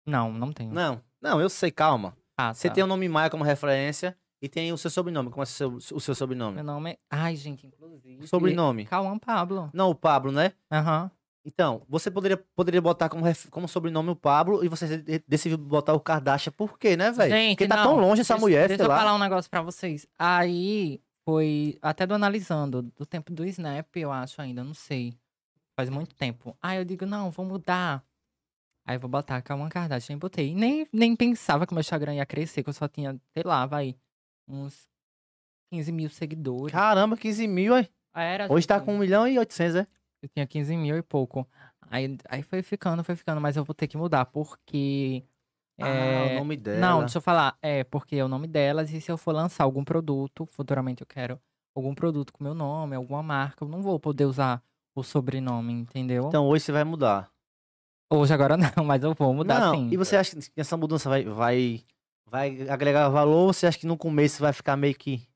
Não, 0.06 0.32
não 0.32 0.52
tenho. 0.52 0.72
Não, 0.72 1.00
não, 1.20 1.40
eu 1.40 1.48
sei, 1.48 1.70
calma. 1.70 2.16
Ah, 2.36 2.52
Você 2.54 2.68
tá. 2.68 2.74
tem 2.74 2.82
o 2.84 2.86
nome 2.88 3.08
Maia 3.08 3.28
como 3.30 3.44
referência 3.44 4.16
e 4.42 4.48
tem 4.48 4.72
o 4.72 4.78
seu 4.78 4.90
sobrenome. 4.90 5.30
Como 5.30 5.42
é 5.42 5.44
o 5.44 5.46
seu, 5.46 5.74
o 5.74 6.00
seu 6.00 6.14
sobrenome? 6.14 6.56
Meu 6.56 6.64
nome 6.64 6.92
é... 6.92 6.98
Ai, 7.10 7.36
gente, 7.36 7.66
inclusive... 7.66 8.26
Sobrenome. 8.26 8.86
Cauã 8.86 9.18
Pablo. 9.18 9.68
Não, 9.74 9.90
o 9.90 9.94
Pablo, 9.94 10.32
né? 10.32 10.52
Aham. 10.72 11.10
Então, 11.44 11.82
você 11.88 12.10
poderia, 12.10 12.36
poderia 12.54 12.82
botar 12.82 13.08
como, 13.08 13.24
ref- 13.24 13.48
como 13.48 13.66
sobrenome 13.66 14.10
o 14.10 14.16
Pablo 14.16 14.62
e 14.64 14.68
você 14.68 14.98
de- 14.98 15.24
decidiu 15.26 15.56
botar 15.56 15.94
o 15.94 16.00
Kardashian. 16.00 16.52
Por 16.52 16.78
quê, 16.78 16.96
né, 16.96 17.10
velho? 17.10 17.50
Porque 17.56 17.66
tá 17.66 17.76
não. 17.76 17.82
tão 17.84 17.96
longe 17.96 18.20
essa 18.20 18.34
Deixa- 18.34 18.40
mulher, 18.40 18.68
Deixa 18.68 18.82
sei 18.82 18.86
eu 18.86 18.90
lá. 18.90 18.98
falar 18.98 19.14
um 19.14 19.18
negócio 19.18 19.50
pra 19.50 19.62
vocês. 19.62 20.06
Aí 20.18 21.00
foi 21.24 21.78
até 21.80 22.06
do 22.06 22.14
analisando, 22.14 22.82
do 22.82 23.06
tempo 23.06 23.32
do 23.32 23.44
Snap, 23.46 23.86
eu 23.96 24.12
acho 24.12 24.40
ainda, 24.42 24.62
não 24.62 24.74
sei. 24.74 25.14
Faz 25.74 25.88
muito 25.88 26.14
tempo. 26.14 26.54
Aí 26.60 26.76
eu 26.78 26.84
digo, 26.84 27.06
não, 27.06 27.30
vou 27.30 27.46
mudar. 27.46 28.04
Aí 28.86 28.96
eu 28.96 29.00
vou 29.00 29.08
botar 29.08 29.40
Calma 29.40 29.68
Kardashian 29.70 30.16
e 30.16 30.18
botei. 30.18 30.54
Nem, 30.54 30.86
nem 30.92 31.16
pensava 31.16 31.66
que 31.66 31.72
meu 31.72 31.80
Instagram 31.80 32.14
ia 32.16 32.26
crescer, 32.26 32.62
que 32.62 32.68
eu 32.68 32.74
só 32.74 32.86
tinha, 32.86 33.18
sei 33.32 33.42
lá, 33.44 33.64
vai, 33.64 33.96
uns 34.46 34.86
15 35.72 35.90
mil 35.90 36.10
seguidores. 36.10 36.72
Caramba, 36.72 37.16
15 37.16 37.46
mil, 37.48 37.74
aí. 37.74 37.88
Era, 38.14 38.52
Hoje 38.52 38.66
tá 38.66 38.80
com 38.80 38.94
1 38.94 38.98
milhão 38.98 39.26
e 39.26 39.38
800, 39.38 39.76
é? 39.76 39.86
Eu 40.22 40.28
tinha 40.28 40.46
15 40.46 40.76
mil 40.76 40.96
e 40.96 41.02
pouco. 41.02 41.48
Aí, 41.82 42.16
aí 42.28 42.42
foi 42.42 42.62
ficando, 42.62 43.02
foi 43.02 43.16
ficando, 43.16 43.40
mas 43.40 43.56
eu 43.56 43.64
vou 43.64 43.74
ter 43.74 43.88
que 43.88 43.96
mudar, 43.96 44.26
porque. 44.26 45.24
Ah, 45.80 45.88
é, 45.88 46.36
o 46.36 46.38
nome 46.38 46.56
dela. 46.56 46.78
Não, 46.78 47.00
deixa 47.00 47.18
eu 47.18 47.22
falar. 47.22 47.56
É, 47.62 47.84
porque 47.84 48.16
é 48.16 48.24
o 48.24 48.28
nome 48.28 48.46
delas, 48.46 48.92
e 48.92 49.00
se 49.00 49.10
eu 49.10 49.16
for 49.16 49.32
lançar 49.32 49.64
algum 49.64 49.82
produto, 49.82 50.46
futuramente 50.46 51.02
eu 51.02 51.06
quero 51.06 51.40
algum 51.74 51.94
produto 51.94 52.32
com 52.32 52.44
meu 52.44 52.54
nome, 52.54 52.96
alguma 52.96 53.22
marca, 53.22 53.64
eu 53.64 53.68
não 53.68 53.82
vou 53.82 53.98
poder 53.98 54.24
usar 54.24 54.62
o 54.94 55.02
sobrenome, 55.02 55.72
entendeu? 55.72 56.26
Então 56.28 56.46
hoje 56.46 56.64
você 56.64 56.72
vai 56.72 56.84
mudar. 56.84 57.30
Hoje 58.10 58.34
agora 58.34 58.56
não, 58.76 58.84
mas 58.84 59.02
eu 59.02 59.14
vou 59.14 59.32
mudar 59.32 59.60
não, 59.60 59.74
sim. 59.74 59.88
e 59.90 59.96
você 59.96 60.16
acha 60.16 60.36
que 60.36 60.60
essa 60.60 60.76
mudança 60.76 61.08
vai, 61.08 61.24
vai, 61.24 61.84
vai 62.26 62.68
agregar 62.68 63.08
valor 63.08 63.46
ou 63.46 63.52
você 63.52 63.66
acha 63.66 63.78
que 63.78 63.86
no 63.86 63.96
começo 63.96 64.40
vai 64.40 64.52
ficar 64.52 64.76
meio 64.76 64.94
que 64.94 65.26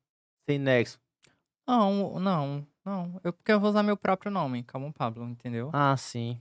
sem 0.49 0.59
nexo? 0.59 1.01
Não, 1.67 2.19
não, 2.19 2.67
não. 2.85 3.21
Eu, 3.25 3.33
porque 3.33 3.53
eu 3.53 3.61
vou 3.61 3.71
usar 3.71 3.83
meu 3.83 3.97
próprio 3.97 4.31
nome, 4.31 4.63
Calma 4.63 4.93
Pablo, 4.93 5.29
entendeu? 5.29 5.71
Ah, 5.73 5.97
sim. 5.97 6.41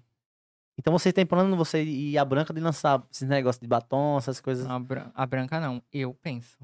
Então 0.78 0.92
você 0.92 1.14
tem 1.14 1.26
plano 1.26 1.56
você 1.56 1.84
e 1.84 2.18
a 2.18 2.26
Branca 2.26 2.54
de 2.54 2.60
lançar 2.60 3.06
esses 3.12 3.28
negócios 3.28 3.62
de 3.62 3.68
batom, 3.68 4.18
essas 4.18 4.42
coisas. 4.42 4.66
A, 4.68 4.80
bran- 4.80 5.12
a 5.14 5.26
branca 5.26 5.60
não, 5.60 5.82
eu 5.92 6.14
penso. 6.16 6.58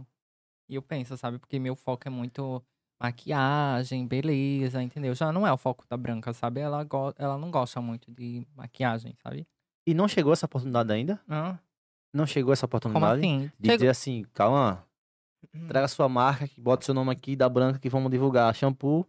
Eu 0.68 0.82
penso, 0.82 1.16
sabe? 1.18 1.38
Porque 1.40 1.60
meu 1.60 1.76
foco 1.76 2.08
é 2.08 2.12
muito 2.12 2.64
maquiagem, 3.02 4.06
beleza, 4.08 4.82
entendeu? 4.82 5.14
Já 5.16 5.32
não 5.32 5.46
é 5.46 5.52
o 5.54 5.58
foco 5.58 5.86
da 5.90 5.96
branca, 5.98 6.34
sabe? 6.34 6.60
Ela, 6.60 6.86
ela 7.18 7.38
não 7.38 7.50
gosta 7.52 7.80
muito 7.82 8.12
de 8.12 8.46
maquiagem, 8.56 9.16
sabe? 9.24 9.48
E 9.88 9.94
não 9.94 10.08
chegou 10.08 10.34
essa 10.34 10.46
oportunidade 10.46 10.92
ainda? 10.92 11.20
Hã? 11.30 11.60
Não 12.14 12.26
chegou 12.26 12.52
essa 12.54 12.68
Como 12.68 12.78
oportunidade? 12.78 13.20
assim? 13.22 13.52
De 13.60 13.70
Chegou- 13.70 13.78
dizer 13.78 13.90
assim, 13.90 14.26
calma, 14.34 14.86
traga 15.68 15.88
sua 15.88 16.10
marca, 16.10 16.48
que 16.48 16.60
bota 16.60 16.84
seu 16.86 16.94
nome 16.94 17.12
aqui 17.12 17.36
da 17.36 17.48
Branca 17.48 17.80
que 17.80 17.90
vamos 17.90 18.12
divulgar. 18.12 18.54
Shampoo, 18.56 19.06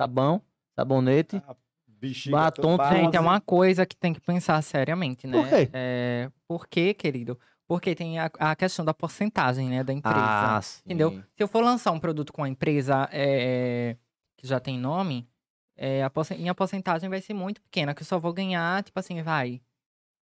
sabão, 0.00 0.42
sabonete. 0.74 1.42
Bexiga 1.86 2.36
Batom. 2.36 2.76
Gente, 2.90 3.16
é 3.16 3.20
uma 3.20 3.40
coisa 3.40 3.84
que 3.84 3.94
tem 3.94 4.14
que 4.14 4.20
pensar 4.20 4.62
seriamente, 4.62 5.26
né? 5.26 5.38
Por 5.38 5.48
quê? 5.48 5.70
É... 5.72 6.30
Por 6.48 6.66
quê, 6.66 6.94
querido? 6.94 7.38
Porque 7.68 7.94
tem 7.94 8.18
a, 8.18 8.30
a 8.38 8.56
questão 8.56 8.84
da 8.84 8.92
porcentagem, 8.92 9.68
né, 9.68 9.84
da 9.84 9.92
empresa. 9.92 10.16
Ah, 10.18 10.60
sim. 10.62 10.80
Entendeu? 10.86 11.22
Se 11.36 11.42
eu 11.42 11.46
for 11.46 11.62
lançar 11.62 11.92
um 11.92 12.00
produto 12.00 12.32
com 12.32 12.42
a 12.42 12.48
empresa 12.48 13.08
é, 13.12 13.96
que 14.36 14.46
já 14.46 14.58
tem 14.58 14.76
nome, 14.78 15.28
é, 15.76 16.02
a 16.02 16.10
minha 16.36 16.54
porcentagem 16.54 17.08
vai 17.08 17.20
ser 17.20 17.34
muito 17.34 17.60
pequena, 17.62 17.94
que 17.94 18.02
eu 18.02 18.06
só 18.06 18.18
vou 18.18 18.32
ganhar, 18.32 18.82
tipo 18.82 18.98
assim, 18.98 19.22
vai. 19.22 19.60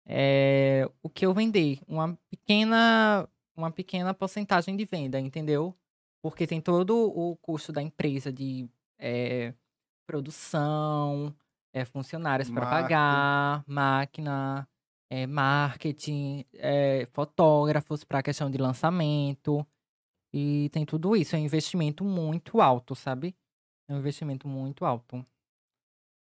é, 0.05 0.89
o 1.01 1.09
que 1.09 1.25
eu 1.25 1.33
vender. 1.33 1.79
Uma 1.87 2.17
pequena, 2.29 3.27
uma 3.55 3.71
pequena 3.71 4.13
porcentagem 4.13 4.75
de 4.75 4.85
venda, 4.85 5.19
entendeu? 5.19 5.75
Porque 6.21 6.47
tem 6.47 6.61
todo 6.61 6.95
o 6.95 7.35
custo 7.37 7.71
da 7.71 7.81
empresa 7.81 8.31
de 8.31 8.67
é, 8.97 9.53
produção, 10.05 11.33
é, 11.73 11.83
funcionários 11.85 12.49
para 12.49 12.65
pagar, 12.65 13.63
máquina, 13.67 14.67
é, 15.09 15.27
marketing, 15.27 16.45
é, 16.53 17.05
fotógrafos 17.13 18.03
para 18.03 18.23
questão 18.23 18.49
de 18.49 18.57
lançamento. 18.57 19.65
E 20.33 20.69
tem 20.71 20.85
tudo 20.85 21.15
isso. 21.15 21.35
É 21.35 21.39
um 21.39 21.43
investimento 21.43 22.03
muito 22.03 22.59
alto, 22.61 22.95
sabe? 22.95 23.35
É 23.89 23.93
um 23.93 23.97
investimento 23.97 24.47
muito 24.47 24.85
alto. 24.85 25.25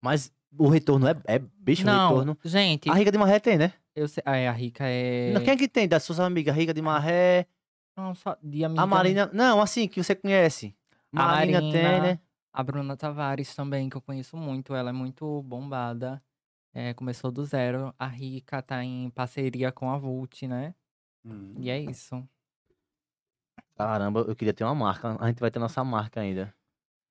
Mas 0.02 0.32
o 0.58 0.68
retorno 0.68 1.06
é, 1.06 1.14
é 1.26 1.38
bicho, 1.38 1.82
o 1.82 1.86
Não, 1.86 2.08
retorno. 2.08 2.38
gente, 2.44 2.90
A 2.90 2.94
Rica 2.94 3.12
de 3.12 3.18
Marré 3.18 3.38
tem, 3.38 3.58
né? 3.58 3.72
eu 3.94 4.08
sei, 4.08 4.22
é, 4.24 4.48
a 4.48 4.52
Rica 4.52 4.84
é. 4.86 5.32
Quem 5.44 5.52
é 5.52 5.56
que 5.56 5.68
tem 5.68 5.86
das 5.86 6.02
suas 6.02 6.18
amigas? 6.18 6.56
Rica 6.56 6.72
de 6.72 6.80
Marré, 6.80 7.46
Não, 7.96 8.14
só 8.14 8.36
de 8.42 8.64
amiga. 8.64 8.82
a 8.82 8.86
Marina. 8.86 9.30
Não, 9.32 9.60
assim, 9.60 9.86
que 9.86 10.02
você 10.02 10.14
conhece. 10.14 10.74
A 11.14 11.26
Marina 11.26 11.60
tem, 11.60 11.82
Marina. 11.82 12.00
né? 12.00 12.18
A 12.53 12.62
Bruna 12.62 12.96
Tavares 12.96 13.55
também, 13.55 13.88
que 13.88 13.96
eu 13.96 14.03
conheço 14.03 14.36
muito. 14.36 14.74
Ela 14.74 14.90
é 14.90 14.92
muito 14.92 15.42
bombada. 15.42 16.22
É, 16.72 16.94
começou 16.94 17.30
do 17.30 17.44
zero. 17.44 17.94
A 17.98 18.07
Rica 18.07 18.62
tá 18.62 18.82
em 18.84 19.11
parceria 19.11 19.72
com 19.72 19.90
a 19.90 19.98
Vult, 19.98 20.46
né? 20.46 20.74
Hum. 21.24 21.55
E 21.59 21.70
é 21.70 21.78
isso. 21.78 22.26
Caramba, 23.76 24.20
eu 24.20 24.36
queria 24.36 24.53
ter 24.53 24.64
uma 24.64 24.74
marca. 24.74 25.16
A 25.20 25.28
gente 25.28 25.40
vai 25.40 25.51
ter 25.51 25.59
nossa 25.59 25.82
marca 25.84 26.20
ainda. 26.20 26.55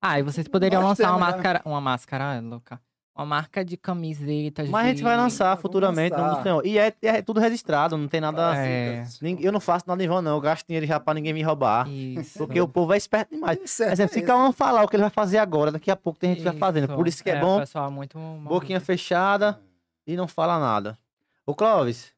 Ah, 0.00 0.18
e 0.18 0.22
vocês 0.22 0.46
poderiam 0.48 0.82
Nós 0.82 0.90
lançar 0.90 1.10
uma 1.16 1.18
temos, 1.18 1.28
né? 1.28 1.36
máscara. 1.36 1.62
Uma 1.64 1.80
máscara, 1.80 2.34
é 2.34 2.40
louca. 2.40 2.80
Uma 3.14 3.26
marca 3.26 3.62
de 3.64 3.76
camisetas. 3.76 4.68
Mas 4.70 4.86
a 4.86 4.88
gente 4.90 5.02
vai 5.02 5.14
de- 5.16 5.20
lançar 5.22 5.48
Vamos 5.50 5.62
futuramente. 5.62 6.16
lançar. 6.16 6.44
não 6.44 6.62
tem- 6.62 6.72
E 6.72 6.78
é, 6.78 6.94
é 7.02 7.20
tudo 7.20 7.38
registrado, 7.40 7.96
não 7.96 8.08
tem 8.08 8.20
nada. 8.20 8.56
É. 8.56 9.04
Nin- 9.20 9.38
Eu 9.40 9.52
não 9.52 9.60
faço 9.60 9.84
nada 9.86 10.02
em 10.02 10.08
vão, 10.08 10.22
não. 10.22 10.36
Eu 10.36 10.40
gasto 10.40 10.66
dinheiro 10.66 10.86
já 10.86 10.98
pra 10.98 11.12
ninguém 11.12 11.32
me 11.34 11.42
roubar. 11.42 11.86
Isso. 11.88 12.38
Porque 12.38 12.58
o 12.60 12.68
povo 12.68 12.94
é 12.94 12.96
esperto 12.96 13.34
demais. 13.34 13.58
Certo, 13.66 13.92
Exemplo, 13.92 14.14
se 14.14 14.22
cada 14.22 14.42
um 14.42 14.52
falar 14.52 14.84
o 14.84 14.88
que 14.88 14.96
ele 14.96 15.02
vai 15.02 15.10
fazer 15.10 15.38
agora, 15.38 15.70
daqui 15.72 15.90
a 15.90 15.96
pouco 15.96 16.18
tem 16.18 16.30
gente 16.30 16.38
que 16.38 16.44
vai 16.48 16.56
fazendo. 16.56 16.94
Por 16.94 17.06
isso 17.06 17.22
que 17.22 17.30
é, 17.30 17.36
o 17.38 17.40
bom, 17.44 17.58
pessoal 17.58 17.88
é 17.88 17.90
muito 17.90 18.18
boquinha 18.44 18.80
fechada 18.80 19.60
e 20.06 20.16
não 20.16 20.26
fala 20.28 20.58
nada. 20.58 20.98
Ô, 21.44 21.54
Clóvis, 21.54 22.12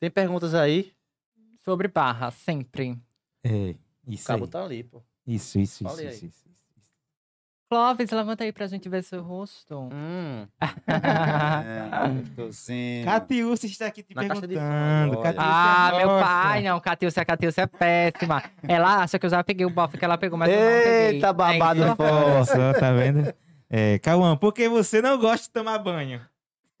tem 0.00 0.10
perguntas 0.10 0.54
aí? 0.54 0.92
Sobre 1.64 1.86
barra, 1.88 2.30
sempre. 2.30 2.98
É, 3.44 3.74
O 4.06 4.10
isso 4.12 4.26
cabo 4.26 4.44
aí. 4.44 4.50
tá 4.50 4.64
ali, 4.64 4.82
pô. 4.84 5.02
Isso, 5.26 5.58
isso, 5.58 5.84
isso, 5.84 5.84
Fale 5.84 6.08
aí. 6.08 6.14
isso, 6.14 6.26
isso, 6.26 6.34
isso. 6.38 6.43
Clóvis, 7.74 8.08
levanta 8.12 8.44
aí 8.44 8.52
pra 8.52 8.68
gente 8.68 8.88
ver 8.88 9.02
seu 9.02 9.20
rosto. 9.20 9.88
Hum. 9.92 10.46
É, 10.86 12.08
gostosinho. 12.36 13.04
Catiúcia 13.04 13.66
está 13.66 13.86
aqui 13.86 14.02
te 14.04 14.14
Na 14.14 14.26
caixa 14.28 14.46
de 14.46 14.54
perguntando. 14.54 15.14
som, 15.14 15.22
Catiúcia 15.22 15.50
Ah, 15.50 15.92
meu 15.96 16.08
gosta. 16.08 16.24
pai, 16.26 16.62
não, 16.62 16.80
Catiúcia, 16.80 17.24
Catiúcia 17.24 17.62
é 17.62 17.66
péssima. 17.66 18.42
Ela 18.68 19.02
acha 19.02 19.18
que 19.18 19.26
eu 19.26 19.30
já 19.30 19.42
peguei 19.42 19.66
o 19.66 19.70
bofe 19.70 19.98
que 19.98 20.04
ela 20.04 20.16
pegou, 20.16 20.38
mas 20.38 20.50
eu 20.52 20.56
não 20.60 20.66
peguei. 20.66 21.16
Eita, 21.16 21.32
babado 21.32 21.80
É 21.82 22.44
só, 22.44 22.72
tá 22.78 22.92
vendo? 22.92 23.34
É, 23.68 23.98
Cauã, 23.98 24.36
por 24.36 24.52
que 24.52 24.68
você 24.68 25.02
não 25.02 25.18
gosta 25.18 25.46
de 25.46 25.50
tomar 25.50 25.78
banho? 25.78 26.20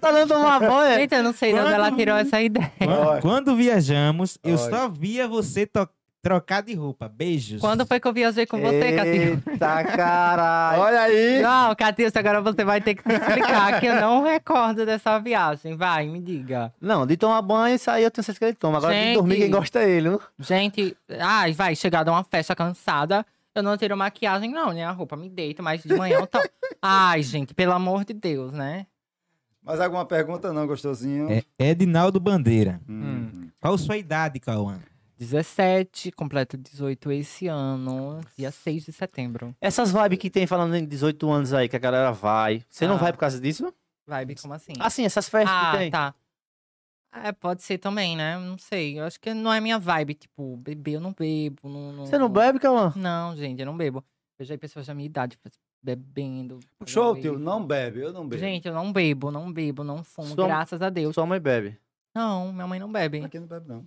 tá 0.00 0.10
dando 0.12 0.28
tomar 0.28 0.60
banho? 0.60 0.94
Gente, 1.00 1.14
eu 1.14 1.22
não 1.22 1.32
sei 1.32 1.52
de 1.52 1.58
onde 1.58 1.68
Quando- 1.68 1.74
ela 1.74 1.92
tirou 1.92 2.16
essa 2.16 2.40
ideia. 2.42 2.72
Quando, 2.78 3.20
quando 3.22 3.56
viajamos, 3.56 4.38
eu 4.44 4.58
Olha. 4.58 4.70
só 4.70 4.88
via 4.88 5.26
você 5.28 5.66
to- 5.66 5.88
trocar 6.22 6.62
de 6.62 6.74
roupa. 6.74 7.08
Beijos. 7.08 7.60
Quando 7.60 7.84
foi 7.84 7.98
que 7.98 8.06
eu 8.06 8.12
viajei 8.12 8.46
com 8.46 8.60
você, 8.60 8.92
Catiúcia? 8.92 9.42
Eita, 9.50 9.84
caralho. 9.96 10.80
Olha 10.80 11.00
aí. 11.00 11.42
Não, 11.42 11.74
Catiúcia, 11.74 12.20
agora 12.20 12.40
você 12.40 12.64
vai 12.64 12.80
ter 12.80 12.94
que 12.94 13.06
me 13.06 13.14
explicar 13.14 13.80
que 13.80 13.86
eu 13.86 13.96
não 14.00 14.22
recordo 14.22 14.86
dessa 14.86 15.18
viagem. 15.18 15.76
Vai, 15.76 16.06
me 16.06 16.20
diga. 16.20 16.72
Não, 16.80 17.04
de 17.04 17.16
tomar 17.16 17.42
banho, 17.42 17.74
isso 17.74 17.90
aí 17.90 18.04
eu 18.04 18.10
tenho 18.10 18.24
certeza 18.24 18.38
que 18.38 18.44
ele 18.44 18.54
toma. 18.54 18.78
Agora 18.78 18.94
de 18.94 19.00
Gente. 19.00 19.14
dormir, 19.16 19.36
quem 19.36 19.50
gosta 19.50 19.80
é 19.80 19.90
ele, 19.90 20.10
viu? 20.10 20.20
Gente, 20.38 20.96
ai, 21.20 21.52
vai 21.52 21.74
chegar 21.74 22.04
de 22.04 22.10
uma 22.10 22.22
festa 22.22 22.54
cansada. 22.54 23.26
Eu 23.54 23.62
não 23.62 23.76
tiro 23.76 23.96
maquiagem, 23.96 24.50
não, 24.50 24.72
né? 24.72 24.84
A 24.84 24.92
roupa 24.92 25.16
me 25.16 25.28
deita, 25.28 25.62
mas 25.62 25.82
de 25.82 25.94
manhã 25.94 26.20
eu 26.20 26.26
tô. 26.26 26.38
Ai, 26.80 27.22
gente, 27.22 27.52
pelo 27.52 27.72
amor 27.72 28.02
de 28.02 28.14
Deus, 28.14 28.50
né? 28.50 28.86
Mais 29.62 29.78
alguma 29.78 30.06
pergunta 30.06 30.52
não, 30.54 30.66
gostosinho? 30.66 31.30
É 31.30 31.44
Edinaldo 31.58 32.18
Bandeira. 32.18 32.80
Hum. 32.88 33.48
Qual 33.60 33.76
sua 33.76 33.98
idade, 33.98 34.40
Cauã? 34.40 34.80
17, 35.18 36.10
completo 36.12 36.56
18 36.56 37.12
esse 37.12 37.46
ano, 37.46 38.20
dia 38.36 38.50
6 38.50 38.84
de 38.84 38.92
setembro. 38.92 39.54
Essas 39.60 39.92
vibes 39.92 40.18
que 40.18 40.30
tem 40.30 40.46
falando 40.46 40.74
em 40.74 40.84
18 40.86 41.30
anos 41.30 41.52
aí, 41.52 41.68
que 41.68 41.76
a 41.76 41.78
galera 41.78 42.10
vai. 42.12 42.64
Você 42.68 42.86
não 42.86 42.94
Ah. 42.96 42.98
vai 42.98 43.12
por 43.12 43.18
causa 43.18 43.40
disso? 43.40 43.72
Vibe, 44.06 44.34
como 44.40 44.54
assim? 44.54 44.72
Assim, 44.80 45.04
essas 45.04 45.28
festas 45.28 45.54
Ah, 45.54 45.70
que 45.72 45.78
tem. 45.78 45.90
tá. 45.90 46.14
É, 47.14 47.30
pode 47.30 47.62
ser 47.62 47.78
também, 47.78 48.16
né? 48.16 48.38
Não 48.38 48.56
sei. 48.58 48.98
Eu 48.98 49.04
acho 49.04 49.20
que 49.20 49.32
não 49.34 49.52
é 49.52 49.60
minha 49.60 49.78
vibe, 49.78 50.14
tipo, 50.14 50.56
beber 50.56 50.94
eu 50.94 51.00
não 51.00 51.12
bebo. 51.12 51.68
Não, 51.68 51.92
não- 51.92 52.06
Você 52.06 52.18
não 52.18 52.28
bebe, 52.28 52.58
Cauã? 52.58 52.92
Não, 52.96 53.36
gente, 53.36 53.60
eu 53.60 53.66
não 53.66 53.76
bebo. 53.76 54.02
Eu 54.38 54.44
já 54.46 54.54
vi 54.54 54.58
pessoas 54.58 54.86
da 54.86 54.94
minha 54.94 55.06
idade 55.06 55.38
bebendo. 55.82 56.58
Show, 56.86 57.14
tio. 57.20 57.38
Não 57.38 57.64
bebe, 57.64 58.00
eu 58.00 58.12
não 58.12 58.26
bebo. 58.26 58.40
Gente, 58.40 58.66
eu 58.66 58.74
não 58.74 58.92
bebo, 58.92 59.30
não 59.30 59.52
bebo, 59.52 59.84
não 59.84 60.02
fumo, 60.02 60.34
Sua- 60.34 60.46
graças 60.46 60.80
a 60.80 60.88
Deus. 60.88 61.14
Sua 61.14 61.26
mãe 61.26 61.38
bebe. 61.38 61.78
Não, 62.14 62.52
minha 62.52 62.66
mãe 62.66 62.80
não 62.80 62.90
bebe. 62.90 63.22
Aqui 63.24 63.38
não 63.38 63.46
bebe, 63.46 63.68
não. 63.68 63.86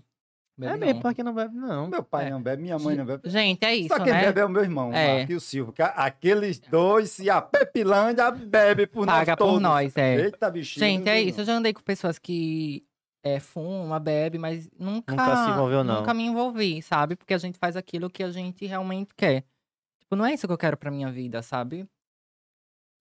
Bebe 0.58 0.74
é 0.74 0.78
mesmo, 0.78 0.94
não. 0.96 1.02
porque 1.02 1.24
não 1.24 1.34
bebe, 1.34 1.56
não. 1.56 1.88
Meu 1.88 2.04
pai 2.04 2.28
É. 2.28 2.30
não 2.30 2.42
bebe, 2.42 2.62
minha 2.62 2.80
mãe 2.80 2.96
não 2.96 3.06
bebe. 3.06 3.30
Gente, 3.30 3.64
é 3.66 3.76
isso, 3.76 3.90
Só 3.90 4.02
quem 4.04 4.14
né? 4.14 4.22
bebe 4.26 4.40
é 4.40 4.46
o 4.46 4.50
meu 4.50 4.64
irmão, 4.64 4.94
É. 4.94 5.24
aqui 5.24 5.34
o 5.34 5.40
Silvio. 5.40 5.74
que 5.74 5.82
Aqueles 5.82 6.60
dois, 6.60 7.12
se 7.12 7.30
a 7.30 7.42
Pepilândia 7.42 8.32
bebe 8.32 8.88
por 8.88 9.06
Paga 9.06 9.20
nós 9.32 9.38
por 9.38 9.46
todos. 9.46 9.62
nós, 9.62 9.98
é. 9.98 10.16
Eita, 10.22 10.50
bichinho. 10.50 10.86
Gente, 10.86 11.06
não 11.06 11.12
é 11.12 11.22
isso. 11.22 11.42
Eu 11.42 11.46
já 11.46 11.54
andei 11.54 11.74
com 11.74 11.82
pessoas 11.82 12.18
que 12.18 12.86
é, 13.24 13.40
fumam, 13.40 14.00
bebe, 14.00 14.38
mas 14.38 14.70
nunca, 14.80 15.12
Nunca 15.12 15.46
se 15.46 15.50
envolveu, 15.52 15.84
não. 15.84 16.00
Nunca 16.02 16.14
me 16.14 16.24
envolvi, 16.24 16.82
sabe? 16.82 17.16
Porque 17.16 17.34
a 17.34 17.38
gente 17.38 17.58
faz 17.58 17.76
aquilo 17.76 18.10
que 18.10 18.24
a 18.24 18.32
gente 18.32 18.66
realmente 18.66 19.14
quer. 19.16 19.44
Tipo, 20.00 20.16
não 20.16 20.26
é 20.26 20.34
isso 20.34 20.46
que 20.48 20.54
eu 20.54 20.58
quero 20.58 20.78
pra 20.78 20.92
minha 20.92 21.12
vida, 21.12 21.42
sabe? 21.42 21.88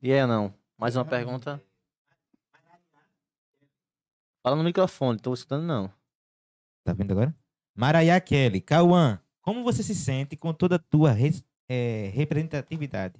E 0.03 0.11
é 0.11 0.27
não. 0.27 0.53
Mais 0.79 0.97
uma 0.97 1.05
pergunta. 1.05 1.63
Fala 4.43 4.57
no 4.57 4.65
microfone, 4.65 5.19
tô 5.19 5.33
escutando 5.33 5.63
não. 5.65 5.91
Tá 6.85 6.93
vendo 6.93 7.13
agora? 7.13 7.35
Maraiá 7.75 8.21
Kelly. 8.21 8.61
Cauã, 8.61 9.21
como 9.43 9.63
você 9.65 9.83
se 9.83 9.95
sente 9.95 10.37
com 10.37 10.53
toda 10.53 10.77
a 10.77 10.79
tua 10.79 11.11
res- 11.13 11.45
eh, 11.69 12.11
representatividade? 12.15 13.19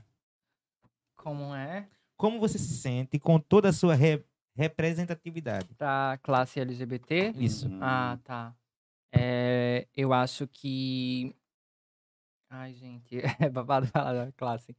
Como 1.17 1.55
é 1.55 1.89
Como 2.17 2.39
você 2.39 2.59
se 2.59 2.75
sente 2.77 3.19
com 3.19 3.39
toda 3.39 3.71
a 3.71 3.73
sua 3.73 3.95
re- 3.95 4.25
representatividade? 4.57 5.67
pra 5.77 6.19
classe 6.23 6.61
LGBT? 6.61 7.33
Isso. 7.37 7.67
Hum. 7.69 7.79
Ah, 7.83 8.19
tá. 8.23 8.55
É, 9.13 9.87
eu 9.97 10.13
acho 10.13 10.47
que. 10.47 11.35
Ai, 12.51 12.73
gente, 12.75 13.19
é 13.41 13.49
babado 13.49 13.87
falar 13.89 14.13
da 14.13 14.33
classe. 14.33 14.77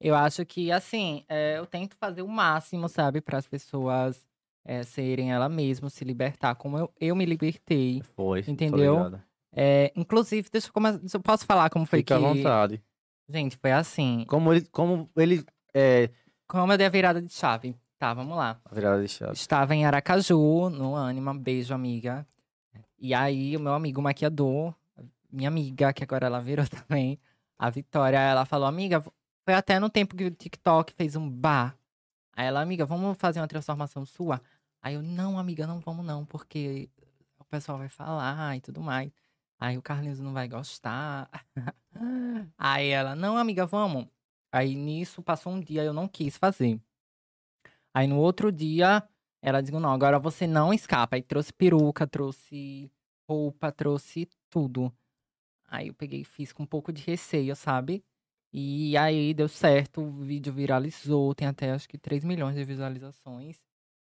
Eu 0.00 0.14
acho 0.14 0.44
que, 0.44 0.70
assim, 0.70 1.24
é, 1.28 1.56
eu 1.58 1.64
tento 1.66 1.96
fazer 1.96 2.20
o 2.22 2.28
máximo, 2.28 2.88
sabe, 2.88 3.20
para 3.20 3.38
as 3.38 3.46
pessoas 3.46 4.26
é, 4.64 4.82
serem 4.82 5.32
ela 5.32 5.48
mesma, 5.48 5.90
se 5.90 6.04
libertar, 6.04 6.54
como 6.54 6.78
eu, 6.78 6.92
eu 7.00 7.14
me 7.14 7.24
libertei. 7.24 8.02
Foi. 8.16 8.44
Entendeu? 8.46 9.18
É, 9.52 9.92
inclusive, 9.94 10.48
deixa 10.50 10.68
eu, 10.68 10.72
come... 10.72 10.88
eu 11.12 11.20
posso 11.20 11.44
falar 11.46 11.70
como 11.70 11.86
foi 11.86 12.00
Fica 12.00 12.18
que. 12.18 12.24
à 12.24 12.28
vontade. 12.28 12.82
Gente, 13.28 13.56
foi 13.56 13.72
assim. 13.72 14.24
Como 14.28 14.52
ele, 14.52 14.66
como 14.70 15.08
ele 15.16 15.44
é, 15.72 16.10
Como 16.46 16.72
eu 16.72 16.76
dei 16.76 16.86
a 16.86 16.90
virada 16.90 17.22
de 17.22 17.32
chave. 17.32 17.76
Tá, 17.98 18.12
vamos 18.12 18.36
lá. 18.36 18.60
a 18.64 18.74
virada 18.74 19.02
de 19.02 19.08
chave. 19.08 19.32
Estava 19.32 19.74
em 19.74 19.86
Aracaju, 19.86 20.68
no 20.70 20.96
Anima. 20.96 21.32
Beijo, 21.32 21.72
amiga. 21.72 22.26
E 22.98 23.14
aí, 23.14 23.56
o 23.56 23.60
meu 23.60 23.74
amigo 23.74 24.02
maquiador, 24.02 24.74
minha 25.30 25.48
amiga, 25.48 25.92
que 25.92 26.02
agora 26.02 26.26
ela 26.26 26.40
virou 26.40 26.66
também, 26.88 27.18
a 27.58 27.70
Vitória, 27.70 28.18
ela 28.18 28.44
falou, 28.44 28.66
amiga, 28.66 29.00
foi 29.44 29.54
até 29.54 29.78
no 29.78 29.90
tempo 29.90 30.16
que 30.16 30.24
o 30.24 30.30
TikTok 30.30 30.92
fez 30.94 31.16
um 31.16 31.28
bar. 31.28 31.76
Aí 32.36 32.46
ela, 32.46 32.60
amiga, 32.60 32.84
vamos 32.84 33.16
fazer 33.18 33.40
uma 33.40 33.48
transformação 33.48 34.04
sua? 34.04 34.40
Aí 34.82 34.94
eu, 34.94 35.02
não, 35.02 35.38
amiga, 35.38 35.66
não 35.66 35.80
vamos 35.80 36.04
não, 36.04 36.24
porque 36.26 36.90
o 37.38 37.44
pessoal 37.44 37.78
vai 37.78 37.88
falar 37.88 38.56
e 38.56 38.60
tudo 38.60 38.80
mais. 38.80 39.10
Aí 39.58 39.78
o 39.78 39.82
Carlinhos 39.82 40.20
não 40.20 40.32
vai 40.32 40.48
gostar. 40.48 41.30
Aí 42.58 42.88
ela, 42.88 43.14
não, 43.14 43.36
amiga, 43.36 43.64
vamos. 43.66 44.06
Aí 44.52 44.74
nisso 44.74 45.22
passou 45.22 45.52
um 45.52 45.60
dia, 45.60 45.82
eu 45.84 45.92
não 45.92 46.08
quis 46.08 46.36
fazer. 46.36 46.80
Aí 47.92 48.06
no 48.06 48.18
outro 48.18 48.50
dia, 48.50 49.02
ela 49.40 49.60
disse, 49.60 49.72
não, 49.72 49.92
agora 49.92 50.18
você 50.18 50.46
não 50.46 50.72
escapa. 50.74 51.16
Aí 51.16 51.22
trouxe 51.22 51.52
peruca, 51.52 52.06
trouxe 52.06 52.90
roupa, 53.28 53.70
trouxe 53.70 54.28
tudo. 54.50 54.92
Aí 55.68 55.88
eu 55.88 55.94
peguei 55.94 56.20
e 56.20 56.24
fiz 56.24 56.52
com 56.52 56.64
um 56.64 56.66
pouco 56.66 56.92
de 56.92 57.02
receio, 57.02 57.54
sabe? 57.56 58.04
E 58.56 58.96
aí 58.96 59.34
deu 59.34 59.48
certo, 59.48 60.00
o 60.00 60.12
vídeo 60.22 60.52
viralizou, 60.52 61.34
tem 61.34 61.48
até 61.48 61.72
acho 61.72 61.88
que 61.88 61.98
3 61.98 62.22
milhões 62.22 62.54
de 62.54 62.64
visualizações. 62.64 63.60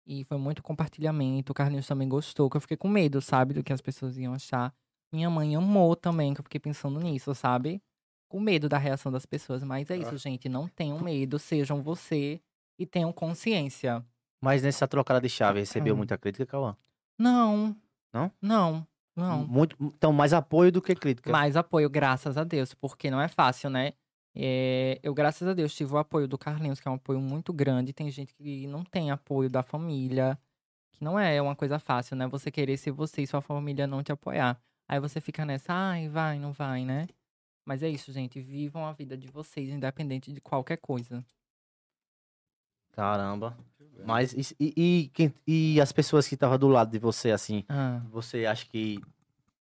E 0.08 0.24
foi 0.26 0.38
muito 0.40 0.64
compartilhamento, 0.64 1.52
o 1.52 1.54
Carlinhos 1.54 1.86
também 1.86 2.10
gostou, 2.10 2.50
que 2.50 2.58
eu 2.58 2.62
fiquei 2.62 2.76
com 2.76 2.88
medo, 2.88 3.22
sabe, 3.22 3.54
do 3.54 3.64
que 3.64 3.72
as 3.72 3.82
pessoas 3.82 4.18
iam 4.18 4.34
achar. 4.34 4.74
Minha 5.14 5.30
mãe 5.30 5.56
amou 5.56 5.96
também, 5.96 6.34
que 6.34 6.40
eu 6.40 6.44
fiquei 6.44 6.60
pensando 6.60 7.00
nisso, 7.00 7.36
sabe? 7.36 7.80
Com 8.28 8.40
medo 8.40 8.68
da 8.68 8.80
reação 8.80 9.12
das 9.12 9.28
pessoas. 9.28 9.64
Mas 9.64 9.92
é 9.92 9.98
isso, 9.98 10.18
gente, 10.18 10.50
não 10.50 10.68
tenham 10.68 11.00
medo, 11.00 11.38
sejam 11.38 11.84
você 11.84 12.42
e 12.80 12.86
tenham 12.88 13.14
consciência. 13.14 14.04
Mas 14.44 14.64
nessa 14.64 14.88
trocada 14.88 15.22
de 15.22 15.30
chave, 15.30 15.60
recebeu 15.60 15.94
Hum. 15.94 15.98
muita 15.98 16.18
crítica, 16.18 16.48
Cauã? 16.48 16.76
Não. 17.20 17.76
Não? 18.12 18.32
Não, 18.42 18.88
não. 19.16 19.46
Muito, 19.46 19.76
então, 19.80 20.12
mais 20.12 20.34
apoio 20.34 20.72
do 20.72 20.82
que 20.82 20.96
crítica. 20.96 21.32
Mais 21.32 21.56
apoio, 21.56 21.88
graças 21.90 22.38
a 22.38 22.44
Deus, 22.44 22.74
porque 22.74 23.12
não 23.12 23.22
é 23.22 23.28
fácil, 23.28 23.70
né? 23.70 23.94
É, 24.34 25.00
eu, 25.04 25.14
graças 25.14 25.46
a 25.48 25.54
Deus, 25.54 25.74
tive 25.76 25.94
o 25.94 25.98
apoio 25.98 26.28
do 26.28 26.38
Carlinhos, 26.38 26.80
que 26.80 26.88
é 26.88 26.92
um 26.92 26.96
apoio 26.96 27.20
muito 27.20 27.52
grande. 27.52 27.92
Tem 27.94 28.10
gente 28.10 28.34
que 28.34 28.66
não 28.68 28.84
tem 28.84 29.12
apoio 29.12 29.50
da 29.50 29.62
família, 29.62 30.40
que 30.92 31.04
não 31.04 31.20
é 31.20 31.42
uma 31.42 31.56
coisa 31.56 31.78
fácil, 31.80 32.16
né? 32.16 32.28
Você 32.28 32.50
querer 32.50 32.78
ser 32.78 32.92
você 32.92 33.22
e 33.22 33.28
sua 33.28 33.42
família 33.42 33.86
não 33.88 34.02
te 34.04 34.12
apoiar. 34.12 34.60
Aí 34.88 35.00
você 35.00 35.20
fica 35.20 35.46
nessa, 35.46 35.74
ai, 35.74 36.08
vai, 36.08 36.40
não 36.40 36.52
vai, 36.54 36.86
né? 36.86 37.08
Mas 37.66 37.84
é 37.84 37.90
isso, 37.90 38.12
gente. 38.12 38.40
Vivam 38.40 38.86
a 38.86 38.92
vida 38.94 39.18
de 39.18 39.28
vocês, 39.28 39.70
independente 39.70 40.32
de 40.32 40.42
qualquer 40.42 40.78
coisa. 40.78 41.24
Caramba. 42.94 43.58
Mas 44.06 44.34
e, 44.34 44.56
e, 44.60 44.74
e 44.78 45.08
quem- 45.14 45.34
e 45.48 45.80
as 45.80 45.92
pessoas 45.92 46.28
que 46.28 46.34
estavam 46.36 46.58
do 46.58 46.68
lado 46.68 46.92
de 46.92 47.00
você, 47.00 47.32
assim, 47.32 47.64
Ah. 47.70 48.02
você 48.10 48.46
acha 48.46 48.66
que. 48.66 49.00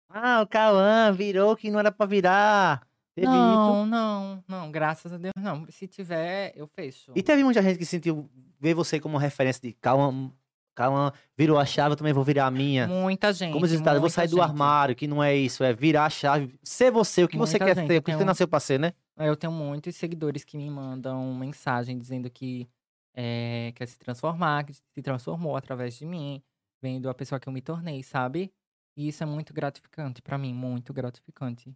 Ah, 0.08 0.40
o 0.42 0.46
Cauã 0.46 1.12
virou 1.12 1.56
que 1.56 1.70
não 1.70 1.78
era 1.78 1.92
pra 1.92 2.06
virar. 2.06 2.86
Não, 3.24 3.86
não, 3.86 4.44
não. 4.48 4.70
Graças 4.70 5.12
a 5.12 5.16
Deus, 5.18 5.32
não. 5.36 5.66
Se 5.70 5.86
tiver, 5.86 6.52
eu 6.56 6.66
fecho. 6.66 7.12
E 7.14 7.22
teve 7.22 7.42
muita 7.44 7.62
gente 7.62 7.78
que 7.78 7.84
sentiu 7.86 8.28
ver 8.58 8.74
você 8.74 8.98
como 9.00 9.16
referência 9.18 9.60
de 9.62 9.72
Cauã, 9.74 10.30
Cauã 10.74 11.12
virou 11.36 11.58
a 11.58 11.66
chave, 11.66 11.92
eu 11.92 11.96
também 11.96 12.12
vou 12.12 12.24
virar 12.24 12.46
a 12.46 12.50
minha. 12.50 12.86
Muita 12.86 13.32
gente. 13.32 13.52
Como 13.52 13.66
diz 13.66 13.74
o 13.76 13.78
ditado, 13.78 13.96
eu 13.96 14.00
vou 14.00 14.08
sair 14.10 14.28
do 14.28 14.36
gente. 14.36 14.44
armário, 14.44 14.94
que 14.96 15.06
não 15.06 15.22
é 15.22 15.34
isso, 15.36 15.62
é 15.64 15.72
virar 15.72 16.06
a 16.06 16.10
chave, 16.10 16.54
ser 16.62 16.90
você, 16.90 17.24
o 17.24 17.28
que 17.28 17.36
você 17.36 17.52
Muita 17.58 17.64
quer 17.66 17.74
gente, 17.80 17.88
ser, 17.92 17.98
o 17.98 18.02
que 18.02 18.12
você 18.12 18.22
um- 18.22 18.26
nasceu 18.26 18.48
pra 18.48 18.60
ser, 18.60 18.78
né? 18.78 18.92
Eu 19.18 19.36
tenho 19.36 19.52
muitos 19.52 19.94
seguidores 19.96 20.44
que 20.44 20.56
me 20.56 20.70
mandam 20.70 21.34
mensagem 21.34 21.98
dizendo 21.98 22.30
que 22.30 22.66
eh, 23.14 23.72
quer 23.74 23.86
se 23.86 23.98
transformar, 23.98 24.64
que 24.64 24.72
se 24.72 25.02
transformou 25.02 25.56
através 25.56 25.98
de 25.98 26.06
mim, 26.06 26.40
vendo 26.80 27.10
a 27.10 27.14
pessoa 27.14 27.38
que 27.40 27.48
eu 27.48 27.52
me 27.52 27.60
tornei, 27.60 28.02
sabe? 28.02 28.50
E 28.96 29.08
isso 29.08 29.22
é 29.22 29.26
muito 29.26 29.52
gratificante 29.52 30.22
pra 30.22 30.38
mim, 30.38 30.54
muito 30.54 30.92
gratificante. 30.94 31.74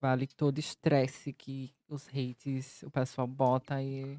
Vale 0.00 0.26
todo 0.26 0.58
estresse 0.58 1.32
que 1.32 1.74
os 1.88 2.06
hates, 2.08 2.82
o 2.82 2.90
pessoal 2.90 3.26
bota 3.26 3.82
e 3.82 4.18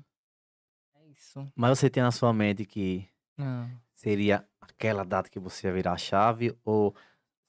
é 0.96 1.08
isso. 1.08 1.48
Mas 1.56 1.78
você 1.80 1.90
tem 1.90 2.02
na 2.04 2.12
sua 2.12 2.34
mente 2.34 2.66
que 2.66 3.08
Não. 3.38 3.70
seria 3.94 4.48
aquela 4.60 5.04
data 5.04 5.30
que 5.30 5.40
você 5.40 5.68
ia 5.68 5.74
virar 5.74 5.94
a 5.94 5.98
chave 5.98 6.58
ou 6.66 6.96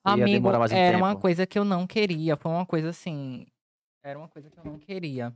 ia 0.07 0.27
Amigo, 0.27 0.29
demorar 0.29 0.59
mais 0.59 0.73
um 0.73 0.77
era 0.77 0.97
tempo? 0.97 1.05
uma 1.05 1.17
coisa 1.17 1.47
que 1.47 1.59
eu 1.59 1.65
não 1.65 1.87
queria, 1.87 2.37
foi 2.37 2.51
uma 2.53 2.67
coisa 2.67 2.91
assim, 2.91 3.47
era 4.03 4.19
uma 4.19 4.29
coisa 4.29 4.51
que 4.51 4.59
eu 4.59 4.65
não 4.65 4.79
queria. 4.79 5.35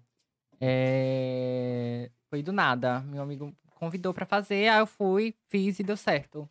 É, 0.61 2.11
Foi 2.28 2.43
do 2.43 2.53
nada. 2.53 3.01
Meu 3.01 3.22
amigo 3.22 3.55
convidou 3.76 4.12
pra 4.14 4.26
fazer, 4.26 4.68
aí 4.68 4.80
eu 4.80 4.86
fui, 4.86 5.34
fiz 5.49 5.78
e 5.80 5.82
deu 5.82 5.97
certo. 5.97 6.49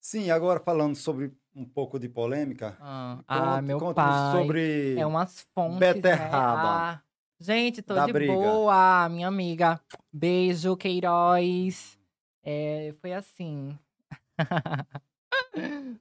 Sim, 0.00 0.30
agora 0.30 0.60
falando 0.60 0.94
sobre 0.96 1.34
um 1.54 1.64
pouco 1.64 1.98
de 1.98 2.08
polêmica. 2.08 2.76
Ah, 2.80 3.16
conte- 3.18 3.24
ah, 3.28 3.62
meu 3.62 3.78
conte-nos 3.78 3.94
pai. 3.94 4.32
sobre 4.32 4.94
É 4.98 5.06
umas 5.06 5.46
fontes. 5.54 5.78
Beterraba. 5.78 6.62
Né? 6.62 6.68
Ah, 6.68 7.00
gente, 7.40 7.82
tô 7.82 7.94
de 8.04 8.12
briga. 8.12 8.32
boa, 8.32 9.08
minha 9.08 9.28
amiga. 9.28 9.80
Beijo, 10.12 10.76
Queiroz. 10.76 11.98
É, 12.42 12.94
foi 13.00 13.12
assim. 13.12 13.78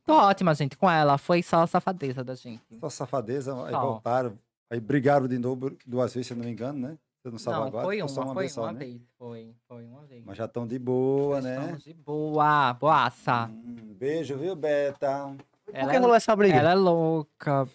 tô 0.06 0.14
ótima, 0.14 0.54
gente, 0.54 0.78
com 0.78 0.89
ela. 0.89 1.18
Foi 1.18 1.41
só 1.43 1.64
a 1.64 1.68
safadeza 1.68 2.24
da 2.24 2.36
gente. 2.36 2.62
sua 2.80 2.89
safadeza. 2.89 3.54
Aí 3.66 3.72
Só. 3.72 3.82
voltaram. 3.82 4.38
Aí 4.72 4.80
brigaram 4.80 5.28
de 5.28 5.38
novo 5.39 5.76
duas 5.86 6.14
vezes, 6.14 6.28
se 6.28 6.34
eu 6.34 6.38
não 6.38 6.45
me 6.45 6.52
engano, 6.52 6.80
né? 6.80 6.97
Você 7.22 7.30
não 7.32 7.38
sabe 7.38 7.57
Não, 7.57 7.67
agora? 7.67 7.86
foi 7.86 8.01
uma, 8.01 8.07
só 8.07 8.26
foi 8.28 8.36
vez 8.36 8.53
só, 8.53 8.61
uma 8.63 8.72
né? 8.72 8.80
vez. 8.80 9.01
Foi, 9.17 9.53
foi 9.67 9.86
uma 9.86 10.05
vez. 10.05 10.24
Mas 10.26 10.38
já 10.38 10.45
estão 10.45 10.65
de 10.65 10.80
boa, 10.80 11.41
né? 11.41 11.55
Estamos 11.59 11.84
de 11.84 11.93
boa, 11.93 12.74
boaça. 12.74 13.49
Hum, 13.51 13.93
beijo, 13.99 14.38
viu, 14.38 14.55
Beta? 14.55 15.36
Por 15.65 15.76
Ela 15.76 15.89
que 15.91 15.97
é, 15.97 15.99
rolou 15.99 16.15
essa 16.15 16.34
briga? 16.36 16.57
ela 16.57 16.72
é 16.72 16.76
louca. 16.76 17.67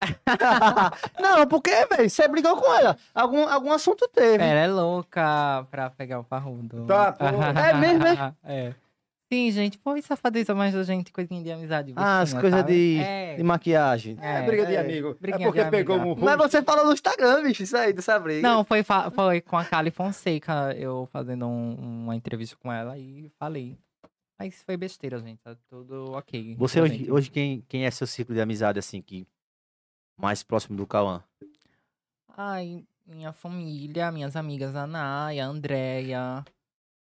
não, 1.20 1.46
porque, 1.46 1.70
velho, 1.86 2.10
você 2.10 2.26
brigou 2.26 2.56
com 2.56 2.74
ela. 2.74 2.96
Algum, 3.14 3.48
algum 3.48 3.72
assunto 3.72 4.08
teve. 4.08 4.42
Ela 4.42 4.60
é 4.60 4.66
louca 4.68 5.64
pra 5.70 5.88
pegar 5.90 6.18
o 6.18 6.24
parrudo. 6.24 6.84
Tá. 6.86 7.16
É 7.68 7.74
mesmo, 7.74 8.04
é? 8.44 8.74
Sim, 9.30 9.50
gente, 9.50 9.76
foi 9.78 10.00
safadeza 10.00 10.54
mais 10.54 10.72
da 10.72 10.82
gente, 10.82 11.12
coisinha 11.12 11.42
de 11.42 11.52
amizade. 11.52 11.92
Ah, 11.94 12.20
as 12.20 12.32
coisas 12.32 12.60
sabe? 12.60 12.72
de, 12.72 12.98
É. 13.02 13.36
de 13.36 13.42
maquiagem. 13.42 14.16
É, 14.22 14.42
briga 14.46 14.64
de 14.64 14.74
é. 14.74 14.80
amigo. 14.80 15.16
Briguinha 15.20 15.48
é 15.48 15.50
porque 15.50 15.64
de 15.64 15.70
pegou 15.70 15.96
amiga. 15.96 16.20
um 16.20 16.24
Mas 16.24 16.36
você 16.38 16.62
falou 16.62 16.86
no 16.86 16.92
Instagram, 16.94 17.42
bicho, 17.42 17.62
isso 17.62 17.76
aí, 17.76 17.92
dessa 17.92 18.18
briga. 18.18 18.40
Não, 18.40 18.64
foi, 18.64 18.82
foi 19.14 19.40
com 19.42 19.58
a 19.58 19.64
Kali 19.66 19.90
Fonseca, 19.90 20.74
eu 20.78 21.06
fazendo 21.12 21.46
um- 21.46 22.04
uma 22.04 22.16
entrevista 22.16 22.56
com 22.56 22.72
ela 22.72 22.96
e 22.96 23.30
falei. 23.38 23.76
Mas 24.38 24.62
foi 24.62 24.76
besteira, 24.78 25.18
gente. 25.18 25.40
Tá 25.42 25.54
tudo 25.68 26.12
ok. 26.12 26.54
Você 26.56 26.80
hoje, 26.80 27.10
hoje 27.12 27.30
quem, 27.30 27.62
quem 27.68 27.84
é 27.84 27.90
seu 27.90 28.06
ciclo 28.06 28.34
de 28.34 28.40
amizade, 28.40 28.78
assim, 28.78 29.02
que 29.02 29.26
mais 30.16 30.42
próximo 30.42 30.74
do 30.76 30.86
Cauã? 30.86 31.22
Ai, 32.36 32.84
minha 33.06 33.32
família, 33.32 34.10
minhas 34.12 34.36
amigas, 34.36 34.74
a 34.76 34.86
Naya, 34.86 35.44
a 35.44 35.48
Andrea, 35.48 36.44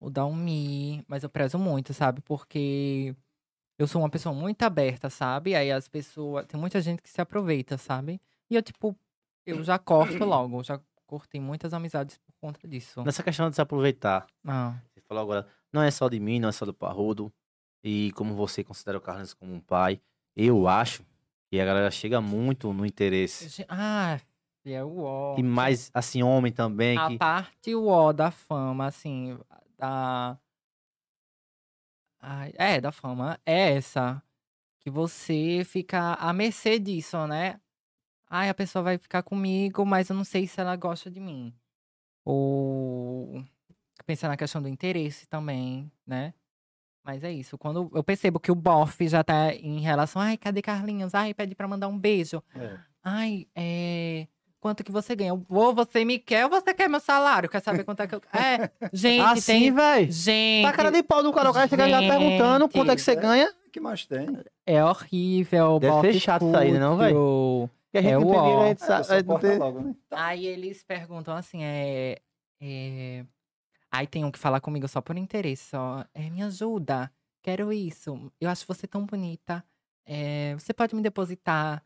o 0.02 0.10
Dalmi. 0.10 1.04
Mas 1.06 1.22
eu 1.22 1.30
prezo 1.30 1.58
muito, 1.58 1.94
sabe? 1.94 2.20
Porque 2.20 3.14
eu 3.78 3.86
sou 3.86 4.02
uma 4.02 4.10
pessoa 4.10 4.34
muito 4.34 4.62
aberta, 4.62 5.08
sabe? 5.08 5.54
Aí 5.54 5.70
as 5.70 5.88
pessoas. 5.88 6.46
Tem 6.46 6.60
muita 6.60 6.80
gente 6.80 7.00
que 7.00 7.08
se 7.08 7.20
aproveita, 7.20 7.78
sabe? 7.78 8.20
E 8.50 8.54
eu, 8.56 8.62
tipo, 8.62 8.96
eu 9.46 9.62
já 9.62 9.78
corto 9.78 10.24
logo. 10.24 10.62
Já 10.62 10.80
cortei 11.06 11.40
muitas 11.40 11.72
amizades 11.72 12.18
por 12.18 12.32
conta 12.40 12.66
disso. 12.66 13.02
Nessa 13.04 13.22
questão 13.22 13.48
de 13.48 13.54
se 13.54 13.60
aproveitar, 13.62 14.26
Ah, 14.46 14.74
você 14.88 15.00
falou 15.02 15.22
agora, 15.22 15.46
não 15.72 15.82
é 15.82 15.90
só 15.90 16.08
de 16.08 16.18
mim, 16.18 16.40
não 16.40 16.48
é 16.48 16.52
só 16.52 16.64
do 16.64 16.72
Parrudo, 16.72 17.32
e 17.84 18.12
como 18.12 18.34
você 18.34 18.64
considera 18.64 18.96
o 18.98 19.00
Carlos 19.00 19.34
como 19.34 19.52
um 19.52 19.60
pai, 19.60 20.00
eu 20.34 20.66
acho 20.66 21.04
que 21.50 21.60
a 21.60 21.64
galera 21.66 21.90
chega 21.90 22.20
muito 22.20 22.72
no 22.72 22.86
interesse. 22.86 23.64
ah 23.68 24.18
é 24.64 24.82
o 24.82 25.00
ó. 25.00 25.36
E 25.36 25.42
mais, 25.42 25.90
assim, 25.92 26.22
homem 26.22 26.52
também, 26.52 26.96
A 26.96 27.08
que... 27.08 27.18
parte 27.18 27.74
ó 27.74 28.12
da 28.12 28.30
fama, 28.30 28.86
assim, 28.86 29.36
da. 29.82 30.38
Ai, 32.20 32.52
é, 32.56 32.80
da 32.80 32.92
fama, 32.92 33.38
é 33.44 33.72
essa. 33.74 34.22
Que 34.80 34.90
você 34.90 35.62
fica 35.64 36.14
à 36.14 36.32
mercê 36.32 36.78
disso, 36.78 37.26
né? 37.26 37.60
Ai, 38.28 38.48
a 38.48 38.54
pessoa 38.54 38.82
vai 38.82 38.98
ficar 38.98 39.22
comigo, 39.22 39.84
mas 39.84 40.08
eu 40.08 40.16
não 40.16 40.24
sei 40.24 40.46
se 40.46 40.60
ela 40.60 40.76
gosta 40.76 41.10
de 41.10 41.20
mim. 41.20 41.54
Ou 42.24 43.44
pensar 44.06 44.28
na 44.28 44.36
questão 44.36 44.62
do 44.62 44.68
interesse 44.68 45.26
também, 45.26 45.90
né? 46.06 46.34
Mas 47.04 47.24
é 47.24 47.32
isso. 47.32 47.58
Quando 47.58 47.90
eu 47.94 48.04
percebo 48.04 48.38
que 48.40 48.52
o 48.52 48.54
bofe 48.54 49.08
já 49.08 49.24
tá 49.24 49.52
em 49.54 49.80
relação, 49.80 50.22
ai, 50.22 50.36
cadê 50.36 50.62
Carlinhos? 50.62 51.14
Ai, 51.14 51.34
pede 51.34 51.54
pra 51.54 51.68
mandar 51.68 51.88
um 51.88 51.98
beijo. 51.98 52.42
É. 52.54 52.78
Ai, 53.02 53.48
é. 53.54 54.28
Quanto 54.62 54.84
que 54.84 54.92
você 54.92 55.16
ganha? 55.16 55.34
Vou, 55.48 55.74
você 55.74 56.04
me 56.04 56.20
quer 56.20 56.44
ou 56.44 56.50
você 56.50 56.72
quer 56.72 56.88
meu 56.88 57.00
salário? 57.00 57.48
Quer 57.48 57.60
saber 57.60 57.82
quanto 57.82 58.00
é 58.00 58.06
que 58.06 58.14
eu. 58.14 58.22
É, 58.32 58.70
gente, 58.92 59.20
Assim, 59.20 59.52
tem. 59.52 59.72
velho. 59.72 60.12
Gente. 60.12 60.64
Tá 60.64 60.72
cara 60.72 60.92
de 60.92 61.02
pau 61.02 61.20
do 61.20 61.32
cara, 61.32 61.50
o 61.50 61.52
cara 61.52 61.66
chega 61.66 61.88
já 61.88 61.98
perguntando 61.98 62.68
quanto 62.68 62.92
é 62.92 62.94
que 62.94 63.02
você 63.02 63.16
ganha. 63.16 63.52
O 63.66 63.70
que 63.72 63.80
mais 63.80 64.06
tem? 64.06 64.28
É 64.64 64.84
horrível. 64.84 65.80
Deve 65.80 66.12
ser 66.12 66.20
chato 66.20 66.46
isso 66.46 66.56
aí, 66.56 66.70
né, 66.70 66.78
não, 66.78 66.96
véi? 66.96 67.12
fútil. 67.12 67.70
Que 67.90 67.98
a 67.98 68.02
gente 68.02 68.12
É 68.12 68.18
o 68.18 68.20
tem 68.20 68.38
ó. 68.38 68.64
É, 68.64 69.54
é, 69.54 69.58
logo, 69.58 69.80
né? 69.80 69.94
Aí 70.12 70.46
eles 70.46 70.84
perguntam 70.84 71.34
assim, 71.34 71.64
é. 71.64 72.18
é... 72.60 73.24
Aí 73.90 74.06
tem 74.06 74.24
um 74.24 74.30
que 74.30 74.38
fala 74.38 74.60
comigo 74.60 74.86
só 74.86 75.00
por 75.00 75.18
interesse, 75.18 75.70
só. 75.70 76.04
É, 76.14 76.30
me 76.30 76.40
ajuda. 76.40 77.10
Quero 77.42 77.72
isso. 77.72 78.30
Eu 78.40 78.48
acho 78.48 78.64
você 78.64 78.86
tão 78.86 79.04
bonita. 79.04 79.64
É, 80.06 80.54
você 80.56 80.72
pode 80.72 80.94
me 80.94 81.02
depositar. 81.02 81.82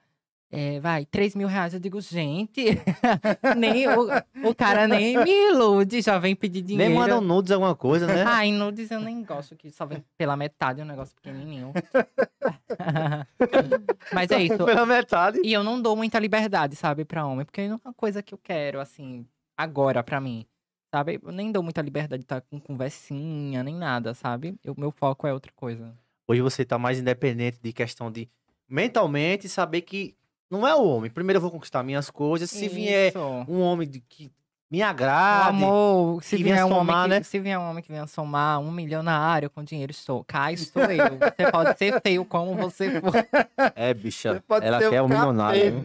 É, 0.50 0.78
vai, 0.78 1.04
3 1.04 1.34
mil 1.34 1.48
reais. 1.48 1.74
Eu 1.74 1.80
digo, 1.80 2.00
gente, 2.00 2.62
nem, 3.56 3.88
o, 3.88 4.08
o 4.48 4.54
cara 4.54 4.86
nem 4.86 5.18
me 5.18 5.50
ilude, 5.50 6.00
já 6.00 6.18
vem 6.18 6.36
pedir 6.36 6.62
dinheiro. 6.62 6.88
Nem 6.88 6.98
mandam 6.98 7.20
nudes 7.20 7.50
alguma 7.50 7.74
coisa, 7.74 8.06
né? 8.06 8.22
Ai, 8.24 8.52
nudes 8.52 8.90
eu 8.90 9.00
nem 9.00 9.22
gosto, 9.24 9.56
que 9.56 9.70
só 9.70 9.84
vem 9.84 10.04
pela 10.16 10.36
metade, 10.36 10.80
um 10.80 10.84
negócio 10.84 11.14
pequenininho. 11.16 11.72
Mas 14.12 14.30
é 14.30 14.42
isso. 14.42 14.64
Pela 14.64 14.86
metade. 14.86 15.40
E 15.42 15.52
eu 15.52 15.64
não 15.64 15.82
dou 15.82 15.96
muita 15.96 16.18
liberdade, 16.18 16.76
sabe, 16.76 17.04
pra 17.04 17.26
homem. 17.26 17.44
Porque 17.44 17.66
não 17.66 17.76
é 17.76 17.88
uma 17.88 17.94
coisa 17.94 18.22
que 18.22 18.32
eu 18.32 18.38
quero, 18.38 18.80
assim, 18.80 19.26
agora 19.56 20.02
pra 20.02 20.20
mim. 20.20 20.46
Sabe? 20.94 21.20
Eu 21.22 21.32
nem 21.32 21.50
dou 21.50 21.62
muita 21.62 21.82
liberdade 21.82 22.20
de 22.20 22.24
estar 22.24 22.40
com 22.40 22.60
conversinha, 22.60 23.64
nem 23.64 23.74
nada, 23.74 24.14
sabe? 24.14 24.54
O 24.64 24.80
meu 24.80 24.92
foco 24.92 25.26
é 25.26 25.32
outra 25.32 25.52
coisa. 25.56 25.92
Hoje 26.28 26.40
você 26.40 26.64
tá 26.64 26.78
mais 26.78 26.98
independente 26.98 27.58
de 27.60 27.72
questão 27.72 28.10
de 28.10 28.28
mentalmente 28.68 29.48
saber 29.48 29.82
que 29.82 30.16
não 30.50 30.66
é 30.66 30.74
o 30.74 30.84
homem. 30.84 31.10
Primeiro 31.10 31.38
eu 31.38 31.40
vou 31.42 31.50
conquistar 31.50 31.82
minhas 31.82 32.10
coisas. 32.10 32.50
Se 32.50 32.68
vier 32.68 33.08
Isso. 33.08 33.18
um 33.48 33.60
homem 33.60 33.88
de- 33.88 34.00
que 34.00 34.30
me 34.68 34.82
agrade, 34.82 35.50
amor, 35.50 36.22
se 36.24 36.36
vier, 36.36 36.64
um 36.64 36.68
somar, 36.68 36.80
homem 36.80 37.02
que, 37.02 37.08
né? 37.08 37.22
se 37.22 37.38
vier 37.38 37.56
um 37.56 37.70
homem 37.70 37.82
que 37.84 37.88
venha 37.88 38.06
somar 38.08 38.58
um 38.58 38.72
milionário 38.72 39.48
com 39.48 39.62
dinheiro, 39.62 39.92
estou. 39.92 40.24
Cá 40.24 40.50
estou 40.50 40.82
eu. 40.82 41.18
Você 41.18 41.52
pode 41.52 41.78
ser 41.78 42.00
feio 42.00 42.24
como 42.24 42.56
você 42.56 43.00
for. 43.00 43.12
é, 43.76 43.94
bicha, 43.94 44.42
Pode 44.46 44.66
ela 44.66 44.80
quer 44.80 45.00
o 45.00 45.04
um 45.04 45.08
milionário. 45.08 45.82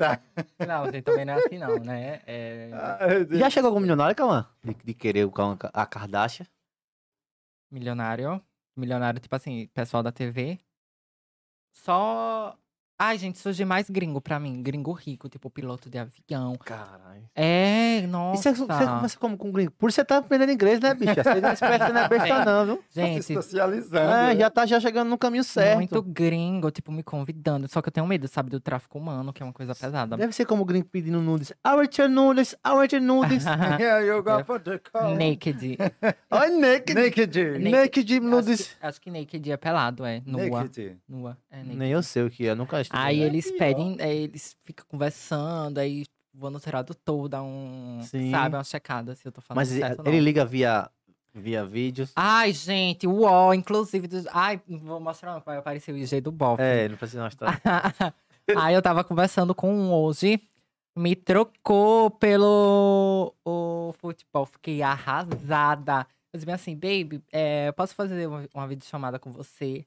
Não, 0.67 0.85
gente, 0.91 1.03
também 1.03 1.25
não 1.25 1.33
é 1.33 1.37
assim, 1.37 1.59
não, 1.59 1.77
né? 1.77 2.21
É... 2.25 2.69
Já 3.37 3.51
chegou 3.51 3.67
algum 3.67 3.79
milionário, 3.79 4.15
Cauã? 4.15 4.47
De, 4.63 4.73
de 4.73 4.93
querer 4.95 5.25
o 5.25 5.31
Cauã, 5.31 5.55
a 5.73 5.85
Kardashian? 5.85 6.47
Milionário. 7.71 8.41
Milionário, 8.75 9.19
tipo 9.19 9.35
assim, 9.35 9.67
pessoal 9.75 10.01
da 10.01 10.11
TV. 10.11 10.59
Só. 11.71 12.57
Ai, 13.03 13.17
gente, 13.17 13.39
surge 13.39 13.65
mais 13.65 13.89
gringo 13.89 14.21
pra 14.21 14.39
mim. 14.39 14.61
Gringo 14.61 14.91
rico, 14.91 15.27
tipo 15.27 15.49
piloto 15.49 15.89
de 15.89 15.97
avião. 15.97 16.55
Caralho. 16.63 17.23
É, 17.35 18.01
E 18.03 18.05
nossa. 18.05 18.53
você, 18.53 18.63
você 18.63 18.85
conversa 18.85 19.17
como 19.17 19.35
com 19.35 19.51
gringo? 19.51 19.71
Por 19.71 19.91
você 19.91 20.05
tá 20.05 20.17
aprendendo 20.17 20.51
inglês, 20.51 20.79
né, 20.79 20.93
bicha? 20.93 21.15
Você 21.15 21.41
não 21.41 21.49
é 21.49 21.53
esperta, 21.53 21.89
não 21.89 22.01
é 22.01 22.07
besta, 22.07 22.45
não, 22.45 22.65
viu? 22.67 22.77
Tá 22.77 22.83
se 22.91 23.01
Gente, 23.01 23.19
especializando. 23.21 23.97
É, 24.11 24.27
né? 24.27 24.39
já 24.39 24.51
tá 24.51 24.67
já 24.67 24.79
chegando 24.79 25.09
no 25.09 25.17
caminho 25.17 25.43
certo. 25.43 25.77
muito 25.77 25.99
gringo, 26.03 26.69
tipo, 26.69 26.91
me 26.91 27.01
convidando. 27.01 27.67
Só 27.67 27.81
que 27.81 27.89
eu 27.89 27.91
tenho 27.91 28.05
medo, 28.05 28.27
sabe, 28.27 28.51
do 28.51 28.59
tráfico 28.59 28.99
humano, 28.99 29.33
que 29.33 29.41
é 29.41 29.45
uma 29.47 29.51
coisa 29.53 29.73
pesada. 29.73 30.15
Deve 30.15 30.31
ser 30.33 30.45
como 30.45 30.63
gringo 30.63 30.85
pedindo 30.85 31.19
nudes. 31.21 31.49
I 31.65 31.69
want 31.75 31.97
your 31.97 32.07
nudes, 32.07 32.55
I 32.63 32.69
want 32.69 32.91
your 32.93 33.01
nudes. 33.01 33.45
Yeah, 33.81 34.05
you 34.05 34.21
go 34.21 34.43
for 34.45 34.59
the 34.59 34.77
call. 34.77 35.15
Naked. 35.15 35.57
Oi, 36.29 36.49
naked. 36.59 36.93
Naked. 36.93 37.59
Naked 37.59 38.13
acho, 38.13 38.23
nudes. 38.23 38.67
que, 38.79 38.85
acho 38.85 39.01
que 39.01 39.09
naked 39.09 39.51
é 39.51 39.57
pelado, 39.57 40.05
é. 40.05 40.21
Nua. 40.23 40.61
Naked. 40.61 40.97
Nua. 41.09 41.35
É 41.49 41.57
naked. 41.57 41.77
Nem 41.77 41.89
eu 41.91 42.03
sei 42.03 42.23
o 42.23 42.29
que 42.29 42.47
é, 42.47 42.53
nunca. 42.53 42.77
Aí 42.93 43.19
né? 43.19 43.25
eles 43.25 43.51
pedem, 43.51 43.97
aí 43.99 44.23
eles 44.23 44.57
ficam 44.63 44.85
conversando, 44.87 45.77
aí 45.77 46.05
vou 46.33 46.49
no 46.49 46.59
todo, 47.05 47.29
dar 47.29 47.43
um. 47.43 47.99
Sim. 48.03 48.31
Sabe, 48.31 48.55
uma 48.55 48.63
checada 48.63 49.15
se 49.15 49.27
eu 49.27 49.31
tô 49.31 49.41
falando 49.41 49.57
Mas 49.61 49.69
certo 49.69 49.99
ou 49.99 50.07
ele 50.07 50.17
não. 50.17 50.23
liga 50.25 50.45
via, 50.45 50.89
via 51.33 51.65
vídeos. 51.65 52.11
Ai, 52.15 52.51
gente, 52.51 53.07
uó, 53.07 53.53
inclusive. 53.53 54.07
dos- 54.07 54.27
Ai, 54.27 54.61
vou 54.67 54.99
mostrar, 54.99 55.39
vai 55.39 55.57
aparecer 55.57 55.93
o 55.93 55.97
IG 55.97 56.21
do 56.21 56.31
Bob. 56.31 56.59
É, 56.59 56.87
não 56.89 56.97
precisa 56.97 57.23
mostrar. 57.23 57.59
Aí 58.57 58.73
eu 58.73 58.81
tava 58.81 59.03
conversando 59.03 59.53
com 59.55 59.73
um 59.73 59.93
hoje, 59.93 60.41
me 60.95 61.15
trocou 61.15 62.09
pelo 62.11 63.33
o 63.45 63.93
futebol, 63.99 64.45
fiquei 64.45 64.81
arrasada. 64.81 66.05
Eu 66.33 66.39
disse 66.39 66.51
assim, 66.51 66.75
baby, 66.75 67.21
é, 67.31 67.71
posso 67.73 67.93
fazer 67.93 68.27
uma, 68.27 68.47
uma 68.53 68.67
videochamada 68.67 69.19
com 69.19 69.31
você? 69.31 69.85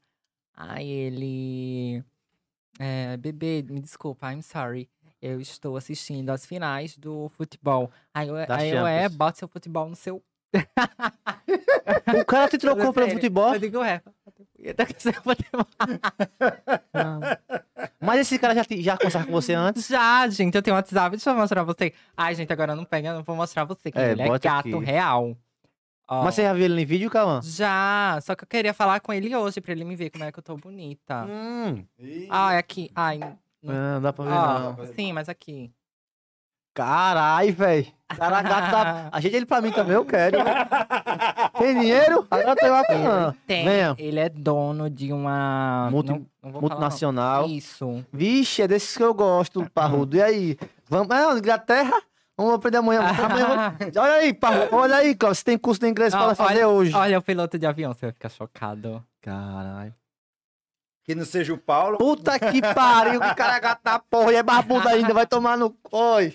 Aí 0.57 0.89
ele. 0.89 2.05
É, 2.79 3.17
bebê, 3.17 3.65
me 3.69 3.81
desculpa, 3.81 4.33
I'm 4.33 4.43
sorry. 4.43 4.89
Eu 5.21 5.41
estou 5.41 5.77
assistindo 5.77 6.31
as 6.31 6.45
finais 6.45 6.99
do 6.99 7.31
futebol. 7.31 7.91
Aí 8.13 8.29
eu, 8.29 8.35
aí 8.37 8.71
eu 8.71 8.87
é, 8.87 9.09
bote 9.09 9.39
seu 9.39 9.49
futebol 9.49 9.89
no 9.89 9.97
seu. 9.97 10.23
o 12.21 12.25
cara 12.25 12.49
te 12.49 12.59
trocou 12.59 12.93
Sério, 12.93 13.15
futebol? 13.15 13.55
Eu 13.55 13.59
digo, 13.61 13.83
é. 13.83 14.03
Mas 18.01 18.21
esse 18.21 18.39
cara 18.39 18.55
já, 18.55 18.65
te- 18.65 18.83
já 18.83 18.97
conversava 18.97 19.27
com 19.27 19.33
você 19.33 19.55
antes? 19.55 19.87
Já, 19.87 20.29
gente, 20.29 20.55
eu 20.55 20.63
tenho 20.63 20.75
um 20.75 20.79
WhatsApp, 20.79 21.17
deixa 21.17 21.31
eu 21.31 21.35
mostrar 21.35 21.65
pra 21.65 21.73
você. 21.75 21.93
Ai, 22.17 22.35
gente, 22.35 22.53
agora 22.53 22.75
não 22.77 22.85
pega, 22.85 23.13
não 23.15 23.23
vou 23.23 23.35
mostrar 23.37 23.67
pra 23.67 23.75
você, 23.75 23.91
que 23.91 23.99
É, 23.99 24.13
ele 24.13 24.23
é 24.23 24.27
bota 24.27 24.49
gato 24.49 24.77
aqui. 24.77 24.85
real. 24.85 25.37
Ó, 26.09 26.23
Mas 26.25 26.35
você 26.35 26.43
já 26.43 26.53
viu 26.53 26.65
ele 26.67 26.83
em 26.83 26.85
vídeo, 26.85 27.11
Cauã? 27.11 27.41
Já, 27.43 28.19
só 28.23 28.35
que 28.35 28.45
eu 28.45 28.49
queria 28.49 28.75
falar 28.75 29.01
com 29.01 29.13
ele 29.13 29.35
hoje, 29.35 29.61
pra 29.61 29.73
ele 29.73 29.85
me 29.85 29.97
ver 29.97 30.11
como 30.11 30.25
é 30.25 30.31
que 30.31 30.39
eu 30.39 30.43
tô 30.43 30.57
bonita. 30.57 31.25
Hum. 31.27 31.85
Ai, 32.29 32.59
aqui, 32.59 32.91
ai, 32.95 33.19
Não, 33.63 34.03
dá 34.03 34.13
pra 34.13 34.25
ver 34.25 34.31
ó, 34.33 34.59
não. 34.77 34.87
sim, 34.95 35.13
mas 35.15 35.29
aqui. 35.31 35.73
Caralho, 36.75 37.55
velho. 37.55 37.87
Cara, 38.09 38.43
gato 38.43 38.71
da... 38.73 39.09
Ajeita 39.13 39.37
ele 39.37 39.47
pra 39.47 39.61
mim 39.61 39.71
também, 39.71 39.95
eu 39.95 40.05
quero. 40.05 40.39
Tem 41.59 41.79
dinheiro? 41.81 42.27
Agora 42.31 42.57
tem 42.57 42.69
uma 42.71 42.85
Cauã. 42.85 43.35
Tem, 43.47 43.65
Venha. 43.65 43.95
ele 43.97 44.19
é 44.19 44.29
dono 44.29 44.91
de 44.91 45.13
uma... 45.13 45.89
Multi- 45.91 46.11
não, 46.11 46.27
não 46.43 46.53
vou 46.53 46.61
falar, 46.63 46.71
Multinacional. 46.81 47.43
não. 47.49 47.55
Isso. 47.57 48.05
Vixe, 48.13 48.61
é 48.63 48.69
desses 48.69 48.97
que 48.97 49.03
eu 49.05 49.15
gosto, 49.15 49.69
parrudo. 49.73 50.17
E 50.17 50.23
aí? 50.23 50.59
Vamos. 50.89 51.09
Ah, 51.11 51.33
Inglaterra? 51.39 51.95
Vamos 52.37 52.55
aprender 52.55 52.79
amanhã. 52.79 53.01
amanhã 53.25 53.47
vou- 53.47 54.03
Olha 54.03 54.13
aí, 54.15 54.35
parrudo. 54.35 54.75
Olha 54.77 54.97
aí, 54.97 55.15
Cláudio. 55.15 55.37
Você 55.39 55.45
tem 55.45 55.59
curso 55.59 55.81
de 55.81 55.89
inglês 55.89 56.13
nós 56.13 56.37
fazer 56.37 56.65
olha- 56.65 56.69
hoje. 56.69 56.95
Olha 56.95 57.19
o 57.19 57.23
piloto 57.23 57.59
de 57.59 57.67
avião, 57.67 57.95
você 57.95 58.07
vai 58.07 58.13
ficar 58.13 58.29
chocado. 58.29 59.05
Caralho. 59.21 59.95
Que 61.05 61.15
não 61.15 61.25
seja 61.27 61.53
o 61.53 61.59
Paulo. 61.59 61.99
Puta 61.99 62.39
que 62.39 62.63
pariu, 62.75 63.21
que 63.21 63.35
cara 63.35 63.59
gato 63.59 63.83
da 63.85 63.99
porra. 63.99 64.33
E 64.33 64.37
é 64.37 64.43
barbudo 64.43 64.89
ainda, 64.89 65.13
vai 65.13 65.27
tomar 65.27 65.57
no. 65.59 65.77
Oi. 65.93 66.35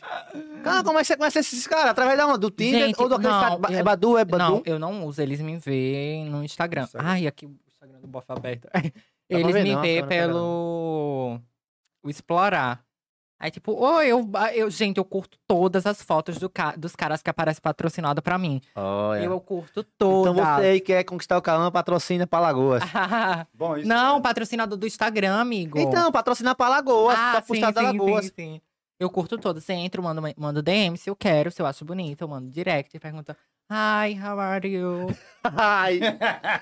Cara, 0.64 0.84
como 0.84 1.00
é 1.00 1.02
que 1.02 1.08
você 1.08 1.18
conhece 1.18 1.40
esses 1.40 1.66
caras? 1.66 1.88
Através 1.90 2.16
da 2.16 2.28
onde? 2.28 2.38
Do 2.40 2.52
Tinder 2.52 2.86
Gente, 2.86 3.02
ou 3.02 3.10
do 3.10 3.16
aquele 3.16 3.34
não, 3.34 3.40
cara? 3.60 3.76
É 3.76 3.80
eu- 3.80 3.84
Badu? 3.84 4.18
É 4.18 4.24
Não, 4.24 4.38
Badu? 4.38 4.62
eu 4.68 4.78
não 4.78 5.06
uso, 5.08 5.20
eles 5.24 5.42
me 5.42 5.58
veem 5.58 6.26
no 6.30 6.44
Instagram. 6.44 6.84
Instagram. 6.84 7.10
Ai, 7.10 7.26
aqui 7.26 7.48
o 7.48 7.58
Instagram 7.68 8.00
do 8.00 8.08
Boff 8.08 8.32
aberto. 8.32 8.68
eles 9.28 9.54
ver, 9.54 9.64
me 9.64 9.74
não, 9.74 9.82
veem 9.82 10.06
pelo 10.06 11.40
o 12.04 12.10
explorar. 12.10 12.80
Aí, 13.42 13.50
tipo, 13.50 13.72
oi, 13.74 14.08
eu, 14.08 14.30
eu, 14.54 14.70
gente, 14.70 14.98
eu 14.98 15.06
curto 15.06 15.38
todas 15.48 15.86
as 15.86 16.02
fotos 16.02 16.38
do 16.38 16.50
ca- 16.50 16.76
dos 16.76 16.94
caras 16.94 17.22
que 17.22 17.30
aparecem 17.30 17.62
patrocinado 17.62 18.22
pra 18.22 18.38
mim. 18.38 18.60
Olha. 18.76 19.24
Eu 19.24 19.40
curto 19.40 19.80
Então 19.80 20.24
todas. 20.24 20.36
você 20.36 20.66
aí 20.66 20.82
quer 20.82 21.04
conquistar 21.06 21.38
o 21.38 21.42
Cauã, 21.42 21.72
patrocina 21.72 22.28
pra 22.28 22.40
Lagoas. 22.42 22.84
Bom, 23.54 23.78
isso 23.78 23.88
não, 23.88 24.22
patrocinado 24.22 24.76
do 24.76 24.86
Instagram, 24.86 25.36
amigo. 25.40 25.80
Então, 25.80 26.12
patrocinar 26.12 26.54
pra 26.56 26.68
Lagoas. 26.68 27.18
ah, 27.18 27.34
tá 27.36 27.42
sim, 27.44 27.54
estado 27.54 27.76
da 27.76 27.82
sim, 27.82 27.88
Lagoas. 27.98 28.26
sim, 28.26 28.32
sim. 28.36 28.62
Eu 29.00 29.10
curto 29.10 29.38
todas. 29.38 29.64
Você 29.64 29.72
entra, 29.72 30.02
mando, 30.02 30.22
mando 30.36 30.62
DM 30.62 30.98
se 30.98 31.10
eu 31.10 31.16
quero, 31.16 31.50
se 31.50 31.62
eu 31.62 31.66
acho 31.66 31.86
bonito, 31.86 32.22
eu 32.22 32.28
mando 32.28 32.50
direct 32.52 32.94
e 32.98 33.00
pergunta 33.00 33.38
Hi, 33.72 34.18
how 34.20 34.40
are 34.40 34.68
you? 34.68 35.14
Ai. 35.46 36.00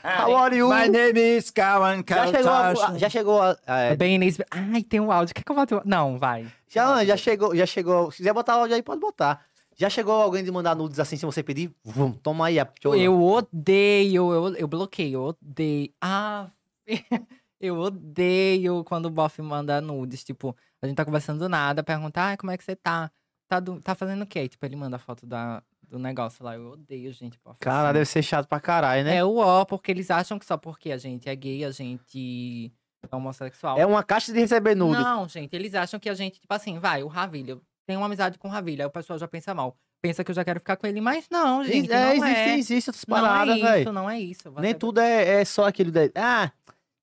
How 0.03 0.35
are 0.35 0.53
you? 0.53 0.67
My 0.67 0.87
name 0.89 1.15
is 1.15 1.49
Kawan 1.51 2.03
Já 2.03 2.27
chegou, 2.27 2.51
a, 2.51 2.97
já 2.97 3.09
chegou 3.09 3.41
a, 3.41 3.57
é, 3.65 3.95
Bem 3.95 4.15
inis... 4.15 4.37
Ai, 4.51 4.83
tem 4.83 4.99
um 4.99 5.09
áudio. 5.09 5.33
Quer 5.33 5.43
que 5.43 5.49
eu 5.49 5.55
bote 5.55 5.73
o... 5.73 5.81
Não, 5.85 6.19
vai. 6.19 6.45
já, 6.67 7.05
já 7.05 7.15
chegou, 7.15 7.55
já 7.55 7.65
chegou. 7.65 8.11
Se 8.11 8.17
quiser 8.17 8.33
botar 8.33 8.57
o 8.57 8.59
áudio 8.59 8.75
aí, 8.75 8.83
pode 8.83 8.99
botar. 8.99 9.39
Já 9.77 9.89
chegou 9.89 10.15
alguém 10.21 10.43
de 10.43 10.51
mandar 10.51 10.75
nudes 10.75 10.99
assim, 10.99 11.15
se 11.15 11.25
você 11.25 11.41
pedir? 11.41 11.71
Vum, 11.81 12.11
toma 12.11 12.47
aí 12.47 12.59
a. 12.59 12.67
Eu 12.83 13.23
odeio, 13.23 14.33
eu, 14.33 14.55
eu 14.55 14.67
bloqueio, 14.67 15.13
eu 15.13 15.23
odeio. 15.23 15.89
Ah, 16.01 16.47
eu 17.61 17.77
odeio 17.77 18.83
quando 18.83 19.05
o 19.05 19.09
bofe 19.11 19.41
manda 19.41 19.79
nudes. 19.79 20.25
Tipo, 20.25 20.53
a 20.81 20.87
gente 20.87 20.97
tá 20.97 21.05
conversando 21.05 21.39
do 21.39 21.47
nada, 21.47 21.83
pergunta, 21.83 22.19
ai, 22.19 22.35
como 22.35 22.51
é 22.51 22.57
que 22.57 22.65
você 22.65 22.75
tá? 22.75 23.09
Tá, 23.47 23.61
do- 23.61 23.79
tá 23.79 23.95
fazendo 23.95 24.23
o 24.23 24.27
quê? 24.27 24.49
Tipo, 24.49 24.65
ele 24.65 24.75
manda 24.75 24.97
a 24.97 24.99
foto 24.99 25.25
da, 25.25 25.63
do 25.89 25.97
negócio 25.97 26.43
lá. 26.43 26.55
Eu 26.55 26.71
odeio, 26.71 27.11
gente. 27.13 27.39
bofe 27.43 27.59
Cara, 27.59 27.91
deve 27.91 28.05
ser 28.05 28.21
chato 28.21 28.47
pra 28.47 28.59
caralho, 28.59 29.03
né? 29.03 29.17
É 29.17 29.23
o 29.23 29.37
ó, 29.37 29.65
porque 29.65 29.91
eles 29.91 30.11
acham 30.11 30.37
que 30.37 30.45
só 30.45 30.57
porque 30.57 30.91
a 30.91 30.97
gente 30.97 31.27
é 31.29 31.35
gay, 31.35 31.63
a 31.63 31.71
gente 31.71 32.71
é 33.09 33.15
homossexual. 33.15 33.77
É 33.77 33.85
uma 33.85 34.03
caixa 34.03 34.33
de 34.33 34.39
receber 34.39 34.75
nudes. 34.75 35.01
Não, 35.01 35.27
gente, 35.27 35.55
eles 35.55 35.73
acham 35.73 35.99
que 35.99 36.09
a 36.09 36.13
gente, 36.13 36.39
tipo 36.39 36.53
assim, 36.53 36.77
vai, 36.77 37.03
o 37.03 37.07
Ravilha, 37.07 37.51
eu 37.51 37.61
tenho 37.85 37.99
uma 37.99 38.05
amizade 38.05 38.37
com 38.37 38.47
o 38.47 38.51
Ravilha, 38.51 38.85
aí 38.85 38.87
o 38.87 38.91
pessoal 38.91 39.17
já 39.17 39.27
pensa 39.27 39.53
mal. 39.53 39.77
Pensa 40.01 40.23
que 40.23 40.29
eu 40.29 40.35
já 40.35 40.45
quero 40.45 40.59
ficar 40.59 40.77
com 40.77 40.85
ele, 40.85 41.01
mas 41.01 41.27
não, 41.29 41.63
gente, 41.63 41.91
é, 41.91 42.15
não 42.15 42.27
existe, 42.27 42.39
é. 42.39 42.57
existe 42.57 42.89
outras 42.89 43.05
Não 43.07 43.17
é 43.17 43.21
paradas, 43.21 43.55
isso, 43.55 43.65
velho. 43.65 43.91
não 43.91 44.09
é 44.09 44.19
isso. 44.19 44.53
Nem 44.59 44.75
tudo 44.75 44.99
é, 44.99 45.41
é 45.41 45.45
só 45.45 45.65
aquilo 45.65 45.91
daí. 45.91 46.11
Ah, 46.15 46.51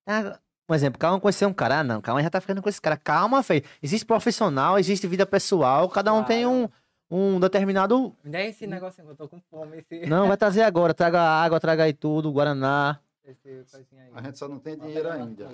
ah, 0.07 0.39
um 0.71 0.75
exemplo, 0.75 0.99
calma 0.99 1.19
conhecer 1.19 1.45
um 1.45 1.53
cara. 1.53 1.81
Ah, 1.81 1.85
não, 1.85 2.01
calma, 2.01 2.23
já 2.23 2.31
tá 2.31 2.41
ficando 2.41 2.63
com 2.63 2.69
esse 2.69 2.81
cara. 2.81 2.97
Calma, 2.97 3.43
feio. 3.43 3.63
Existe 3.83 4.07
profissional, 4.07 4.79
existe 4.79 5.07
vida 5.09 5.27
pessoal, 5.27 5.89
cada 5.89 6.13
um 6.13 6.23
tem 6.23 6.47
um, 6.47 6.69
um 7.11 7.39
determinado. 7.41 8.15
Me 8.25 8.31
dá 8.31 8.41
esse 8.43 8.67
negocinho, 8.67 9.09
eu 9.09 9.15
tô 9.17 9.29
com 9.29 9.41
fome, 9.51 9.79
esse... 9.79 10.07
Não, 10.07 10.27
vai 10.29 10.37
trazer 10.37 10.63
agora. 10.63 10.93
Traga 10.95 11.21
água, 11.21 11.61
traga 11.61 11.85
aí 11.85 11.93
tudo, 11.93 12.33
Guaraná. 12.33 12.99
esse 13.25 13.65
coisinho 13.71 14.03
aí. 14.03 14.11
A 14.15 14.23
gente 14.23 14.39
só 14.39 14.49
não 14.49 14.59
tem 14.59 14.77
dinheiro 14.79 15.11
ainda. 15.11 15.49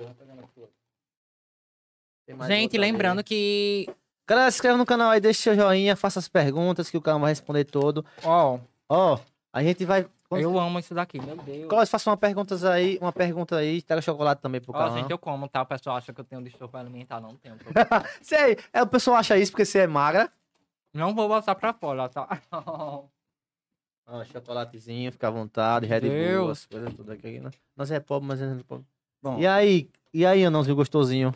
Gente, 2.47 2.79
lembrando 2.79 3.25
que, 3.25 3.89
Galera, 4.29 4.51
se 4.51 4.59
inscreva 4.59 4.79
no 4.79 4.87
canal 4.87 5.11
aí, 5.11 5.21
deixa 5.21 5.43
seu 5.43 5.57
joinha, 5.57 5.97
faça 5.97 6.21
as 6.21 6.29
perguntas 6.29 6.89
que 6.89 6.97
o 6.97 7.01
cara 7.01 7.19
vai 7.19 7.31
responder 7.31 7.65
todo. 7.65 8.05
ó, 8.25 8.59
Ó, 8.89 9.19
a 9.53 9.63
gente 9.63 9.85
vai. 9.85 10.07
eu 10.31 10.57
amo 10.59 10.79
isso 10.79 10.95
daqui, 10.95 11.21
meu 11.21 11.37
Deus. 11.37 11.69
Cláudio, 11.69 11.91
faça 11.91 12.09
uma 12.11 12.17
pergunta 12.17 12.55
aí, 12.73 12.97
uma 13.01 13.13
pergunta 13.13 13.57
aí, 13.57 13.83
traga 13.83 14.01
chocolate 14.03 14.41
também 14.41 14.61
pro 14.61 14.71
Ó, 14.73 14.79
canal. 14.79 14.97
gente, 14.97 15.11
eu 15.11 15.19
como, 15.19 15.49
tá? 15.49 15.63
O 15.63 15.67
pessoal 15.67 15.97
acha 15.97 16.13
que 16.13 16.21
eu 16.21 16.25
tenho 16.25 16.43
distúrbio 16.43 16.79
alimentar, 16.79 17.21
não 17.21 17.35
tenho. 17.35 17.57
Sei, 18.23 18.57
é, 18.73 18.81
o 18.83 18.87
pessoal 18.87 19.17
acha 19.17 19.37
isso 19.37 19.51
porque 19.51 19.65
você 19.65 19.81
é 19.81 19.87
magra. 19.89 20.31
Não 20.93 21.15
vou 21.15 21.29
botar 21.29 21.55
pra 21.55 21.73
fora, 21.73 22.09
tá? 22.09 22.41
Ó, 24.07 24.25
chocolatezinho, 24.25 25.13
fica 25.13 25.29
à 25.29 25.31
vontade, 25.31 25.87
Red 25.87 26.01
Bull, 26.01 26.11
Deus. 26.11 26.51
as 26.51 26.67
coisas 26.67 26.95
tudo 26.95 27.13
aqui. 27.13 27.39
né? 27.41 27.51
Nós 27.77 27.91
é 27.91 28.01
pobre, 28.01 28.27
mas 28.29 28.41
é 28.41 28.55
pobre. 28.65 28.87
Bom, 29.23 29.39
E 29.39 29.47
aí, 29.47 29.91
e 30.13 30.25
aí, 30.27 30.45
Anãozinho 30.45 30.77
gostosinho? 30.77 31.35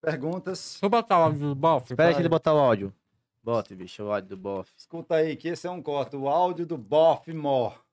perguntas. 0.00 0.78
Vou 0.80 0.88
botar 0.88 1.18
o 1.18 1.22
áudio 1.24 1.40
do 1.40 1.54
bofe. 1.54 1.92
Espera 1.92 2.10
aí 2.16 2.22
ele 2.22 2.28
botar 2.28 2.54
o 2.54 2.58
áudio. 2.58 2.94
Bote, 3.42 3.74
bicho, 3.74 4.02
o 4.04 4.12
áudio 4.12 4.30
do 4.30 4.36
bofe. 4.36 4.72
Escuta 4.76 5.16
aí, 5.16 5.36
que 5.36 5.48
esse 5.48 5.66
é 5.66 5.70
um 5.70 5.82
corte. 5.82 6.16
O 6.16 6.28
áudio 6.28 6.64
do 6.66 6.78
Boff 6.78 7.32
Mor. 7.32 7.84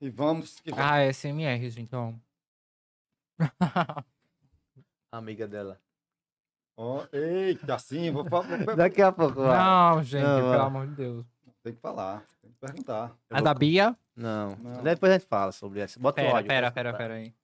E 0.00 0.08
vamos 0.10 0.60
que 0.60 0.70
Ah, 0.76 0.98
é 1.00 1.12
SMR, 1.12 1.68
gente, 1.70 1.94
ó. 1.94 2.12
Amiga 5.12 5.46
dela. 5.46 5.80
Ó, 6.76 7.06
eita, 7.12 7.74
assim, 7.74 8.10
vou, 8.10 8.24
fa- 8.24 8.40
vou- 8.40 8.76
Daqui 8.76 9.00
a 9.00 9.12
pouco, 9.12 9.42
vai. 9.42 9.56
Não, 9.58 10.02
gente, 10.02 10.22
Não, 10.24 10.50
pelo 10.50 10.62
amor 10.62 10.86
de 10.88 10.94
Deus. 10.96 11.26
Tem 11.62 11.72
que 11.72 11.80
falar, 11.80 12.22
tem 12.42 12.50
que 12.50 12.58
perguntar. 12.58 13.16
Eu 13.30 13.36
A 13.36 13.40
vou- 13.40 13.44
da 13.44 13.54
Bia? 13.54 13.96
Não. 14.16 14.50
Não. 14.56 14.82
Depois 14.82 15.12
a 15.12 15.18
gente 15.18 15.26
fala 15.28 15.52
sobre 15.52 15.80
essa. 15.80 15.98
Bota 16.00 16.20
o 16.20 16.24
Pera, 16.24 16.36
áudio. 16.36 16.48
pera, 16.48 16.70
pera, 16.72 16.92
pera 16.94 17.14
aí. 17.14 17.34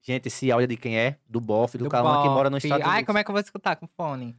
Gente, 0.00 0.26
esse 0.26 0.50
áudio 0.50 0.64
é 0.64 0.68
de 0.68 0.76
quem 0.76 0.98
é? 0.98 1.18
Do 1.28 1.40
bofe, 1.40 1.76
do, 1.78 1.84
Do 1.84 1.90
Cauã, 1.90 2.22
que 2.22 2.28
mora 2.28 2.48
no 2.50 2.56
estado 2.56 2.82
Ai, 2.84 3.04
como 3.04 3.18
é 3.18 3.24
que 3.24 3.30
eu 3.30 3.32
vou 3.34 3.40
escutar 3.42 3.76
com 3.76 3.86
fone? 3.86 4.36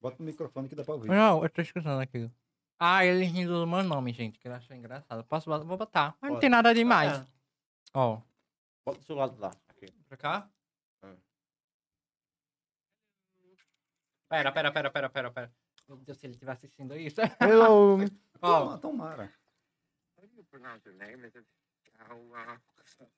Bota 0.00 0.16
no 0.18 0.26
microfone 0.26 0.68
que 0.68 0.74
dá 0.74 0.84
pra 0.84 0.94
ouvir. 0.94 1.08
Não, 1.08 1.42
eu 1.42 1.50
tô 1.50 1.62
escutando 1.62 2.00
aqui. 2.00 2.30
Ah, 2.78 3.04
ele 3.04 3.24
rindo 3.24 3.52
do 3.60 3.66
meu 3.66 3.82
nome, 3.82 4.12
gente, 4.12 4.38
que 4.38 4.46
ele 4.46 4.54
achou 4.54 4.76
engraçado. 4.76 5.24
Posso 5.24 5.48
botar? 5.48 5.64
Vou 5.64 5.76
botar. 5.78 6.14
Mas 6.20 6.28
não 6.28 6.36
Pode. 6.36 6.40
tem 6.42 6.50
nada 6.50 6.74
demais. 6.74 7.12
É. 7.18 7.26
Ó, 7.94 8.20
Bota 8.84 8.98
do 8.98 9.04
seu 9.04 9.16
lado 9.16 9.34
lá. 9.40 9.50
Aqui. 9.68 9.86
pra 10.08 10.16
cá? 10.16 10.48
Pera, 14.28 14.52
pera, 14.52 14.72
pera, 14.72 14.90
pera, 14.90 15.10
pera, 15.10 15.30
pera. 15.30 15.52
Meu 15.88 15.96
Deus, 15.98 16.18
se 16.18 16.26
ele 16.26 16.32
estiver 16.32 16.52
assistindo 16.52 16.96
isso. 16.96 17.20
Hello. 17.40 17.98
Ó, 18.42 18.76
tomara. 18.78 19.30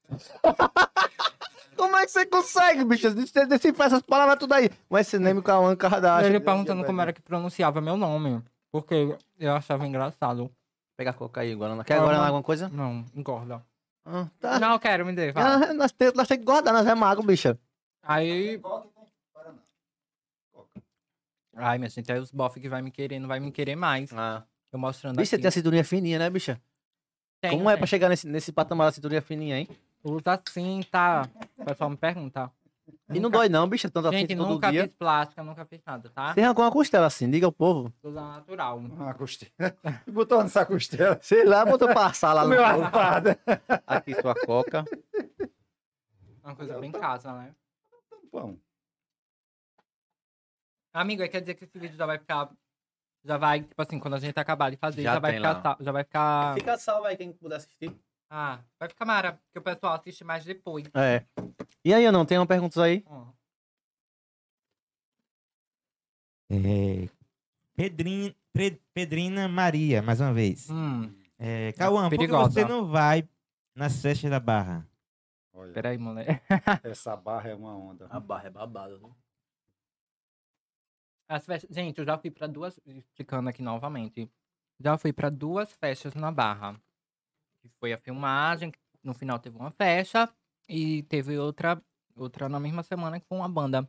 Como 1.77 1.97
é 1.97 2.07
que 2.07 2.13
você 2.13 2.27
consegue, 2.27 2.85
bicho? 2.85 3.11
Você 3.11 3.47
decifra 3.47 3.87
essas 3.87 4.03
palavras 4.03 4.39
tudo 4.39 4.55
aí. 4.55 4.71
Mas 4.89 5.07
esse 5.09 5.19
nome 5.19 5.43
Cauã 5.43 5.77
Kardashian. 5.77 6.29
ele 6.29 6.41
perguntando 6.41 6.85
como 6.85 7.01
era 7.01 7.13
que 7.13 7.21
pronunciava 7.21 7.81
meu 7.81 7.97
nome. 7.97 8.43
Porque 8.71 9.17
eu 9.39 9.55
achava 9.55 9.87
engraçado. 9.87 10.51
Pega 10.97 11.11
a 11.11 11.15
coca 11.15 11.41
aí, 11.43 11.55
Guaraná. 11.55 11.85
Quer 11.85 11.99
Guaraná 11.99 12.19
mas- 12.19 12.27
alguma 12.29 12.43
coisa? 12.43 12.69
Não, 12.71 13.05
engorda. 13.15 13.63
Ah, 14.05 14.27
tá. 14.41 14.59
Não, 14.59 14.79
quero, 14.79 15.05
me 15.05 15.13
dê. 15.13 15.33
Ah, 15.35 15.75
nós, 15.75 15.93
temos, 15.93 16.15
nós 16.15 16.29
que 16.29 16.37
guardar, 16.39 16.73
nós 16.73 16.87
é 16.87 16.95
mago, 16.95 17.23
bicha. 17.23 17.59
Aí. 18.03 18.61
Ai, 21.57 21.79
minha 21.79 21.89
gente, 21.89 22.13
aí 22.13 22.19
os 22.19 22.31
bof 22.31 22.61
que 22.61 22.69
vai 22.69 22.83
me 22.83 22.91
querer, 22.91 23.19
não 23.19 23.29
vai 23.29 23.41
me 23.41 23.51
querer 23.51 23.75
mais. 23.77 24.13
Ah. 24.13 24.45
Eu 24.71 24.79
mostrando 24.79 25.17
Bicha, 25.17 25.31
você 25.31 25.39
tem 25.39 25.49
a 25.49 25.51
cinturinha 25.51 25.85
fininha, 25.85 26.19
né, 26.19 26.29
bicha? 26.29 26.61
Tenho, 27.41 27.57
Como 27.57 27.71
é 27.71 27.77
pra 27.77 27.87
chegar 27.87 28.09
nesse, 28.09 28.27
nesse 28.27 28.53
patamar 28.53 28.89
da 28.89 28.93
cinturinha 28.93 29.23
fininha, 29.23 29.59
hein? 29.59 29.69
Usa 30.05 30.41
assim, 30.47 30.83
tá? 30.91 31.29
O 31.57 31.65
pessoal 31.65 31.89
me 31.89 31.97
pergunta. 31.97 32.51
E 33.13 33.19
não 33.19 33.31
dói 33.31 33.49
não, 33.49 33.69
bicha, 33.69 33.91
tanto 33.91 34.09
assim 34.09 34.19
Gente, 34.19 34.37
todo 34.37 34.49
nunca 34.49 34.71
dia. 34.71 34.85
fiz 34.85 34.93
plástica, 34.97 35.43
nunca 35.43 35.65
fiz 35.65 35.81
nada, 35.85 36.09
tá? 36.11 36.35
Você 36.35 36.41
arrancou 36.41 36.65
uma 36.65 36.71
costela 36.71 37.07
assim, 37.07 37.29
diga 37.31 37.47
ao 37.47 37.53
povo. 37.53 37.93
Tudo 38.03 38.15
natural. 38.15 38.81
Ah, 39.01 39.15
costela. 39.15 39.77
Botou 40.07 40.43
nessa 40.43 40.65
costela. 40.65 41.19
Sei 41.23 41.45
lá, 41.45 41.65
botou 41.65 41.89
pra 41.89 42.07
assar 42.07 42.35
lá 42.35 42.45
no 42.45 42.51
Meu 42.51 42.65
assado. 42.65 43.31
Aqui 43.87 44.15
sua 44.21 44.35
coca. 44.35 44.85
Uma 46.45 46.55
coisa 46.55 46.79
bem 46.79 46.91
em 46.91 46.93
casa, 46.93 47.33
né? 47.33 47.51
Bom, 48.33 48.57
Amigo, 51.01 51.23
aí 51.23 51.29
quer 51.29 51.41
dizer 51.41 51.55
que 51.55 51.65
esse 51.65 51.79
vídeo 51.79 51.97
já 51.97 52.07
vai 52.07 52.19
ficar. 52.19 52.51
Já 53.25 53.37
vai, 53.37 53.61
tipo 53.63 53.81
assim, 53.83 53.99
quando 53.99 54.15
a 54.15 54.19
gente 54.21 54.39
acabar 54.39 54.71
de 54.71 54.77
fazer, 54.77 55.03
Já 55.03 55.15
já, 55.15 55.19
vai 55.19 55.35
ficar. 55.35 55.63
lá. 55.65 55.77
Já 55.81 55.93
vai 55.93 56.05
ficar. 56.05 56.55
Fica 56.55 56.79
salvo 56.79 57.07
aí 57.07 57.17
quem 57.17 57.33
puder 57.33 57.57
assistir. 57.57 57.95
Ah, 58.31 58.61
vai 58.79 58.89
ficar 58.89 59.05
mara, 59.05 59.33
porque 59.35 59.59
o 59.59 59.63
pessoal 59.63 59.95
assiste 59.95 60.25
mais 60.25 60.45
depois. 60.45 60.87
É. 60.95 61.25
E 61.85 61.93
aí, 61.93 62.05
eu 62.05 62.13
não 62.13 62.25
tem 62.25 62.39
uma 62.39 62.47
pergunta 62.47 62.83
aí? 62.83 63.05
Ó. 63.07 63.27
É, 66.51 67.09
Pedrin, 67.75 68.35
Pre- 68.53 68.81
Pedrina 68.95 69.49
Maria, 69.49 70.01
mais 70.01 70.21
uma 70.21 70.33
vez. 70.33 70.71
Hum, 70.71 71.13
É, 71.39 71.73
Cauã, 71.73 72.09
por 72.09 72.19
que 72.19 72.27
você 72.27 72.65
não 72.65 72.87
vai 72.87 73.29
nas 73.75 74.01
festas 74.01 74.31
da 74.31 74.41
Barra? 74.41 74.87
Olha, 75.53 75.73
peraí, 75.73 75.99
mulher. 75.99 76.43
essa 76.83 77.17
barra 77.17 77.51
é 77.51 77.55
uma 77.55 77.77
onda. 77.77 78.07
A 78.11 78.21
barra 78.21 78.47
é 78.47 78.51
babado. 78.51 78.99
viu? 78.99 79.17
As 81.29 81.45
festas... 81.45 81.75
Gente, 81.75 81.99
eu 81.99 82.05
já 82.05 82.17
fui 82.19 82.31
pra 82.31 82.47
duas. 82.47 82.79
Explicando 82.87 83.49
aqui 83.49 83.63
novamente. 83.63 84.31
Já 84.79 84.97
fui 84.99 85.13
pra 85.13 85.31
duas 85.31 85.73
festas 85.73 86.15
na 86.15 86.31
Barra. 86.31 86.81
Que 87.61 87.69
foi 87.81 87.93
a 87.93 87.99
filmagem, 87.99 88.73
no 89.03 89.15
final 89.15 89.39
teve 89.39 89.57
uma 89.57 89.71
festa. 89.71 90.33
E 90.69 91.03
teve 91.05 91.39
outra, 91.39 91.83
outra 92.17 92.49
na 92.49 92.61
mesma 92.61 92.83
semana 92.83 93.21
que 93.21 93.27
foi 93.27 93.39
uma 93.39 93.49
banda. 93.49 93.89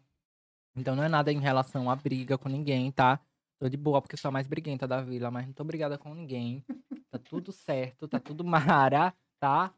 Então 0.76 0.96
não 0.96 1.04
é 1.04 1.10
nada 1.10 1.32
em 1.32 1.40
relação 1.40 1.90
a 1.90 1.96
briga 1.96 2.38
com 2.38 2.48
ninguém, 2.48 2.92
tá? 2.92 3.20
Tô 3.60 3.68
de 3.68 3.76
boa 3.76 4.00
porque 4.00 4.16
sou 4.16 4.30
a 4.30 4.32
mais 4.32 4.46
briguenta 4.46 4.88
da 4.88 5.02
vila, 5.02 5.32
mas 5.32 5.48
não 5.48 5.54
tô 5.54 5.64
brigada 5.64 5.98
com 5.98 6.14
ninguém. 6.14 6.64
Tá 7.10 7.18
tudo 7.18 7.52
certo, 7.52 8.08
tá 8.08 8.20
tudo 8.20 8.44
mara, 8.44 9.14
tá? 9.40 9.74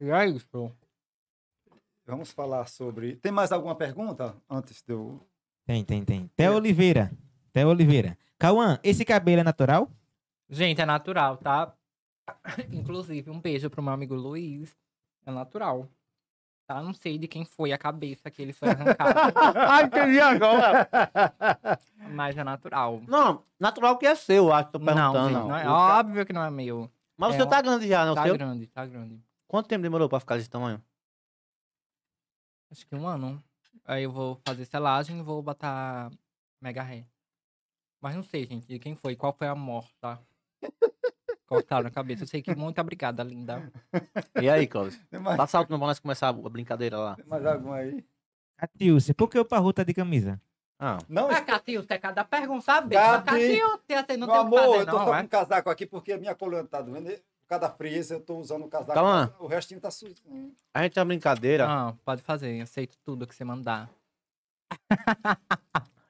E 0.00 0.10
é 0.10 0.26
isso. 0.26 0.74
Vamos 2.04 2.32
falar 2.32 2.66
sobre. 2.66 3.16
Tem 3.16 3.30
mais 3.30 3.52
alguma 3.52 3.76
pergunta 3.76 4.36
antes 4.48 4.82
de 4.82 4.92
eu. 4.92 5.24
Tem, 5.70 5.84
tem, 5.84 6.04
tem. 6.04 6.26
Theo 6.34 6.56
Oliveira. 6.56 7.12
Theo 7.52 7.68
Oliveira. 7.68 8.18
Cauã, 8.36 8.80
esse 8.82 9.04
cabelo 9.04 9.40
é 9.42 9.44
natural? 9.44 9.88
Gente, 10.48 10.80
é 10.80 10.84
natural, 10.84 11.36
tá? 11.36 11.72
Inclusive, 12.72 13.30
um 13.30 13.40
beijo 13.40 13.70
pro 13.70 13.80
meu 13.80 13.92
amigo 13.92 14.16
Luiz. 14.16 14.76
É 15.24 15.30
natural. 15.30 15.88
Tá? 16.66 16.82
Não 16.82 16.92
sei 16.92 17.18
de 17.18 17.28
quem 17.28 17.44
foi 17.44 17.70
a 17.70 17.78
cabeça 17.78 18.28
que 18.32 18.42
ele 18.42 18.52
foi 18.52 18.68
arrancado, 18.70 19.14
Ai, 19.56 19.84
entendi 19.84 20.18
agora. 20.18 20.88
mas 22.10 22.36
é 22.36 22.42
natural. 22.42 23.00
Não, 23.06 23.44
natural 23.60 23.96
que 23.96 24.06
é 24.08 24.16
seu, 24.16 24.46
eu 24.46 24.52
acho, 24.52 24.72
tô 24.72 24.78
Não, 24.80 24.86
perguntando. 24.86 25.28
gente, 25.28 25.38
não. 25.38 25.48
não 25.50 25.56
é, 25.56 25.68
O 25.68 25.72
óbvio 25.72 26.26
que 26.26 26.32
não 26.32 26.42
é 26.42 26.50
meu. 26.50 26.90
Mas 27.16 27.30
o 27.30 27.34
É 27.34 27.36
seu 27.36 27.46
um- 27.46 27.48
tá 27.48 27.62
grande 27.62 27.86
já, 27.86 28.04
né? 28.04 28.10
O 28.10 28.14
Tá 28.16 28.24
seu? 28.24 28.34
grande, 28.34 28.66
tá 28.66 28.84
grande. 28.86 29.22
Quanto 29.46 29.68
tempo 29.68 29.82
demorou 29.82 30.08
pra 30.08 30.18
ficar 30.18 30.36
desse 30.36 30.50
tamanho? 30.50 30.82
Acho 32.72 32.84
que 32.88 32.94
um 32.96 33.06
ano. 33.06 33.40
Aí 33.90 34.04
eu 34.04 34.12
vou 34.12 34.40
fazer 34.46 34.64
selagem 34.66 35.18
e 35.18 35.22
vou 35.22 35.42
botar 35.42 36.12
mega 36.62 36.80
ré. 36.80 37.04
Mas 38.00 38.14
não 38.14 38.22
sei, 38.22 38.46
gente, 38.46 38.64
de 38.64 38.78
quem 38.78 38.94
foi, 38.94 39.16
qual 39.16 39.32
foi 39.32 39.48
a 39.48 39.54
morta. 39.56 40.16
Cortaram 41.44 41.88
a 41.88 41.90
cabeça. 41.90 42.22
Eu 42.22 42.28
sei 42.28 42.40
que 42.40 42.54
muito 42.54 42.80
obrigada, 42.80 43.20
linda. 43.24 43.68
E 44.40 44.48
aí, 44.48 44.68
Clóvis? 44.68 44.96
Tem 45.10 45.18
mais, 45.18 45.36
Passa 45.36 45.58
alto 45.58 45.66
pra 45.66 45.76
nós 45.76 45.98
começar 45.98 46.28
a 46.28 46.32
brincadeira 46.32 46.96
lá. 46.98 47.16
tem 47.16 47.24
mais 47.26 47.44
alguma 47.44 47.78
aí? 47.78 48.04
Catiúcia, 48.56 49.12
por 49.12 49.28
que 49.28 49.36
o 49.40 49.44
Parru 49.44 49.72
tá 49.72 49.82
de 49.82 49.92
camisa? 49.92 50.40
Ah, 50.78 50.98
Não, 51.08 51.28
Ah, 51.28 51.40
Catil, 51.42 51.82
você 51.82 51.94
é 51.94 51.98
cada 51.98 52.22
pergunta 52.22 52.62
saber. 52.62 52.94
Cati, 52.94 53.24
Catil, 53.24 53.80
você 54.06 54.16
não 54.16 54.28
meu 54.28 54.36
tem 54.36 54.44
o 54.44 54.50
que 54.50 54.56
amor, 54.56 54.58
fazer, 54.60 54.78
eu 54.82 54.86
tô 54.86 54.98
não, 54.98 55.04
com 55.04 55.14
é? 55.16 55.20
um 55.22 55.26
casaco 55.26 55.68
aqui 55.68 55.84
porque 55.84 56.12
a 56.12 56.18
minha 56.18 56.34
coluna 56.36 56.64
tá 56.64 56.80
doendo. 56.80 57.10
Por 57.50 57.58
causa 57.58 57.68
da 57.68 57.76
frieza, 57.76 58.14
eu 58.14 58.20
tô 58.20 58.36
usando 58.38 58.64
o 58.64 58.68
casaco. 58.68 58.94
Calma. 58.94 59.34
O 59.40 59.48
restinho 59.48 59.80
tá 59.80 59.90
sujo. 59.90 60.14
a 60.72 60.82
gente 60.84 60.92
tem 60.92 61.00
uma 61.00 61.06
brincadeira 61.06 61.66
Ah, 61.68 61.94
pode 62.04 62.22
fazer, 62.22 62.60
aceito 62.60 62.96
tudo 63.04 63.26
que 63.26 63.34
você 63.34 63.42
mandar. 63.42 63.90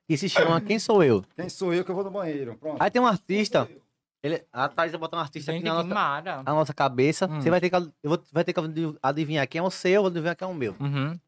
que 0.06 0.18
se 0.20 0.28
chama 0.28 0.60
Quem 0.60 0.78
Sou 0.78 1.02
Eu? 1.02 1.24
Quem 1.34 1.48
sou 1.48 1.72
eu 1.72 1.82
que 1.82 1.90
eu 1.90 1.94
vou 1.94 2.04
no 2.04 2.10
banheiro? 2.10 2.58
Pronto. 2.58 2.76
Aí 2.78 2.90
tem 2.90 3.00
um 3.00 3.06
artista, 3.06 3.66
eu? 3.70 3.80
ele, 4.22 4.46
a 4.52 4.68
Thaís 4.68 4.92
vai 4.92 5.00
botar 5.00 5.16
um 5.16 5.20
artista 5.20 5.50
Gente, 5.50 5.66
aqui 5.66 5.74
na 5.74 5.82
que 5.82 5.88
nossa, 5.88 5.94
mara. 5.94 6.42
na 6.42 6.52
nossa 6.54 6.74
cabeça. 6.74 7.26
Hum. 7.26 7.40
Você 7.40 7.48
vai 7.48 7.58
ter 7.58 7.70
que, 7.70 7.76
eu 7.76 7.90
vou, 8.02 8.22
vai 8.30 8.44
ter 8.44 8.52
que 8.52 8.60
adivinhar 9.02 9.48
quem 9.48 9.60
é 9.60 9.62
o 9.62 9.70
seu, 9.70 9.92
eu 9.92 10.00
vou 10.02 10.10
adivinhar 10.10 10.36
quem 10.36 10.46
é 10.46 10.50
o 10.50 10.54
meu. 10.54 10.76
Uhum. 10.78 11.18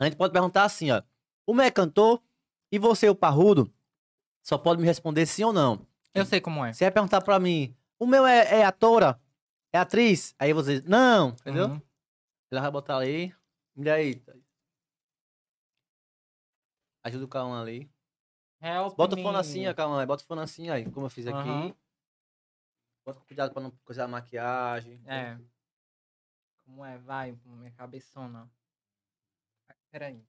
A 0.00 0.04
gente 0.06 0.16
pode 0.16 0.32
perguntar 0.32 0.64
assim, 0.64 0.90
ó. 0.90 1.02
O 1.46 1.52
meu 1.52 1.66
é 1.66 1.70
cantor 1.70 2.22
e 2.72 2.78
você, 2.78 3.10
o 3.10 3.14
parrudo, 3.14 3.70
só 4.42 4.56
pode 4.56 4.80
me 4.80 4.86
responder 4.86 5.26
sim 5.26 5.44
ou 5.44 5.52
não. 5.52 5.86
Eu 6.14 6.24
sei 6.24 6.40
como 6.40 6.64
é. 6.64 6.72
Você 6.72 6.86
vai 6.86 6.92
perguntar 6.92 7.20
pra 7.20 7.38
mim, 7.38 7.76
o 7.98 8.06
meu 8.06 8.26
é, 8.26 8.60
é 8.60 8.64
atora? 8.64 9.20
É 9.74 9.78
atriz? 9.78 10.36
Aí 10.38 10.52
você 10.52 10.78
diz, 10.78 10.88
não, 10.88 11.30
entendeu? 11.30 11.66
Uhum. 11.66 11.82
Ela 12.48 12.60
vai 12.60 12.70
botar 12.70 12.98
ali. 12.98 13.34
E 13.74 13.90
aí? 13.90 14.24
Ajuda 17.02 17.24
o 17.24 17.28
Cauã 17.28 17.60
ali. 17.60 17.90
Help 18.62 18.96
Bota 18.96 19.16
o 19.16 19.18
me. 19.18 19.24
fone 19.24 19.36
assim, 19.36 19.66
ó, 19.66 19.74
Cauã. 19.74 20.06
Bota 20.06 20.22
o 20.22 20.26
fone 20.28 20.42
assim 20.42 20.70
aí, 20.70 20.88
como 20.92 21.06
eu 21.06 21.10
fiz 21.10 21.26
aqui. 21.26 21.36
Aham. 21.36 21.74
Bota 23.04 23.18
cuidado 23.22 23.52
pra 23.52 23.62
não 23.64 23.72
coisar 23.84 24.04
a 24.04 24.08
maquiagem. 24.08 25.02
É. 25.08 25.36
Como 26.64 26.84
é? 26.84 26.96
Vai, 26.98 27.36
minha 27.44 27.72
cabeçona. 27.72 28.48
Peraí. 29.90 30.24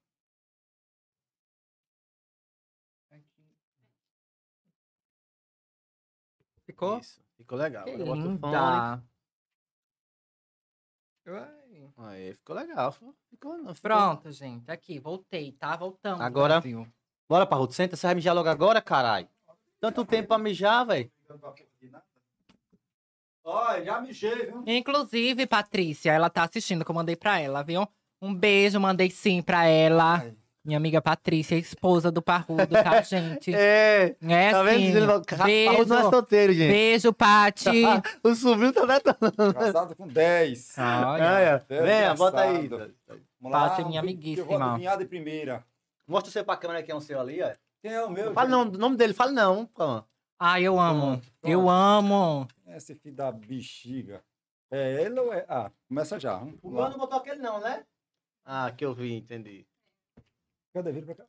Ficou? 6.64 6.98
Isso. 6.98 7.24
Ficou 7.38 7.60
legal. 7.60 7.84
Que 7.84 7.92
Agora 7.92 8.06
bota 8.06 8.28
o 8.28 8.40
fone. 8.40 9.15
Linda. 11.26 11.50
Ai. 11.98 12.16
Aí, 12.28 12.34
ficou 12.34 12.56
legal. 12.56 12.92
Ficou, 12.92 13.58
não, 13.58 13.74
ficou- 13.74 13.82
Pronto, 13.82 14.32
gente. 14.32 14.70
Aqui, 14.70 15.00
voltei, 15.00 15.52
tá? 15.54 15.76
Voltamos. 15.76 16.22
Agora- 16.22 16.60
Brasil. 16.62 16.88
Bora, 17.28 17.46
Parrudo. 17.46 17.74
Senta, 17.74 17.96
você 17.96 18.06
vai 18.08 18.16
mijar 18.16 18.36
logo 18.36 18.48
agora, 18.50 18.82
caralho. 18.82 19.28
Tanto 19.80 20.06
tempo 20.06 20.28
pra 20.30 20.38
mijar, 20.38 20.86
velho. 20.86 21.12
Olha, 23.44 23.84
já 23.84 24.02
mijei, 24.02 24.46
viu? 24.48 24.64
Inclusive, 24.66 25.46
Patrícia, 25.46 26.12
ela 26.12 26.30
tá 26.30 26.44
assistindo, 26.44 26.84
que 26.84 26.90
eu 26.90 26.96
mandei 26.96 27.16
pra 27.16 27.40
ela, 27.40 27.64
viu? 27.64 27.88
Um 28.22 28.34
beijo, 28.34 28.80
mandei 28.80 29.10
sim 29.12 29.42
pra 29.42 29.66
ela. 29.66 30.20
Ai. 30.22 30.36
Minha 30.66 30.78
amiga 30.78 31.00
Patrícia, 31.00 31.56
esposa 31.56 32.12
do 32.12 32.24
Parrudo, 32.24 32.66
tá, 32.68 33.00
gente? 33.04 33.54
É. 33.54 34.16
É, 34.22 34.52
Tá 34.52 34.64
vendo? 34.64 34.80
sim. 34.80 34.98
Ele 34.98 35.06
vai- 35.06 35.22
Parrudo 35.22 35.46
Beijo, 35.46 35.86
não 35.86 35.98
é 36.00 36.10
solteiro, 36.10 36.54
gente. 36.54 36.72
beijo, 36.72 37.14
Pati. 37.14 37.70
o 38.24 38.34
sobrinho 38.36 38.74
tá 38.74 38.86
detonando. 38.86 39.54
Casado 39.54 39.96
com 39.96 40.08
10. 40.08 40.76
Olha, 40.80 41.06
Olha, 41.34 41.66
Deus 41.70 41.86
Venha, 41.86 42.16
bota 42.16 42.42
aí. 42.42 42.68
Pati 43.52 43.82
é 43.82 43.86
minha 43.86 44.02
que- 44.02 44.14
que 44.18 44.34
Eu 44.40 44.46
vou 44.46 44.56
amiguíssima. 44.56 44.66
adivinhar 44.72 44.98
de 44.98 45.06
primeira. 45.06 45.64
Mostra 46.08 46.30
o 46.30 46.34
seu 46.34 46.44
pra 46.44 46.58
câmera 46.58 46.82
quem 46.82 46.94
é 46.94 46.98
o 46.98 47.02
seu 47.02 47.20
ali, 47.20 47.44
ó. 47.44 47.52
Quem 47.84 47.94
é 47.94 48.04
o 48.04 48.10
meu? 48.10 48.34
Fala 48.34 48.50
gente? 48.50 48.52
não, 48.58 48.62
o 48.74 48.78
nome 48.80 48.98
dele, 48.98 49.14
fala 49.14 49.32
não. 49.32 49.70
Ai, 50.40 50.64
eu 50.64 50.80
amo. 50.80 51.02
Pronto, 51.20 51.28
Eu 51.44 51.70
amo. 51.70 52.48
Esse 52.70 52.96
filho 52.96 53.16
da 53.16 53.32
bexiga. 53.32 54.24
É 54.72 55.04
ele 55.04 55.20
ou 55.20 55.32
é. 55.32 55.46
Ah, 55.48 55.70
começa 55.88 56.20
já. 56.20 56.38
O 56.64 56.72
meu 56.72 56.90
não 56.90 56.98
botou 56.98 57.20
aquele 57.20 57.40
não, 57.40 57.60
né? 57.60 57.84
Ah, 58.44 58.72
que 58.76 58.84
eu 58.84 58.94
vi, 58.96 59.14
entendi. 59.16 59.66
Cadê? 60.76 60.92
Vira 60.92 61.06
pra 61.06 61.16
cá. 61.16 61.26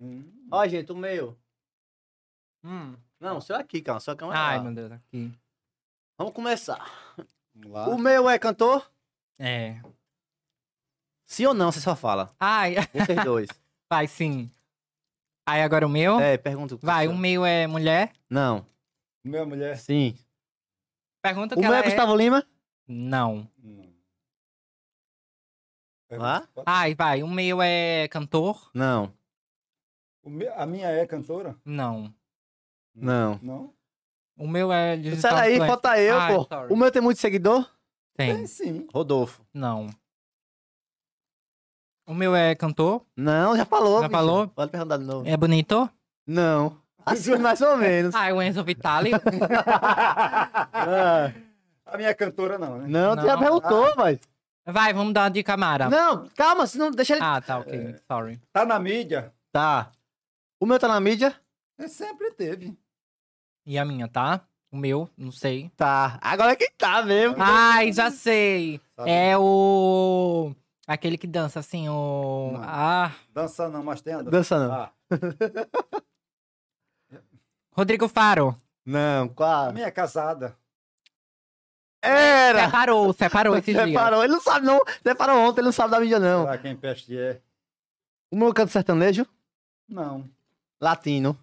Hum. 0.00 0.48
Ó, 0.50 0.66
gente, 0.66 0.90
o 0.90 0.96
meu. 0.96 1.38
Hum. 2.64 2.96
Não, 3.20 3.36
o 3.36 3.40
seu 3.40 3.54
é 3.54 3.60
aqui, 3.60 3.80
calma. 3.80 3.98
O 3.98 4.00
seu 4.00 4.14
é 4.14 4.16
câmera 4.16 4.38
Ai, 4.40 4.56
lá. 4.58 4.64
meu 4.64 4.74
Deus, 4.74 4.90
aqui. 4.90 5.32
Vamos 6.18 6.34
começar. 6.34 7.14
Vamos 7.54 7.70
lá. 7.70 7.88
O 7.88 7.96
meu 7.96 8.28
é 8.28 8.36
cantor? 8.36 8.90
É. 9.38 9.80
Sim 11.24 11.46
ou 11.46 11.54
não, 11.54 11.70
você 11.70 11.80
só 11.80 11.94
fala. 11.94 12.34
Ai, 12.40 12.74
Vocês 12.92 13.22
dois. 13.24 13.48
vai 13.88 14.08
sim. 14.08 14.50
Aí 15.46 15.62
agora 15.62 15.86
o 15.86 15.90
meu? 15.90 16.18
é, 16.18 16.36
pergunta. 16.36 16.74
o 16.74 16.78
Vai, 16.78 17.06
o 17.06 17.16
meu 17.16 17.44
é 17.46 17.68
mulher? 17.68 18.12
Não. 18.28 18.66
O 19.24 19.28
meu 19.28 19.42
é 19.42 19.44
mulher? 19.44 19.78
Sim. 19.78 20.18
Pergunta 21.22 21.54
O 21.54 21.58
que 21.58 21.62
meu 21.62 21.72
ela 21.72 21.84
é 21.84 21.88
Gustavo 21.88 22.16
Lima? 22.16 22.44
Não. 22.88 23.48
Não. 23.56 23.89
Lá? 26.10 26.42
Ai, 26.66 26.94
vai, 26.94 27.22
o 27.22 27.28
meu 27.28 27.60
é 27.62 28.08
cantor? 28.08 28.70
Não. 28.74 29.12
O 30.22 30.28
meu- 30.30 30.52
a 30.54 30.66
minha 30.66 30.88
é 30.88 31.06
cantora? 31.06 31.56
Não. 31.64 32.12
Não. 32.94 33.38
Não? 33.42 33.72
O 34.36 34.48
meu 34.48 34.72
é 34.72 34.96
Sai 35.16 35.52
influencer. 35.54 35.66
falta 35.66 35.98
eu, 36.00 36.18
Ai, 36.18 36.34
pô. 36.34 36.44
sorry. 36.44 36.72
O 36.72 36.76
meu 36.76 36.90
tem 36.90 37.00
muito 37.02 37.20
seguidor? 37.20 37.68
Tem. 38.16 38.34
Tem 38.36 38.46
sim. 38.46 38.86
Rodolfo. 38.92 39.42
Não. 39.54 39.88
O 42.06 42.14
meu 42.14 42.34
é 42.34 42.54
cantor? 42.54 43.04
Não, 43.16 43.56
já 43.56 43.64
falou. 43.64 44.00
Já 44.00 44.08
bicho. 44.08 44.18
falou? 44.18 44.48
Pode 44.48 44.70
perguntar 44.72 44.96
de 44.96 45.04
novo. 45.04 45.28
É 45.28 45.36
bonito? 45.36 45.88
Não. 46.26 46.76
Assim, 47.06 47.36
mais 47.38 47.60
ou 47.60 47.76
menos. 47.76 48.14
Ah, 48.18 48.32
o 48.34 48.42
Enzo 48.42 48.64
Vitali. 48.64 49.12
Ah, 50.72 51.32
A 51.86 51.96
minha 51.96 52.08
é 52.10 52.14
cantora 52.14 52.58
não, 52.58 52.78
né? 52.78 52.86
não, 52.88 53.16
tu 53.16 53.22
já 53.24 53.34
Não. 53.36 53.40
perguntou, 53.42 53.94
mas. 53.96 54.18
Vai, 54.66 54.92
vamos 54.92 55.12
dar 55.14 55.22
uma 55.24 55.30
dica, 55.30 55.56
Mara. 55.56 55.88
Não, 55.88 56.28
calma, 56.36 56.66
senão 56.66 56.90
deixa 56.90 57.14
ele. 57.14 57.22
Ah, 57.24 57.40
tá, 57.40 57.58
ok. 57.58 57.96
Sorry. 58.06 58.40
Tá 58.52 58.64
na 58.64 58.78
mídia? 58.78 59.32
Tá. 59.50 59.90
O 60.60 60.66
meu 60.66 60.78
tá 60.78 60.86
na 60.86 61.00
mídia? 61.00 61.34
É, 61.78 61.88
sempre 61.88 62.30
teve. 62.32 62.76
E 63.66 63.78
a 63.78 63.84
minha, 63.84 64.06
tá? 64.06 64.42
O 64.70 64.76
meu, 64.76 65.08
não 65.16 65.32
sei. 65.32 65.70
Tá. 65.76 66.18
Agora 66.20 66.54
quem 66.54 66.70
tá 66.76 67.02
mesmo? 67.02 67.36
Ai, 67.38 67.92
já 67.92 68.10
sei. 68.10 68.80
Sabe? 68.94 69.10
É 69.10 69.36
o... 69.36 70.54
Aquele 70.86 71.16
que 71.16 71.26
dança 71.26 71.58
assim, 71.60 71.88
o... 71.88 72.50
Não. 72.52 72.62
Ah, 72.62 73.12
Dança 73.32 73.68
não, 73.68 73.82
mas 73.82 74.00
tem 74.00 74.14
a 74.14 74.22
Dança 74.22 74.58
não. 74.58 74.72
Ah, 74.72 74.92
Rodrigo 77.72 78.08
Faro. 78.08 78.56
Não, 78.84 79.24
a 79.24 79.28
qual? 79.28 79.72
minha 79.72 79.86
é 79.86 79.90
casada. 79.90 80.56
Era! 82.02 82.64
Separou, 82.66 83.12
separou 83.12 83.56
esses 83.56 83.74
dias. 83.74 83.88
Separou. 83.88 84.24
Ele 84.24 84.32
não 84.32 84.40
sabe, 84.40 84.64
não. 84.66 84.80
Separou 85.02 85.38
ontem, 85.38 85.60
ele 85.60 85.66
não 85.66 85.72
sabe 85.72 85.90
da 85.90 86.00
mídia, 86.00 86.18
não. 86.18 86.44
Pra 86.44 86.58
quem 86.58 86.74
peste 86.76 87.16
é. 87.16 87.40
O 88.30 88.36
meu 88.36 88.54
canto 88.54 88.70
sertanejo, 88.72 89.26
Não, 89.88 90.24
latino. 90.80 91.36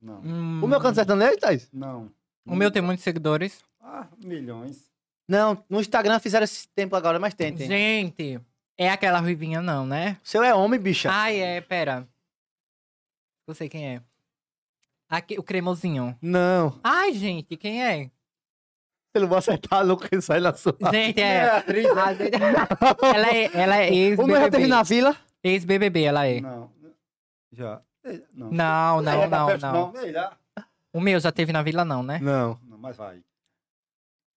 não, 0.00 0.20
Hum, 0.20 0.60
O 0.62 0.68
meu 0.68 0.78
canto 0.80 0.96
sertanejo, 0.96 1.38
Thaís? 1.38 1.68
não. 1.72 2.10
O 2.46 2.54
meu 2.56 2.70
tem 2.70 2.82
muitos 2.82 3.04
seguidores. 3.04 3.62
Ah, 3.80 4.06
milhões. 4.18 4.90
Não, 5.28 5.62
no 5.68 5.80
Instagram 5.80 6.18
fizeram 6.18 6.44
esse 6.44 6.66
tempo 6.68 6.96
agora, 6.96 7.18
mas 7.18 7.32
tem, 7.34 7.54
tem. 7.54 7.66
Gente, 7.68 8.40
é 8.76 8.90
aquela 8.90 9.20
ruivinha 9.20 9.62
não, 9.62 9.86
né? 9.86 10.16
O 10.24 10.28
seu 10.28 10.42
é 10.42 10.52
homem, 10.54 10.80
bicha. 10.80 11.08
Ai, 11.12 11.38
é, 11.38 11.60
pera. 11.60 12.06
Eu 13.46 13.54
sei 13.54 13.68
quem 13.68 13.86
é. 13.96 14.02
Aqui, 15.08 15.38
o 15.38 15.42
cremosinho. 15.42 16.16
Não. 16.20 16.78
Ai, 16.82 17.12
gente, 17.12 17.56
quem 17.56 17.84
é? 17.84 18.10
Eu 19.12 19.22
não 19.22 19.28
vou 19.28 19.38
acertar 19.38 19.84
nunca 19.84 20.08
que 20.08 20.20
sai 20.20 20.38
na 20.40 20.52
sua. 20.54 20.76
Gente, 20.92 21.20
É, 21.20 21.46
é. 21.58 21.64
ela 23.14 23.28
é, 23.28 23.50
ela 23.54 23.76
é 23.76 23.90
O 24.16 24.26
meu 24.26 24.36
já 24.40 24.50
teve 24.50 24.64
ex-BBB. 24.64 24.66
na 24.68 24.82
vila. 24.82 25.16
Ex-BBB, 25.42 26.02
ela 26.04 26.26
é. 26.26 26.40
Não. 26.40 26.70
Já. 27.52 27.80
Não. 28.34 28.50
Não, 28.50 29.02
não, 29.02 29.28
tá 29.28 29.38
não, 29.38 29.92
perto. 29.92 30.64
O 30.92 31.00
meu 31.00 31.18
já 31.20 31.32
teve 31.32 31.52
na 31.52 31.62
vila, 31.62 31.84
não, 31.84 32.02
né? 32.02 32.18
Não. 32.22 32.58
Não, 32.68 32.78
mas 32.78 32.96
vai. 32.96 33.20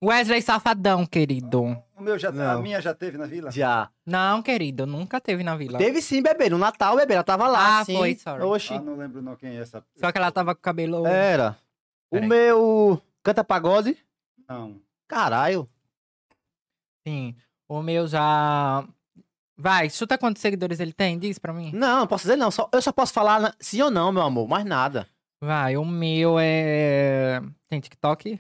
Wesley 0.04 0.42
Safadão, 0.42 1.06
querido. 1.06 1.62
O 1.96 2.02
meu 2.02 2.20
já, 2.20 2.28
a 2.28 2.32
Não. 2.34 2.62
minha 2.62 2.82
já 2.82 2.94
teve 2.94 3.18
na 3.18 3.26
vila? 3.26 3.50
Já. 3.52 3.90
Não, 4.06 4.42
querido, 4.42 4.86
nunca 4.86 5.22
teve 5.22 5.44
na 5.44 5.56
vila. 5.56 5.78
Teve 5.78 6.02
sim, 6.02 6.22
bebê. 6.22 6.50
No 6.50 6.58
Natal, 6.58 6.98
bebê. 6.98 7.14
Ela 7.14 7.24
tava 7.24 7.48
lá, 7.48 7.80
Ah, 7.80 7.86
sim. 7.86 7.96
foi, 7.96 8.16
sorry. 8.16 8.44
Oxi. 8.44 8.74
Ah, 8.74 8.82
não 8.82 8.98
lembro 8.98 9.22
não 9.22 9.36
quem 9.38 9.56
é 9.56 9.62
essa. 9.62 9.82
Só 9.96 10.12
que 10.12 10.18
ela 10.18 10.30
tava 10.32 10.54
com 10.54 10.60
o 10.60 10.62
cabelo. 10.64 11.08
Era. 11.08 11.56
O 12.12 12.16
Peraí. 12.16 12.28
meu 12.28 13.02
canta 13.24 13.44
pagode. 13.46 13.98
Não. 14.48 14.82
Caralho. 15.08 15.70
Sim. 17.08 17.36
O 17.68 17.82
meu 17.82 18.08
já. 18.08 18.88
Vai, 19.56 19.90
chuta 19.90 20.18
quantos 20.18 20.42
seguidores 20.42 20.80
ele 20.80 20.94
tem, 20.94 21.18
diz 21.20 21.38
pra 21.38 21.54
mim. 21.54 21.72
Não, 21.74 22.00
não 22.02 22.08
posso 22.08 22.24
dizer 22.24 22.36
não. 22.36 22.50
Só, 22.52 22.70
eu 22.74 22.82
só 22.82 22.92
posso 22.92 23.14
falar 23.14 23.40
na- 23.40 23.56
sim 23.60 23.82
ou 23.82 23.92
não, 23.92 24.12
meu 24.12 24.22
amor. 24.24 24.48
Mais 24.48 24.66
nada. 24.66 25.08
Vai, 25.40 25.78
o 25.78 25.86
meu 25.86 26.38
é. 26.40 27.40
Tem 27.70 27.80
TikTok? 27.80 28.40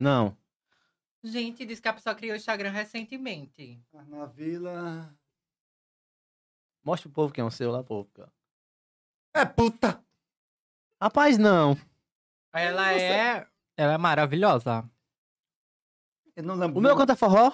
Não. 0.00 0.36
Gente, 1.24 1.64
diz 1.66 1.78
que 1.80 1.88
a 1.88 1.92
pessoa 1.92 2.14
criou 2.14 2.34
o 2.34 2.36
Instagram 2.36 2.70
recentemente. 2.70 3.80
Ah, 3.94 4.02
Na 4.04 4.26
vila. 4.26 5.14
Mostra 6.84 7.08
pro 7.08 7.14
povo 7.14 7.32
quem 7.32 7.42
é 7.42 7.46
o 7.46 7.50
seu 7.50 7.70
lá, 7.70 7.82
povo. 7.84 8.08
É 9.34 9.44
puta! 9.44 10.02
Rapaz, 11.00 11.38
não. 11.38 11.76
Ela 12.52 12.92
é. 12.92 13.46
Ela 13.76 13.92
é 13.94 13.98
maravilhosa. 13.98 14.88
Eu 16.36 16.42
não 16.44 16.54
lembro. 16.54 16.78
O 16.78 16.82
meu 16.82 16.96
canta 16.96 17.14
forró? 17.16 17.52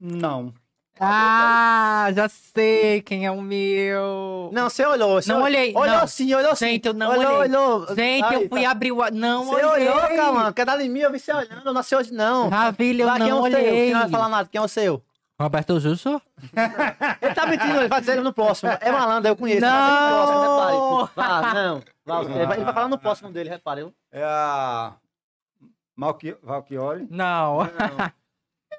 Não. 0.00 0.52
Ah, 1.00 2.08
já 2.14 2.28
sei 2.28 3.02
quem 3.02 3.26
é 3.26 3.30
o 3.30 3.42
meu. 3.42 4.48
Não, 4.52 4.70
você 4.70 4.86
olhou. 4.86 5.20
Você 5.20 5.28
Não 5.32 5.42
olhou- 5.42 5.46
olhei, 5.60 5.74
Olhou 5.76 5.98
não. 6.00 6.06
sim, 6.06 6.32
olhou 6.32 6.54
sim. 6.54 6.66
Gente, 6.66 6.86
eu 6.86 6.94
não 6.94 7.10
olhou, 7.10 7.38
olhei. 7.38 7.56
olhou. 7.56 7.86
Gente, 7.96 8.24
Aí, 8.24 8.34
eu 8.44 8.48
fui 8.48 8.62
tá. 8.62 8.70
abrir 8.70 8.92
o. 8.92 9.10
Não, 9.10 9.44
Você 9.44 9.64
olhei. 9.64 9.88
olhou, 9.88 10.16
calma. 10.16 10.52
Cada 10.52 10.80
em 10.82 10.88
mim 10.88 11.00
eu 11.00 11.10
vi 11.10 11.18
você 11.18 11.32
olhando. 11.32 11.64
Não 11.64 11.72
nasceu 11.72 11.98
hoje, 11.98 12.12
não. 12.12 12.48
Ravilha, 12.48 13.02
eu 13.02 13.12
quem 13.14 13.26
é 13.26 13.28
não 13.30 13.40
o 13.42 13.50
seu? 13.50 13.58
olhei. 13.58 13.86
Você 13.88 13.92
não 13.92 14.00
vai 14.02 14.10
falar 14.10 14.28
nada. 14.28 14.48
Quem 14.50 14.60
é 14.60 14.64
o 14.64 14.68
seu? 14.68 15.02
Roberto 15.40 15.80
Justo? 15.80 16.22
Ele 17.20 17.34
tá 17.34 17.44
mentindo, 17.46 17.76
ele 17.80 17.88
vai 17.88 17.98
dizer 18.00 18.22
no 18.22 18.32
próximo. 18.32 18.70
É 18.80 18.92
malandro, 18.92 19.28
eu 19.32 19.36
conheço. 19.36 19.62
Não! 19.62 20.08
Próximo, 20.14 21.02
repare. 21.02 21.16
Vá, 21.16 21.54
não. 21.54 21.82
Vá, 22.06 22.20
ele, 22.22 22.46
vai, 22.46 22.56
ele 22.58 22.64
vai 22.64 22.74
falar 22.74 22.88
no 22.88 22.98
próximo 22.98 23.32
dele, 23.32 23.48
repare. 23.50 23.80
Eu- 23.80 23.92
É 24.12 24.22
a. 24.22 24.92
Malqui... 25.96 26.36
Valchiori? 26.42 27.06
Não. 27.10 27.58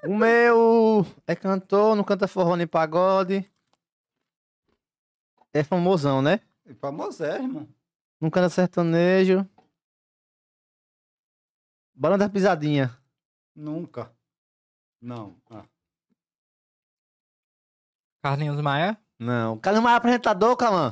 O 0.04 0.16
meu 0.16 1.04
é 1.26 1.36
cantor, 1.36 1.96
não 1.96 2.04
canta 2.04 2.28
forró 2.28 2.56
nem 2.56 2.68
pagode. 2.68 3.50
É 5.52 5.64
famosão, 5.64 6.22
né? 6.22 6.42
Famosérrimo. 6.80 7.68
Não 8.22 8.30
canta 8.30 8.50
sertanejo. 8.50 9.50
Banda 11.96 12.20
da 12.20 12.30
pisadinha. 12.30 12.96
Nunca. 13.56 14.12
Não. 15.02 15.42
Ah. 15.50 15.66
Carlinhos 18.22 18.62
Maia? 18.62 19.00
Não. 19.18 19.58
Cadê 19.58 19.80
o 19.80 19.82
maior 19.82 19.98
apresentador, 19.98 20.56
Calan? 20.58 20.92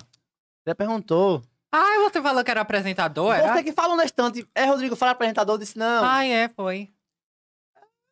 Já 0.65 0.73
perguntou. 0.73 1.43
Ai, 1.75 1.97
você 2.03 2.21
falou 2.21 2.43
que 2.43 2.51
era 2.51 2.61
apresentador, 2.61 3.33
era? 3.33 3.53
Você 3.55 3.63
que 3.63 3.71
falou 3.71 3.97
na 3.97 4.05
estante. 4.05 4.47
É, 4.53 4.65
Rodrigo, 4.65 4.95
fala 4.95 5.13
apresentador, 5.13 5.57
disse 5.57 5.75
não. 5.77 6.03
Ai, 6.03 6.31
é, 6.31 6.47
foi. 6.49 6.89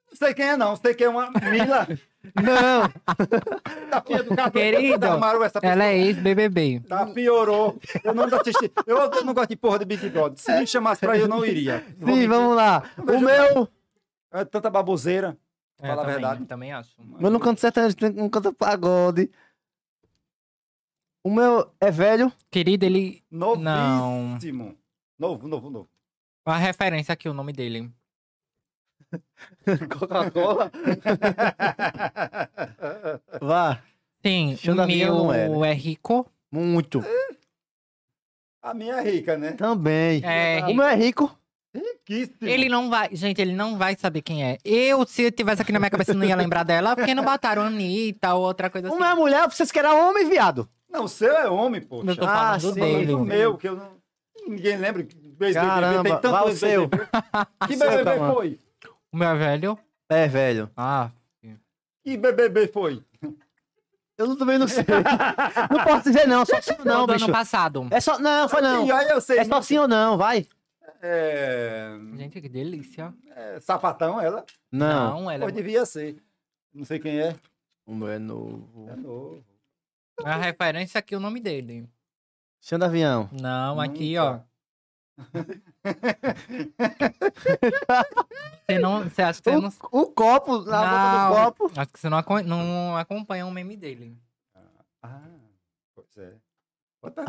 Não 0.09 0.17
sei 0.17 0.33
quem 0.33 0.45
é, 0.49 0.57
não. 0.57 0.75
Sei 0.75 0.95
quem 0.95 1.05
é 1.05 1.09
uma 1.09 1.29
Mila. 1.29 1.87
Não. 2.35 2.87
tá 3.89 3.99
do 3.99 4.35
cabelo. 4.35 4.77
Querido, 4.77 5.07
Amaram 5.07 5.43
essa 5.43 5.59
pessoa. 5.59 5.73
Ela 5.73 5.85
é 5.85 5.97
ex-BBB. 5.97 6.81
Tá, 6.87 7.07
piorou. 7.07 7.79
Eu 8.03 8.13
não 8.13 8.25
assisti. 8.25 8.71
Eu, 8.85 8.97
eu 8.97 9.25
não 9.25 9.33
gosto 9.33 9.49
de 9.49 9.55
porra 9.55 9.79
de 9.79 9.85
Big 9.85 10.07
Brother. 10.09 10.37
Se 10.37 10.59
me 10.59 10.67
chamasse 10.67 11.01
pra 11.01 11.17
ir, 11.17 11.21
eu 11.21 11.27
não 11.27 11.43
iria. 11.43 11.83
Vou 11.97 12.09
Sim, 12.09 12.13
mentir. 12.13 12.29
vamos 12.29 12.55
lá. 12.55 12.83
O 12.95 13.19
meu. 13.19 13.67
É 14.31 14.45
tanta 14.45 14.69
baboseira. 14.69 15.35
É, 15.81 15.87
Fala 15.87 16.03
a 16.03 16.05
verdade. 16.05 16.45
Também 16.45 16.71
acho. 16.71 16.91
Eu 17.19 17.31
não 17.31 17.39
canto 17.39 17.59
sertanejo, 17.59 17.95
não 18.15 18.29
canto 18.29 18.53
pagode. 18.53 19.31
O 21.23 21.29
meu 21.29 21.71
é 21.79 21.91
velho. 21.91 22.31
Querido, 22.49 22.85
ele. 22.85 23.23
Novíssimo. 23.29 24.65
Não. 24.65 24.75
Novo, 25.19 25.47
novo, 25.47 25.69
novo. 25.69 25.89
A 26.45 26.57
referência 26.57 27.13
aqui, 27.13 27.29
o 27.29 27.33
nome 27.33 27.53
dele. 27.53 27.91
Coca-Cola. 29.99 30.71
Vá. 33.41 33.81
Sim, 34.25 34.57
o 34.67 34.75
da 34.75 34.85
Vinha 34.85 35.07
não 35.07 35.27
meu 35.27 35.65
é 35.65 35.73
rico. 35.73 36.29
Muito. 36.51 37.03
A 38.61 38.73
minha 38.73 38.95
é 38.95 39.01
rica, 39.11 39.37
né? 39.37 39.53
Também. 39.53 40.21
É, 40.23 40.63
O 40.65 40.75
meu 40.75 40.85
é 40.85 40.95
rico. 40.95 41.35
Riquíssimo. 41.73 42.37
Ele 42.41 42.67
não 42.67 42.89
vai. 42.89 43.15
Gente, 43.15 43.41
ele 43.41 43.53
não 43.53 43.77
vai 43.77 43.95
saber 43.95 44.21
quem 44.21 44.43
é. 44.43 44.57
Eu, 44.63 45.05
se 45.07 45.23
eu 45.23 45.31
tivesse 45.31 45.61
aqui 45.61 45.71
na 45.71 45.79
minha 45.79 45.89
cabeça, 45.89 46.13
não 46.13 46.25
ia 46.25 46.35
lembrar 46.35 46.63
dela, 46.63 46.95
porque 46.95 47.15
não 47.15 47.23
botaram 47.23 47.63
Anitta 47.63 48.33
ou 48.35 48.43
outra 48.43 48.69
coisa 48.69 48.89
O 48.89 48.91
assim. 48.91 48.99
meu 48.99 49.09
é 49.09 49.15
mulher, 49.15 49.49
vocês 49.49 49.71
querem 49.71 49.89
homem, 49.91 50.29
viado. 50.29 50.69
Não, 50.91 51.05
o 51.05 51.07
seu 51.07 51.31
é 51.35 51.49
homem, 51.49 51.81
poxa. 51.81 52.11
Eu 52.11 52.15
tô 52.17 52.25
Ah, 52.25 52.59
falando 52.59 52.73
sim. 52.73 52.79
dele. 52.79 53.13
O 53.13 53.19
meu, 53.23 53.57
que 53.57 53.67
eu 53.69 53.75
não... 53.75 54.01
Ninguém 54.47 54.75
lembra. 54.77 55.05
Caramba, 55.53 56.03
tem 56.03 56.19
tanto 56.19 56.45
o 56.45 56.49
ex-BBB. 56.49 57.07
Que 57.67 57.77
Seu, 57.77 57.89
BBB 57.89 58.03
calma. 58.03 58.33
foi? 58.33 58.59
O 59.11 59.17
meu 59.17 59.29
é 59.29 59.35
velho. 59.35 59.79
É, 60.09 60.27
velho. 60.27 60.69
Ah, 60.75 61.09
Que 62.03 62.17
BBB 62.17 62.67
foi? 62.67 63.03
Eu 64.17 64.27
não- 64.27 64.35
também 64.35 64.57
não 64.57 64.67
sei. 64.67 64.83
não 65.71 65.83
posso 65.83 66.03
dizer 66.03 66.27
não, 66.27 66.45
só 66.45 66.61
sim 66.61 66.73
ou 66.77 66.85
não, 66.85 67.07
do 67.07 67.13
bicho. 67.13 67.25
ano 67.25 67.33
passado. 67.33 67.87
É 67.91 67.99
só. 67.99 68.19
Não, 68.19 68.47
foi 68.49 68.61
não. 68.61 68.85
E 68.85 68.91
aí 68.91 69.09
eu 69.09 69.21
sei. 69.21 69.39
É 69.39 69.45
só 69.45 69.61
sim 69.61 69.77
ou 69.79 69.87
não, 69.87 70.17
vai. 70.17 70.45
É... 71.01 71.91
Gente, 72.17 72.39
que 72.41 72.47
delícia. 72.49 73.13
é 73.35 73.53
Não. 73.53 73.61
sapatão, 73.61 74.21
ela? 74.21 74.45
Não, 74.71 75.29
ela 75.31 75.45
Ou 75.45 75.51
devia 75.51 75.85
ser. 75.85 76.17
Não 76.73 76.85
sei 76.85 76.99
quem 76.99 77.19
é. 77.19 77.35
O 77.85 77.95
meu 77.95 78.09
é 78.09 78.19
novo. 78.19 78.87
É 78.91 78.95
novo. 78.95 79.43
É 80.25 80.31
a 80.31 80.37
referência 80.37 80.99
aqui, 80.99 81.15
o 81.15 81.19
nome 81.19 81.39
dele. 81.39 81.89
Xanda 82.61 82.85
Avião. 82.85 83.29
Não, 83.31 83.79
aqui, 83.79 84.15
Nunca. 84.17 84.45
ó. 84.47 84.51
Você 88.67 88.79
não. 88.79 89.03
Você 89.03 89.21
acha 89.21 89.41
que 89.41 89.49
você 89.49 89.57
não. 89.59 89.69
O, 89.91 89.99
o 90.01 90.07
copo, 90.11 90.59
na 90.63 90.81
boca 90.81 90.89
do 90.89 91.35
Não, 91.35 91.43
copo. 91.45 91.71
acho 91.79 91.91
que 91.93 91.99
você 91.99 92.09
não, 92.09 92.17
aco- 92.17 92.41
não 92.41 92.95
acompanha 92.97 93.45
o 93.45 93.51
meme 93.51 93.75
dele. 93.75 94.17
Ah, 95.01 95.21
pois 95.95 96.17
é. 96.17 96.35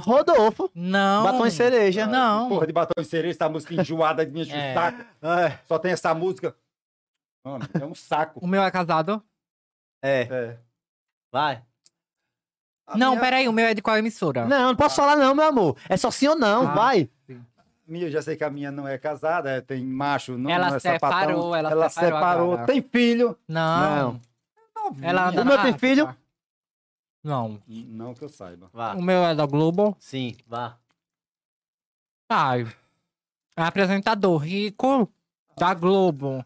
Rodolfo. 0.00 0.70
Não. 0.74 1.24
Batom 1.24 1.46
e 1.46 1.50
cereja. 1.50 2.06
Não. 2.06 2.48
Porra 2.50 2.66
de 2.66 2.72
batom 2.72 3.00
de 3.02 3.08
cereja, 3.08 3.34
essa 3.36 3.48
música 3.48 3.74
enjoada 3.74 4.24
de 4.26 4.30
minha 4.32 4.44
de 4.44 4.52
É. 4.54 4.74
saco. 4.74 5.02
É. 5.22 5.58
Só 5.66 5.78
tem 5.78 5.92
essa 5.92 6.14
música. 6.14 6.54
Mano, 7.44 7.66
é 7.80 7.84
um 7.84 7.94
saco. 7.94 8.38
O 8.40 8.46
meu 8.46 8.62
é 8.62 8.70
casado? 8.70 9.22
É. 10.02 10.22
É. 10.22 10.58
Vai. 11.32 11.64
A 12.86 12.96
não, 12.98 13.10
minha, 13.10 13.20
peraí, 13.20 13.48
o 13.48 13.52
meu 13.52 13.66
é 13.66 13.74
de 13.74 13.80
qual 13.82 13.96
emissora? 13.96 14.44
Não, 14.46 14.68
não 14.68 14.76
posso 14.76 14.96
falar 14.96 15.16
não, 15.16 15.34
meu 15.34 15.44
amor. 15.46 15.76
É 15.88 15.96
só 15.96 16.10
sim 16.10 16.28
ou 16.28 16.36
não, 16.36 16.68
Ah. 16.68 16.74
vai. 16.74 17.08
minha, 17.86 18.06
eu 18.06 18.10
já 18.10 18.20
sei 18.22 18.36
que 18.36 18.44
a 18.44 18.50
minha 18.50 18.70
não 18.72 18.86
é 18.88 18.98
casada, 18.98 19.50
é, 19.50 19.60
tem 19.60 19.84
macho, 19.84 20.36
não, 20.36 20.50
Ela 20.50 20.68
não 20.70 20.76
é 20.76 20.80
sapatão. 20.80 21.18
separou, 21.20 21.54
ela 21.54 21.88
separou 21.88 21.90
separou, 22.18 22.52
agora. 22.54 22.66
tem 22.66 22.82
filho. 22.82 23.38
Não. 23.48 24.20
Novinha. 24.74 25.08
Ela 25.08 25.28
anda 25.28 25.42
O 25.42 25.44
meu 25.44 25.56
tem 25.58 25.70
África. 25.70 25.78
filho? 25.78 26.16
Não. 27.22 27.62
Não 27.68 28.14
que 28.14 28.24
eu 28.24 28.28
saiba. 28.28 28.68
Vá. 28.72 28.94
O 28.94 29.02
meu 29.02 29.24
é 29.24 29.34
da 29.34 29.46
Globo. 29.46 29.96
Sim, 30.00 30.36
vá. 30.46 30.76
Ai. 32.28 32.66
É 33.56 33.62
apresentador 33.62 34.38
rico 34.38 35.08
da 35.56 35.72
Globo. 35.74 36.44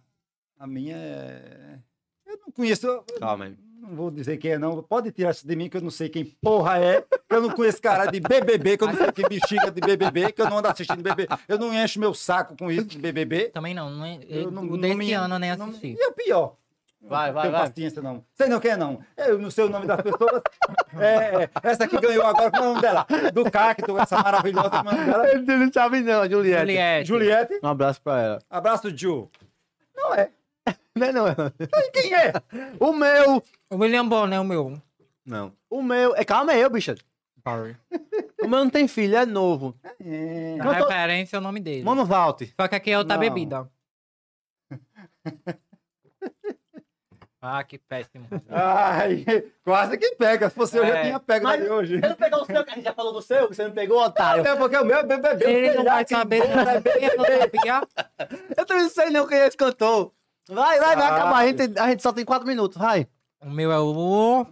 A 0.58 0.66
minha 0.66 0.96
é... 0.96 1.78
Eu 2.26 2.38
não 2.38 2.50
conheço, 2.50 3.02
Calma 3.18 3.46
aí. 3.46 3.56
Não 3.86 3.94
vou 3.96 4.10
dizer 4.10 4.36
quem 4.38 4.52
é 4.52 4.58
não. 4.58 4.82
Pode 4.82 5.10
tirar 5.12 5.30
isso 5.30 5.46
de 5.46 5.56
mim 5.56 5.68
que 5.68 5.76
eu 5.76 5.80
não 5.80 5.90
sei 5.90 6.08
quem 6.08 6.24
porra 6.24 6.78
é. 6.78 7.04
Eu 7.30 7.40
não 7.42 7.50
conheço 7.50 7.80
cara 7.80 8.06
de 8.06 8.20
BBB, 8.20 8.76
que 8.76 8.84
eu 8.84 8.88
não 8.88 8.96
sei 8.96 9.12
que 9.12 9.28
bexiga 9.28 9.70
de 9.70 9.80
BBB, 9.80 10.32
que 10.32 10.40
eu 10.42 10.48
não 10.50 10.58
ando 10.58 10.68
assistindo 10.68 11.02
BBB. 11.02 11.28
Eu 11.48 11.58
não 11.58 11.72
encho 11.72 11.98
meu 12.00 12.12
saco 12.14 12.56
com 12.58 12.70
isso 12.70 12.84
de 12.86 12.98
BBB. 12.98 13.50
Também 13.50 13.74
não. 13.74 13.90
não 13.90 14.04
é, 14.04 14.18
Eu 14.28 14.50
não, 14.50 14.62
o 14.62 14.66
não 14.66 14.78
desse 14.78 14.94
me- 14.94 15.12
ano 15.12 15.34
eu 15.34 15.38
nem 15.38 15.56
não- 15.56 15.68
assisti. 15.68 15.96
E 15.98 16.06
o 16.08 16.12
pior? 16.12 16.56
Vai, 17.08 17.30
vai, 17.30 17.42
tenho 17.42 17.52
vai. 17.56 17.68
paciência, 17.68 18.02
não. 18.02 18.24
Sei 18.34 18.48
não 18.48 18.58
quem 18.58 18.72
é, 18.72 18.76
não. 18.76 18.98
Eu 19.16 19.38
não 19.38 19.48
sei 19.50 19.64
o 19.64 19.68
nome 19.68 19.86
das 19.86 20.00
pessoas. 20.00 20.42
É, 20.98 21.44
é, 21.44 21.50
essa 21.62 21.86
que 21.86 22.00
ganhou 22.00 22.24
agora, 22.26 22.50
como 22.50 22.64
é 22.64 22.66
o 22.66 22.70
nome 22.70 22.80
dela? 22.80 23.06
Do 23.32 23.48
Cacto, 23.48 23.96
essa 23.98 24.18
maravilhosa, 24.20 24.70
como 24.70 24.90
é 24.90 24.92
o 24.92 24.96
nome 24.96 25.10
dela? 25.12 25.28
Ele 25.30 25.56
não 25.56 25.72
sabe 25.72 26.00
não, 26.00 26.28
Juliette. 26.28 26.60
Juliette. 26.62 27.08
Juliette. 27.08 27.60
Um 27.62 27.68
abraço 27.68 28.00
pra 28.02 28.20
ela. 28.20 28.38
Abraço, 28.50 28.90
Ju. 28.96 29.30
Não 29.94 30.14
é. 30.14 30.30
Não 30.96 31.06
é 31.06 31.12
não, 31.12 31.26
é. 31.28 31.34
Quem 31.92 32.14
é? 32.14 32.32
O 32.80 32.92
meu... 32.92 33.42
O 33.70 33.76
William 33.76 34.06
Bonner 34.08 34.38
é 34.38 34.40
o 34.40 34.44
meu. 34.44 34.80
Não. 35.24 35.52
O 35.68 35.82
meu... 35.82 36.16
É, 36.16 36.24
calma 36.24 36.52
aí, 36.52 36.68
bicha. 36.68 36.94
Sorry. 37.46 37.76
O 38.42 38.48
meu 38.48 38.60
não 38.60 38.70
tem 38.70 38.86
filho, 38.86 39.16
é 39.16 39.26
novo. 39.26 39.74
É. 39.98 40.56
A 40.60 40.64
tô- 40.64 40.70
referência 40.86 41.36
é 41.36 41.38
o 41.38 41.42
nome 41.42 41.58
dele. 41.58 41.82
Mano 41.82 42.04
Walter. 42.04 42.52
Só 42.60 42.68
que 42.68 42.74
aqui 42.76 42.90
é 42.92 42.98
outra 42.98 43.14
Não. 43.14 43.20
bebida. 43.20 43.68
ah, 47.40 47.64
que 47.64 47.78
péssimo. 47.78 48.26
Ai, 48.48 49.24
quase 49.64 49.96
que 49.98 50.14
pega. 50.16 50.48
Se 50.48 50.54
fosse 50.54 50.76
eu, 50.76 50.86
já 50.86 50.98
É. 50.98 51.02
tinha 51.04 51.18
pego 51.18 51.44
Mas- 51.46 51.68
hoje. 51.68 51.98
Você 52.00 52.08
não 52.08 52.14
pegou 52.16 52.42
o 52.42 52.44
seu, 52.44 52.64
que 52.64 52.70
a 52.70 52.74
gente 52.74 52.84
já 52.84 52.92
falou 52.92 53.12
do 53.12 53.22
seu? 53.22 53.48
Você 53.48 53.64
não 53.64 53.72
pegou, 53.72 54.00
otário? 54.00 54.46
É 54.46 54.54
porque 54.54 54.76
o 54.76 54.84
meu 54.84 54.98
é 54.98 55.02
BBB. 55.02 55.44
Ele 55.44 55.74
não 55.76 55.84
vai 55.84 56.06
saber, 56.06 56.42
é 56.42 56.48
não 56.48 56.56
não 56.56 56.64
sabia. 56.64 57.82
Eu 58.56 58.66
também 58.66 58.82
não 58.84 58.90
sei 58.90 59.10
nem 59.10 59.26
quem 59.26 59.38
é 59.38 59.46
esse 59.48 59.56
cantor. 59.56 60.12
Vai, 60.48 60.78
vai, 60.78 60.96
vai 60.96 61.06
acabar. 61.06 61.36
A 61.36 61.46
gente, 61.46 61.78
a 61.78 61.88
gente 61.88 62.02
só 62.02 62.12
tem 62.12 62.24
quatro 62.24 62.46
minutos, 62.46 62.78
vai. 62.78 63.06
O 63.40 63.50
meu 63.50 63.72
é 63.72 63.78
o... 63.80 64.46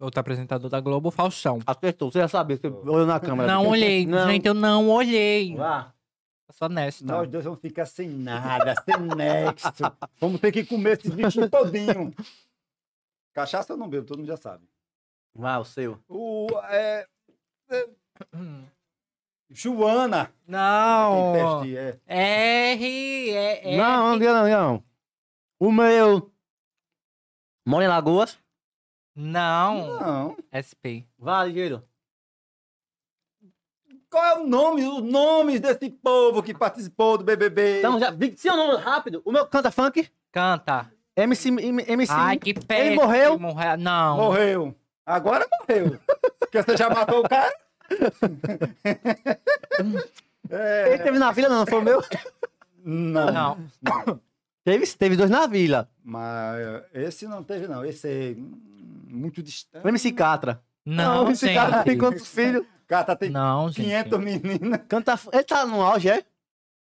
Outro 0.00 0.20
apresentador 0.20 0.70
da 0.70 0.80
Globo, 0.80 1.10
Faustão. 1.10 1.58
Acertou, 1.66 2.12
você 2.12 2.20
já 2.20 2.28
sabia, 2.28 2.56
você 2.56 2.68
olhou 2.68 3.04
na 3.04 3.18
câmera. 3.18 3.52
Não 3.52 3.66
olhei. 3.66 4.06
Não. 4.06 4.28
Gente, 4.28 4.46
eu 4.46 4.54
não 4.54 4.88
olhei. 4.88 5.56
Vá. 5.56 5.92
Eu 6.46 6.54
sou 6.54 6.66
honesta. 6.68 7.04
Nós 7.04 7.28
dois 7.28 7.44
vamos 7.44 7.60
ficar 7.60 7.84
sem 7.84 8.08
nada, 8.08 8.74
sem 8.84 8.96
nexo. 8.96 9.68
Vamos 10.20 10.40
ter 10.40 10.52
que 10.52 10.64
comer 10.64 10.98
esse 10.98 11.10
bicho 11.10 11.48
todinho. 11.50 12.14
Cachaça 13.34 13.72
eu 13.72 13.76
não 13.76 13.88
bebo, 13.88 14.06
todo 14.06 14.18
mundo 14.18 14.28
já 14.28 14.36
sabe. 14.36 14.64
Vá, 15.34 15.58
o 15.58 15.64
seu. 15.64 15.98
O, 16.08 16.46
é, 16.70 17.06
Joana. 19.50 20.26
Tem 20.26 20.34
Não. 20.46 21.32
teste, 21.62 21.76
é. 21.76 21.98
R, 22.06 23.30
é, 23.30 23.74
é. 23.74 23.76
Não, 23.76 24.16
não, 24.16 24.18
não, 24.18 24.48
não. 24.48 24.84
O 25.58 25.72
meu... 25.72 26.30
Mora 27.66 27.84
em 27.84 27.88
Lagoas. 27.88 28.38
Não. 29.14 29.98
Não. 30.00 30.36
SP. 30.52 31.04
Vá, 31.18 31.44
ligeiro. 31.44 31.82
Qual 34.10 34.24
é 34.24 34.34
o 34.40 34.46
nome, 34.46 34.84
os 34.86 35.02
nomes 35.02 35.60
desse 35.60 35.90
povo 35.90 36.42
que 36.42 36.54
participou 36.54 37.18
do 37.18 37.24
BBB? 37.24 37.80
Então, 37.80 37.98
já... 38.00 38.10
diga- 38.10 38.36
Sim 38.38 38.48
ou 38.50 38.56
não, 38.56 38.76
rápido. 38.78 39.20
O 39.24 39.30
meu 39.32 39.46
canta 39.46 39.70
funk. 39.70 40.08
Canta. 40.32 40.90
MC... 41.16 41.48
MC... 41.48 42.12
Ai, 42.12 42.38
que 42.38 42.54
péssimo. 42.54 43.02
morreu? 43.02 43.38
Não. 43.78 44.16
Morreu. 44.16 44.74
Agora 45.04 45.46
morreu. 45.60 45.98
Porque 46.38 46.62
você 46.62 46.76
já 46.76 46.88
matou 46.88 47.20
o 47.20 47.28
cara? 47.28 47.52
Ele 50.50 50.94
é, 50.94 50.98
teve 50.98 51.18
na 51.18 51.30
vila, 51.30 51.48
não, 51.48 51.58
não 51.58 51.66
foi 51.66 51.78
o 51.78 51.82
meu? 51.82 52.02
não. 52.84 53.32
Não. 53.32 54.20
Teve, 54.64 54.86
teve 54.86 55.16
dois 55.16 55.30
na 55.30 55.46
vila. 55.46 55.90
Mas 56.04 56.82
esse 56.92 57.26
não 57.26 57.42
teve, 57.42 57.66
não. 57.66 57.84
Esse 57.84 58.08
é 58.08 58.34
muito 59.10 59.42
distante. 59.42 59.84
O 59.84 59.88
MC 59.88 60.12
Catra. 60.12 60.62
Não, 60.84 61.30
esse 61.30 61.52
cara 61.52 61.82
tem 61.82 61.94
gente. 61.94 62.00
quantos 62.00 62.26
filhos? 62.26 62.64
Cata 62.86 63.14
tem 63.14 63.28
Não, 63.28 63.68
gente. 63.68 63.84
500 63.84 64.18
meninas. 64.20 64.80
Canta... 64.88 65.18
Ele 65.30 65.44
tá 65.44 65.66
no 65.66 65.82
auge, 65.82 66.08
é? 66.08 66.24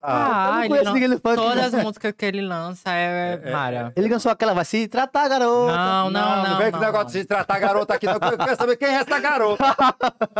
Ah, 0.01 0.49
eu 0.49 0.53
não 0.53 0.59
ele 0.61 0.69
conheço 0.69 0.85
não- 0.85 0.93
ninguém 0.93 1.07
no 1.09 1.19
funk. 1.19 1.35
Todas 1.35 1.71
não. 1.73 1.79
as 1.79 1.85
músicas 1.85 2.13
que 2.17 2.25
ele 2.25 2.41
lança 2.41 2.89
é, 2.89 3.39
É, 3.43 3.49
é, 3.49 3.51
Mara. 3.51 3.91
Ele 3.95 4.07
lançou 4.07 4.31
aquela, 4.31 4.53
vai 4.53 4.63
se 4.63 4.87
tratar, 4.87 5.27
garota. 5.27 5.75
Não, 5.75 6.09
não, 6.09 6.43
não. 6.43 6.57
vem 6.57 6.71
não, 6.71 6.79
com 6.79 6.85
negócio 6.85 7.07
de 7.07 7.11
se 7.13 7.25
tratar 7.25 7.59
garota 7.59 7.93
aqui, 7.95 8.05
não. 8.05 8.13
Eu 8.13 8.37
quero 8.37 8.55
saber 8.55 8.77
quem 8.77 8.87
é 8.87 8.93
essa 8.93 9.19
garota. 9.19 9.63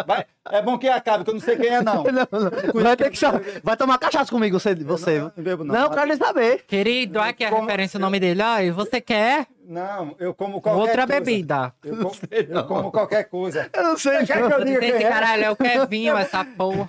Vai, 0.07 0.25
é 0.49 0.61
bom 0.61 0.77
que 0.77 0.87
acabe, 0.87 1.23
que 1.25 1.29
eu 1.29 1.33
não 1.33 1.41
sei 1.41 1.57
quem 1.57 1.69
é, 1.69 1.81
não. 1.81 2.03
Não, 2.09 2.27
não. 2.73 2.81
Vai 2.81 2.95
ter 2.95 3.09
que 3.11 3.17
chamar. 3.17 3.41
Vai 3.63 3.75
tomar 3.77 3.97
cachaça 3.97 4.31
comigo, 4.31 4.59
você. 4.59 4.73
você. 4.75 5.19
Não, 5.19 5.31
não 5.35 5.43
bebo, 5.43 5.63
não. 5.63 5.75
Não, 5.75 5.81
eu 5.83 5.89
quero 5.89 6.07
nem 6.07 6.17
saber. 6.17 6.63
Querido, 6.67 7.19
aqui 7.19 7.43
a 7.43 7.49
Como- 7.49 7.61
referência 7.63 7.97
o 7.97 8.01
nome 8.01 8.19
dele. 8.19 8.41
Ai, 8.41 8.71
você 8.71 8.99
quer 9.01 9.45
Não, 9.69 10.15
eu 10.17 10.33
como 10.33 10.59
qualquer 10.59 10.81
outra 10.81 11.05
coisa. 11.05 11.21
bebida? 11.21 11.71
Eu 11.83 11.97
como, 11.97 12.11
eu 12.31 12.65
como 12.65 12.91
qualquer 12.91 13.25
coisa. 13.25 13.69
Eu 13.71 13.83
não 13.83 13.95
sei. 13.99 14.25
Quer 14.25 14.47
que 14.47 14.53
eu 14.53 14.65
diga 14.65 14.83
Esse 14.83 14.97
quem 14.97 15.05
é? 15.05 15.09
caralho 15.09 15.43
é 15.43 15.51
o 15.51 15.55
Kevinho, 15.55 16.17
essa 16.17 16.43
porra. 16.43 16.87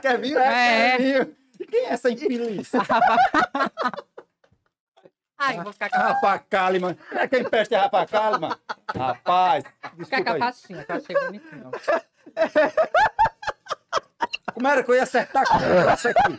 É, 0.00 0.16
vir? 0.16 0.36
É. 0.36 0.94
É, 0.94 0.98
vir. 0.98 1.36
E 1.58 1.66
quem 1.66 1.86
é 1.86 1.88
essa 1.88 2.08
infeliz? 2.08 2.70
Ai, 5.36 5.60
vou 5.60 5.72
ficar 5.72 5.90
com 5.90 5.96
a, 5.96 6.02
Rafa 6.12 6.38
Kalimann. 6.38 6.96
É 7.10 7.26
quem 7.26 7.42
peste 7.42 7.74
é 7.74 7.78
Rafa 7.78 8.06
Kalimann? 8.06 8.56
Rapaz, 8.96 9.64
ficar 9.64 9.90
com 9.90 10.02
desculpa 10.02 10.30
a 10.30 10.34
aí. 10.34 10.38
faixinha, 10.38 10.84
que 10.84 10.92
eu 10.92 10.96
achei 10.96 11.16
bonitinho. 11.16 11.70
Como 14.54 14.68
era 14.68 14.84
que 14.84 14.90
eu 14.92 14.94
ia 14.94 15.02
acertar 15.02 15.44
com 15.48 15.56
essa 15.90 16.10
aqui? 16.10 16.38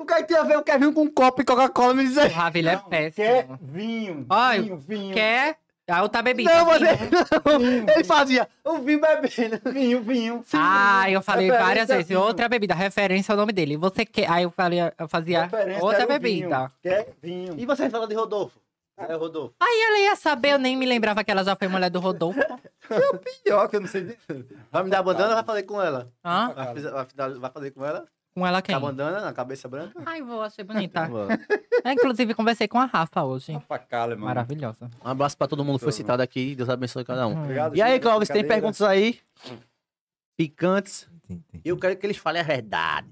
O 0.00 0.06
que 0.06 0.12
é 0.14 0.22
que 0.22 0.28
tem 0.28 0.36
a 0.38 0.42
ver 0.42 0.56
o 0.56 0.62
Kevin 0.62 0.92
com 0.92 1.02
um 1.02 1.10
copo 1.10 1.42
e 1.42 1.44
Coca-Cola 1.44 1.94
me 1.94 2.04
O 2.04 2.08
dizer? 2.08 2.28
Ravilho 2.28 2.68
é 2.70 2.76
Quer 2.76 3.12
péssimo. 3.44 3.58
vinho, 3.62 4.26
Ai, 4.30 4.60
vinho, 4.62 4.76
vinho. 4.78 5.14
Quer 5.14 5.56
a 5.88 6.02
outra 6.02 6.22
bebida? 6.22 6.50
Não, 6.54 6.66
vinho. 6.66 6.76
ele, 6.86 6.88
não. 7.86 7.94
ele 7.94 8.04
fazia 8.04 8.48
o 8.64 8.78
vinho 8.78 9.00
bebendo. 9.00 9.60
Vinho, 9.72 10.00
vinho. 10.02 10.44
Ah, 10.54 11.10
eu 11.10 11.20
falei 11.20 11.46
Referência 11.46 11.66
várias 11.66 11.88
vezes. 11.88 12.06
vinho. 12.08 12.20
Outra 12.20 12.48
bebida, 12.48 12.74
referência 12.74 13.32
ao 13.32 13.36
nome 13.36 13.52
dele. 13.52 13.76
Você 13.76 14.06
quer. 14.06 14.30
Aí 14.30 14.44
eu 14.44 14.50
falei, 14.50 14.78
eu 14.98 15.08
fazia 15.08 15.42
Referência 15.42 15.84
outra 15.84 16.04
o 16.04 16.08
bebida. 16.08 16.46
vinho. 16.58 16.70
Quer 16.82 17.08
vinho. 17.20 17.54
E 17.58 17.66
você 17.66 17.90
falou 17.90 18.06
de 18.06 18.14
Rodolfo? 18.14 18.58
É, 18.96 19.14
Rodolfo. 19.14 19.54
Aí 19.58 19.82
ela 19.88 19.98
ia 19.98 20.14
saber, 20.16 20.50
eu 20.52 20.58
nem 20.58 20.76
me 20.76 20.86
lembrava 20.86 21.24
que 21.24 21.30
ela 21.30 21.42
já 21.42 21.56
foi 21.56 21.66
mulher 21.68 21.90
do 21.90 21.98
Rodolfo. 22.00 22.38
Pior 23.44 23.66
que 23.68 23.76
eu 23.76 23.80
não 23.80 23.88
sei. 23.88 24.02
de- 24.04 24.18
Vai 24.70 24.82
me 24.84 24.90
dar 24.90 24.98
a 24.98 25.02
bandana, 25.02 25.34
vai 25.34 25.44
fazer 25.44 25.62
com 25.64 25.80
ela. 25.80 26.10
Hã? 26.24 26.52
Vai, 26.54 26.74
vai 27.14 27.30
vai 27.38 27.50
fazer 27.50 27.70
com 27.72 27.84
ela? 27.84 28.04
Com 28.34 28.46
ela 28.46 28.62
quem? 28.62 28.74
Com 28.78 28.86
a 28.86 28.88
bandana 28.90 29.20
na 29.20 29.32
cabeça 29.32 29.68
branca? 29.68 30.00
Ai, 30.06 30.22
vou, 30.22 30.40
achei 30.42 30.64
bonita. 30.64 31.08
Eu, 31.84 31.92
inclusive, 31.92 32.34
conversei 32.34 32.68
com 32.68 32.78
a 32.78 32.84
Rafa 32.84 33.24
hoje. 33.24 33.52
Rafa 33.52 33.78
Kalimann. 33.78 34.24
Maravilhosa. 34.24 34.88
Um 35.04 35.08
abraço 35.08 35.36
pra 35.36 35.48
todo 35.48 35.64
mundo 35.64 35.78
que 35.78 35.84
foi 35.84 35.92
citado 35.92 36.22
aqui. 36.22 36.54
Deus 36.54 36.68
abençoe 36.68 37.04
cada 37.04 37.26
um. 37.26 37.42
Obrigado, 37.42 37.74
E 37.76 37.82
aí, 37.82 37.98
Clóvis, 37.98 38.28
tem 38.28 38.46
perguntas 38.46 38.82
aí? 38.82 39.20
Picantes. 40.36 41.08
Tem, 41.26 41.40
tem. 41.40 41.60
E 41.64 41.68
eu 41.68 41.78
quero 41.78 41.96
que 41.96 42.06
eles 42.06 42.16
falem 42.16 42.40
a 42.40 42.44
verdade. 42.44 43.08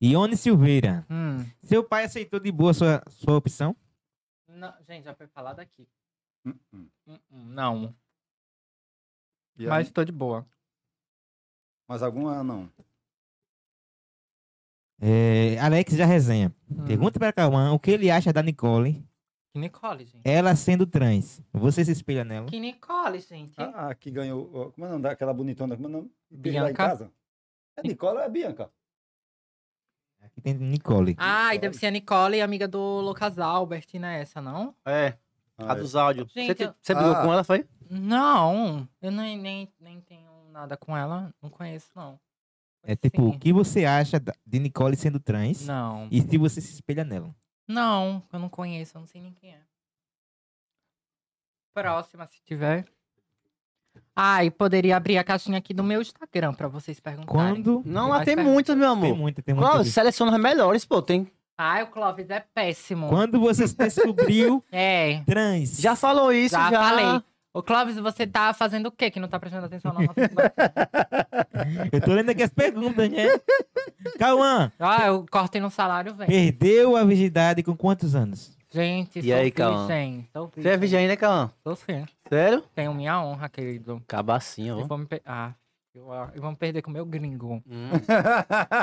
Ione 0.00 0.36
Silveira. 0.36 1.06
Hum. 1.10 1.44
Seu 1.62 1.84
pai 1.84 2.04
aceitou 2.04 2.40
de 2.40 2.50
boa 2.50 2.74
sua, 2.74 3.02
sua 3.08 3.36
opção? 3.36 3.76
Não, 4.48 4.72
gente, 4.88 5.04
já 5.04 5.14
foi 5.14 5.26
falado 5.28 5.60
aqui. 5.60 5.86
Hum, 6.44 6.54
hum. 6.72 6.88
Hum, 7.06 7.18
Não, 7.30 7.94
mas 9.56 9.90
tô 9.90 10.04
de 10.04 10.12
boa. 10.12 10.46
Mais 11.88 12.02
alguma? 12.02 12.42
Não. 12.42 12.68
É, 15.00 15.58
Alex 15.58 15.94
já 15.94 16.04
resenha. 16.06 16.54
Hum. 16.70 16.84
Pergunta 16.84 17.18
pra 17.18 17.32
Cauã 17.32 17.72
o 17.72 17.78
que 17.78 17.90
ele 17.90 18.10
acha 18.10 18.32
da 18.32 18.42
Nicole, 18.42 19.04
Que 19.52 19.58
Nicole, 19.58 20.04
gente. 20.04 20.22
ela 20.24 20.54
sendo 20.54 20.86
trans. 20.86 21.42
Você 21.52 21.84
se 21.84 21.90
espelha 21.92 22.24
nela? 22.24 22.46
Que 22.46 22.60
Nicole, 22.60 23.18
gente. 23.20 23.54
Ah, 23.60 23.88
ah, 23.88 23.94
que 23.94 24.10
ganhou. 24.10 24.72
Como 24.72 24.84
é 24.86 24.88
o 24.88 24.92
nome 24.92 25.02
daquela 25.02 25.34
bonitona? 25.34 25.74
Como 25.76 25.88
é 25.88 25.90
o 25.90 25.92
nome? 25.92 26.10
Bianca. 26.30 26.62
Lá 26.62 26.70
em 26.70 26.74
casa? 26.74 27.12
É 27.76 27.82
Nicola 27.82 28.20
ou 28.20 28.26
é 28.26 28.28
Bianca? 28.28 28.70
Aqui 30.22 30.40
tem 30.40 30.54
Nicole. 30.54 31.16
Ai, 31.18 31.58
deve 31.58 31.76
ser 31.76 31.86
a 31.86 31.90
Nicole, 31.90 32.40
amiga 32.40 32.68
do 32.68 33.00
Lucas 33.00 33.38
Albert, 33.38 33.86
né? 33.94 34.20
Essa, 34.20 34.40
não? 34.40 34.74
É, 34.86 35.14
a 35.58 35.72
Ah, 35.72 35.74
dos 35.74 35.96
áudios. 35.96 36.30
Gente, 36.32 36.56
você 36.56 36.64
eu- 36.66 36.74
você 36.80 36.94
brigou 36.94 37.12
Ah. 37.12 37.22
com 37.22 37.32
ela, 37.32 37.42
foi? 37.44 37.66
Não, 37.90 38.88
eu 39.02 39.10
nem, 39.10 39.36
nem, 39.36 39.68
nem 39.80 40.00
tenho 40.00 40.30
nada 40.52 40.76
com 40.76 40.96
ela. 40.96 41.34
Não 41.42 41.50
conheço, 41.50 41.90
não. 41.96 42.18
É 42.84 42.96
tipo, 42.96 43.28
o 43.28 43.32
Sim. 43.32 43.38
que 43.38 43.52
você 43.52 43.84
acha 43.84 44.20
de 44.44 44.58
Nicole 44.58 44.96
sendo 44.96 45.20
trans 45.20 45.66
Não. 45.66 46.08
e 46.10 46.20
se 46.20 46.36
você 46.36 46.60
se 46.60 46.72
espelha 46.72 47.04
nela? 47.04 47.34
Não, 47.68 48.22
eu 48.32 48.38
não 48.40 48.48
conheço, 48.48 48.96
eu 48.96 49.00
não 49.00 49.06
sei 49.06 49.20
nem 49.20 49.32
quem 49.32 49.50
é. 49.50 49.58
Próxima, 51.74 52.26
se 52.26 52.40
tiver. 52.44 52.84
Ah, 54.14 54.44
e 54.44 54.50
poderia 54.50 54.96
abrir 54.96 55.16
a 55.18 55.24
caixinha 55.24 55.58
aqui 55.58 55.72
do 55.72 55.82
meu 55.84 56.00
Instagram 56.02 56.52
pra 56.54 56.68
vocês 56.68 56.98
perguntarem. 57.00 57.54
Quando. 57.62 57.82
Não, 57.84 58.02
Tem 58.02 58.08
mas 58.08 58.08
mais 58.10 58.24
tem 58.24 58.36
muitas, 58.36 58.76
meu 58.76 58.88
Tem 58.96 59.04
amor. 59.10 59.16
muita, 59.16 59.42
tem 59.42 59.54
muita. 59.54 59.70
Clóvis, 59.70 59.92
seleciona 59.92 60.34
as 60.36 60.42
melhores, 60.42 60.84
pô. 60.84 61.00
Tem. 61.00 61.30
Ai, 61.56 61.82
o 61.82 61.86
Clóvis 61.86 62.28
é 62.30 62.40
péssimo. 62.40 63.08
Quando 63.08 63.38
você 63.40 63.66
se 63.68 63.76
descobriu 63.76 64.62
É, 64.70 65.22
trans? 65.24 65.78
Já 65.80 65.94
falou 65.94 66.32
isso, 66.32 66.54
já, 66.54 66.70
já. 66.70 66.78
falei. 66.88 67.22
Ô, 67.54 67.62
Clóvis, 67.62 67.96
você 67.98 68.26
tá 68.26 68.54
fazendo 68.54 68.86
o 68.86 68.90
quê 68.92 69.10
que 69.10 69.20
não 69.20 69.28
tá 69.28 69.38
prestando 69.38 69.66
atenção 69.66 69.92
na 69.92 70.00
nossa 70.00 70.14
conversa? 70.28 70.54
Eu 71.92 72.00
tô 72.00 72.12
lendo 72.14 72.30
aqui 72.30 72.42
as 72.42 72.50
perguntas, 72.50 73.10
né? 73.10 73.24
Cauã, 74.18 74.72
Ah, 74.78 75.06
eu 75.06 75.24
cortei 75.30 75.60
no 75.60 75.70
salário, 75.70 76.14
velho. 76.14 76.28
perdeu 76.30 76.96
a 76.96 77.04
virgindade 77.04 77.62
com 77.62 77.76
quantos 77.76 78.14
anos? 78.14 78.56
Gente, 78.70 79.18
E 79.18 79.22
sou 79.22 79.34
aí, 79.34 79.50
virgem. 79.50 80.28
Sou 80.32 80.50
Você 80.56 80.68
é 80.68 80.76
virgem 80.78 80.98
ainda, 81.00 81.16
Cauã? 81.16 81.50
Sou 81.62 81.76
sim. 81.76 82.06
Sério? 82.28 82.62
Tenho 82.74 82.94
minha 82.94 83.20
honra, 83.22 83.48
querido. 83.50 84.02
Cabacinha, 84.08 84.72
E 84.74 84.82
ó. 84.88 84.96
me 84.96 85.06
per... 85.06 85.20
Ah, 85.26 85.52
eu, 85.94 86.08
eu 86.34 86.40
vou 86.40 86.50
me 86.50 86.56
perder 86.56 86.80
com 86.80 86.90
o 86.90 86.94
meu 86.94 87.04
gringo. 87.04 87.62
Hum. 87.66 87.90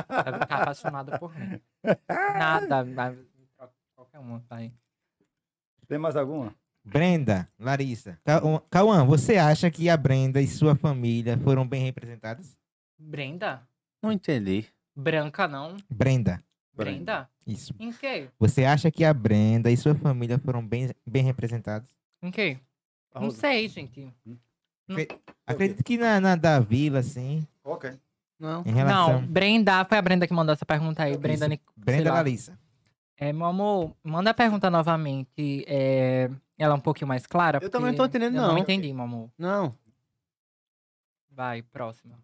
Vai 0.08 0.40
ficar 0.40 0.62
apaixonado 0.62 1.18
por 1.20 1.36
mim. 1.38 1.60
Nada, 2.08 2.84
vai- 2.84 3.18
qualquer 3.96 4.20
uma, 4.20 4.44
vai. 4.48 4.72
Tem 5.88 5.98
mais 5.98 6.16
alguma? 6.16 6.54
Brenda, 6.90 7.48
Larissa. 7.60 8.18
Cau- 8.26 8.66
Cauã, 8.70 9.06
você 9.06 9.38
acha 9.38 9.70
que 9.70 9.90
a 9.90 9.95
Brenda 9.98 10.41
e 10.41 10.48
sua 10.48 10.76
família 10.76 11.38
foram 11.38 11.68
bem 11.68 11.84
representadas? 11.84 12.57
Brenda? 12.98 13.61
Não 14.02 14.11
entendi. 14.11 14.66
Branca, 14.95 15.48
não? 15.48 15.78
Brenda, 15.90 16.40
Brenda? 16.74 17.30
isso. 17.48 17.74
Em 17.80 17.91
quê? 17.91 18.28
Você 18.40 18.66
acha 18.66 18.91
que 18.91 19.03
a 19.06 19.14
Brenda 19.14 19.72
e 19.72 19.78
sua 19.78 19.95
família 19.95 20.38
foram 20.40 20.66
bem, 20.66 20.90
bem 21.06 21.24
representadas? 21.24 21.90
Em 22.22 22.32
quê? 22.32 22.57
Não 23.16 23.32
sei, 23.32 23.68
gente. 23.68 24.07
Acredito 25.45 25.84
que 25.84 25.98
na, 25.98 26.20
na 26.20 26.36
da 26.36 26.60
vila, 26.60 26.99
assim, 26.99 27.45
Ok. 27.64 27.91
Não. 28.40 28.64
em 28.66 28.72
relação... 28.72 29.22
Não, 29.22 29.28
Brenda, 29.28 29.84
foi 29.86 29.98
a 29.98 30.02
Brenda 30.02 30.26
que 30.28 30.34
mandou 30.34 30.53
essa 30.53 30.66
pergunta 30.66 31.03
aí. 31.03 31.18
Brenda. 31.18 31.48
Nic- 31.48 31.61
Brenda. 31.76 32.14
Larissa. 32.14 32.57
É, 33.22 33.34
meu 33.34 33.46
amor, 33.48 33.94
manda 34.02 34.30
a 34.30 34.34
pergunta 34.34 34.70
novamente. 34.70 35.66
É, 35.68 36.30
ela 36.58 36.74
é 36.74 36.78
um 36.78 36.80
pouquinho 36.80 37.08
mais 37.08 37.26
clara? 37.28 37.60
Eu 37.62 37.70
também 37.70 37.90
não 37.91 37.98
tô 37.98 38.06
entendendo, 38.06 38.36
eu 38.36 38.41
não. 38.41 38.48
não 38.54 38.58
entendi, 38.58 38.94
meu 38.94 39.04
amor. 39.04 39.30
Não. 39.38 39.76
Vai, 41.30 41.62
próxima. 41.62 42.18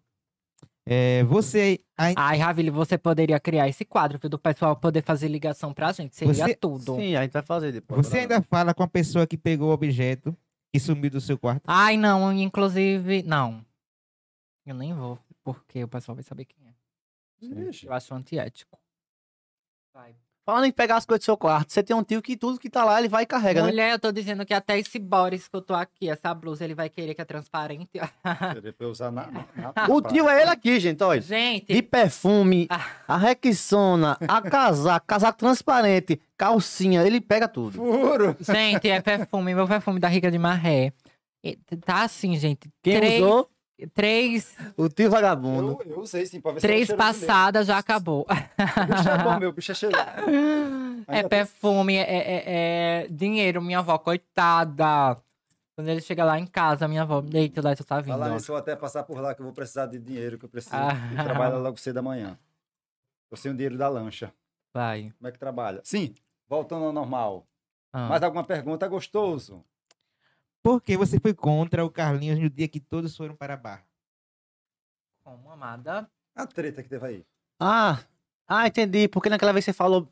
É, 0.86 1.24
você... 1.24 1.82
ai- 1.98 2.14
Ai, 2.16 2.38
Ravile, 2.38 2.70
você 2.70 2.98
poderia 2.98 3.40
criar 3.40 3.68
esse 3.68 3.84
quadro? 3.84 4.18
Do 4.30 4.38
pessoal 4.38 4.76
poder 4.76 5.02
fazer 5.02 5.28
ligação 5.28 5.74
pra 5.74 5.92
gente. 5.92 6.16
Seria 6.16 6.34
Você- 6.34 6.56
tudo. 6.56 6.96
Sim, 6.96 7.16
a 7.16 7.24
gente 7.24 7.32
vai 7.34 7.42
fazer 7.42 7.72
depois. 7.72 8.06
Você 8.06 8.20
ainda 8.20 8.42
fala 8.44 8.74
com 8.74 8.84
a 8.84 8.88
pessoa 8.88 9.26
que 9.28 9.38
pegou 9.38 9.70
o 9.70 9.74
objeto 9.74 10.36
e 10.74 10.80
sumiu 10.80 11.10
do 11.10 11.20
seu 11.20 11.38
quarto? 11.38 11.64
Ai, 11.68 11.98
não, 11.98 12.32
inclusive. 12.32 13.24
Não. 13.24 13.66
Eu 14.66 14.76
nem 14.76 14.94
vou, 14.94 15.18
porque 15.44 15.84
o 15.84 15.88
pessoal 15.88 16.16
vai 16.16 16.24
saber 16.24 16.46
quem 16.46 16.68
é. 16.68 16.74
Ixi. 17.70 17.86
Eu 17.88 17.94
acho 17.94 18.14
antiético. 18.14 18.80
Vai. 19.94 20.16
Falando 20.46 20.66
em 20.66 20.72
pegar 20.72 20.98
as 20.98 21.06
coisas 21.08 21.22
do 21.22 21.26
seu 21.26 21.36
quarto, 21.36 21.74
você 21.74 21.82
tem 21.82 21.96
um 21.96 22.04
tio 22.04 22.22
que 22.22 22.38
tudo 22.38 22.60
que 22.60 22.70
tá 22.70 22.86
lá, 22.86 23.00
ele 23.00 23.10
vai 23.10 23.24
e 23.24 23.26
carrega, 23.26 23.64
né? 23.64 23.68
Mulher, 23.70 23.94
eu 23.94 24.00
tô 24.00 24.12
dizendo 24.12 24.46
que 24.46 24.54
até 24.54 24.78
esse 24.78 25.00
Boris 25.00 25.48
que 25.48 25.56
eu 25.56 25.62
tô 25.62 25.74
aqui, 25.74 26.08
essa 26.08 26.32
blusa, 26.36 26.64
ele 26.64 26.76
vai 26.76 26.88
querer 26.88 27.16
que 27.16 27.22
é 27.22 27.26
transparente. 27.26 27.90
Querer 28.54 28.74
pra 28.74 28.88
usar 28.88 29.12
na, 29.12 29.26
na, 29.28 29.74
O 29.90 30.02
tio 30.04 30.30
é 30.30 30.42
ele 30.44 30.52
aqui, 30.52 30.80
gente, 30.80 31.04
olha. 31.04 31.20
Gente, 31.20 31.74
De 31.74 31.82
perfume, 31.82 32.68
Ah. 32.70 32.86
a 33.08 33.18
Rexona, 33.18 34.18
a 34.28 34.42
casaco, 34.42 35.08
casaco 35.08 35.40
transparente, 35.40 36.22
calcinha, 36.38 37.02
ele 37.02 37.20
pega 37.20 37.48
tudo. 37.48 37.78
Furo. 37.78 38.38
gente, 38.40 38.88
é 38.88 39.02
perfume, 39.02 39.56
meu 39.56 39.68
perfume 39.68 40.00
da 40.00 40.08
Rica 40.08 40.30
de 40.30 40.38
Marré. 40.38 40.94
Tá 41.86 42.04
assim, 42.04 42.36
gente. 42.38 42.70
Quem 42.84 42.98
três, 42.98 43.22
usou? 43.24 43.50
Três, 43.94 44.56
O 44.78 44.88
tio 44.88 45.10
vagabundo. 45.10 45.78
Eu, 45.86 45.92
eu 45.92 46.00
usei 46.00 46.26
sim, 46.26 46.40
pra 46.40 46.54
ver 46.54 46.62
se 46.62 46.68
três 46.68 46.90
era 46.90 46.98
cheiro 47.04 47.20
passadas 47.20 47.68
já 47.68 47.78
acabou. 47.78 48.26
bicho 48.26 49.10
é 49.10 49.24
bom, 49.24 49.40
meu 49.40 49.52
bicho 49.52 49.72
é. 51.08 51.20
É 51.20 51.24
perfume, 51.28 51.96
é, 51.96 52.02
é- 52.02 52.44
é 53.04 53.08
dinheiro, 53.10 53.62
minha 53.62 53.80
avó, 53.80 53.98
coitada. 53.98 55.18
Quando 55.76 55.90
ele 55.90 56.00
chega 56.00 56.24
lá 56.24 56.40
em 56.40 56.48
casa, 56.48 56.88
minha 56.88 57.02
avó, 57.02 57.22
eita, 57.34 57.62
daí 57.62 57.76
tu 57.76 57.84
tá 57.84 58.00
vindo. 58.00 58.14
Falar 58.14 58.32
ó. 58.32 58.34
nisso, 58.34 58.50
eu 58.50 58.54
vou 58.56 58.60
até 58.62 58.76
passar 58.78 59.04
por 59.04 59.20
lá 59.20 59.36
que 59.36 59.42
eu 59.42 59.46
vou 59.46 59.54
precisar 59.54 59.88
de 59.88 60.00
dinheiro, 60.00 60.38
que 60.40 60.46
eu 60.46 60.50
preciso 60.50 60.74
Ah. 60.76 61.24
trabalhar 61.24 61.58
logo 61.58 61.78
cedo 61.78 61.96
da 61.96 62.02
manhã. 62.02 62.40
Eu 63.30 63.36
sei 63.36 63.52
o 63.52 63.54
dinheiro 63.54 63.78
da 63.78 63.90
lancha. 63.90 64.32
Vai. 64.74 65.12
Como 65.18 65.28
é 65.28 65.32
que 65.34 65.38
trabalha? 65.40 65.82
Sim, 65.84 66.14
voltando 66.48 66.86
ao 66.86 66.94
normal. 66.94 67.46
Ah. 67.92 68.08
Mais 68.08 68.24
alguma 68.24 68.44
pergunta, 68.46 68.88
gostoso? 68.88 69.64
Por 70.66 70.82
que 70.82 70.98
você 70.98 71.20
foi 71.20 71.32
contra 71.32 71.86
o 71.86 71.92
Carlinhos 71.92 72.40
no 72.40 72.50
dia 72.50 72.68
que 72.68 72.80
todos 72.80 73.16
foram 73.16 73.36
para 73.36 73.54
a 73.54 73.58
barra? 73.58 73.86
Como, 75.24 75.52
amada? 75.52 76.10
A 76.36 76.48
treta 76.48 76.82
que 76.82 76.90
teve 76.90 77.06
aí. 77.06 77.26
Ah, 77.60 78.00
ah, 78.48 78.66
entendi. 78.66 79.08
Porque 79.08 79.30
naquela 79.30 79.54
vez 79.54 79.64
você 79.64 79.72
falou. 79.74 80.12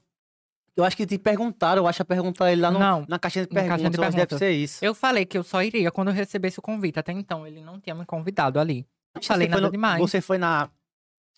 Eu 0.75 0.83
acho 0.83 0.95
que 0.95 1.07
te 1.07 1.17
perguntaram, 1.17 1.81
eu 1.81 1.87
acho 1.87 2.03
a 2.03 2.05
perguntar 2.05 2.51
ele 2.51 2.61
lá 2.61 2.69
no- 2.69 2.77
Não, 2.77 3.03
na 3.09 3.17
caixinha 3.17 3.47
de 3.47 3.51
na 3.51 3.61
perguntas. 3.61 3.69
caixinha 3.81 3.89
de 3.89 3.97
eu 3.97 4.03
acho 4.03 4.11
que 4.11 4.15
deve 4.15 4.27
perguntas. 4.27 4.39
ser 4.47 4.51
isso. 4.51 4.85
Eu 4.85 4.93
falei 4.93 5.25
que 5.25 5.35
eu 5.39 5.43
só 5.43 5.63
iria 5.63 5.91
quando 5.91 6.09
eu 6.09 6.13
recebesse 6.13 6.59
o 6.59 6.61
convite. 6.61 6.99
Até 6.99 7.11
então, 7.11 7.47
ele 7.47 7.59
não 7.61 7.79
tinha 7.79 7.95
me 7.95 8.05
convidado 8.05 8.59
ali. 8.59 8.85
Não 9.15 9.21
Você 9.23 9.27
falei 9.29 9.47
nada 9.47 9.61
no- 9.63 9.71
demais. 9.71 9.99
Você 9.99 10.21
foi 10.21 10.37
na 10.37 10.69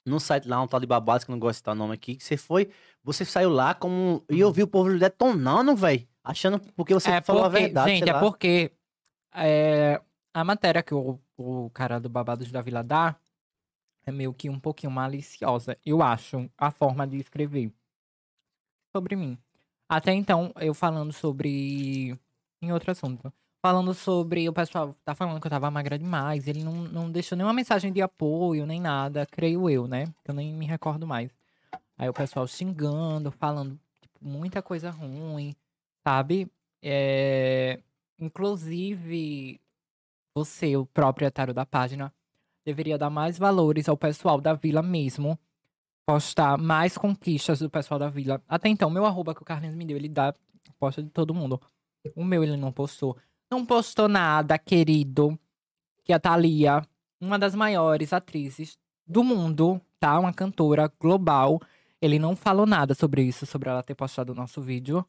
no 0.06 0.20
site 0.20 0.46
lá, 0.48 0.62
um 0.62 0.68
tal 0.68 0.80
de 0.82 0.86
babados, 0.86 1.24
que 1.24 1.32
eu 1.32 1.34
não 1.34 1.40
gosto 1.40 1.54
de 1.54 1.58
citar 1.60 1.74
o 1.74 1.78
nome 1.78 1.94
aqui. 1.94 2.16
que 2.18 2.24
Você 2.24 2.36
foi, 2.36 2.70
você 3.02 3.24
saiu 3.24 3.50
lá 3.50 3.74
como. 3.74 4.26
E 4.30 4.42
eu 4.42 4.52
vi 4.52 4.62
o 4.62 4.68
povo 4.68 4.98
detonando, 5.00 5.74
velho. 5.74 6.06
Achando 6.22 6.60
porque 6.76 6.94
você 6.94 7.12
é 7.12 7.22
falou 7.22 7.44
porque, 7.44 7.58
a 7.58 7.62
verdade. 7.62 7.90
Gente, 7.92 8.00
sei 8.04 8.10
é 8.10 8.14
lá. 8.14 8.20
porque 8.20 8.72
é, 9.36 10.02
a 10.34 10.44
matéria 10.44 10.84
que 10.84 10.94
o, 10.94 11.20
o 11.38 11.70
cara 11.72 11.99
do 11.99 12.10
Babados 12.10 12.52
da 12.52 12.62
Vila 12.62 12.84
dá 12.84 13.16
é 14.06 14.12
meio 14.12 14.34
que 14.34 14.49
um 14.49 14.60
pouquinho 14.60 14.91
maliciosa. 14.91 15.78
Eu 15.86 16.02
acho 16.02 16.49
a 16.57 16.72
forma 16.72 17.07
de 17.07 17.18
escrever 17.18 17.72
sobre 18.95 19.16
mim. 19.16 19.38
Até 19.90 20.14
então, 20.14 20.52
eu 20.60 20.74
falando 20.74 21.14
sobre. 21.14 22.18
Em 22.62 22.72
outro 22.72 22.91
assunto. 22.91 23.32
Falando 23.62 23.94
sobre. 23.94 24.48
O 24.49 24.53
pessoal 24.53 24.95
tá 25.03 25.16
falando 25.16 25.40
que 25.40 25.48
eu 25.48 25.52
tava 25.52 25.72
magra 25.72 25.98
demais. 25.98 26.48
Ele 26.48 26.64
não, 26.64 26.74
não 26.74 27.12
deixou 27.12 27.38
nenhuma 27.38 27.53
mensagem 27.53 27.91
de 27.91 28.02
apoio, 28.02 28.66
nem 28.66 28.80
nada. 28.80 29.26
Creio 29.26 29.70
eu, 29.70 29.88
né? 29.88 30.06
Que 30.24 30.32
eu 30.32 30.36
nem 30.36 30.53
me 30.53 30.66
recordo 30.66 31.07
mais. 31.07 31.32
Aí 31.98 32.10
o 32.10 32.14
pessoal 32.14 32.48
xingando, 32.48 33.32
falando 33.32 33.80
tipo, 34.02 34.20
muita 34.22 34.62
coisa 34.62 34.90
ruim, 34.91 35.56
sabe? 36.03 36.52
É, 36.82 37.80
Inclusive, 38.20 39.60
você, 40.34 40.76
o 40.76 40.86
proprietário 40.86 41.54
da 41.54 41.66
página, 41.66 42.14
deveria 42.66 42.98
dar 42.98 43.10
mais 43.10 43.38
valores 43.38 43.88
ao 43.88 43.98
pessoal 43.98 44.42
da 44.42 44.54
vila 44.54 44.82
mesmo. 44.82 45.38
Postar 46.06 46.58
mais 46.58 46.98
conquistas 46.98 47.60
do 47.60 47.70
pessoal 47.70 48.00
da 48.00 48.10
vila. 48.10 48.42
Até 48.48 48.70
então, 48.70 48.90
meu 48.90 49.06
arroba 49.06 49.34
que 49.34 49.42
o 49.42 49.46
Carlinhos 49.46 49.76
me 49.76 49.86
deu, 49.86 49.98
ele 49.98 50.10
dá 50.10 50.36
posta 50.80 51.02
de 51.02 51.10
todo 51.10 51.34
mundo. 51.34 51.60
O 52.16 52.24
meu 52.24 52.44
ele 52.44 52.58
não 52.58 52.72
postou. 52.72 53.18
Não 53.50 53.66
postou 53.66 54.08
nada, 54.08 54.58
querido. 54.58 55.38
Que 56.04 56.14
a 56.14 56.20
Thalia, 56.20 56.82
uma 57.20 57.40
das 57.40 57.56
maiores 57.56 58.14
atrizes 58.14 58.78
do 59.08 59.24
mundo, 59.24 59.82
tá? 60.00 60.20
Uma 60.20 60.34
cantora 60.34 60.92
global. 61.00 61.60
Ele 62.02 62.20
não 62.20 62.36
falou 62.36 62.66
nada 62.66 62.94
sobre 62.94 63.24
isso, 63.24 63.46
sobre 63.46 63.70
ela 63.70 63.82
ter 63.82 63.96
postado 63.96 64.32
o 64.32 64.36
nosso 64.36 64.62
vídeo. 64.62 65.06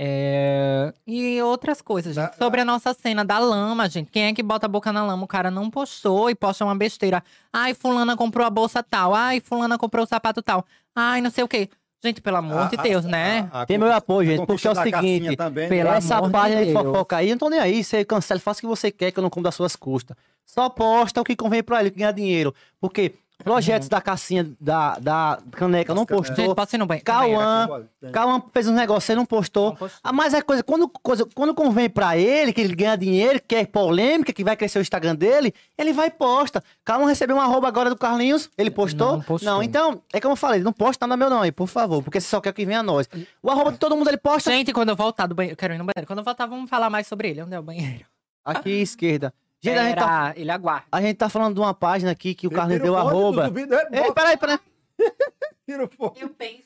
É, 0.00 0.92
E 1.06 1.42
outras 1.42 1.82
coisas, 1.82 2.14
gente. 2.14 2.24
Da- 2.30 2.32
Sobre 2.38 2.60
a 2.60 2.64
nossa 2.64 2.94
cena 2.94 3.24
da 3.24 3.38
lama, 3.38 3.88
gente. 3.88 4.10
Quem 4.12 4.26
é 4.26 4.32
que 4.32 4.42
bota 4.44 4.66
a 4.66 4.68
boca 4.68 4.92
na 4.92 5.04
lama? 5.04 5.24
O 5.24 5.26
cara 5.26 5.50
não 5.50 5.68
postou 5.68 6.30
e 6.30 6.34
posta 6.36 6.64
uma 6.64 6.76
besteira. 6.76 7.22
Ai, 7.52 7.74
fulana 7.74 8.16
comprou 8.16 8.46
a 8.46 8.50
bolsa 8.50 8.80
tal. 8.82 9.12
Ai, 9.14 9.40
fulana 9.40 9.76
comprou 9.76 10.04
o 10.04 10.08
sapato 10.08 10.40
tal. 10.40 10.64
Ai, 10.94 11.20
não 11.20 11.30
sei 11.30 11.42
o 11.42 11.48
quê. 11.48 11.68
Gente, 12.02 12.20
pelo 12.20 12.36
amor 12.36 12.68
de 12.68 12.76
A- 12.76 12.80
a- 12.80 12.82
Deus, 12.84 13.04
né? 13.04 13.48
a- 13.52 13.62
a 13.62 13.66
Tem 13.66 13.76
meu 13.76 13.92
apoio, 13.92 14.28
a 14.30 14.36
gente, 14.36 14.46
porque 14.46 14.68
é 14.68 14.70
o 14.70 14.74
seguinte, 14.76 15.36
Também, 15.36 15.68
pelo 15.68 15.90
né? 15.90 15.96
Essa 15.96 16.14
amor 16.18 16.28
de 16.28 16.32
página 16.32 16.64
de 16.64 16.72
Deus. 16.72 16.86
fofoca 16.86 17.16
aí, 17.16 17.28
eu 17.28 17.32
não 17.32 17.38
tô 17.38 17.50
nem 17.50 17.58
aí. 17.58 17.82
Você 17.82 18.04
cancela, 18.04 18.38
faça 18.38 18.58
o 18.58 18.60
que 18.60 18.66
você 18.68 18.92
quer, 18.92 19.10
que 19.10 19.18
eu 19.18 19.22
não 19.22 19.28
como 19.30 19.42
das 19.42 19.56
suas 19.56 19.74
custas. 19.74 20.16
Só 20.46 20.68
posta 20.68 21.20
o 21.20 21.24
que 21.24 21.34
convém 21.34 21.60
pra 21.60 21.80
ele, 21.80 21.90
que 21.90 21.98
ganha 21.98 22.12
dinheiro. 22.12 22.54
Porque 22.80 23.14
projetos 23.44 23.88
da 23.88 24.00
cassinha, 24.00 24.50
da, 24.60 24.98
da 24.98 25.38
caneca, 25.52 25.94
não 25.94 26.04
canecas. 26.04 26.28
postou. 26.36 26.56
Gente, 26.66 26.78
no 26.78 26.86
banheiro? 26.86 27.04
Cauã, 27.04 27.82
tem- 28.00 28.10
Calma, 28.10 28.44
fez 28.52 28.68
um 28.68 28.72
negócio, 28.74 29.02
você 29.06 29.14
não 29.14 29.24
postou. 29.24 29.70
Não 29.70 29.76
postou. 29.76 30.00
Ah, 30.02 30.12
mas 30.12 30.34
é 30.34 30.42
coisa 30.42 30.62
quando, 30.62 30.88
coisa, 30.88 31.26
quando 31.34 31.54
convém 31.54 31.88
pra 31.88 32.16
ele, 32.16 32.52
que 32.52 32.60
ele 32.60 32.74
ganha 32.74 32.96
dinheiro, 32.96 33.40
que 33.46 33.54
é 33.54 33.64
polêmica, 33.64 34.32
que 34.32 34.42
vai 34.44 34.56
crescer 34.56 34.78
o 34.78 34.82
Instagram 34.82 35.14
dele, 35.14 35.54
ele 35.76 35.92
vai 35.92 36.08
e 36.08 36.10
posta. 36.10 36.62
Calma, 36.84 37.08
recebeu 37.08 37.36
um 37.36 37.40
arroba 37.40 37.68
agora 37.68 37.88
do 37.90 37.96
Carlinhos, 37.96 38.50
ele 38.58 38.70
postou? 38.70 39.12
Não 39.18 39.22
postou. 39.22 39.62
então, 39.62 40.02
é 40.12 40.20
como 40.20 40.32
eu 40.32 40.36
falei, 40.36 40.60
não 40.60 40.72
posta 40.72 41.06
nada 41.06 41.16
meu 41.16 41.30
não 41.30 41.42
aí, 41.42 41.52
por 41.52 41.68
favor, 41.68 42.02
porque 42.02 42.20
você 42.20 42.28
só 42.28 42.40
quer 42.40 42.52
que 42.52 42.66
venha 42.66 42.80
a 42.80 42.82
nós. 42.82 43.08
O 43.42 43.50
arroba 43.50 43.72
de 43.72 43.78
todo 43.78 43.96
mundo 43.96 44.08
ele 44.08 44.18
posta 44.18 44.50
Gente, 44.50 44.72
quando 44.72 44.88
eu 44.90 44.96
voltar 44.96 45.26
do 45.26 45.34
banheiro, 45.34 45.52
eu 45.52 45.56
quero 45.56 45.74
ir 45.74 45.78
no 45.78 45.84
banheiro. 45.84 46.06
Quando 46.06 46.18
eu 46.20 46.24
voltar, 46.24 46.46
vamos 46.46 46.68
falar 46.68 46.90
mais 46.90 47.06
sobre 47.06 47.30
ele. 47.30 47.42
Onde 47.42 47.54
é 47.54 47.58
o 47.58 47.62
banheiro? 47.62 48.04
aqui 48.44 48.70
esquerda. 48.70 49.32
Gente, 49.60 49.78
a 49.78 49.84
gente, 49.84 49.96
tá, 49.96 50.28
Pera, 50.28 50.40
ele 50.40 50.50
aguarda. 50.50 50.86
a 50.92 51.00
gente 51.00 51.16
tá 51.16 51.28
falando 51.28 51.54
de 51.54 51.60
uma 51.60 51.74
página 51.74 52.12
aqui 52.12 52.34
que 52.34 52.46
o 52.46 52.50
Tira 52.50 52.66
deu 52.66 52.92
do 52.92 52.96
arroba. 52.96 53.52
é, 53.92 54.06
Ei, 54.06 54.12
peraí, 54.12 54.36
peraí. 54.36 54.58
Tira 55.66 55.84
o. 55.84 56.12
Eu 56.16 56.30
penso 56.30 56.62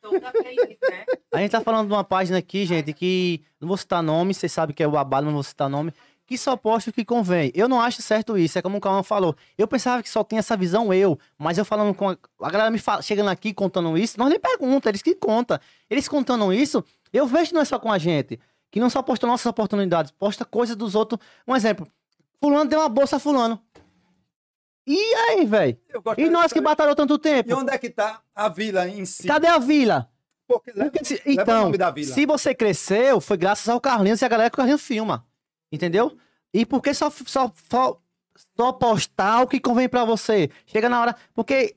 toda 0.00 0.32
feliz, 0.32 0.78
né? 0.88 1.04
A 1.32 1.38
gente 1.38 1.50
tá 1.50 1.60
falando 1.60 1.88
de 1.88 1.92
uma 1.92 2.02
página 2.04 2.38
aqui, 2.38 2.64
gente, 2.64 2.92
que 2.92 3.42
não 3.60 3.68
vou 3.68 3.76
citar 3.76 4.02
nome, 4.02 4.34
vocês 4.34 4.50
sabem 4.50 4.74
que 4.74 4.82
é 4.82 4.88
o 4.88 4.92
mas 4.92 5.24
não 5.24 5.32
vou 5.32 5.42
citar 5.42 5.68
nome, 5.68 5.92
que 6.26 6.38
só 6.38 6.56
posta 6.56 6.90
o 6.90 6.92
que 6.92 7.04
convém. 7.04 7.50
Eu 7.54 7.68
não 7.68 7.80
acho 7.80 8.00
certo 8.02 8.38
isso, 8.38 8.58
é 8.58 8.62
como 8.62 8.78
o 8.78 8.80
Calma 8.80 9.02
falou. 9.02 9.36
Eu 9.58 9.68
pensava 9.68 10.02
que 10.02 10.08
só 10.08 10.24
tinha 10.24 10.38
essa 10.38 10.56
visão 10.56 10.92
eu, 10.92 11.18
mas 11.38 11.58
eu 11.58 11.64
falando 11.64 11.94
com 11.94 12.08
a, 12.08 12.16
a 12.40 12.50
galera 12.50 12.70
me 12.70 12.78
fala, 12.78 13.02
chegando 13.02 13.28
aqui 13.28 13.52
contando 13.52 13.96
isso, 13.98 14.18
nós 14.18 14.30
nem 14.30 14.40
pergunta, 14.40 14.88
eles 14.88 15.02
que 15.02 15.14
contam. 15.14 15.58
Eles 15.88 16.08
contando 16.08 16.52
isso, 16.52 16.84
eu 17.12 17.26
vejo 17.26 17.48
que 17.48 17.54
não 17.54 17.62
é 17.62 17.64
só 17.64 17.78
com 17.78 17.92
a 17.92 17.98
gente, 17.98 18.38
que 18.70 18.80
não 18.80 18.88
só 18.88 19.02
posta 19.02 19.26
nossas 19.26 19.46
oportunidades, 19.46 20.12
posta 20.12 20.44
coisas 20.44 20.76
dos 20.76 20.94
outros. 20.94 21.20
Um 21.46 21.54
exemplo, 21.54 21.86
fulano 22.40 22.68
deu 22.70 22.80
uma 22.80 22.88
bolsa 22.88 23.16
a 23.16 23.20
fulano. 23.20 23.60
E 24.86 24.98
aí, 25.14 25.44
velho? 25.44 25.78
E 26.18 26.28
nós 26.28 26.52
que 26.52 26.60
batalhou 26.60 26.96
tanto 26.96 27.14
E 27.14 27.18
tempo? 27.18 27.54
onde 27.56 27.72
é 27.72 27.78
que 27.78 27.90
tá 27.90 28.20
a 28.34 28.48
vila 28.48 28.88
em 28.88 29.04
si? 29.04 29.26
Cadê 29.28 29.46
a 29.46 29.58
vila? 29.58 30.10
Porque 30.48 30.72
leva, 30.72 30.90
Porque 30.90 31.22
então, 31.26 31.70
vila. 31.70 32.12
se 32.14 32.26
você 32.26 32.54
cresceu, 32.54 33.20
foi 33.20 33.36
graças 33.36 33.68
ao 33.68 33.80
Carlinhos 33.80 34.20
e 34.20 34.24
a 34.24 34.28
galera 34.28 34.50
que 34.50 34.54
o 34.54 34.56
Carlinhos 34.56 34.82
filma. 34.82 35.24
Entendeu? 35.70 36.16
E 36.52 36.66
por 36.66 36.82
que 36.82 36.92
só, 36.92 37.08
só, 37.10 37.52
só, 37.70 38.00
só 38.56 38.72
postar 38.72 39.42
o 39.42 39.46
que 39.46 39.60
convém 39.60 39.88
pra 39.88 40.04
você? 40.04 40.50
Chega 40.66 40.88
na 40.88 41.00
hora. 41.00 41.16
Porque 41.34 41.76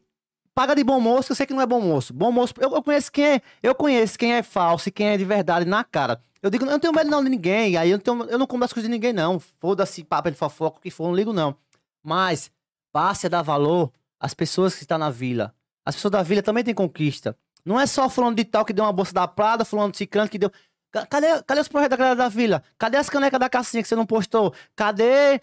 paga 0.56 0.76
de 0.76 0.84
bom 0.84 1.00
moço, 1.00 1.32
eu 1.32 1.36
sei 1.36 1.46
que 1.46 1.54
não 1.54 1.62
é 1.62 1.66
bom 1.66 1.82
moço. 1.82 2.14
Bom 2.14 2.32
moço, 2.32 2.54
eu, 2.60 2.72
eu 2.74 2.84
conheço 2.84 3.12
quem 3.12 3.26
é. 3.34 3.42
Eu 3.62 3.74
conheço 3.76 4.18
quem 4.18 4.34
é 4.34 4.44
falso 4.44 4.90
e 4.90 4.92
quem 4.92 5.08
é 5.08 5.18
de 5.18 5.26
verdade 5.26 5.66
na 5.66 5.84
cara. 5.84 6.22
Eu 6.42 6.50
digo, 6.50 6.66
eu 6.66 6.72
não 6.72 6.80
tenho 6.80 6.94
medo 6.94 7.10
não 7.10 7.24
de 7.24 7.30
ninguém. 7.30 7.78
Aí 7.78 7.90
eu 7.90 7.98
não, 7.98 8.04
tenho, 8.04 8.24
eu 8.32 8.38
não 8.38 8.46
como 8.48 8.64
as 8.64 8.74
coisas 8.74 8.90
de 8.90 8.94
ninguém, 8.94 9.14
não. 9.14 9.40
Foda-se, 9.40 10.04
papo 10.04 10.30
de 10.30 10.38
fofoca, 10.38 10.78
o 10.78 10.82
que 10.82 10.92
for, 10.92 11.08
não 11.08 11.16
ligo, 11.16 11.32
não. 11.34 11.56
Mas 12.04 12.52
passe 12.92 13.28
a 13.28 13.30
dar 13.30 13.42
valor 13.42 13.92
às 14.20 14.34
pessoas 14.34 14.76
que 14.76 14.82
estão 14.84 14.98
na 14.98 15.10
vila. 15.10 15.54
As 15.86 15.96
pessoas 15.96 16.12
da 16.12 16.22
vila 16.22 16.42
também 16.42 16.64
têm 16.64 16.74
conquista. 16.74 17.36
Não 17.66 17.80
é 17.80 17.86
só 17.86 18.10
fulano 18.10 18.36
de 18.36 18.44
tal 18.44 18.66
que 18.66 18.74
deu 18.74 18.84
uma 18.84 18.92
bolsa 18.94 19.14
da 19.14 19.28
Prada, 19.28 19.64
fulano 19.66 19.92
de 19.92 19.98
ciclano 19.98 20.30
que 20.30 20.38
deu... 20.38 20.52
Ca- 20.92 21.06
Cadê, 21.06 21.28
cadê 21.44 21.62
os 21.62 21.68
projetos 21.68 21.92
da 21.92 21.98
galera 21.98 22.16
da 22.16 22.30
vila? 22.30 22.62
Cadê 22.78 22.98
as 22.98 23.10
canecas 23.10 23.40
da 23.40 23.50
Cassinha 23.50 23.82
que 23.82 23.88
você 23.88 23.96
não 23.96 24.06
postou? 24.06 24.54
Cadê... 24.76 25.40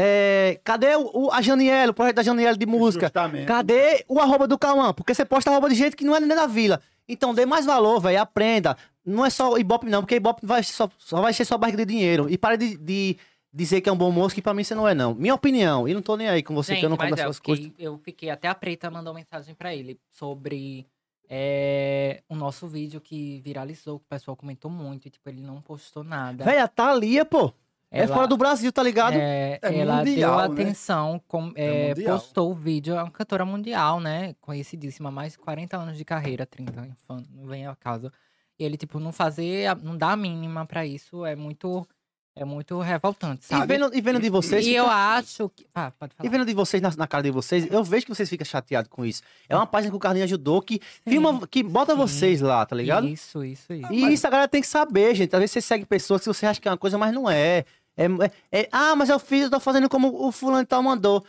é, 0.00 0.60
cadê 0.62 0.94
o, 0.94 1.10
o- 1.26 1.32
a 1.32 1.42
Janiela, 1.42 1.90
o 1.90 1.94
projeto 1.94 2.14
da 2.16 2.22
Janiela 2.22 2.56
de 2.56 2.64
música? 2.66 3.06
Justamente. 3.06 3.46
Cadê 3.46 4.04
o 4.08 4.20
arroba 4.20 4.46
do 4.46 4.56
Cauã? 4.56 4.92
Porque 4.94 5.12
você 5.12 5.24
posta 5.24 5.50
arroba 5.50 5.68
de 5.68 5.74
gente 5.74 5.96
que 5.96 6.04
não 6.04 6.14
é 6.14 6.20
nem 6.20 6.28
da 6.28 6.46
vila. 6.46 6.80
Então 7.08 7.34
dê 7.34 7.44
mais 7.44 7.66
valor, 7.66 7.98
velho. 8.00 8.20
Aprenda. 8.20 8.76
Não 9.04 9.26
é 9.26 9.30
só 9.30 9.58
Ibope, 9.58 9.86
não, 9.88 10.02
porque 10.02 10.14
Ibope 10.14 10.46
vai 10.46 10.62
só, 10.62 10.88
só 10.98 11.20
vai 11.20 11.30
encher 11.32 11.44
sua 11.44 11.58
barriga 11.58 11.84
de 11.84 11.92
dinheiro. 11.92 12.30
E 12.30 12.38
para 12.38 12.56
de, 12.56 12.76
de 12.76 13.16
dizer 13.52 13.80
que 13.80 13.88
é 13.88 13.92
um 13.92 13.96
bom 13.96 14.12
moço, 14.12 14.34
que 14.34 14.42
pra 14.42 14.54
mim 14.54 14.62
você 14.62 14.74
não 14.74 14.86
é, 14.86 14.94
não. 14.94 15.14
Minha 15.14 15.34
opinião. 15.34 15.88
E 15.88 15.94
não 15.94 16.00
tô 16.02 16.16
nem 16.16 16.28
aí 16.28 16.42
com 16.44 16.54
você, 16.54 16.72
Gente, 16.74 16.80
que 16.80 16.86
eu 16.86 16.90
não 16.90 16.96
compro 16.96 17.18
é, 17.18 17.22
suas 17.24 17.40
coisas. 17.40 17.64
fiquei, 17.64 17.86
eu 17.86 17.98
fiquei 18.04 18.30
até 18.30 18.46
a 18.46 18.54
preta 18.54 18.90
mandou 18.90 19.12
mensagem 19.14 19.54
pra 19.54 19.74
ele 19.74 19.98
sobre 20.10 20.86
é, 21.28 22.22
o 22.28 22.34
nosso 22.34 22.66
vídeo 22.68 23.00
que 23.00 23.40
viralizou, 23.44 23.98
que 23.98 24.04
o 24.06 24.08
pessoal 24.08 24.36
comentou 24.36 24.70
muito, 24.70 25.06
e 25.06 25.10
tipo, 25.10 25.28
ele 25.28 25.40
não 25.42 25.60
postou 25.60 26.04
nada. 26.04 26.44
Velho, 26.44 26.62
a 26.62 26.68
Thalia, 26.68 27.24
pô. 27.24 27.52
É 27.90 28.02
Ela- 28.02 28.14
fora 28.14 28.26
do 28.26 28.36
Brasil, 28.36 28.70
tá 28.70 28.82
ligado? 28.82 29.14
É, 29.14 29.58
É 29.62 29.78
ela 29.78 29.96
mundial, 30.04 30.40
deu 30.48 30.54
né? 30.54 30.62
atenção, 30.62 31.20
com, 31.26 31.50
É 31.54 31.90
é, 31.90 31.94
postou 31.94 32.50
o 32.50 32.54
vídeo, 32.54 32.94
é 32.94 33.02
uma 33.02 33.10
cantora 33.10 33.46
mundial, 33.46 33.98
né? 33.98 34.34
Conhecidíssima, 34.42 35.10
mais 35.10 35.32
de 35.32 35.38
40 35.38 35.76
anos 35.78 35.96
de 35.96 36.04
carreira, 36.04 36.44
30 36.44 36.86
em 36.86 36.94
fã, 37.06 37.22
não 37.34 37.46
vem 37.46 37.66
a 37.66 37.74
casa. 37.74 38.12
E 38.58 38.64
ele, 38.64 38.76
tipo, 38.76 39.00
não 39.00 39.10
fazer, 39.12 39.74
não 39.82 39.96
dá 39.96 40.10
a 40.12 40.16
mínima 40.16 40.66
pra 40.66 40.84
isso, 40.84 41.24
é 41.24 41.34
muito, 41.36 41.86
é 42.36 42.44
muito 42.44 42.78
revoltante, 42.80 43.44
E 43.44 43.46
sabe? 43.46 43.66
vendo, 43.78 43.96
e 43.96 44.00
vendo 44.02 44.20
de 44.20 44.28
vocês. 44.28 44.66
E 44.66 44.70
fica- 44.70 44.78
eu 44.80 44.86
acho 44.90 45.48
que. 45.48 45.64
Ah, 45.74 45.90
pode 45.98 46.12
E 46.12 46.16
falar. 46.16 46.28
vendo 46.30 46.44
de 46.44 46.52
vocês 46.54 46.82
na, 46.82 46.90
na 46.96 47.06
cara 47.06 47.22
de 47.22 47.30
vocês, 47.30 47.66
eu 47.72 47.82
vejo 47.84 48.04
que 48.04 48.14
vocês 48.14 48.28
ficam 48.28 48.44
chateados 48.44 48.90
com 48.90 49.02
isso. 49.04 49.22
É 49.48 49.56
uma 49.56 49.66
página 49.66 49.90
que 49.92 49.96
o 49.96 50.00
Carlinhos 50.00 50.24
ajudou, 50.26 50.60
que, 50.60 50.78
filma, 51.08 51.46
que 51.46 51.62
bota 51.62 51.92
sim. 51.92 51.98
vocês 51.98 52.40
lá, 52.42 52.66
tá 52.66 52.76
ligado? 52.76 53.08
Isso, 53.08 53.42
isso, 53.44 53.72
isso. 53.72 53.92
E 53.92 54.12
isso 54.12 54.26
a 54.26 54.30
galera 54.30 54.48
tem 54.48 54.60
que 54.60 54.66
saber, 54.66 55.14
gente. 55.14 55.34
Às 55.34 55.40
vezes 55.40 55.52
você 55.52 55.60
segue 55.62 55.86
pessoas 55.86 56.20
que 56.20 56.26
você 56.26 56.44
acha 56.44 56.60
que 56.60 56.68
é 56.68 56.70
uma 56.70 56.76
coisa, 56.76 56.98
mas 56.98 57.14
não 57.14 57.30
é. 57.30 57.64
É, 57.98 58.04
é- 58.54 58.60
é, 58.62 58.68
ah, 58.72 58.94
mas 58.96 59.08
eu 59.10 59.18
fiz, 59.18 59.44
eu 59.44 59.50
tô 59.50 59.60
fazendo 59.60 59.88
como 59.88 60.26
o 60.26 60.32
fulano 60.32 60.62
e 60.62 60.66
tal 60.66 60.82
mandou. 60.82 61.24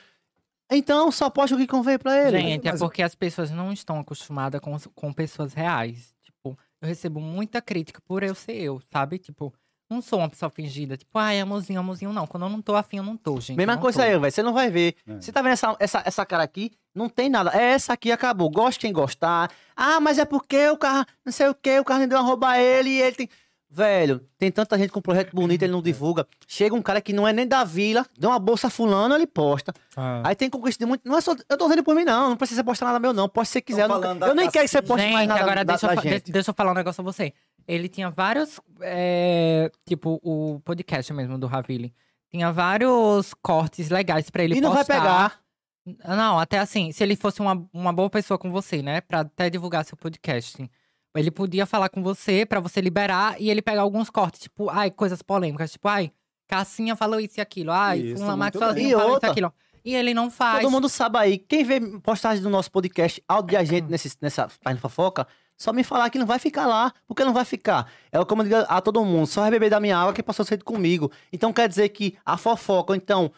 Então, 0.72 1.12
só 1.12 1.30
posta 1.30 1.56
o 1.56 1.60
que 1.60 1.66
convém 1.68 1.98
pra 1.98 2.16
ele. 2.28 2.40
Gente, 2.40 2.68
é 2.68 2.72
mas- 2.72 2.80
porque 2.80 3.02
as 3.02 3.16
pessoas 3.16 3.50
não 3.50 3.74
estão 3.74 4.00
acostumadas 4.00 4.62
com, 4.62 4.78
com 4.94 5.12
pessoas 5.12 5.54
reais. 5.54 6.14
Tipo, 6.24 6.58
eu 6.82 6.88
recebo 6.88 7.20
muita 7.20 7.62
crítica 7.62 8.00
por 8.08 8.22
eu 8.22 8.36
ser 8.36 8.54
eu, 8.56 8.80
sabe? 8.94 9.18
Tipo, 9.18 9.52
não 9.90 10.00
sou 10.00 10.20
uma 10.20 10.30
pessoa 10.30 10.52
fingida. 10.52 10.96
Tipo, 10.96 11.18
ai, 11.18 11.40
amorzinho, 11.40 11.80
amorzinho, 11.80 12.14
não. 12.14 12.28
Quando 12.28 12.44
eu 12.46 12.50
não 12.50 12.62
tô 12.62 12.76
afim, 12.76 12.98
eu 12.98 13.04
não 13.04 13.18
tô, 13.18 13.40
gente. 13.42 13.58
Mesma 13.58 13.80
coisa 13.80 13.98
tô. 13.98 14.04
aí, 14.06 14.12
velho. 14.20 14.32
Você 14.32 14.44
não 14.44 14.54
vai 14.54 14.70
ver. 14.70 14.96
É. 15.08 15.14
Você 15.16 15.32
tá 15.32 15.42
vendo 15.42 15.54
essa, 15.54 15.76
essa, 15.80 16.04
essa 16.06 16.24
cara 16.24 16.44
aqui? 16.44 16.72
Não 16.94 17.10
tem 17.10 17.30
nada. 17.30 17.50
É 17.52 17.72
essa 17.72 17.94
aqui, 17.94 18.12
acabou. 18.12 18.52
Goste 18.52 18.80
quem 18.82 18.94
gostar. 18.94 19.50
Ah, 19.76 20.00
mas 20.00 20.20
é 20.20 20.26
porque 20.26 20.70
o 20.70 20.78
carro, 20.78 21.04
não 21.26 21.32
sei 21.32 21.48
o 21.50 21.56
que, 21.56 21.80
o 21.80 21.84
carro 21.84 22.06
deu 22.06 22.20
uma 22.22 22.50
a 22.52 22.62
ele 22.62 22.90
e 22.92 23.02
ele 23.02 23.16
tem. 23.16 23.30
Velho, 23.72 24.20
tem 24.38 24.52
tanta 24.52 24.76
gente 24.80 24.92
com 24.92 25.00
projeto 25.00 25.32
bonito, 25.36 25.62
ele 25.62 25.72
não 25.72 25.82
divulga. 25.82 26.28
Chega 26.48 26.74
um 26.74 26.82
cara 26.82 27.00
que 27.00 27.14
não 27.14 27.28
é 27.28 27.32
nem 27.32 27.48
da 27.48 27.64
vila, 27.64 28.04
deu 28.18 28.32
uma 28.32 28.40
bolsa 28.40 28.66
a 28.66 28.70
fulano, 28.70 29.14
ele 29.14 29.28
posta. 29.28 29.72
Ah. 29.96 30.24
Aí 30.26 30.36
tem 30.36 30.50
conquista 30.50 30.84
de 30.84 30.88
muito. 30.88 31.08
Não 31.08 31.16
é 31.16 31.22
só. 31.22 31.36
Eu 31.48 31.56
tô 31.58 31.66
dizendo 31.66 31.84
por 31.84 31.96
mim, 31.96 32.04
não. 32.04 32.30
Não 32.30 32.36
precisa 32.38 32.62
você 32.62 32.66
postar 32.66 32.88
nada 32.88 33.00
meu, 33.00 33.14
não. 33.14 33.30
Pode 33.30 33.48
se 33.48 33.54
você 33.54 33.62
quiser. 33.62 33.84
Eu, 33.84 33.88
não- 33.90 34.28
eu 34.28 34.34
nem 34.36 34.50
quero 34.50 34.66
que 34.66 34.72
você 34.72 34.82
poste 34.82 35.04
mais 35.06 35.20
Gente, 35.20 35.28
nada 35.28 35.42
agora 35.42 35.64
da, 35.64 35.74
deixa, 35.74 35.88
da 35.88 35.94
eu 35.94 36.02
gente. 36.02 36.32
deixa 36.32 36.50
eu 36.50 36.54
falar 36.56 36.72
um 36.72 36.76
negócio 36.76 37.02
a 37.02 37.04
você. 37.04 37.32
Ele 37.68 37.88
tinha 37.88 38.10
vários. 38.10 38.60
é, 38.82 39.72
tipo, 39.86 40.20
o 40.24 40.60
podcast 40.66 41.14
mesmo 41.14 41.38
do 41.38 41.46
Ravili. 41.46 41.94
Tinha 42.32 42.52
vários 42.52 43.34
cortes 43.36 43.90
legais 43.90 44.30
pra 44.32 44.44
ele 44.44 44.56
E 44.56 44.62
não 44.62 44.70
vai 44.74 44.80
postar. 44.84 45.00
pegar. 45.00 45.40
Não, 46.16 46.38
até 46.40 46.60
assim, 46.60 46.92
se 46.92 47.04
ele 47.04 47.16
fosse 47.16 47.40
uma, 47.40 47.68
uma 47.74 47.92
boa 47.94 48.10
pessoa 48.10 48.38
com 48.38 48.52
você, 48.52 48.82
né? 48.82 49.02
Pra 49.02 49.22
até 49.22 49.50
divulgar 49.50 49.84
seu 49.86 49.98
podcast. 49.98 50.70
Ele 51.16 51.32
podia 51.32 51.66
falar 51.66 51.90
com 51.90 52.04
você 52.04 52.46
pra 52.46 52.60
você 52.60 52.80
liberar 52.82 53.36
e 53.42 53.50
ele 53.50 53.62
pegar 53.62 53.82
alguns 53.82 54.10
cortes, 54.10 54.42
tipo, 54.42 54.70
ai, 54.70 54.92
coisas 54.92 55.22
polêmicas, 55.22 55.72
tipo, 55.72 55.88
ai, 55.88 56.12
Cassinha 56.48 56.96
falou 56.96 57.20
isso 57.20 57.40
e 57.40 57.42
aquilo, 57.42 57.72
ai, 57.72 58.00
Isso, 58.00 58.18
Fulano 58.18 58.38
Max 58.38 58.58
sozinho 58.58 58.98
falou 58.98 59.18
isso 59.18 59.26
e 59.26 59.30
aquilo. 59.30 59.54
E 59.86 59.96
ele 59.96 60.14
não 60.14 60.30
faz. 60.30 60.62
Todo 60.62 60.72
mundo 60.72 60.90
sabe 60.90 61.18
aí. 61.18 61.38
Quem 61.38 61.64
vê 61.64 61.80
postagem 62.00 62.44
do 62.44 62.50
nosso 62.50 62.72
podcast, 62.72 63.24
áudio 63.28 63.50
de 63.52 63.58
a 63.58 63.64
gente 63.64 63.90
nesse, 63.90 64.16
nessa 64.22 64.50
página 64.62 64.82
fofoca, 64.82 65.26
só 65.58 65.72
me 65.72 65.84
falar 65.84 66.10
que 66.10 66.20
não 66.20 66.26
vai 66.26 66.38
ficar 66.38 66.68
lá. 66.68 66.94
Porque 67.08 67.24
não 67.24 67.34
vai 67.34 67.46
ficar. 67.46 67.90
É 68.12 68.24
como 68.26 68.42
eu 68.42 68.48
digo 68.48 68.56
a 68.68 68.82
todo 68.82 69.04
mundo, 69.06 69.26
só 69.26 69.42
vai 69.42 69.52
beber 69.52 69.70
da 69.70 69.80
minha 69.80 69.98
água 69.98 70.14
que 70.14 70.22
passou 70.22 70.44
cedo 70.44 70.66
comigo. 70.66 71.12
Então 71.32 71.54
quer 71.54 71.68
dizer 71.70 71.90
que 71.90 72.18
a 72.26 72.36
fofoca, 72.36 72.92
ou 72.92 72.96
então, 72.96 73.32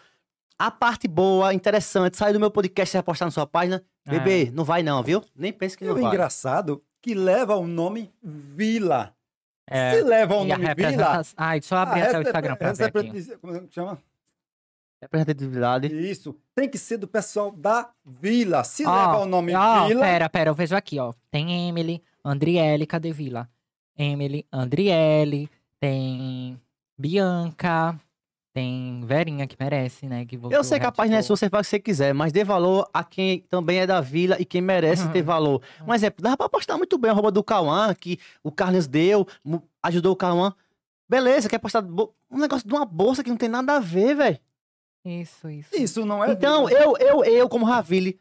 a 0.57 0.71
parte 0.71 1.07
boa, 1.07 1.53
interessante, 1.53 2.17
sair 2.17 2.33
do 2.33 2.39
meu 2.39 2.49
podcast 2.49 2.95
e 2.95 2.97
repostar 2.97 3.27
na 3.27 3.31
sua 3.31 3.45
página, 3.45 3.83
É. 4.07 4.11
bebê, 4.11 4.51
não 4.53 4.63
vai 4.63 4.81
não, 4.83 5.01
viu? 5.03 5.23
Nem 5.35 5.53
pense 5.53 5.77
que 5.77 5.83
E 5.83 5.87
não 5.87 5.95
o 5.95 5.99
vai. 6.01 6.05
engraçado 6.11 6.81
que 7.01 7.13
leva 7.13 7.55
o 7.55 7.65
nome 7.67 8.11
Vila. 8.21 9.13
É, 9.67 9.95
Se 9.95 10.01
leva 10.03 10.35
o 10.35 10.43
nome 10.43 10.75
Vila. 10.75 11.21
Ai, 11.37 11.59
deixa 11.59 11.75
eu 11.75 11.79
abrir 11.79 12.01
até 12.01 12.17
o 12.19 12.21
Instagram 12.21 12.55
pra 12.55 12.73
ver 12.73 12.83
aqui. 12.85 12.97
representação- 12.99 13.39
Como 13.39 13.55
é 13.55 13.59
que 13.61 13.73
chama? 13.73 13.97
Representatividade. 15.01 15.87
Isso. 15.87 16.35
Tem 16.53 16.69
que 16.69 16.77
ser 16.77 16.97
do 16.97 17.07
pessoal 17.07 17.51
da 17.51 17.89
Vila. 18.05 18.63
Se 18.63 18.85
Ó, 18.85 18.93
leva 18.93 19.23
o 19.23 19.25
nome 19.25 19.55
ó, 19.55 19.87
Vila. 19.87 20.01
Pera, 20.01 20.29
pera, 20.29 20.49
eu 20.51 20.53
vejo 20.55 20.75
aqui, 20.75 20.99
ó. 20.99 21.11
Tem 21.31 21.69
Emily, 21.69 22.03
Andriele, 22.23 22.85
cadê 22.85 23.11
Vila? 23.11 23.49
Emily, 23.97 24.45
Andriele, 24.51 25.49
tem 25.79 26.59
Bianca, 26.97 27.99
tem 28.53 29.01
Verinha 29.05 29.47
que 29.47 29.55
merece, 29.59 30.05
né? 30.07 30.25
Que 30.25 30.37
Eu 30.49 30.63
sei 30.63 30.79
que 30.79 30.85
a 30.85 30.91
página 30.91 31.17
é 31.17 31.21
sua, 31.21 31.37
você 31.37 31.49
faz 31.49 31.65
o 31.65 31.69
que 31.69 31.69
você 31.71 31.79
quiser, 31.79 32.13
mas 32.13 32.31
dê 32.31 32.43
valor 32.43 32.87
a 32.93 33.03
quem 33.03 33.39
também 33.49 33.79
é 33.79 33.87
da 33.87 34.01
vila 34.01 34.35
e 34.39 34.45
quem 34.45 34.61
merece 34.61 35.03
Uhum. 35.05 35.11
ter 35.11 35.21
valor. 35.21 35.61
Um 35.87 35.93
exemplo, 35.93 36.21
dá 36.21 36.35
pra 36.35 36.49
postar 36.49 36.77
muito 36.77 36.97
bem 36.97 37.11
a 37.11 37.13
roupa 37.13 37.31
do 37.31 37.43
Cauã, 37.43 37.93
que 37.93 38.19
o 38.43 38.51
Carlos 38.51 38.87
deu, 38.87 39.25
ajudou 39.81 40.13
o 40.13 40.15
Cauã. 40.15 40.53
Beleza, 41.09 41.49
quer 41.49 41.59
postar 41.59 41.83
um 41.83 42.37
negócio 42.37 42.67
de 42.67 42.73
uma 42.73 42.85
bolsa 42.85 43.23
que 43.23 43.29
não 43.29 43.37
tem 43.37 43.49
nada 43.49 43.75
a 43.75 43.79
ver, 43.79 44.15
velho. 44.15 44.39
Isso, 45.03 45.49
isso. 45.49 45.69
Isso 45.75 46.05
não 46.05 46.23
é 46.23 46.31
Então, 46.31 46.69
eu, 46.69 46.95
eu, 46.97 47.23
eu, 47.25 47.49
como 47.49 47.65
Ravile, 47.65 48.19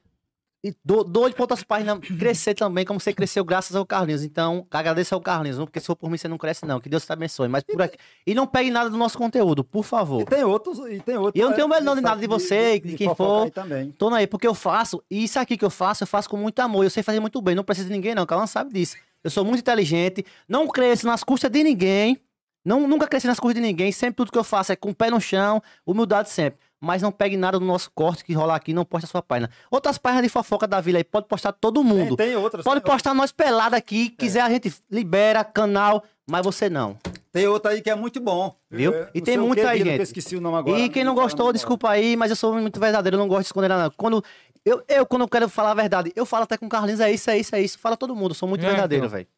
e 0.62 0.74
dou, 0.85 1.03
dou 1.03 1.28
de 1.28 1.35
outras 1.39 1.62
páginas 1.62 1.99
crescer 2.19 2.55
também, 2.55 2.85
como 2.85 3.01
você 3.01 3.12
cresceu 3.12 3.45
graças 3.45 3.74
ao 3.74 3.87
Carlinhos. 3.87 4.23
Então, 4.23 4.66
agradeço 4.70 5.15
ao 5.15 5.20
Carlinhos, 5.20 5.57
não, 5.57 5.65
porque 5.65 5.81
se 5.81 5.87
for 5.87 5.97
por 5.97 6.11
mim 6.11 6.19
você 6.19 6.28
não 6.28 6.37
cresce, 6.37 6.66
não. 6.66 6.78
Que 6.81 6.89
Deus 6.89 7.05
te 7.05 7.12
abençoe. 7.12 7.49
Mas 7.49 7.62
por 7.62 7.81
aqui. 7.81 7.97
E 8.27 8.35
não 8.35 8.47
pegue 8.47 8.70
nada 8.70 8.91
do 8.91 8.97
nosso 8.97 9.16
conteúdo, 9.16 9.65
por 9.65 9.85
favor. 9.85 10.23
E 10.23 10.24
tem 10.27 10.45
outros. 10.45 10.78
E, 10.81 11.01
tem 11.01 11.16
outros 11.16 11.35
E 11.35 11.41
eu 11.41 11.49
não 11.49 11.57
tenho 11.57 11.69
medo 11.69 11.95
de 11.95 12.01
nada 12.03 12.20
de 12.20 12.27
você, 12.27 12.78
de 12.78 12.95
quem 12.95 13.09
fofoca 13.09 13.24
for. 13.24 13.45
aí 13.45 13.51
também. 13.51 13.91
Tô 13.93 14.09
aí, 14.11 14.27
porque 14.27 14.47
eu 14.47 14.55
faço, 14.55 15.03
e 15.11 15.24
isso 15.24 15.39
aqui 15.39 15.57
que 15.57 15.65
eu 15.65 15.70
faço, 15.70 16.03
eu 16.03 16.07
faço 16.07 16.28
com 16.28 16.37
muito 16.37 16.61
amor. 16.61 16.85
Eu 16.85 16.91
sei 16.91 17.03
fazer 17.03 17.20
muito 17.20 17.41
bem, 17.41 17.55
não 17.55 17.65
preciso 17.65 17.89
de 17.89 17.93
ninguém, 17.93 18.15
não. 18.15 18.27
Calma 18.27 18.47
sabe 18.47 18.73
disso. 18.73 18.97
Eu 19.24 19.31
sou 19.31 19.45
muito 19.45 19.61
inteligente, 19.61 20.24
não 20.49 20.66
cresço 20.66 21.07
nas 21.07 21.24
custas 21.24 21.51
de 21.51 21.62
ninguém. 21.62 22.20
Não, 22.65 22.87
nunca 22.87 23.07
cresci 23.07 23.27
nas 23.27 23.41
custas 23.41 23.55
de 23.55 23.66
ninguém. 23.66 23.91
Sempre 23.91 24.16
tudo 24.16 24.32
que 24.32 24.39
eu 24.39 24.45
faço 24.45 24.73
é 24.73 24.77
com 24.77 24.91
o 24.91 24.95
pé 24.95 25.11
no 25.11 25.20
chão, 25.20 25.62
humildade 25.87 26.28
sempre. 26.28 26.61
Mas 26.82 27.02
não 27.02 27.12
pegue 27.12 27.36
nada 27.36 27.59
do 27.59 27.65
nosso 27.65 27.90
corte 27.94 28.24
que 28.24 28.32
rolar 28.32 28.57
aqui, 28.57 28.73
não 28.73 28.86
posta 28.86 29.07
a 29.07 29.11
sua 29.11 29.20
página. 29.23 29.51
Outras 29.70 29.98
páginas 29.98 30.23
de 30.24 30.28
fofoca 30.31 30.66
da 30.66 30.81
vila 30.81 30.97
aí, 30.98 31.05
pode 31.05 31.27
postar 31.28 31.52
todo 31.52 31.85
mundo. 31.85 32.16
Tem, 32.16 32.28
tem 32.28 32.36
outras. 32.36 32.65
Pode 32.65 32.81
tem, 32.81 32.90
postar 32.90 33.12
nós 33.12 33.31
pelado 33.32 33.77
aqui, 33.77 34.11
É. 34.15 34.16
quiser 34.19 34.40
a 34.40 34.48
gente 34.48 34.73
libera, 34.90 35.44
canal, 35.44 36.02
mas 36.27 36.43
você 36.43 36.70
não. 36.70 36.97
tem 37.31 37.47
outra 37.47 37.73
aí 37.73 37.82
que 37.82 37.90
é 37.90 37.94
muito 37.94 38.19
bom. 38.19 38.57
Viu? 38.70 38.94
É, 38.94 39.11
E 39.15 39.20
não 39.36 39.51
tem 39.55 39.55
que, 39.57 39.61
aí, 39.61 39.78
gente. 39.85 40.01
Esqueci 40.02 40.36
o 40.36 40.40
nome 40.40 40.57
agora. 40.57 40.78
e 40.78 40.89
quem 40.89 41.05
não 41.05 41.12
falar 41.15 41.24
gostou, 41.27 41.44
agora. 41.44 41.52
desculpa 41.55 41.90
aí, 41.90 42.16
mas 42.16 42.31
eu 42.31 42.36
sou 42.36 42.55
muito 42.55 42.81
verdadeiro, 42.81 43.16
eu 43.16 43.20
não 43.20 43.28
gosto 43.28 43.43
de 43.43 43.47
esconder 43.48 43.69
nada. 43.69 43.90
Quando 43.97 44.24
eu, 44.65 44.82
eu, 44.89 45.05
quando 45.05 45.23
eu 45.23 45.28
quero 45.28 45.48
falar 45.51 45.73
a 45.73 45.74
verdade, 45.74 46.12
eu 46.16 46.24
falo 46.24 46.44
até 46.44 46.57
com 46.57 46.65
o 46.65 46.69
Carlinhos, 46.69 47.01
é 47.01 47.11
isso, 47.12 47.31
é 47.31 47.39
isso, 47.39 47.55
é 47.55 47.61
isso. 47.61 47.78
Fala 47.78 47.94
todo 47.97 48.16
mundo, 48.16 48.31
eu 48.31 48.35
sou 48.35 48.48
muito 48.48 48.65
É, 48.65 48.69
verdadeiro, 48.69 49.05
então. 49.05 49.16
velho. 49.16 49.28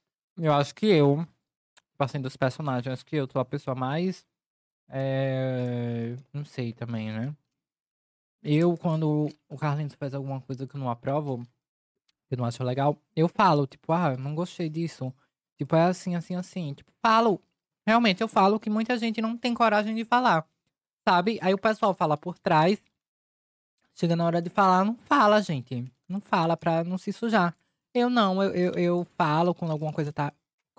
Eu 0.41 0.53
acho 0.53 0.75
que 0.75 0.87
eu, 0.87 1.27
assim, 1.99 2.21
dos 2.21 2.37
personagens, 2.37 2.87
acho 2.93 3.05
que 3.05 3.17
eu 3.17 3.29
sou 3.31 3.41
a 3.41 3.45
pessoa 3.45 3.75
mais. 3.75 4.25
É, 4.95 6.15
não 6.35 6.45
sei 6.45 6.75
também, 6.75 7.11
né? 7.11 7.35
Eu, 8.43 8.77
quando 8.77 9.29
o 9.49 9.57
Carlinhos 9.57 9.95
faz 9.95 10.13
alguma 10.15 10.41
coisa 10.41 10.67
que 10.67 10.77
eu 10.77 10.81
não 10.81 10.91
aprovo, 10.91 11.43
que 12.29 12.35
eu 12.35 12.39
não 12.39 12.45
acho 12.45 12.63
legal, 12.63 12.99
eu 13.17 13.27
falo, 13.27 13.67
tipo, 13.67 13.91
ah, 13.93 14.17
não 14.19 14.35
gostei 14.35 14.69
disso. 14.69 15.15
Tipo, 15.57 15.77
é 15.77 15.85
assim, 15.85 16.15
assim, 16.15 16.35
assim. 16.35 16.75
Tipo, 16.75 16.93
falo. 17.01 17.41
Realmente, 17.87 18.21
eu 18.21 18.29
falo 18.29 18.61
que 18.61 18.69
muita 18.69 18.99
gente 18.99 19.23
não 19.23 19.37
tem 19.37 19.55
coragem 19.55 19.95
de 19.95 20.05
falar. 20.05 20.47
Sabe? 21.09 21.39
Aí 21.41 21.55
o 21.55 21.59
pessoal 21.59 21.95
fala 21.95 22.17
por 22.17 22.39
trás. 22.39 22.83
Chega 23.95 24.15
na 24.15 24.27
hora 24.27 24.43
de 24.43 24.51
falar, 24.51 24.85
não 24.85 24.97
fala, 24.97 25.41
gente. 25.41 25.91
Não 26.09 26.21
fala 26.21 26.57
pra 26.57 26.85
não 26.85 26.99
se 26.99 27.13
sujar. 27.13 27.57
Eu 27.95 28.11
não, 28.11 28.43
eu, 28.43 28.51
eu, 28.55 28.73
eu 28.75 29.07
falo 29.17 29.55
quando 29.55 29.71
alguma 29.71 29.93
coisa 29.93 30.13
tá 30.13 30.33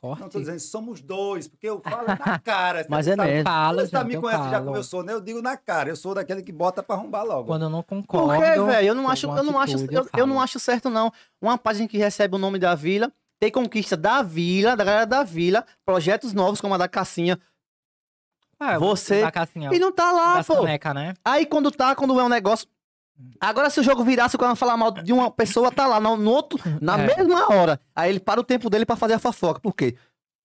Não 0.10 0.16
tô 0.16 0.22
corte. 0.24 0.40
dizendo 0.40 0.60
somos 0.60 1.02
dois, 1.02 1.48
porque 1.48 1.68
eu 1.68 1.82
falo 1.82 2.08
na 2.08 2.40
cara. 2.40 2.86
Mas 2.90 3.08
é 3.08 3.16
mesmo. 3.16 3.44
Fala, 3.44 3.86
Você 3.86 3.92
tá 3.92 4.04
me 4.04 4.18
conhece 4.18 4.50
já 4.50 4.62
como 4.62 4.76
eu 4.76 4.84
sou, 4.84 5.04
né? 5.04 5.14
Eu 5.14 5.22
digo 5.22 5.42
na 5.42 5.56
cara. 5.58 5.90
Eu 5.90 5.96
sou 5.96 6.14
daquele 6.14 6.42
que 6.44 6.52
bota 6.52 6.84
pra 6.84 6.96
arrombar 6.96 7.26
logo. 7.26 7.46
Quando 7.48 7.64
eu 7.64 7.70
não 7.70 7.82
concordo. 7.84 8.28
Por 8.34 8.44
quê, 8.44 8.60
velho? 8.74 8.88
Eu 8.90 8.96
não 8.96 9.10
acho, 9.10 9.26
eu 9.28 9.44
não 9.44 9.60
acho, 9.60 9.78
eu, 9.92 10.08
eu 10.18 10.28
não 10.28 10.40
acho 10.42 10.60
certo 10.60 10.90
não. 10.90 11.12
Uma 11.42 11.58
página 11.58 11.88
que 11.88 11.98
recebe 11.98 12.36
o 12.36 12.40
nome 12.40 12.60
da 12.60 12.76
vila, 12.76 13.12
tem 13.40 13.52
conquista 13.52 13.96
da 13.98 14.22
vila, 14.22 14.76
da 14.76 14.84
galera 14.84 15.06
da 15.06 15.24
vila, 15.24 15.66
projetos 15.86 16.34
novos 16.34 16.60
como 16.62 16.74
a 16.74 16.78
da 16.78 16.88
Cassinha, 16.88 17.40
Ah, 18.60 18.78
Você- 18.80 19.22
Da 19.22 19.32
cassinha, 19.32 19.70
e 19.74 19.80
não 19.80 19.92
tá 19.92 20.12
lá, 20.12 20.44
pô. 20.44 20.56
soneca, 20.56 20.94
né? 20.94 21.14
Aí 21.26 21.46
quando 21.46 21.70
tá, 21.70 21.96
quando 21.96 22.18
é 22.20 22.24
um 22.24 22.30
negócio. 22.30 22.68
Agora, 23.40 23.70
se 23.70 23.80
o 23.80 23.84
jogo 23.84 24.04
virasse, 24.04 24.38
quando 24.38 24.56
falar 24.56 24.76
mal 24.76 24.92
de 24.92 25.14
uma 25.14 25.30
pessoa, 25.32 25.72
tá 25.72 25.86
lá 25.88 26.00
no, 26.00 26.18
no 26.18 26.32
outro, 26.32 26.60
na 26.82 27.00
É. 27.00 27.16
mesma 27.16 27.48
hora. 27.54 27.80
Aí 27.96 28.10
ele 28.10 28.20
para 28.20 28.40
o 28.40 28.44
tempo 28.44 28.70
dele 28.70 28.86
pra 28.86 28.96
fazer 28.96 29.14
a 29.14 29.20
fofoca. 29.20 29.60
Por 29.60 29.74
quê? 29.74 29.96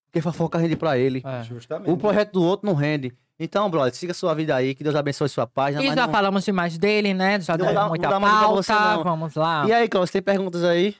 Porque 0.07 0.21
fofoca 0.21 0.59
rende 0.59 0.77
pra 0.77 0.97
ele. 0.99 1.23
É. 1.25 1.43
Justamente. 1.45 1.91
O 1.91 1.97
projeto 1.97 2.33
do 2.33 2.43
outro 2.43 2.67
não 2.67 2.75
rende. 2.75 3.13
Então, 3.41 3.71
brother, 3.71 3.95
siga 3.95 4.13
sua 4.13 4.35
vida 4.35 4.55
aí, 4.57 4.75
que 4.75 4.83
Deus 4.83 4.97
abençoe 4.97 5.29
sua 5.29 5.47
página. 5.47 5.83
E 5.83 5.87
mas 5.87 5.95
já 5.97 6.07
não- 6.07 6.13
falamos 6.13 6.45
demais 6.45 6.77
dele, 6.77 7.15
né? 7.15 7.41
Já 7.41 7.57
Não 7.57 7.67
deu 7.67 7.75
dá- 7.75 7.81
não 7.83 7.89
muita 7.91 8.09
você, 8.51 8.73
pauta. 8.73 8.95
não. 8.97 9.05
Vamos 9.05 9.35
lá. 9.35 9.65
E 9.67 9.73
aí, 9.73 9.89
Cláudio, 9.89 10.13
tem 10.13 10.23
perguntas 10.23 10.65
aí? 10.65 10.97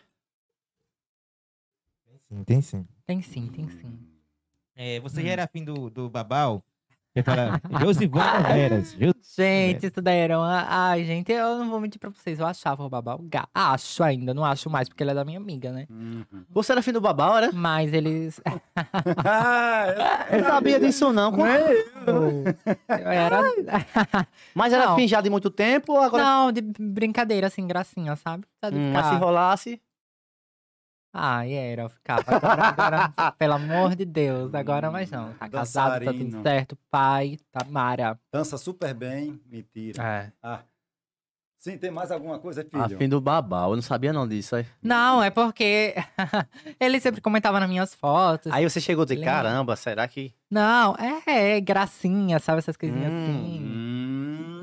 Sim, 2.29 2.45
tem 2.45 2.61
sim. 2.63 2.87
Tem 3.07 3.23
sim, 3.23 3.47
tem 3.49 3.69
sim. 3.69 3.99
É, 4.77 5.01
você 5.01 5.21
Hum. 5.21 5.25
já 5.25 5.31
era 5.31 5.45
afim 5.45 5.65
do, 5.65 5.91
do 5.91 6.09
Babal? 6.09 6.63
Josivana 7.81 8.41
Veras. 8.53 8.97
Gente, 9.37 9.87
isso 9.87 10.01
daí 10.03 10.19
era 10.19 10.39
uma... 10.39 10.65
Ai, 10.69 11.05
gente, 11.05 11.31
eu 11.33 11.59
não 11.59 11.71
vou 11.71 11.81
mentir 11.81 12.01
pra 12.01 12.11
vocês. 12.11 12.39
Eu 12.39 12.47
achava 12.47 12.85
o 12.85 12.89
Babal 12.89 13.19
gato. 13.23 13.49
Acho 13.55 14.03
ainda, 14.03 14.33
não 14.35 14.45
acho 14.45 14.69
mais, 14.71 14.89
porque 14.89 15.03
ele 15.03 15.11
é 15.11 15.15
da 15.15 15.25
minha 15.25 15.39
amiga, 15.39 15.71
né? 15.73 15.87
Uhum. 15.91 16.25
Você 16.51 16.73
era 16.73 16.83
fim 16.83 16.93
do 16.93 17.01
Babal, 17.01 17.37
era? 17.39 17.53
Mas 17.53 17.93
eles... 17.93 18.41
Ah, 19.25 20.27
Eu 20.31 20.41
não 20.43 20.49
sabia 20.49 20.81
disso, 20.81 21.13
não. 21.13 21.31
Como- 21.31 21.45
Eu 21.47 22.55
era... 22.89 23.41
Mas 24.55 24.73
era 24.73 24.87
Não. 24.87 24.97
fim 24.97 25.07
já 25.09 25.21
de 25.21 25.31
muito 25.31 25.51
tempo 25.51 25.93
ou 25.93 26.01
agora. 26.01 26.23
Não, 26.23 26.53
de 26.53 26.61
brincadeira, 26.61 27.47
assim, 27.47 27.67
gracinha, 27.67 28.17
sabe? 28.17 28.45
Hum, 28.65 28.93
mas 28.93 29.07
se 29.07 29.15
rolasse. 29.15 29.81
Ai, 31.13 31.53
era, 31.53 31.83
eu 31.83 31.89
ficava. 31.89 32.23
Agora, 32.37 32.63
agora, 32.69 33.33
pelo 33.39 33.55
amor 33.55 33.97
de 33.97 34.05
Deus, 34.05 34.55
agora 34.55 34.91
mais 34.91 35.11
não. 35.11 35.33
Tá 35.35 35.49
casado, 35.49 36.05
tá 36.05 36.13
tudo 36.13 36.43
certo. 36.43 36.79
Pai, 36.91 37.39
Tamara. 37.51 38.19
Dança 38.33 38.59
super 38.59 38.93
bem. 38.95 39.41
Mentira. 39.51 40.03
É. 40.03 40.33
Ah. 40.43 40.61
Sim, 41.59 41.77
tem 41.77 41.91
mais 41.91 42.13
alguma 42.13 42.39
coisa, 42.39 42.65
A 42.73 42.87
filho? 42.87 42.99
fim 42.99 43.09
do 43.09 43.21
Babal. 43.21 43.71
Eu 43.71 43.77
não 43.77 43.83
sabia 43.83 44.13
não 44.13 44.29
disso. 44.29 44.55
Aí, 44.55 44.65
Não, 44.81 45.21
é 45.21 45.29
porque 45.29 45.93
ele 46.79 47.01
sempre 47.01 47.21
comentava 47.21 47.59
nas 47.59 47.69
minhas 47.69 47.93
fotos. 47.95 48.53
aí 48.53 48.63
você 48.69 48.81
chegou 48.81 49.03
a 49.05 49.09
Lembra? 49.09 49.25
caramba, 49.25 49.75
será 49.75 50.07
que. 50.07 50.33
Não, 50.49 50.95
é, 51.27 51.57
é 51.57 51.61
gracinha, 51.61 52.39
sabe? 52.39 52.59
Essas 52.59 52.77
coisinhas 52.77 53.11
Hum, 53.13 53.23
assim. 53.25 53.61
Hum. 53.65 53.78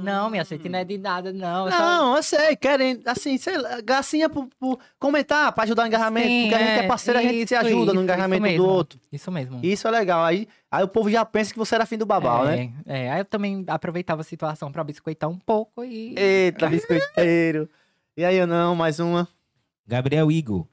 Não, 0.06 0.30
minha 0.30 0.44
gente, 0.44 0.69
não 0.69 0.80
é 0.80 0.84
de 0.84 0.98
nada, 0.98 1.34
não. 1.34 1.68
Não, 1.68 2.15
eu 2.15 2.23
sei, 2.23 2.56
querem, 2.56 3.02
assim, 3.06 3.38
sei 3.38 3.57
lá, 3.57 3.82
gracinha 3.82 4.30
por, 4.30 4.48
por 4.60 4.80
comentar, 4.99 5.52
pra 5.52 5.64
ajudar 5.64 5.84
o 5.84 5.88
engajamento. 5.88 6.27
Sim, 6.27 6.41
porque 6.44 6.56
a 6.56 6.60
gente 6.60 6.69
é 6.69 6.84
é, 6.84 6.88
parceiro, 6.88 7.19
a 7.19 7.22
gente 7.22 7.48
se 7.48 7.56
isso, 7.56 7.56
ajuda 7.56 7.94
no 7.94 7.99
isso, 7.99 8.03
engajamento 8.03 8.48
isso 8.48 8.57
do 8.57 8.65
outro. 8.65 8.99
Isso 9.11 9.32
mesmo. 9.32 9.60
Isso 9.64 9.88
é 9.88 9.91
legal. 9.91 10.23
Aí, 10.23 10.48
aí 10.72 10.84
o 10.84 10.88
povo 10.88 11.10
já 11.10 11.26
pensa 11.26 11.52
que 11.52 11.60
você 11.60 11.76
era 11.76 11.86
fim 11.86 11.98
do 11.98 12.06
Babal, 12.06 12.48
é, 12.48 12.56
né? 12.56 12.73
É, 12.86 13.11
aí 13.11 13.19
eu 13.19 13.26
também 13.26 13.64
aproveitava 13.68 14.22
a 14.22 14.23
situação 14.23 14.72
pra 14.72 14.84
biscoitar 14.84 15.30
um 15.30 15.38
pouco 15.38 15.84
e. 15.84 16.15
Eita, 16.18 16.69
biscoiteiro. 16.69 17.69
E 18.15 18.23
aí, 18.23 18.38
eu 18.38 18.48
não, 18.48 18.76
mais 18.76 18.99
uma. 18.99 19.27
Gabriel 19.86 20.32
Igor. 20.32 20.65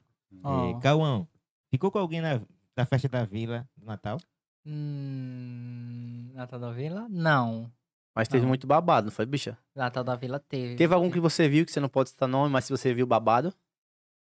Ó. 0.45 0.71
É, 0.71 0.81
Cauã, 0.81 1.27
ficou 1.71 1.91
com 1.91 1.99
alguém 1.99 2.21
na, 2.21 2.41
na 2.77 2.87
festa 2.87 3.09
da 3.09 3.25
vila 3.25 3.67
do 3.77 3.85
Natal? 3.87 4.19
Hum, 4.65 6.31
Natal 6.35 6.61
da 6.61 6.71
Vila? 6.71 7.07
Não. 7.11 7.71
Mas 8.15 8.29
teve 8.29 8.43
Não. 8.43 8.49
muito 8.49 8.67
babado, 8.67 9.07
não 9.07 9.13
foi, 9.13 9.25
bicha? 9.25 9.57
Natal 9.75 10.05
da 10.05 10.15
Vila 10.15 10.39
teve. 10.39 10.77
Teve 10.77 10.93
algum 10.95 11.11
que 11.11 11.19
você 11.21 11.49
viu, 11.49 11.65
que 11.65 11.73
você 11.73 11.81
não 11.81 11.89
pode 11.89 12.11
citar 12.11 12.29
nome, 12.29 12.51
mas 12.53 12.65
se 12.67 12.71
você 12.71 12.93
viu 12.93 13.07
babado? 13.07 13.53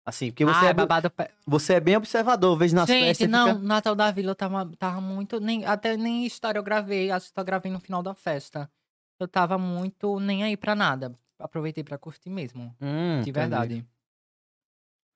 Assim, 0.07 0.31
porque 0.31 0.45
você, 0.45 0.65
ah, 0.67 0.69
é, 0.69 0.73
bu- 0.73 0.77
babado. 0.79 1.11
pe- 1.11 1.31
você 1.47 1.75
é 1.75 1.81
bem 1.81 1.97
observador, 1.97 2.53
eu 2.53 2.57
vejo 2.57 2.75
nas 2.75 2.89
Gente, 2.89 3.05
festas. 3.19 3.29
não, 3.31 3.49
Fica... 3.55 3.59
Natal 3.67 3.95
da 3.95 4.11
Vila 4.11 4.31
eu 4.31 4.35
tava, 4.35 4.71
tava 4.79 5.01
muito. 5.01 5.41
Nem, 5.41 5.65
até 5.67 5.97
nem 5.97 6.25
história 6.25 6.59
eu 6.59 6.63
gravei, 6.63 7.11
acho 7.11 7.27
que 7.29 7.35
só 7.35 7.45
gravei 7.45 7.71
no 7.71 7.81
final 7.81 8.03
da 8.03 8.15
festa. 8.15 8.71
Eu 9.19 9.29
tava 9.29 9.59
muito 9.59 10.19
nem 10.21 10.43
aí 10.45 10.57
pra 10.57 10.75
nada. 10.75 11.15
Aproveitei 11.39 11.83
pra 11.85 11.99
curtir 11.99 12.31
mesmo. 12.31 12.75
Hum, 12.81 13.17
De 13.23 13.31
entendi. 13.31 13.33
verdade. 13.33 13.87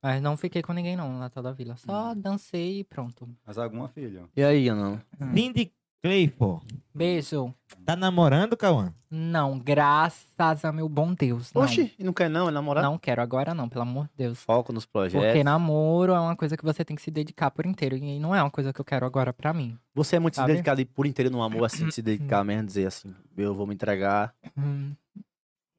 Mas 0.02 0.20
não 0.20 0.36
fiquei 0.36 0.62
com 0.62 0.72
ninguém, 0.72 0.96
não, 0.96 1.10
no 1.10 1.18
Natal 1.18 1.42
da 1.42 1.52
Vila. 1.52 1.76
Só 1.76 2.10
Hum. 2.12 2.20
dancei 2.20 2.80
e 2.80 2.84
pronto. 2.84 3.26
Mais 3.46 3.56
alguma, 3.56 3.88
filho? 3.88 4.28
E 4.36 4.42
aí, 4.44 4.66
eu 4.66 4.76
não? 4.76 5.00
Cindy 5.34 5.72
Clayford. 6.04 6.62
Beijo. 6.94 7.54
Tá 7.86 7.96
namorando, 7.96 8.58
Cauã? 8.58 8.92
Não, 9.10 9.58
graças 9.58 10.62
a 10.62 10.70
meu 10.70 10.86
bom 10.86 11.14
Deus. 11.14 11.50
Não. 11.54 11.62
Oxi, 11.62 11.94
não 11.98 12.12
quer 12.12 12.28
não, 12.28 12.46
é 12.46 12.50
namorar? 12.50 12.84
Não 12.84 12.98
quero 12.98 13.22
agora, 13.22 13.54
não, 13.54 13.70
pelo 13.70 13.84
amor 13.84 14.04
de 14.08 14.12
Deus. 14.14 14.38
Foco 14.42 14.70
nos 14.70 14.84
projetos. 14.84 15.26
Porque 15.26 15.42
namoro 15.42 16.12
é 16.12 16.20
uma 16.20 16.36
coisa 16.36 16.58
que 16.58 16.64
você 16.64 16.84
tem 16.84 16.94
que 16.94 17.00
se 17.00 17.10
dedicar 17.10 17.50
por 17.50 17.64
inteiro. 17.64 17.96
E 17.96 18.20
não 18.20 18.34
é 18.34 18.42
uma 18.42 18.50
coisa 18.50 18.70
que 18.70 18.78
eu 18.78 18.84
quero 18.84 19.06
agora 19.06 19.32
pra 19.32 19.54
mim. 19.54 19.78
Você 19.94 20.16
é 20.16 20.18
muito 20.18 20.34
Sabe? 20.34 20.48
se 20.48 20.52
dedicado 20.52 20.82
e 20.82 20.84
por 20.84 21.06
inteiro 21.06 21.30
no 21.30 21.42
amor, 21.42 21.64
assim, 21.64 21.86
de 21.86 21.94
se 21.94 22.02
dedicar 22.02 22.44
mesmo, 22.44 22.66
dizer 22.66 22.86
assim, 22.86 23.14
eu 23.34 23.54
vou 23.54 23.66
me 23.66 23.72
entregar. 23.72 24.34
Hum. 24.58 24.92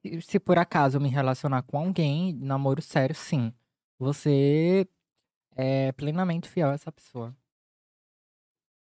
E 0.04 0.20
Se 0.24 0.40
por 0.40 0.58
acaso 0.58 0.98
eu 0.98 1.02
me 1.02 1.10
relacionar 1.10 1.62
com 1.62 1.78
alguém, 1.78 2.34
namoro 2.34 2.82
sério, 2.82 3.14
sim. 3.14 3.54
Você 4.00 4.88
é 5.56 5.92
plenamente 5.92 6.50
fiel 6.50 6.70
a 6.70 6.74
essa 6.74 6.92
pessoa. 6.92 7.32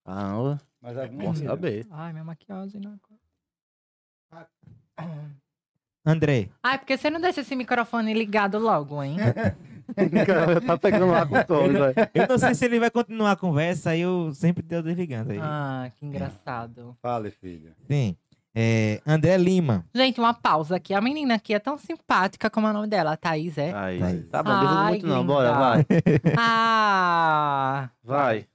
Ah, 0.03 0.59
Mais 0.87 0.97
alguma, 0.99 1.25
bom 1.25 1.35
saber. 1.35 1.85
Ai, 1.91 2.13
minha 2.13 2.23
maquiagem 2.23 2.81
não. 2.81 2.97
André. 6.05 6.49
Ai, 6.63 6.79
porque 6.79 6.97
você 6.97 7.11
não 7.11 7.21
deixa 7.21 7.41
esse 7.41 7.57
microfone 7.57 8.15
ligado 8.15 8.57
logo, 8.57 9.03
hein? 9.03 9.17
tá 10.65 10.79
pegando 10.79 11.07
lá 11.07 11.27
com 11.27 11.43
todo, 11.43 11.73
velho. 11.73 11.95
Eu 12.15 12.29
não 12.29 12.39
sei 12.39 12.55
se 12.55 12.65
ele 12.67 12.79
vai 12.79 12.89
continuar 12.89 13.33
a 13.33 13.37
conversa, 13.37 13.91
aí 13.91 14.03
eu 14.03 14.33
sempre 14.33 14.63
tô 14.63 14.81
desligando 14.81 15.33
aí. 15.33 15.41
ah, 15.43 15.91
que 15.97 16.07
engraçado. 16.07 16.97
Fale, 17.03 17.33
filho. 17.33 17.75
Sim. 17.91 18.17
É, 18.55 19.03
André 19.05 19.37
Lima. 19.37 19.85
Gente, 19.93 20.21
uma 20.21 20.33
pausa 20.33 20.77
aqui. 20.77 20.95
A 20.95 21.01
menina 21.01 21.35
aqui 21.35 21.53
é 21.53 21.59
tão 21.59 21.77
simpática 21.77 22.49
como 22.49 22.69
é 22.69 22.71
o 22.71 22.75
nome 22.75 22.87
dela, 22.87 23.15
a 23.15 23.17
Thaís, 23.17 23.59
é? 23.59 23.73
Aí, 23.75 23.99
Vai. 23.99 24.19
tá 24.19 24.41
bom, 24.41 24.51
Ai, 24.53 24.93
muito 24.93 25.07
não, 25.09 25.27
bora, 25.27 25.53
vai. 25.53 25.87
Ah! 26.39 27.91
Vai. 28.05 28.47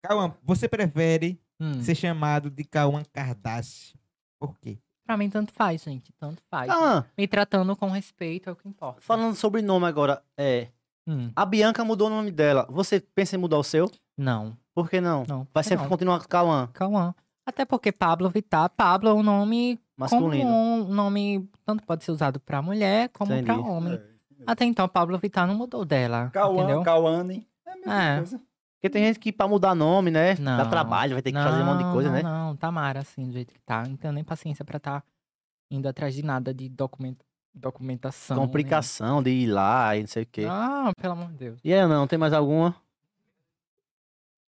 Cauã, 0.00 0.32
você 0.44 0.68
prefere 0.68 1.40
Hum. 1.60 1.80
ser 1.82 1.94
chamado 1.94 2.50
de 2.50 2.64
Cauã 2.64 3.02
Kardashian? 3.12 3.98
Por 4.38 4.58
quê? 4.58 4.78
Pra 5.06 5.16
mim, 5.16 5.30
tanto 5.30 5.52
faz, 5.52 5.82
gente. 5.84 6.12
Tanto 6.18 6.42
faz. 6.50 6.68
Ah, 6.70 7.04
Me 7.16 7.26
tratando 7.28 7.74
com 7.76 7.88
respeito 7.90 8.48
é 8.48 8.52
o 8.52 8.56
que 8.56 8.68
importa. 8.68 9.00
falando 9.00 9.34
sobre 9.36 9.62
nome 9.62 9.86
agora, 9.86 10.22
é, 10.36 10.68
Hum. 11.06 11.30
a 11.36 11.46
Bianca 11.46 11.84
mudou 11.84 12.08
o 12.08 12.10
nome 12.10 12.30
dela. 12.32 12.66
Você 12.68 12.98
pensa 13.00 13.36
em 13.36 13.38
mudar 13.38 13.58
o 13.58 13.62
seu? 13.64 13.90
Não, 14.18 14.56
Por 14.74 14.90
que 14.90 15.00
não? 15.00 15.24
não. 15.28 15.46
Vai 15.54 15.62
sempre 15.62 15.84
não? 15.84 15.88
continuar 15.90 16.18
com 16.20 16.26
Cauã, 16.28 16.66
Cauã. 16.72 17.14
Até 17.46 17.64
porque 17.64 17.92
Pablo 17.92 18.28
Vittar, 18.28 18.68
Pablo 18.70 19.08
é 19.10 19.14
um 19.14 19.22
nome 19.22 19.78
masculino. 19.96 20.42
comum, 20.42 20.80
um 20.90 20.92
nome 20.94 21.48
tanto 21.64 21.84
pode 21.84 22.02
ser 22.02 22.10
usado 22.10 22.40
pra 22.40 22.60
mulher 22.60 23.08
como 23.10 23.28
pra 23.28 23.38
Entendi. 23.54 23.68
homem. 23.68 23.94
É, 23.94 24.02
Até 24.46 24.64
então, 24.64 24.88
Pablo 24.88 25.16
Vittar 25.18 25.46
não 25.46 25.54
mudou 25.54 25.84
dela, 25.84 26.28
Cauã? 26.32 26.82
Cauane. 26.82 27.46
É 27.64 27.70
a 27.70 27.76
mesma 27.76 28.02
É. 28.02 28.16
coisa. 28.16 28.40
Porque 28.76 28.90
tem 28.90 29.04
gente 29.04 29.18
que 29.18 29.32
pra 29.32 29.48
mudar 29.48 29.74
nome, 29.74 30.10
né? 30.10 30.34
Dá 30.34 30.58
Não. 30.64 30.70
trabalho, 30.70 31.14
vai 31.14 31.22
ter 31.22 31.32
que 31.32 31.38
fazer 31.38 31.62
um 31.62 31.66
monte 31.66 31.84
de 31.84 31.90
coisa, 31.92 32.08
não, 32.10 32.16
né? 32.16 32.22
Não, 32.22 32.46
não, 32.48 32.56
Tamara, 32.56 33.00
assim, 33.00 33.26
do 33.26 33.32
jeito 33.32 33.52
que 33.52 33.60
tá. 33.60 33.82
Não 33.86 33.96
tenho 33.96 34.12
nem 34.12 34.22
paciência 34.22 34.64
pra 34.64 34.78
tá 34.78 35.02
indo 35.70 35.88
atrás 35.88 36.14
de 36.14 36.22
nada 36.22 36.52
de 36.54 36.68
documenta... 36.68 37.24
documentação. 37.54 38.36
Complicação 38.36 39.22
de 39.22 39.30
ir 39.30 39.46
lá 39.46 39.96
e 39.96 40.00
não 40.00 40.06
sei 40.06 40.22
o 40.22 40.26
quê. 40.26 40.46
Ah, 40.48 40.92
pelo 41.00 41.14
amor 41.14 41.28
de 41.28 41.38
Deus. 41.38 41.60
E 41.64 41.72
aí, 41.72 41.86
não, 41.88 42.06
tem 42.06 42.18
mais 42.18 42.32
alguma? 42.32 42.76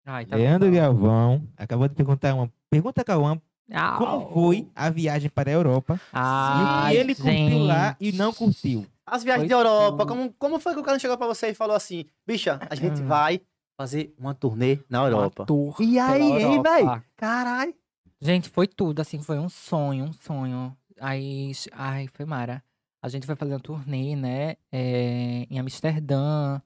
Ai, 0.05 0.25
tá 0.27 0.37
Leandro 0.37 0.69
bom. 0.71 0.77
Galvão 0.77 1.43
acabou 1.57 1.89
de 1.89 1.95
perguntar 1.95 2.35
uma 2.35 2.51
pergunta, 2.69 3.05
Cauã. 3.05 3.41
Au. 3.73 3.99
Como 3.99 4.31
foi 4.35 4.69
a 4.75 4.91
viagem 4.91 5.31
para 5.31 5.49
a 5.51 5.53
Europa? 5.53 6.01
Ai, 6.13 6.95
e 6.95 6.99
ele 6.99 7.15
curtiu 7.15 7.33
gente. 7.33 7.67
lá 7.67 7.97
e 8.01 8.13
não 8.13 8.33
curtiu. 8.33 8.85
As 9.07 9.23
viagens 9.25 9.43
Foi 9.43 9.49
de 9.49 9.55
Europa, 9.55 9.99
tudo. 9.99 10.07
como, 10.09 10.33
como 10.39 10.61
foi 10.61 10.73
que 10.75 10.81
o 10.81 10.83
cara 10.83 10.99
chegou 10.99 11.17
pra 11.17 11.27
você 11.27 11.49
e 11.49 11.55
falou 11.55 11.75
assim, 11.77 12.05
bicha, 12.27 12.59
a 12.69 12.75
gente 12.75 13.01
Hum. 13.03 13.07
vai 13.07 13.41
fazer 13.81 14.15
uma 14.19 14.35
turnê 14.35 14.79
na 14.91 14.99
Europa. 15.07 15.47
Tour 15.47 15.75
E 15.81 15.99
aí, 15.99 16.21
hein, 16.21 16.63
véi? 16.63 16.85
Caralho. 17.17 17.75
Gente, 18.21 18.51
foi 18.51 18.67
tudo, 18.67 19.01
assim, 19.01 19.23
foi 19.23 19.39
um 19.39 19.49
sonho, 19.49 20.05
um 20.05 20.13
sonho. 20.13 20.77
Aí, 21.01 21.51
ai, 21.73 22.07
foi 22.09 22.27
mara. 22.27 22.63
A 23.03 23.09
gente 23.09 23.25
foi 23.25 23.35
fazer 23.35 23.55
uma 23.55 23.61
turnê, 23.61 24.15
né, 24.15 24.57
é, 24.71 25.47
em 25.49 25.59
Amsterdã, 25.59 26.61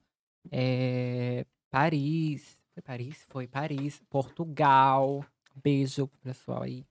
é, 0.51 1.45
Paris, 1.71 2.61
foi 2.73 2.83
Paris? 2.83 3.25
Foi 3.29 3.47
Paris, 3.47 4.01
Portugal, 4.09 5.23
beijo 5.63 6.07
pro 6.07 6.19
pessoal 6.19 6.63
aí. 6.63 6.85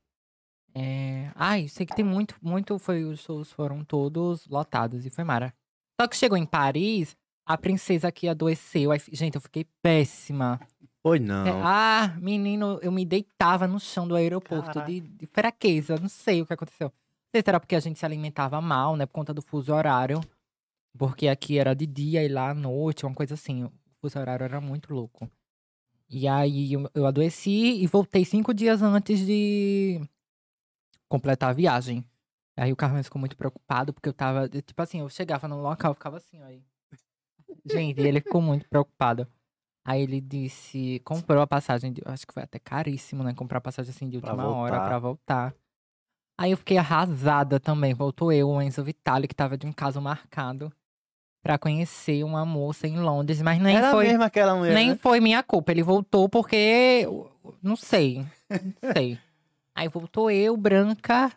É, 0.75 1.31
ai, 1.35 1.69
sei 1.69 1.85
que 1.85 1.95
tem 1.95 2.05
muito, 2.05 2.35
muito, 2.41 2.79
foi, 2.79 3.05
os 3.05 3.21
shows 3.21 3.53
foram 3.53 3.85
todos 3.85 4.47
lotados 4.47 5.05
e 5.05 5.11
foi 5.11 5.23
mara. 5.23 5.53
Só 6.01 6.09
que 6.09 6.17
chegou 6.17 6.39
em 6.39 6.47
Paris, 6.47 7.15
a 7.47 7.59
princesa 7.59 8.09
aqui 8.09 8.29
adoeceu, 8.29 8.91
aí, 8.91 9.01
gente, 9.13 9.35
eu 9.35 9.41
fiquei 9.41 9.67
péssima. 9.83 10.61
Foi 11.03 11.19
É, 11.19 11.21
não. 11.21 11.61
ah, 11.63 12.17
menino, 12.19 12.79
eu 12.81 12.91
me 12.91 13.05
deitava 13.05 13.67
no 13.67 13.79
chão 13.79 14.09
do 14.09 14.17
aeroporto 14.17 14.81
de, 14.87 15.01
de 15.01 15.27
fraqueza. 15.27 15.99
Não 15.99 16.09
sei 16.09 16.41
o 16.41 16.47
que 16.47 16.55
aconteceu. 16.55 16.89
Não 16.89 17.31
sei 17.35 17.43
se 17.43 17.51
era 17.51 17.61
porque 17.61 17.77
a 17.77 17.81
gente 17.81 17.99
se 17.99 18.07
alimentava 18.07 18.59
mal, 18.61 18.97
né? 18.97 19.05
Por 19.05 19.13
conta 19.13 19.35
do 19.35 19.43
fuso 19.43 19.75
horário. 19.75 20.21
Porque 20.97 21.29
aqui 21.29 21.59
era 21.59 21.75
de 21.75 21.87
dia 21.87 22.25
e 22.25 22.29
lá 22.29 22.51
à 22.51 22.55
noite, 22.55 23.05
uma 23.05 23.15
coisa 23.15 23.35
assim. 23.35 23.65
O 23.65 23.73
fuso 24.01 24.19
horário 24.19 24.45
era 24.45 24.61
muito 24.63 24.95
louco. 24.95 25.31
E 26.09 26.27
aí 26.27 26.73
eu, 26.73 26.91
eu 26.95 27.07
adoeci 27.07 27.83
e 27.83 27.87
voltei 27.87 28.25
cinco 28.25 28.55
dias 28.55 28.81
antes 28.81 29.27
de 29.27 30.01
completar 31.07 31.51
a 31.51 31.53
viagem. 31.53 32.03
Aí 32.57 32.73
o 32.73 32.77
Carlos 32.77 33.07
ficou 33.07 33.19
muito 33.21 33.37
preocupado, 33.37 33.93
porque 33.93 34.09
eu 34.09 34.13
tava. 34.15 34.49
Tipo 34.49 34.81
assim, 34.81 35.01
eu 35.01 35.09
chegava 35.11 35.47
no 35.49 35.61
local, 35.61 35.93
ficava 35.93 36.17
assim, 36.17 36.41
ó. 36.41 36.47
aí. 36.47 36.63
Gente, 37.65 38.01
ele 38.01 38.21
ficou 38.21 38.41
muito 38.43 38.69
preocupado. 38.69 39.27
Aí 39.87 40.03
ele 40.03 40.21
disse, 40.21 41.01
comprou 41.05 41.43
a 41.43 41.47
passagem, 41.47 41.93
de, 41.93 42.03
acho 42.07 42.27
que 42.27 42.33
foi 42.33 42.43
até 42.43 42.59
caríssimo, 42.59 43.23
né? 43.23 43.35
Comprar 43.35 43.61
passagem 43.61 43.91
assim 43.91 44.09
de 44.09 44.19
Pra 44.19 44.31
última 44.33 44.49
hora 44.49 44.73
voltar. 44.77 44.89
pra 44.89 44.99
voltar. 44.99 45.55
Aí 46.39 46.51
eu 46.51 46.57
fiquei 46.57 46.79
arrasada 46.79 47.61
também. 47.61 47.93
Voltou 47.95 48.33
eu, 48.33 48.49
o 48.49 48.63
Enzo 48.63 48.83
Vitali, 48.83 49.29
que 49.29 49.35
tava 49.35 49.57
de 49.59 49.67
um 49.67 49.73
caso 49.73 50.01
marcado 50.01 50.73
pra 51.43 51.59
conhecer 51.59 52.25
uma 52.25 52.45
moça 52.47 52.87
em 52.89 52.99
Londres, 52.99 53.43
mas 53.43 53.61
nem 53.61 53.77
Era 53.77 53.91
foi. 53.91 54.07
mesmo 54.09 54.23
aquela 54.25 54.55
mulher, 54.57 54.75
Nem 54.75 54.91
né? 54.91 54.99
foi 55.01 55.21
minha 55.21 55.43
culpa. 55.43 55.71
Ele 55.73 55.83
voltou 55.83 56.29
porque. 56.29 57.07
Não 57.63 57.77
sei. 57.77 58.25
Não 58.51 58.93
sei. 58.95 59.19
Aí 59.77 59.87
voltou 59.89 60.31
eu, 60.31 60.57
branca. 60.57 61.31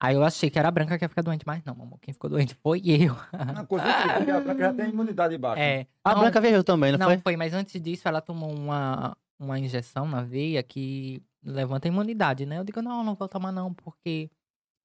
Aí 0.00 0.14
eu 0.14 0.22
achei 0.22 0.48
que 0.48 0.58
era 0.58 0.68
a 0.68 0.70
branca 0.70 0.96
que 0.96 1.04
ia 1.04 1.08
ficar 1.08 1.22
doente, 1.22 1.44
mas 1.44 1.64
não, 1.64 1.72
amor. 1.72 1.98
Quem 2.00 2.14
ficou 2.14 2.30
doente 2.30 2.54
foi 2.54 2.80
eu. 2.84 3.16
Uma 3.32 3.66
coisa 3.66 3.84
incrível, 3.88 4.16
porque 4.16 4.30
a 4.30 4.40
Branca 4.40 4.60
já 4.60 4.74
tem 4.74 4.90
imunidade 4.90 5.36
baixa. 5.36 5.60
É. 5.60 5.86
A 6.04 6.14
não, 6.14 6.20
Branca 6.20 6.40
viajou 6.40 6.62
também, 6.62 6.92
não, 6.92 6.98
não 6.98 7.06
foi? 7.06 7.18
foi? 7.18 7.36
mas 7.36 7.52
antes 7.52 7.80
disso 7.82 8.06
ela 8.06 8.20
tomou 8.20 8.48
uma, 8.50 9.16
uma 9.38 9.58
injeção 9.58 10.06
na 10.06 10.22
veia 10.22 10.62
que 10.62 11.20
levanta 11.42 11.88
a 11.88 11.90
imunidade, 11.90 12.46
né? 12.46 12.58
Eu 12.58 12.64
digo, 12.64 12.80
não, 12.80 13.02
não 13.02 13.16
vou 13.16 13.28
tomar 13.28 13.50
não, 13.50 13.74
porque 13.74 14.30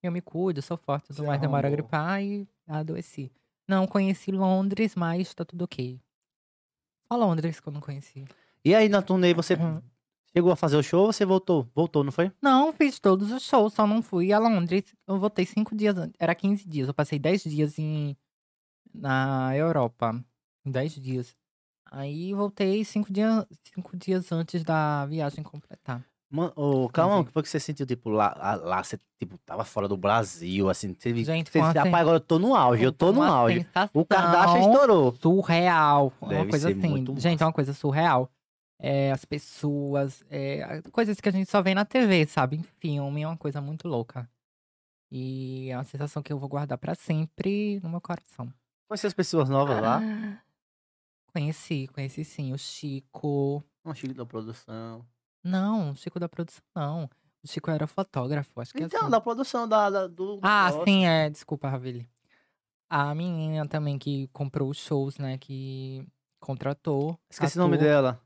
eu 0.02 0.12
me 0.12 0.20
cuido, 0.20 0.64
sou 0.64 0.78
forte, 0.78 1.08
tudo 1.08 1.18
Você 1.18 1.28
mais, 1.28 1.40
demora 1.40 1.68
a 1.68 1.72
gripar 1.72 2.22
e 2.24 2.48
adoeci. 2.68 3.32
Não 3.68 3.86
conheci 3.86 4.32
Londres, 4.32 4.96
mas 4.96 5.32
tá 5.34 5.46
tudo 5.46 5.64
ok. 5.66 6.02
Só 7.08 7.18
Londres 7.18 7.60
que 7.60 7.68
eu 7.68 7.74
não 7.74 7.82
conheci. 7.82 8.26
E 8.66 8.74
aí 8.74 8.90
na 8.90 9.02
turnê 9.02 9.34
você 9.34 9.54
Uhum. 9.54 9.82
Chegou 10.36 10.52
a 10.52 10.56
fazer 10.56 10.78
o 10.78 10.84
show 10.84 11.06
ou 11.06 11.14
você 11.14 11.26
voltou? 11.26 11.68
Voltou, 11.76 12.04
não 12.04 12.12
foi? 12.12 12.32
Não, 12.42 12.74
fiz 12.74 13.00
todos 13.00 13.32
os 13.32 13.44
shows, 13.44 13.74
só 13.74 13.86
não 13.86 14.02
fui 14.02 14.34
a 14.34 14.40
Londres. 14.40 14.84
Eu 15.08 15.20
voltei 15.20 15.46
cinco 15.46 15.76
dias 15.76 15.98
antes. 15.98 16.16
Era 16.20 16.34
15 16.34 16.68
dias. 16.68 16.88
Eu 16.88 16.94
passei 16.94 17.20
10 17.20 17.44
dias 17.44 17.78
em, 17.80 18.18
na 18.94 19.56
Europa. 19.56 20.20
10 20.66 20.96
dias. 20.96 21.36
Aí 21.92 22.34
voltei 22.34 22.84
cinco, 22.84 23.14
dia, 23.14 23.46
cinco 23.64 23.96
dias 23.96 24.32
antes 24.32 24.64
da 24.64 25.06
viagem 25.06 25.44
completar. 25.44 26.04
Mano, 26.32 26.52
ô, 26.56 26.90
calma, 26.90 27.20
o 27.20 27.26
que 27.26 27.32
foi 27.32 27.44
que 27.44 27.50
você 27.50 27.60
sentiu, 27.60 27.86
tipo, 27.86 28.10
lá, 28.10 28.34
lá 28.64 28.84
você, 28.84 29.00
tipo, 29.20 29.38
tava 29.46 29.64
fora 29.64 29.88
do 29.88 29.96
Brasil, 29.96 30.68
assim, 30.68 30.92
teve... 30.92 31.24
Gente, 31.24 31.52
você, 31.52 31.60
uma 31.60 31.68
rapaz, 31.68 31.94
agora 31.94 32.16
eu 32.16 32.20
tô 32.20 32.40
no 32.40 32.56
auge, 32.56 32.84
eu 32.84 32.92
tô 32.92 33.12
no 33.12 33.22
Uma 33.22 33.28
auge. 33.30 33.64
O 33.94 34.04
Kardashian 34.04 34.62
estourou. 34.62 35.16
Surreal. 35.22 36.12
uma 36.20 36.30
Deve 36.30 36.50
coisa 36.50 36.70
ser 36.70 36.76
assim. 36.80 37.06
Gente, 37.20 37.34
massa. 37.34 37.44
é 37.44 37.46
uma 37.46 37.54
coisa 37.54 37.74
surreal. 37.76 38.32
É, 38.86 39.14
as 39.14 39.24
pessoas, 39.24 40.26
é, 40.30 40.82
coisas 40.92 41.22
que 41.22 41.30
a 41.30 41.32
gente 41.32 41.50
só 41.50 41.62
vê 41.62 41.74
na 41.74 41.86
TV, 41.86 42.26
sabe? 42.28 42.58
Em 42.58 42.64
filme, 42.64 43.22
é 43.22 43.28
uma 43.28 43.38
coisa 43.38 43.62
muito 43.62 43.88
louca. 43.88 44.30
E 45.10 45.70
é 45.70 45.78
uma 45.78 45.86
sensação 45.86 46.22
que 46.22 46.34
eu 46.34 46.38
vou 46.38 46.50
guardar 46.50 46.78
pra 46.78 46.94
sempre 46.94 47.80
no 47.82 47.88
meu 47.90 48.02
coração. 48.02 48.54
Conheci 48.90 49.08
as 49.08 49.14
pessoas 49.14 49.48
novas 49.48 49.82
lá. 49.82 50.02
Conheci, 51.34 51.88
conheci 51.94 52.26
sim. 52.26 52.52
O 52.52 52.58
Chico. 52.58 53.64
Um 53.86 53.94
Chico 53.96 54.14
da 54.14 54.26
produção. 54.26 55.06
Não, 55.44 55.92
o 55.92 55.96
Chico 55.96 56.20
da 56.20 56.28
produção, 56.28 56.62
não. 56.76 57.10
O 57.44 57.48
Chico 57.48 57.70
era 57.72 57.88
fotógrafo, 57.88 58.60
acho 58.62 58.74
que 58.74 58.84
é 58.84 58.86
Então, 58.86 59.02
assim. 59.04 59.10
da 59.10 59.20
produção 59.22 59.68
da, 59.68 59.90
da- 59.90 60.08
do... 60.08 60.40
Ah, 60.42 60.72
sim, 60.86 61.06
é. 61.06 61.30
Desculpa, 61.30 61.70
Ravili. 61.70 62.08
A 62.90 63.14
menina 63.16 63.68
também 63.68 63.98
que 63.98 64.28
comprou 64.34 64.70
os 64.70 64.78
shows, 64.78 65.18
né? 65.18 65.38
Que 65.38 66.06
contratou. 66.40 67.18
Esqueci 67.30 67.58
o 67.58 67.62
nome 67.62 67.78
dela. 67.78 68.22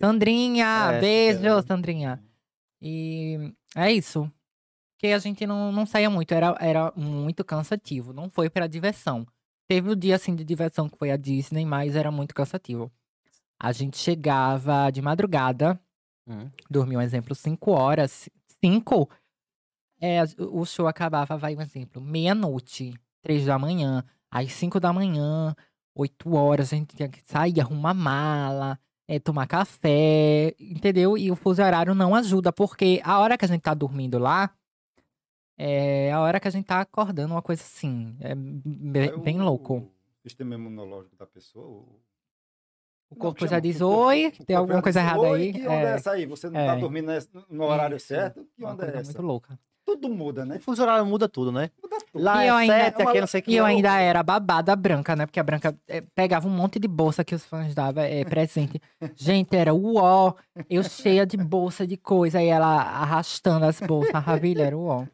Sandrinha! 0.00 0.92
É, 0.94 1.00
beijo, 1.00 1.46
é. 1.46 1.62
Sandrinha. 1.62 2.22
E 2.80 3.52
é 3.76 3.92
isso. 3.92 4.30
Porque 4.94 5.08
a 5.12 5.18
gente 5.18 5.46
não, 5.46 5.70
não 5.72 5.86
saía 5.86 6.10
muito, 6.10 6.32
era, 6.32 6.56
era 6.60 6.92
muito 6.96 7.44
cansativo. 7.44 8.12
Não 8.12 8.28
foi 8.28 8.50
pra 8.50 8.66
diversão. 8.66 9.26
Teve 9.68 9.90
o 9.90 9.96
dia, 9.96 10.16
assim, 10.16 10.34
de 10.34 10.44
diversão 10.44 10.88
que 10.88 10.96
foi 10.98 11.10
a 11.10 11.16
Disney, 11.16 11.64
mas 11.64 11.94
era 11.94 12.10
muito 12.10 12.34
cansativo. 12.34 12.90
A 13.60 13.72
gente 13.72 13.96
chegava 13.98 14.90
de 14.90 15.02
madrugada, 15.02 15.80
Hum. 16.26 16.50
dormia, 16.70 16.98
um 16.98 17.02
exemplo, 17.02 17.34
5 17.34 17.70
horas. 17.72 18.28
5? 18.62 19.08
É, 20.00 20.22
o 20.38 20.64
show 20.64 20.86
acabava, 20.86 21.36
vai 21.36 21.56
um 21.56 21.60
exemplo, 21.60 22.00
meia-noite, 22.00 22.94
3 23.22 23.46
da 23.46 23.58
manhã. 23.58 24.04
Às 24.30 24.52
5 24.52 24.78
da 24.78 24.92
manhã, 24.92 25.54
8 25.94 26.34
horas, 26.34 26.72
a 26.72 26.76
gente 26.76 26.94
tinha 26.94 27.08
que 27.08 27.20
sair, 27.22 27.60
arrumar 27.60 27.94
mala, 27.94 28.78
é, 29.08 29.18
tomar 29.18 29.46
café, 29.46 30.54
entendeu? 30.60 31.16
E 31.16 31.30
o 31.30 31.34
fuso 31.36 31.62
horário 31.62 31.94
não 31.94 32.14
ajuda, 32.14 32.52
porque 32.52 33.00
a 33.02 33.18
hora 33.18 33.38
que 33.38 33.44
a 33.46 33.48
gente 33.48 33.62
tá 33.62 33.72
dormindo 33.72 34.18
lá, 34.18 34.54
é 35.56 36.12
a 36.12 36.20
hora 36.20 36.38
que 36.38 36.46
a 36.46 36.50
gente 36.50 36.66
tá 36.66 36.80
acordando, 36.82 37.34
uma 37.34 37.42
coisa 37.42 37.62
assim. 37.62 38.16
É 38.20 38.34
bem, 38.34 39.12
o- 39.14 39.18
bem 39.20 39.40
louco. 39.40 39.78
O 39.78 39.90
sistema 40.22 40.54
imunológico 40.54 41.16
da 41.16 41.26
pessoa. 41.26 41.66
O, 41.66 42.00
Não, 43.10 43.18
corpo 43.18 43.40
chama- 43.40 43.50
já 43.52 43.58
diz 43.60 43.80
oi, 43.80 44.30
tem 44.46 44.54
alguma 44.54 44.82
coisa 44.82 45.00
errada 45.00 45.20
"Oi, 45.20 45.40
aí. 45.40 45.52
Que 45.54 45.62
onda 45.66 45.72
é 45.72 45.94
essa 45.94 46.10
aí? 46.12 46.26
Você 46.26 46.46
não 46.48 46.54
tá 46.54 46.76
É. 46.76 46.78
dormindo 46.78 47.06
nesse- 47.06 47.30
no 47.48 47.64
horário 47.64 47.96
Isso. 47.96 48.06
certo? 48.08 48.46
Que 48.54 48.64
onda 48.64 48.84
é 48.84 48.96
essa? 48.98 49.04
muito 49.04 49.22
louca. 49.22 49.58
Tudo 49.88 50.10
muda, 50.10 50.44
né? 50.44 50.56
O 50.56 50.60
fuso 50.60 50.82
horário 50.82 51.06
muda 51.06 51.26
tudo, 51.26 51.50
né? 51.50 51.70
Muda 51.82 51.96
tudo. 52.12 52.22
Lá 52.22 52.44
E 52.44 52.48
eu 52.48 52.54
é 52.54 52.58
ainda- 52.58 52.74
sete, 52.74 53.02
aqui 53.02 53.20
não 53.20 53.26
sei 53.26 53.40
o 53.40 53.42
que. 53.42 53.50
E 53.50 53.56
eu 53.56 53.66
é. 53.66 53.70
ainda 53.70 53.98
era 53.98 54.22
babada 54.22 54.76
branca, 54.76 55.16
né? 55.16 55.24
Porque 55.24 55.40
a 55.40 55.42
branca 55.42 55.74
eh, 55.88 56.02
pegava 56.14 56.46
um 56.46 56.50
monte 56.50 56.78
de 56.78 56.86
bolsa 56.86 57.24
que 57.24 57.34
os 57.34 57.42
fãs 57.42 57.74
davam 57.74 58.04
é, 58.04 58.22
presente. 58.22 58.78
Gente, 59.16 59.56
era 59.56 59.72
uó. 59.72 60.34
Eu 60.68 60.82
cheia 60.84 61.24
de 61.24 61.38
bolsa 61.38 61.86
de 61.86 61.96
coisa. 61.96 62.42
E 62.42 62.48
ela 62.48 62.82
arrastando 62.82 63.64
as 63.64 63.80
bolsas. 63.80 64.14
A 64.14 64.18
Ravilha 64.18 64.64
era 64.64 64.76
uó. 64.76 65.06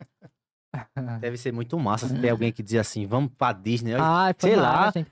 Deve 1.20 1.36
ser 1.36 1.52
muito 1.52 1.78
massa 1.78 2.08
se 2.08 2.18
tem 2.18 2.30
alguém 2.30 2.50
que 2.50 2.62
diz 2.62 2.76
assim, 2.76 3.06
vamos 3.06 3.30
pra 3.36 3.52
Disney. 3.52 3.92
Ai, 3.94 4.34
sei 4.38 4.56
lá, 4.56 4.86
lá, 4.86 4.90
gente. 4.90 5.10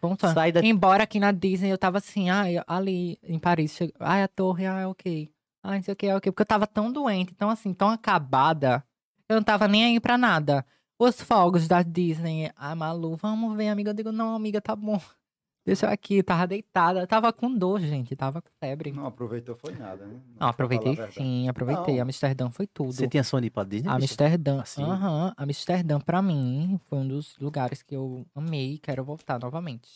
Daqui. 0.54 0.66
Embora 0.66 1.02
aqui 1.02 1.20
na 1.20 1.32
Disney 1.32 1.70
eu 1.70 1.76
tava 1.76 1.98
assim, 1.98 2.30
ai, 2.30 2.56
ali 2.66 3.18
em 3.22 3.38
Paris. 3.38 3.72
Chego, 3.72 3.92
ai, 4.00 4.22
a 4.22 4.28
torre, 4.28 4.64
ai, 4.64 4.86
ok. 4.86 5.30
Ai, 5.62 5.76
não 5.78 5.82
sei 5.82 5.92
o 5.92 5.96
que, 5.96 6.10
ok. 6.12 6.32
Porque 6.32 6.42
eu 6.42 6.46
tava 6.46 6.66
tão 6.66 6.90
doente, 6.92 7.34
tão 7.34 7.50
assim, 7.50 7.72
tão 7.74 7.88
acabada. 7.90 8.84
Eu 9.28 9.36
não 9.36 9.42
tava 9.42 9.68
nem 9.68 9.84
aí 9.84 10.00
pra 10.00 10.16
nada. 10.18 10.64
Os 10.98 11.20
fogos 11.20 11.66
da 11.68 11.82
Disney, 11.82 12.50
a 12.56 12.74
Malu, 12.74 13.16
vamos 13.16 13.56
ver, 13.56 13.68
amiga. 13.68 13.90
Eu 13.90 13.94
digo, 13.94 14.12
não, 14.12 14.34
amiga, 14.34 14.60
tá 14.60 14.74
bom. 14.74 15.00
Deixa 15.64 15.86
eu 15.86 15.90
aqui, 15.90 16.22
tava 16.22 16.46
deitada. 16.46 17.06
Tava 17.06 17.32
com 17.32 17.54
dor, 17.54 17.80
gente. 17.80 18.16
Tava 18.16 18.40
com 18.42 18.48
febre. 18.58 18.90
Não, 18.90 19.02
Não 19.02 19.08
aproveitou 19.08 19.54
foi 19.54 19.72
nada, 19.74 20.06
né? 20.06 20.18
aproveitei 20.38 20.96
Pra 20.96 21.04
falar 21.04 21.04
a 21.04 21.06
verdade. 21.06 21.28
sim, 21.28 21.48
aproveitei. 21.48 21.96
Não. 21.96 22.02
Amsterdã 22.02 22.50
foi 22.50 22.66
tudo. 22.66 22.92
Você 22.92 23.06
tinha 23.06 23.22
sonho 23.22 23.42
de 23.42 23.46
ir 23.48 23.50
pra 23.50 23.62
Disney? 23.64 23.90
Amsterdã, 23.90 24.60
Assim? 24.62 24.82
aham. 24.82 25.34
Amsterdã, 25.36 26.00
pra 26.00 26.22
mim, 26.22 26.80
foi 26.86 26.98
um 26.98 27.06
dos 27.08 27.36
lugares 27.38 27.82
que 27.82 27.94
eu 27.94 28.26
amei 28.34 28.74
e 28.74 28.78
quero 28.78 29.04
voltar 29.04 29.38
novamente. 29.38 29.88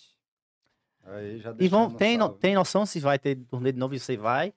Aí 1.03 1.39
já 1.39 1.55
E 1.59 1.69
vão, 1.69 1.91
tem, 1.91 2.17
no- 2.17 2.29
tem 2.31 2.55
noção 2.55 2.87
se 2.87 3.01
vai 3.01 3.19
ter 3.19 3.37
turnê 3.47 3.73
de 3.73 3.79
novo 3.79 3.95
e 3.95 4.01
você 4.01 4.17
vai? 4.17 4.53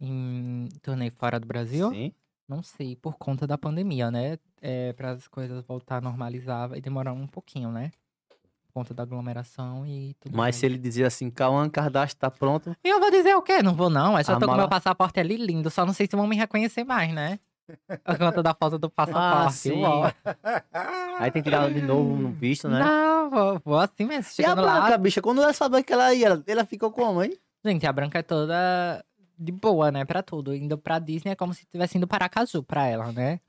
Em 0.00 0.68
torneio 0.82 1.10
fora 1.12 1.40
do 1.40 1.46
Brasil? 1.46 1.90
Sim. 1.90 2.12
Não 2.48 2.62
sei, 2.62 2.96
por 2.96 3.16
conta 3.18 3.46
da 3.46 3.58
pandemia, 3.58 4.10
né? 4.10 4.38
É, 4.62 4.92
para 4.94 5.10
as 5.12 5.28
coisas 5.28 5.62
voltar 5.66 5.96
a 5.98 6.00
normalizar, 6.00 6.68
vai 6.68 6.80
demorar 6.80 7.12
um 7.12 7.26
pouquinho, 7.26 7.70
né? 7.70 7.90
Por 8.66 8.72
conta 8.72 8.94
da 8.94 9.02
aglomeração 9.02 9.84
e 9.86 10.14
tudo 10.20 10.32
Mas 10.34 10.42
mais. 10.44 10.56
se 10.56 10.64
ele 10.66 10.78
dizer 10.78 11.04
assim, 11.04 11.30
Cauã 11.30 11.68
Kardashian 11.68 12.16
tá 12.18 12.30
pronto, 12.30 12.74
E 12.82 12.88
eu 12.88 13.00
vou 13.00 13.10
dizer 13.10 13.34
o 13.34 13.42
quê? 13.42 13.62
Não 13.62 13.74
vou 13.74 13.90
não, 13.90 14.12
mas 14.12 14.26
já 14.26 14.34
A 14.34 14.36
tô 14.36 14.46
com 14.46 14.52
mala- 14.52 14.62
meu 14.62 14.68
passaporte 14.68 15.20
ali 15.20 15.36
lindo, 15.36 15.68
só 15.70 15.84
não 15.84 15.92
sei 15.92 16.06
se 16.06 16.16
vão 16.16 16.26
me 16.26 16.36
reconhecer 16.36 16.84
mais, 16.84 17.12
né? 17.12 17.38
Por 18.04 18.16
conta 18.16 18.42
da 18.42 18.54
foto 18.54 18.78
do 18.78 18.88
passaporte. 18.90 19.46
Ah, 19.46 19.50
sim. 19.50 19.82
uó. 19.82 20.10
aí 21.20 21.30
tem 21.30 21.42
que 21.42 21.50
tirar 21.50 21.70
de 21.70 21.82
novo 21.82 22.16
no 22.16 22.30
visto, 22.32 22.68
né? 22.68 22.80
Não, 22.82 23.28
vou, 23.30 23.60
vou 23.64 23.78
assim 23.78 24.04
mesmo, 24.06 24.22
E 24.38 24.44
a 24.44 24.48
chegando 24.48 24.62
lá. 24.62 24.80
Branca, 24.80 24.96
bicha, 24.98 25.20
quando 25.20 25.42
ela 25.42 25.52
sabia 25.52 25.82
que 25.82 25.92
ela 25.92 26.14
ia, 26.14 26.26
ela- 26.28 26.44
ela 26.46 26.64
ficou 26.64 26.90
como, 26.90 27.22
hein? 27.22 27.36
Gente, 27.64 27.86
a 27.86 27.92
Branca 27.92 28.20
é 28.20 28.22
toda 28.22 29.04
de 29.38 29.52
boa, 29.52 29.90
né? 29.92 30.04
Pra 30.04 30.22
tudo. 30.22 30.54
Indo 30.54 30.76
pra 30.78 30.98
Disney 30.98 31.32
é 31.32 31.36
como 31.36 31.54
se 31.54 31.64
tivesse 31.66 31.96
indo 31.96 32.06
para 32.06 32.24
Aracaju 32.24 32.62
pra 32.62 32.86
ela, 32.86 33.12
né? 33.12 33.40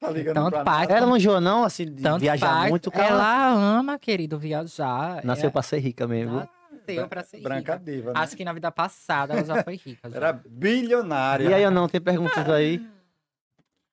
Tá 0.00 0.10
ligando 0.10 0.34
Tanto 0.34 0.62
pra. 0.64 0.84
Ela 0.84 1.06
não 1.06 1.16
enjoou 1.16 1.40
não, 1.40 1.64
assim, 1.64 1.84
de 1.86 2.02
Tanto 2.02 2.20
viajar 2.20 2.46
faz. 2.60 2.70
muito, 2.70 2.90
cara. 2.90 3.08
Ela 3.08 3.48
ama, 3.52 3.98
querido, 3.98 4.38
viajar. 4.38 5.24
Nasceu 5.24 5.48
é, 5.48 5.50
pra 5.50 5.62
ser 5.62 5.78
rica 5.80 6.06
mesmo. 6.06 6.48
Nasceu 6.70 7.08
pra 7.08 7.24
ser 7.24 7.40
Branca 7.40 7.72
rica. 7.74 7.84
diva, 7.84 8.12
né? 8.12 8.20
Acho 8.20 8.36
que 8.36 8.44
na 8.44 8.52
vida 8.52 8.70
passada 8.70 9.34
ela 9.34 9.44
já 9.44 9.62
foi 9.64 9.74
rica. 9.76 10.08
já. 10.08 10.16
Era 10.16 10.32
bilionária. 10.32 11.48
E 11.48 11.54
aí, 11.54 11.62
eu 11.62 11.70
não, 11.70 11.88
tem 11.88 12.00
perguntas 12.00 12.48
aí? 12.48 12.80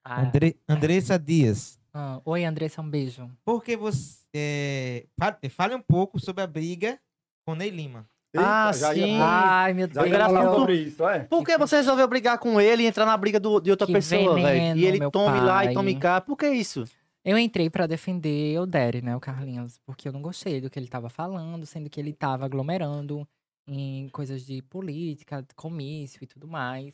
Ah, 0.03 0.21
Andre- 0.21 0.55
Andressa 0.69 1.17
Dias. 1.17 1.79
ah, 1.93 2.21
Oi, 2.23 2.45
Andressa, 2.45 2.81
um 2.81 2.89
beijo. 2.89 3.27
Por 3.43 3.63
que 3.63 3.75
você. 3.75 4.19
é, 4.35 5.05
fa- 5.19 5.37
fale 5.49 5.73
um 5.73 5.81
pouco 5.81 6.19
sobre 6.19 6.43
a 6.43 6.47
briga 6.47 6.99
com 7.45 7.55
Ney 7.55 7.71
Lima. 7.71 8.07
Ah, 8.43 8.71
já 8.73 8.93
ia- 8.93 9.05
sim. 9.05 9.19
Ai, 9.21 9.73
meu 9.73 9.87
Já 9.87 9.93
Deus. 10.01 10.07
ia 10.07 10.15
Era 10.15 10.25
falar 10.25 10.51
sobre 10.53 10.75
isso, 10.75 11.07
é? 11.07 11.19
Por 11.19 11.43
que 11.45 11.57
você 11.57 11.75
resolveu 11.77 12.07
brigar 12.07 12.37
com 12.39 12.59
ele 12.59 12.83
e 12.83 12.87
entrar 12.87 13.05
na 13.05 13.15
briga 13.17 13.39
do- 13.39 13.59
de 13.59 13.71
outra 13.71 13.85
Que 13.87 13.93
pessoa, 13.93 14.35
velho? 14.35 14.77
E 14.77 14.85
ele 14.85 15.09
tome 15.09 15.39
lá 15.39 15.63
e 15.63 15.67
pai. 15.67 15.73
tome 15.73 15.95
cá. 15.99 16.19
Por 16.21 16.37
que 16.37 16.47
isso? 16.49 16.83
Eu 17.23 17.37
entrei 17.37 17.69
pra 17.69 17.87
defender 17.87 18.59
o 18.59 18.65
Derry, 18.67 19.01
né, 19.01 19.15
o 19.15 19.19
Carlinhos, 19.19 19.79
porque 19.85 20.07
eu 20.07 20.11
não 20.13 20.21
gostei 20.21 20.61
do 20.61 20.69
que 20.69 20.77
ele 20.77 20.87
tava 20.87 21.09
falando, 21.09 21.65
sendo 21.65 21.89
que 21.89 21.99
ele 21.99 22.13
tava 22.13 22.45
aglomerando 22.45 23.27
em 23.67 24.07
coisas 24.09 24.45
de 24.45 24.61
política, 24.61 25.41
de 25.41 25.55
comício 25.55 26.19
e 26.23 26.27
tudo 26.27 26.47
mais. 26.47 26.93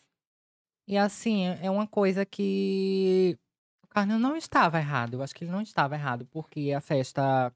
E 0.87 0.97
assim, 0.97 1.47
é 1.61 1.69
uma 1.69 1.85
coisa 1.85 2.25
que 2.25 3.37
o 3.83 3.87
Carlinhos 3.89 4.21
não 4.21 4.35
estava 4.37 4.79
errado. 4.79 5.15
Eu 5.15 5.21
acho 5.23 5.35
que 5.35 5.43
ele 5.43 5.51
não 5.51 5.61
estava 5.61 5.95
errado, 5.95 6.25
porque 6.31 6.71
a 6.71 6.79
festa 6.79 7.53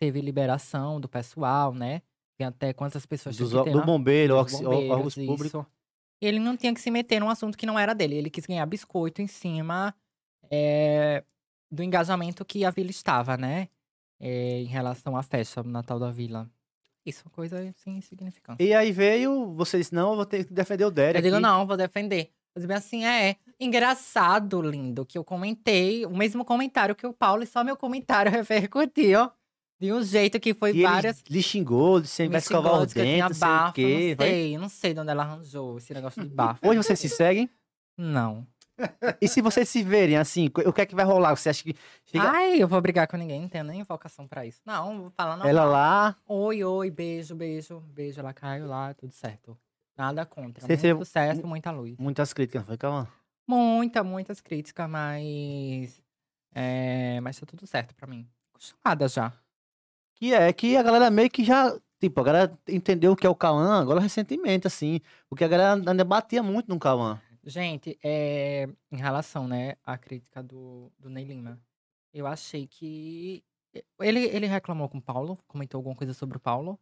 teve 0.00 0.20
liberação 0.20 1.00
do 1.00 1.08
pessoal, 1.08 1.72
né? 1.72 2.02
Tem 2.42 2.44
até 2.44 2.72
quantas 2.72 3.06
pessoas 3.06 3.36
Dos, 3.36 3.52
que 3.52 3.62
ter 3.62 3.70
do 3.70 3.78
lá? 3.78 3.84
bombeiro, 3.84 4.42
dos 4.42 4.60
bombeiros, 4.60 4.90
órgãos 4.90 5.14
públicos. 5.14 5.64
Ele 6.20 6.38
não 6.38 6.56
tinha 6.56 6.74
que 6.74 6.80
se 6.80 6.90
meter 6.90 7.20
num 7.20 7.28
assunto 7.28 7.56
que 7.56 7.66
não 7.66 7.78
era 7.78 7.94
dele. 7.94 8.16
Ele 8.16 8.30
quis 8.30 8.46
ganhar 8.46 8.66
biscoito 8.66 9.22
em 9.22 9.26
cima 9.26 9.94
é, 10.50 11.24
do 11.70 11.82
engajamento 11.82 12.44
que 12.44 12.64
a 12.64 12.70
vila 12.70 12.90
estava, 12.90 13.36
né? 13.36 13.68
É, 14.20 14.60
em 14.60 14.66
relação 14.66 15.16
à 15.16 15.22
festa 15.22 15.62
do 15.62 15.68
Natal 15.68 15.98
da 15.98 16.10
Vila. 16.10 16.48
Isso 17.04 17.24
é 17.26 17.30
coisa 17.30 17.60
assim, 17.60 17.96
insignificante. 17.96 18.62
E 18.62 18.72
aí 18.72 18.92
veio, 18.92 19.52
você 19.54 19.78
disse, 19.78 19.92
não, 19.92 20.10
eu 20.10 20.16
vou 20.16 20.26
ter 20.26 20.44
que 20.44 20.52
defender 20.52 20.84
o 20.84 20.90
Derek. 20.90 21.18
Eu 21.18 21.22
digo, 21.22 21.40
não, 21.40 21.66
vou 21.66 21.76
defender. 21.76 22.30
Eu 22.54 22.60
digo 22.60 22.72
assim, 22.72 23.04
é 23.04 23.36
engraçado, 23.58 24.62
lindo, 24.62 25.04
que 25.04 25.18
eu 25.18 25.24
comentei 25.24 26.06
o 26.06 26.16
mesmo 26.16 26.44
comentário 26.44 26.94
que 26.94 27.06
o 27.06 27.12
Paulo, 27.12 27.42
e 27.42 27.46
só 27.46 27.64
meu 27.64 27.76
comentário 27.76 28.30
repercutiu. 28.32 29.30
De 29.82 29.92
um 29.92 30.00
jeito 30.00 30.38
que 30.38 30.54
foi 30.54 30.70
E 30.70 30.74
ele 30.74 30.82
várias. 30.84 31.24
lhe 31.28 31.42
xingou, 31.42 32.00
disse 32.00 32.28
vai 32.28 32.38
escovar 32.38 32.86
tinha 32.86 33.04
dentes, 33.04 33.40
não 33.40 33.48
sei 33.48 33.68
o 33.68 33.72
quê. 33.72 34.08
Não 34.10 34.16
vai- 34.16 34.28
sei, 34.28 34.56
eu 34.56 34.60
não 34.60 34.68
sei 34.68 34.94
de 34.94 35.00
onde 35.00 35.10
ela 35.10 35.22
arranjou 35.24 35.76
esse 35.78 35.92
negócio 35.92 36.22
de 36.22 36.28
bafo. 36.28 36.68
Hoje 36.68 36.76
vocês 36.78 37.00
se 37.00 37.08
seguem? 37.08 37.50
Não. 37.98 38.46
E 39.20 39.26
se 39.26 39.40
vocês 39.42 39.68
se 39.68 39.82
verem 39.82 40.16
assim, 40.16 40.48
o 40.64 40.72
que 40.72 40.80
é 40.80 40.86
que 40.86 40.94
vai 40.94 41.04
rolar? 41.04 41.34
Você 41.34 41.48
acha 41.50 41.64
que 41.64 41.74
chega 42.04 42.30
Ai, 42.30 42.62
eu 42.62 42.68
vou 42.68 42.80
brigar 42.80 43.08
com 43.08 43.16
ninguém, 43.16 43.40
não 43.40 43.48
tenho 43.48 43.64
nem 43.64 43.82
vocação 43.82 44.26
pra 44.28 44.46
isso. 44.46 44.60
Não, 44.64 45.00
vou 45.02 45.10
falar 45.10 45.36
não. 45.36 45.46
ela 45.46 45.64
lá, 45.64 46.16
Oi, 46.28 46.62
oi, 46.62 46.88
beijo, 46.90 47.34
beijo, 47.34 47.80
beijo, 47.80 48.20
ela 48.20 48.32
caiu 48.32 48.66
lá, 48.68 48.94
tudo 48.94 49.12
certo. 49.12 49.58
Nada 49.98 50.24
contra. 50.24 50.64
Você 50.64 50.76
Muito 50.94 51.04
sucesso, 51.04 51.44
muita 51.46 51.70
luz. 51.72 51.96
muitas 51.98 52.32
críticas, 52.32 52.64
foi 52.64 52.76
calma. 52.78 53.08
Muita, 53.48 54.04
muitas 54.04 54.40
críticas, 54.40 54.88
mas. 54.88 56.00
É, 56.54 57.20
mas 57.20 57.38
tá 57.38 57.46
tudo 57.46 57.66
certo 57.66 57.94
pra 57.96 58.06
mim. 58.06 58.28
Acostumada 58.54 59.08
já. 59.08 59.32
Que 60.22 60.32
é 60.32 60.52
que 60.52 60.76
a 60.76 60.84
galera 60.84 61.10
meio 61.10 61.28
que 61.28 61.42
já, 61.42 61.76
tipo, 61.98 62.20
a 62.20 62.22
galera 62.22 62.58
entendeu 62.68 63.10
o 63.10 63.16
que 63.16 63.26
é 63.26 63.28
o 63.28 63.34
Cauã 63.34 63.80
agora 63.80 63.98
recentemente, 63.98 64.68
assim, 64.68 65.00
porque 65.28 65.42
a 65.42 65.48
galera 65.48 65.72
ainda 65.72 66.04
batia 66.04 66.40
muito 66.44 66.68
no 66.68 66.78
Cauã. 66.78 67.20
Gente, 67.42 67.98
é, 68.04 68.68
em 68.92 68.98
relação, 68.98 69.48
né, 69.48 69.74
à 69.84 69.98
crítica 69.98 70.40
do, 70.40 70.92
do 70.96 71.10
Ney 71.10 71.24
Lima, 71.24 71.58
eu 72.14 72.24
achei 72.24 72.68
que. 72.68 73.42
Ele, 73.98 74.20
ele 74.26 74.46
reclamou 74.46 74.88
com 74.88 74.98
o 74.98 75.02
Paulo? 75.02 75.36
Comentou 75.48 75.80
alguma 75.80 75.96
coisa 75.96 76.14
sobre 76.14 76.36
o 76.36 76.40
Paulo? 76.40 76.78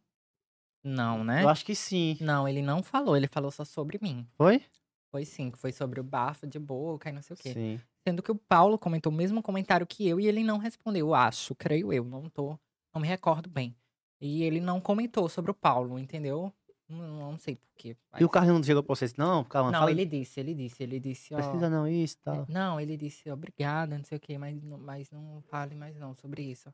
Não, 0.83 1.23
né? 1.23 1.43
Eu 1.43 1.49
acho 1.49 1.65
que 1.65 1.73
sim. 1.73 2.17
Não, 2.21 2.47
ele 2.47 2.61
não 2.61 2.83
falou, 2.83 3.17
ele 3.17 3.27
falou 3.27 3.49
só 3.49 3.65
sobre 3.65 3.97
mim. 4.03 4.27
Foi? 4.37 4.63
Foi 5.09 5.25
sim, 5.25 5.49
que 5.49 5.57
foi 5.57 5.71
sobre 5.71 5.99
o 5.99 6.03
bafo 6.03 6.45
de 6.45 6.59
boca 6.59 7.09
e 7.09 7.11
não 7.11 7.23
sei 7.23 7.33
o 7.33 7.39
quê. 7.39 7.53
Sim. 7.53 7.81
Sendo 8.07 8.21
que 8.21 8.31
o 8.31 8.35
Paulo 8.35 8.77
comentou 8.77 9.11
o 9.11 9.15
mesmo 9.15 9.41
comentário 9.41 9.87
que 9.87 10.07
eu 10.07 10.19
e 10.19 10.27
ele 10.27 10.43
não 10.43 10.59
respondeu, 10.59 11.15
acho, 11.15 11.55
creio 11.55 11.91
eu, 11.91 12.05
não 12.05 12.29
tô, 12.29 12.55
não 12.93 13.01
me 13.01 13.07
recordo 13.07 13.49
bem. 13.49 13.75
E 14.19 14.43
ele 14.43 14.59
não 14.59 14.79
comentou 14.79 15.27
sobre 15.29 15.49
o 15.51 15.53
Paulo, 15.53 15.97
entendeu? 15.97 16.53
Não, 16.87 17.31
não 17.31 17.37
sei 17.37 17.55
porquê. 17.55 17.95
E 18.19 18.23
o 18.25 18.29
Carlinhos 18.29 18.57
não 18.59 18.63
chegou 18.63 18.83
pra 18.83 18.93
vocês, 18.93 19.15
não, 19.15 19.43
Cauã, 19.45 19.71
Não, 19.71 19.79
fala, 19.79 19.91
ele 19.91 20.05
disse, 20.05 20.39
ele 20.39 20.53
disse, 20.53 20.83
ele 20.83 20.99
disse, 20.99 21.33
ó. 21.33 21.37
precisa 21.37 21.69
não 21.69 21.87
isso 21.87 22.17
e 22.19 22.23
tal. 22.23 22.45
Não, 22.49 22.79
ele 22.79 22.97
disse, 22.97 23.31
obrigada, 23.31 23.97
não 23.97 24.03
sei 24.03 24.17
o 24.17 24.21
quê, 24.21 24.37
mas, 24.37 24.61
não- 24.61 24.77
mas 24.77 25.09
não 25.09 25.41
fale 25.49 25.73
mais 25.73 25.95
não 25.97 26.13
sobre 26.13 26.43
isso. 26.43 26.67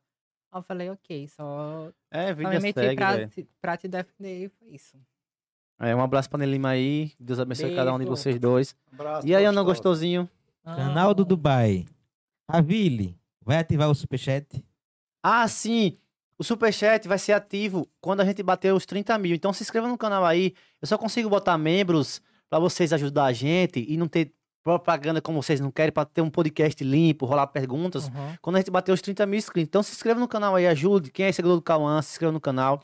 Aí 0.52 0.60
eu 0.60 0.64
falei, 0.64 0.90
ok, 0.90 1.28
só, 1.28 1.92
É, 2.10 2.30
só 2.30 2.34
vida 2.36 2.50
me 2.50 2.60
meti 2.60 2.80
segue, 2.80 2.96
pra, 2.96 3.28
te- 3.28 3.50
pra 3.62 3.78
te 3.78 3.88
defender 3.88 4.46
e 4.46 4.50
foi 4.50 4.70
isso. 4.70 4.98
É, 5.80 5.96
um 5.96 6.02
abraço 6.02 6.28
pra 6.30 6.40
Nelima 6.40 6.70
aí, 6.70 7.12
Deus 7.20 7.40
abençoe 7.40 7.76
cada 7.76 7.94
um 7.94 8.00
de 8.00 8.06
Beijo. 8.06 8.16
vocês 8.18 8.40
dois. 8.40 8.76
Abraço, 8.92 9.28
E 9.28 9.36
aí, 9.36 9.46
Ana. 9.46 9.62
Gostosinho? 9.62 10.28
Canal 10.64 11.14
do. 11.14 11.24
Dubai. 11.24 11.86
Ravile, 12.50 13.16
vai 13.44 13.58
ativar 13.58 13.88
o 13.90 13.94
superchat? 13.96 14.66
Ah, 15.22 15.48
sim. 15.48 15.96
O 16.40 16.44
Superchat 16.44 17.08
vai 17.08 17.18
ser 17.18 17.34
ativo 17.34 17.90
quando 18.00 18.22
a 18.22 18.26
gente 18.26 18.44
bater 18.44 18.74
os 18.74 18.86
30 18.86 19.18
mil. 19.18 19.36
Então 19.36 19.52
se 19.52 19.64
inscreva 19.64 19.88
no 19.88 19.98
canal 19.98 20.24
aí. 20.24 20.54
Eu 20.82 20.88
só 20.88 20.98
consigo 20.98 21.30
botar 21.30 21.58
membros 21.58 22.22
pra 22.50 22.60
vocês 22.60 22.94
ajudar 22.94 23.26
a 23.26 23.34
gente 23.34 23.86
e 23.88 23.98
não 23.98 24.08
ter 24.08 24.32
propaganda 24.64 25.22
como 25.22 25.42
vocês 25.42 25.62
não 25.62 25.72
querem, 25.72 25.94
pra 25.94 26.04
ter 26.04 26.22
um 26.22 26.30
podcast 26.30 26.84
limpo, 26.84 27.26
rolar 27.26 27.48
perguntas. 27.48 28.08
Uhum. 28.08 28.36
Quando 28.42 28.58
a 28.58 28.60
gente 28.60 28.70
bater 28.70 28.92
os 28.92 29.02
30 29.02 29.26
mil 29.26 29.38
inscritos. 29.40 29.68
Então 29.70 29.82
se 29.82 29.94
inscreva 29.94 30.20
no 30.20 30.28
canal 30.28 30.56
aí, 30.56 30.68
ajude. 30.68 31.10
Quem 31.10 31.26
é 31.26 31.32
seguidor 31.32 31.56
do 31.56 31.62
Cauã, 31.62 32.02
se 32.02 32.12
inscreva 32.12 32.34
no 32.34 32.42
canal. 32.42 32.84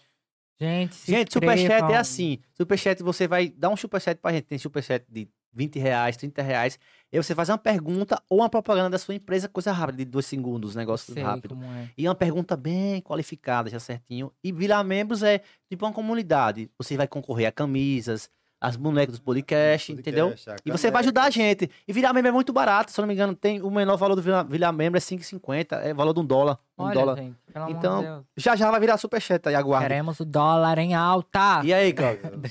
Gente, 0.59 0.95
se 0.95 1.11
gente, 1.11 1.33
Superchat 1.33 1.91
é 1.91 1.97
assim. 1.97 2.39
Superchat, 2.53 3.03
você 3.03 3.27
vai 3.27 3.49
dar 3.49 3.69
um 3.69 3.75
Superchat 3.75 4.19
pra 4.21 4.31
gente. 4.31 4.45
Tem 4.45 4.57
Superchat 4.57 5.05
de 5.09 5.27
20 5.53 5.79
reais, 5.79 6.17
30 6.17 6.41
reais. 6.41 6.79
E 7.11 7.21
você 7.21 7.35
faz 7.35 7.49
uma 7.49 7.57
pergunta 7.57 8.21
ou 8.27 8.39
uma 8.39 8.49
propaganda 8.49 8.91
da 8.91 8.97
sua 8.97 9.13
empresa, 9.13 9.47
coisa 9.47 9.71
rápida, 9.71 9.99
de 9.99 10.05
dois 10.05 10.25
segundos, 10.25 10.75
negócio 10.75 11.13
Sei 11.13 11.21
rápido. 11.21 11.49
como 11.55 11.63
é. 11.65 11.89
E 11.97 12.07
uma 12.07 12.15
pergunta 12.15 12.57
bem 12.57 13.01
qualificada, 13.01 13.69
já 13.69 13.79
certinho. 13.79 14.31
E 14.43 14.51
virar 14.51 14.83
membros 14.83 15.21
é 15.21 15.41
tipo 15.69 15.85
uma 15.85 15.93
comunidade. 15.93 16.71
Você 16.77 16.97
vai 16.97 17.07
concorrer 17.07 17.47
a 17.47 17.51
camisas, 17.51 18.29
as 18.59 18.75
bonecas 18.77 19.11
dos 19.11 19.19
podcasts, 19.19 19.95
entendeu? 19.95 20.33
E 20.65 20.71
você 20.71 20.89
vai 20.89 21.01
ajudar 21.01 21.25
a 21.25 21.29
gente. 21.29 21.69
E 21.85 21.91
virar 21.93 22.13
membro 22.13 22.29
é 22.29 22.31
muito 22.31 22.53
barato, 22.53 22.91
se 22.91 22.99
eu 22.99 23.03
não 23.03 23.07
me 23.09 23.13
engano, 23.13 23.35
tem 23.35 23.61
o 23.61 23.69
menor 23.69 23.97
valor 23.97 24.15
do 24.15 24.21
virar, 24.21 24.43
virar 24.43 24.71
membro 24.71 24.97
é 24.97 25.01
5,50, 25.01 25.81
é 25.83 25.93
valor 25.93 26.13
de 26.13 26.19
um 26.21 26.25
dólar. 26.25 26.57
Um 26.79 26.83
Olha, 26.85 26.93
dólar. 26.93 27.17
gente, 27.17 27.35
Então, 27.69 28.01
Deus. 28.01 28.23
Já 28.37 28.55
já 28.55 28.71
vai 28.71 28.79
virar 28.79 28.97
superchat 28.97 29.47
aí, 29.49 29.53
aguarde. 29.53 29.87
Queremos 29.87 30.19
o 30.19 30.25
dólar 30.25 30.79
em 30.79 30.95
alta. 30.95 31.61
E 31.63 31.73
aí, 31.73 31.91
Cláudio? 31.93 32.41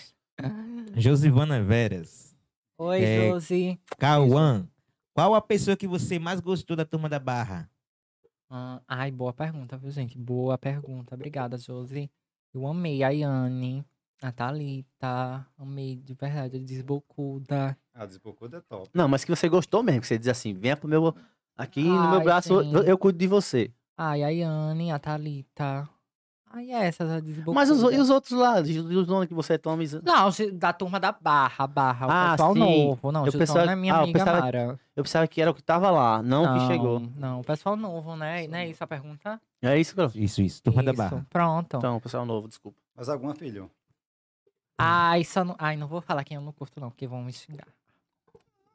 Josivana 0.94 1.62
Veras. 1.62 2.31
Oi, 2.84 3.04
É, 3.04 3.28
Josi. 3.30 3.78
Cauã, 3.96 4.66
qual 5.14 5.36
a 5.36 5.40
pessoa 5.40 5.76
que 5.76 5.86
você 5.86 6.18
mais 6.18 6.40
gostou 6.40 6.76
da 6.76 6.84
turma 6.84 7.08
da 7.08 7.20
Barra? 7.20 7.70
Ah, 8.50 8.82
ai, 8.88 9.08
boa 9.12 9.32
pergunta, 9.32 9.76
viu, 9.76 9.88
gente? 9.92 10.18
Boa 10.18 10.58
pergunta. 10.58 11.14
Obrigada, 11.14 11.56
Josi. 11.56 12.10
Eu 12.52 12.66
amei 12.66 13.04
a 13.04 13.10
Yane, 13.10 13.84
a 14.20 14.32
Thalita. 14.32 15.46
Amei, 15.56 15.94
de 15.94 16.12
verdade, 16.14 16.56
a 16.56 16.60
Desbocuda. 16.60 17.78
A 17.94 18.04
desbocuda 18.04 18.56
é 18.56 18.60
top. 18.60 18.90
Não, 18.92 19.06
mas 19.06 19.22
que 19.24 19.30
você 19.30 19.48
gostou 19.48 19.84
mesmo, 19.84 20.00
que 20.00 20.06
você 20.08 20.18
diz 20.18 20.26
assim, 20.28 20.52
venha 20.52 20.76
pro 20.76 20.88
meu... 20.88 21.14
Aqui 21.56 21.84
no 21.84 22.08
meu 22.10 22.18
Ai, 22.18 22.24
braço, 22.24 22.62
sim. 22.62 22.74
eu, 22.74 22.82
eu 22.82 22.98
cuido 22.98 23.18
de 23.18 23.28
você. 23.28 23.70
Ai, 23.96 24.24
a 24.24 24.28
Yane, 24.30 24.90
a 24.90 24.98
Thalita. 24.98 25.88
Ai, 26.54 26.70
essas, 26.70 27.10
a 27.10 27.18
Desbocuda. 27.20 27.54
Mas 27.54 27.70
os, 27.70 27.82
e 27.92 27.96
os 27.98 28.10
outros 28.10 28.38
lá, 28.38 28.60
os 28.60 28.68
os 28.68 29.06
nomes 29.06 29.26
que 29.26 29.32
você 29.34 29.56
toma... 29.58 29.82
Não, 30.02 30.28
da 30.52 30.72
turma 30.72 31.00
da 31.00 31.10
Barra, 31.10 31.64
a 31.64 31.66
Barra. 31.66 32.06
O 32.06 32.10
Ah, 32.10 32.30
pessoal 32.32 32.52
sim. 32.52 32.58
novo. 32.60 33.10
Não, 33.12 33.24
Eu 33.26 33.32
o 33.32 33.38
pensava- 33.38 33.72
é 33.72 33.74
minha 33.76 33.94
ah, 33.94 33.96
eu 33.98 34.02
amiga 34.02 34.18
pensava- 34.18 34.40
Mara. 34.40 34.80
Eu 34.94 35.02
pensava 35.02 35.26
que 35.26 35.40
era 35.40 35.50
o 35.50 35.54
que 35.54 35.62
tava 35.62 35.90
lá, 35.90 36.22
não, 36.22 36.44
o 36.44 36.60
que 36.60 36.66
chegou. 36.66 37.00
Não, 37.16 37.40
o 37.40 37.44
pessoal 37.44 37.74
novo, 37.76 38.14
né? 38.16 38.46
Não 38.46 38.58
é 38.58 38.68
isso 38.68 38.84
a 38.84 38.86
pergunta? 38.86 39.40
É 39.62 39.78
isso, 39.78 39.94
Cláudio? 39.94 40.22
Isso, 40.22 40.42
isso, 40.42 40.62
turma 40.62 40.82
da 40.82 40.90
Isso, 40.92 40.98
Barra. 41.02 41.26
Pronto. 41.30 41.76
Então, 41.78 41.98
pessoal 42.00 42.26
novo, 42.26 42.46
desculpa. 42.48 42.76
Mas 42.94 43.08
alguma, 43.08 43.34
filho? 43.34 43.70
Ai, 44.78 45.24
só 45.24 45.44
não... 45.44 45.54
Ai, 45.58 45.76
não 45.76 45.86
vou 45.86 46.00
falar 46.00 46.24
quem 46.24 46.34
eu 46.36 46.40
não 46.40 46.52
curto, 46.52 46.80
não, 46.80 46.90
porque 46.90 47.06
vão 47.06 47.22
me 47.22 47.32
xingar. 47.32 47.66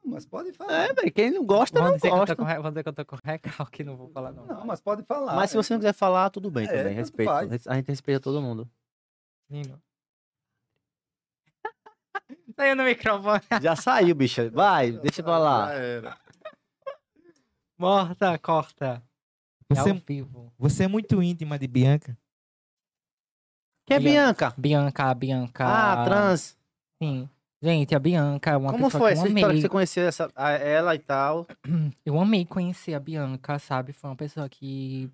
Mas 0.09 0.25
pode 0.25 0.53
falar. 0.53 0.73
É, 0.73 0.93
velho, 0.93 1.11
quem 1.11 1.31
não 1.31 1.45
gosta, 1.45 1.77
Vão 1.79 1.89
não 1.89 1.95
dizer, 1.97 2.07
que 2.07 2.13
eu 2.13 2.17
gosta. 2.19 2.35
tô 2.35 2.45
com, 2.45 2.61
vão 2.61 2.71
dizer 2.71 2.83
que 2.83 2.89
eu 2.89 2.93
tô 2.93 3.05
com 3.05 3.17
recalque, 3.23 3.83
não 3.83 3.97
vou 3.97 4.09
falar, 4.09 4.31
não. 4.31 4.45
Não, 4.45 4.65
mas 4.65 4.79
pode 4.79 5.03
falar. 5.03 5.35
Mas 5.35 5.49
se 5.51 5.57
você 5.57 5.73
não 5.73 5.79
quiser 5.79 5.93
falar, 5.93 6.29
tudo 6.29 6.49
bem 6.49 6.65
É, 6.65 6.77
também. 6.77 6.93
Respeito. 6.93 7.29
faz. 7.29 7.67
A 7.67 7.75
gente 7.75 7.87
respeita 7.89 8.21
todo 8.21 8.41
mundo. 8.41 8.69
Menino. 9.49 9.81
Saiu 12.55 12.75
no 12.75 12.83
microfone. 12.83 13.41
Já 13.61 13.75
saiu, 13.75 14.15
bicha. 14.15 14.49
Vai, 14.49 14.91
deixa 14.93 15.21
pra 15.21 15.33
Já 15.33 15.37
lá. 15.39 15.69
Morta, 17.77 18.37
corta. 18.39 19.03
É 19.69 19.75
Você, 19.75 19.89
ao 19.91 19.97
vivo. 19.97 20.53
você 20.57 20.83
é 20.85 20.87
muito 20.87 21.21
íntima 21.21 21.59
de 21.59 21.67
Bianca? 21.67 22.17
Quem 23.85 23.97
é 23.97 23.99
Bianca. 23.99 24.53
Bianca? 24.57 25.13
Bianca. 25.13 25.65
Ah, 25.67 26.05
trans. 26.05 26.57
Sim. 27.01 27.29
Gente, 27.61 27.95
a 27.95 27.99
Bianca 27.99 28.51
é 28.51 28.57
uma 28.57 28.71
Como 28.71 28.85
pessoa 28.85 29.01
foi 29.01 29.11
que 29.11 29.17
eu 29.17 29.21
essa 29.21 29.27
amei. 29.27 29.41
história 29.41 29.55
que 29.55 29.61
você 29.61 29.69
conheceu 29.69 30.07
essa, 30.07 30.31
a- 30.35 30.51
ela 30.51 30.93
e 30.95 30.99
tal? 30.99 31.47
Eu 32.05 32.19
amei 32.19 32.45
conhecer 32.45 32.93
a 32.93 32.99
Bianca, 32.99 33.57
sabe? 33.57 33.93
Foi 33.93 34.09
uma 34.09 34.15
pessoa 34.15 34.47
que 34.47 35.09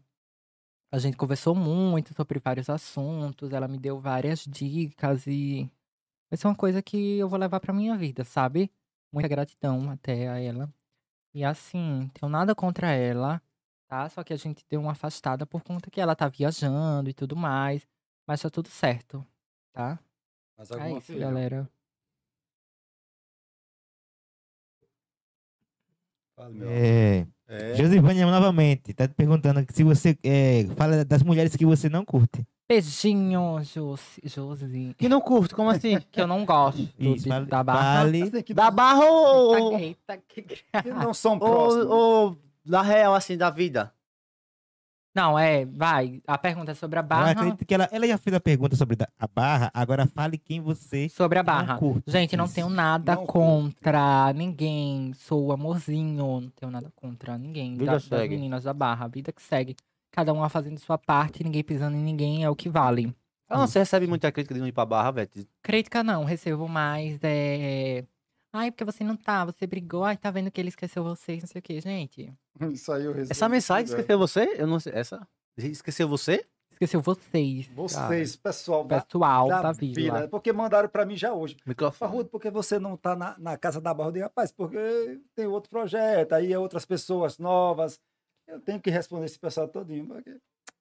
a 0.92 0.98
gente 1.00 1.16
conversou 1.18 1.56
muito 1.56 2.14
sobre 2.14 2.40
vários 2.40 2.70
assuntos. 2.70 3.52
Ela 3.54 3.68
me 3.68 3.78
deu 3.80 3.98
várias 4.00 4.40
dicas 4.46 5.26
e 5.26 5.70
vai 6.30 6.38
ser 6.38 6.48
uma 6.48 6.56
coisa 6.56 6.82
que 6.82 7.18
eu 7.18 7.30
vou 7.30 7.40
levar 7.40 7.60
pra 7.62 7.74
minha 7.74 7.98
vida, 7.98 8.24
sabe? 8.26 8.70
Muita 9.12 9.30
gratidão 9.30 9.90
até 9.90 10.28
a 10.28 10.40
ela. 10.40 10.74
E 11.34 11.46
assim, 11.46 12.10
tenho 12.14 12.30
nada 12.32 12.56
contra 12.56 12.92
ela, 12.92 13.42
tá? 13.88 14.10
Só 14.10 14.24
que 14.24 14.34
a 14.34 14.38
gente 14.38 14.66
deu 14.70 14.82
uma 14.82 14.92
afastada 14.94 15.46
por 15.46 15.64
conta 15.64 15.90
que 15.92 16.02
ela 16.02 16.16
tá 16.16 16.28
viajando 16.28 17.10
e 17.10 17.14
tudo 17.14 17.36
mais. 17.36 17.88
Mas 18.28 18.42
tá 18.42 18.50
tudo 18.50 18.70
certo, 18.70 19.26
tá? 19.74 20.00
Mas 20.58 20.72
É 20.72 20.76
alguma 20.76 21.00
isso, 21.00 21.08
filha? 21.14 21.28
galera. 21.28 21.70
Fale, 26.36 26.54
meu. 26.56 26.68
É, 26.70 27.28
É. 27.48 27.76
Josivânia 27.76 28.26
novamente, 28.26 28.94
tá 28.94 29.08
te 29.08 29.14
perguntando 29.14 29.64
se 29.72 29.84
você 29.84 30.18
é, 30.24 30.66
fala 30.76 31.06
das 31.06 31.22
mulheres 31.22 31.56
que 31.56 31.66
você 31.66 31.88
não 31.90 32.04
curte. 32.04 32.44
Beijinho, 32.68 33.60
Josi. 33.64 34.22
Josi. 34.24 34.96
Que 34.98 35.08
não 35.10 35.22
curto, 35.22 35.56
como 35.56 35.70
assim? 35.70 36.00
Que 36.12 36.22
eu 36.22 36.28
não 36.28 36.46
gosto 36.46 36.90
Isso, 36.98 37.28
da 37.46 37.64
barra. 37.64 38.10
que, 38.44 38.54
Da 38.54 38.72
barra 38.72 39.06
ou, 39.06 39.78
Eita, 39.78 40.18
que 40.28 40.66
não 40.90 41.14
são 41.14 41.34
ou, 41.34 41.40
próximos. 41.40 41.86
ou 41.88 42.38
da 42.66 42.82
real, 42.82 43.14
assim, 43.14 43.38
da 43.38 43.50
vida? 43.50 43.94
Não, 45.16 45.38
é, 45.38 45.64
vai. 45.66 46.22
A 46.26 46.38
pergunta 46.38 46.72
é 46.72 46.76
sobre 46.76 46.98
a 46.98 47.02
Eu 47.02 47.06
barra. 47.08 47.32
acredito 47.32 47.66
que 47.66 47.74
ela, 47.74 47.88
ela 47.92 48.08
já 48.08 48.18
fez 48.18 48.36
a 48.36 48.40
pergunta 48.40 48.76
sobre 48.76 48.98
a 49.20 49.28
barra, 49.28 49.70
agora 49.74 50.08
fale 50.08 50.38
quem 50.40 50.60
você 50.60 51.08
Sobre 51.10 51.38
a 51.38 51.44
não 51.44 51.46
barra. 51.46 51.78
curte. 51.78 52.10
Gente, 52.12 52.36
não 52.36 52.46
Isso. 52.46 52.56
tenho 52.56 52.70
nada 52.70 53.16
Não 53.16 53.26
contra 53.26 54.34
ninguém. 54.34 55.14
Sou 55.14 55.52
amorzinho, 55.52 56.42
não 56.42 56.50
tenho 56.50 56.72
nada 56.72 56.92
contra 56.96 57.38
ninguém. 57.38 57.74
Vida 57.74 57.86
da- 57.86 57.92
das 57.94 58.06
segue. 58.06 58.36
meninas 58.36 58.64
da 58.64 58.74
barra. 58.74 59.08
Vida 59.08 59.32
que 59.32 59.42
segue. 59.42 59.76
Cada 60.12 60.34
uma 60.34 60.50
fazendo 60.50 60.80
sua 60.80 60.98
parte, 60.98 61.44
ninguém 61.44 61.64
pisando 61.64 61.96
em 61.96 62.02
ninguém, 62.04 62.44
é 62.44 62.50
o 62.50 62.56
que 62.56 62.70
vale. 62.70 63.16
Ah, 63.50 63.58
não, 63.60 63.68
você 63.68 63.80
recebe 63.80 64.08
muita 64.08 64.32
crítica 64.32 64.56
de 64.56 64.60
não 64.62 64.68
ir 64.68 64.72
pra 64.72 64.86
barra, 64.86 65.12
velho. 65.12 65.30
Crítica 65.62 66.04
não, 66.04 66.24
recebo 66.24 66.68
mais. 66.68 67.20
É... 67.22 68.04
Ai, 68.54 68.70
porque 68.72 68.84
você 68.86 69.04
não 69.04 69.16
tá, 69.18 69.44
você 69.44 69.66
brigou, 69.66 70.04
ai, 70.04 70.16
tá 70.16 70.30
vendo 70.30 70.52
que 70.52 70.62
ele 70.62 70.70
esqueceu 70.70 71.04
vocês, 71.04 71.42
não 71.42 71.48
sei 71.48 71.60
o 71.60 71.62
que, 71.64 71.82
gente. 71.82 72.32
Isso 72.72 72.92
aí 72.92 73.04
eu 73.06 73.12
recebi. 73.12 73.32
Essa 73.32 73.50
mensagem 73.50 73.84
É. 73.86 73.90
esqueceu 73.90 74.20
você? 74.20 74.56
Eu 74.58 74.68
não 74.68 74.80
sei. 74.80 74.94
Essa? 74.96 75.28
Esqueceu 75.58 76.08
você? 76.08 76.46
Esqueceu 76.72 77.02
vocês. 77.02 77.68
Vocês, 77.68 78.36
pessoal 78.36 78.84
da, 78.84 79.02
Pessoal 79.02 79.48
da 79.48 79.62
da, 79.62 79.72
vila. 79.72 79.94
vila. 79.96 80.28
Porque 80.28 80.52
mandaram 80.54 80.90
pra 80.90 81.06
mim 81.06 81.16
já 81.16 81.34
hoje. 81.34 81.58
Microfone. 81.66 81.98
Farrudo, 82.10 82.30
por 82.30 82.40
que 82.42 82.50
você 82.50 82.78
não 82.80 82.96
tá 82.98 83.16
na, 83.16 83.36
na 83.40 83.58
casa 83.58 83.80
da 83.82 83.94
barra? 83.94 84.10
Eu 84.10 84.14
digo, 84.14 84.24
rapaz, 84.26 84.52
porque 84.52 85.20
tem 85.36 85.46
outro 85.48 85.70
projeto, 85.70 86.34
aí 86.34 86.52
é 86.54 86.58
outras 86.60 86.86
pessoas 86.86 87.38
novas. 87.38 88.00
Eu 88.48 88.60
tenho 88.60 88.80
que 88.82 88.90
responder 88.90 89.26
esse 89.26 89.40
pessoal 89.40 89.68
todinho, 89.68 90.06
porque 90.08 90.36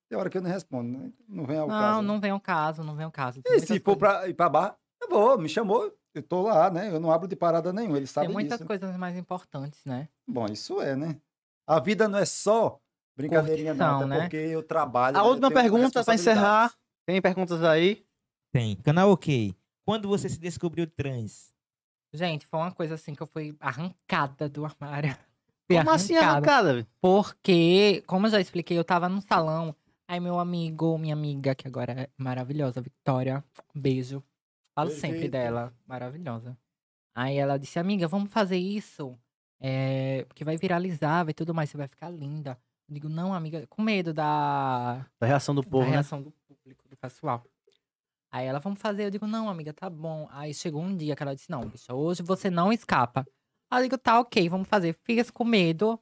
tem 0.09 0.19
hora 0.19 0.29
que 0.31 0.37
eu 0.39 0.43
não 0.43 0.51
respondo, 0.51 0.99
né? 0.99 1.13
Não 1.29 1.47
vem 1.47 1.59
ao 1.59 1.69
Não, 1.69 1.75
caso. 1.79 2.03
não 2.03 2.21
vem 2.21 2.31
ao 2.31 2.41
caso, 2.41 2.83
não 2.85 2.97
vem 2.97 3.05
ao 3.05 3.13
caso. 3.13 3.43
Tem 3.43 3.57
E 3.57 3.61
se 3.61 3.79
for 3.81 3.97
coisas- 3.97 3.99
pra 4.21 4.29
ir 4.29 4.35
pra 4.35 4.49
barra, 4.49 4.77
eu 5.01 5.09
vou, 5.09 5.39
me 5.39 5.49
chamou, 5.49 5.93
eu 6.15 6.23
tô 6.23 6.43
lá, 6.43 6.71
né? 6.71 6.89
Eu 6.91 7.01
não 7.01 7.11
abro 7.11 7.27
de 7.27 7.37
parada 7.37 7.73
nenhuma, 7.73 7.97
eles 7.97 8.11
Tem 8.11 8.23
sabem 8.23 8.31
muitas 8.33 8.59
disso. 8.59 8.67
coisas 8.67 8.97
mais 8.97 9.17
importantes, 9.17 9.85
né? 9.85 10.09
Bom, 10.27 10.47
isso 10.47 10.81
é, 10.81 10.95
né? 10.95 11.17
A 11.67 11.81
vida 11.81 12.09
não 12.09 12.19
é 12.19 12.25
só 12.25 12.81
brincadeirinha, 13.17 13.75
não, 13.75 13.99
Curtição, 13.99 14.07
até 14.07 14.17
né? 14.17 14.21
porque 14.23 14.37
eu 14.37 14.63
trabalho. 14.63 15.17
A 15.17 15.23
última 15.23 15.51
pergunta 15.51 16.05
pra 16.05 16.15
encerrar. 16.15 16.75
Tem 17.07 17.21
perguntas 17.21 17.63
aí? 17.63 18.05
Tem. 18.53 18.77
Canal 18.77 19.11
OK. 19.11 19.55
Quando 19.85 20.09
você 20.09 20.29
se 20.29 20.39
descobriu 20.39 20.87
trans? 20.87 21.53
Gente, 22.13 22.47
foi 22.47 22.61
uma 22.61 22.71
coisa 22.71 22.95
assim 22.95 23.15
que 23.15 23.23
eu 23.23 23.27
fui 23.27 23.57
arrancada 23.59 24.49
do 24.49 24.65
armário. 24.65 25.17
Fui 25.65 25.77
Como 25.79 25.91
assim 25.91 26.17
arrancada, 26.17 26.75
velho? 26.75 26.87
Porque, 27.01 28.03
como 28.07 28.27
eu 28.27 28.31
já 28.33 28.41
expliquei, 28.41 28.77
eu 28.77 28.85
tava 28.85 29.09
num 29.09 29.21
salão. 29.21 29.75
Aí 30.09 30.19
meu 30.21 30.39
amigo, 30.39 30.99
minha 30.99 31.15
amiga, 31.15 31.55
que 31.55 31.67
agora 31.67 31.93
é 31.93 32.09
maravilhosa, 32.19 32.81
Victoria, 32.81 33.43
um 33.75 33.81
beijo. 33.81 34.23
Falo 34.75 34.91
sempre 34.91 35.29
Perfeito. 35.29 35.33
dela, 35.33 35.75
maravilhosa. 35.87 36.57
Aí 37.15 37.37
ela 37.37 37.59
disse, 37.59 37.79
amiga, 37.79 38.09
vamos 38.09 38.33
fazer 38.33 38.57
isso. 38.57 39.19
É, 39.61 40.25
porque 40.25 40.45
vai 40.45 40.57
viralizar, 40.57 41.25
vai 41.25 41.35
tudo 41.35 41.55
mais, 41.55 41.71
você 41.71 41.77
vai 41.77 41.87
ficar 41.87 42.09
linda. 42.11 42.59
Eu 42.89 42.95
digo, 42.95 43.09
não, 43.09 43.33
amiga, 43.35 43.67
com 43.69 43.83
medo 43.83 44.13
da, 44.13 45.07
Da 45.21 45.27
reação 45.27 45.55
do 45.55 45.63
da 45.63 45.69
povo, 45.71 45.85
né? 45.85 45.93
reação 45.93 46.23
do 46.23 46.33
público, 46.49 46.89
do 46.89 46.97
pessoal. 46.97 47.45
Aí 48.31 48.47
ela, 48.47 48.59
vamos 48.59 48.81
fazer. 48.81 49.05
Eu 49.05 49.11
digo, 49.11 49.27
não, 49.27 49.49
amiga, 49.49 49.73
tá 49.75 49.91
bom. 49.91 50.27
Aí 50.31 50.55
chegou 50.55 50.83
um 50.83 50.97
dia 50.97 51.15
que 51.15 51.23
ela 51.23 51.35
disse, 51.35 51.51
não, 51.51 51.61
bicha, 51.61 51.95
hoje 51.95 52.23
você 52.23 52.51
não 52.51 52.73
escapa. 52.73 53.27
Aí 53.71 53.81
eu 53.81 53.83
digo, 53.85 53.99
tá, 53.99 54.19
ok, 54.21 54.49
vamos 54.49 54.69
fazer. 54.69 54.95
Fiz 55.05 55.31
com 55.31 55.45
medo, 55.45 56.01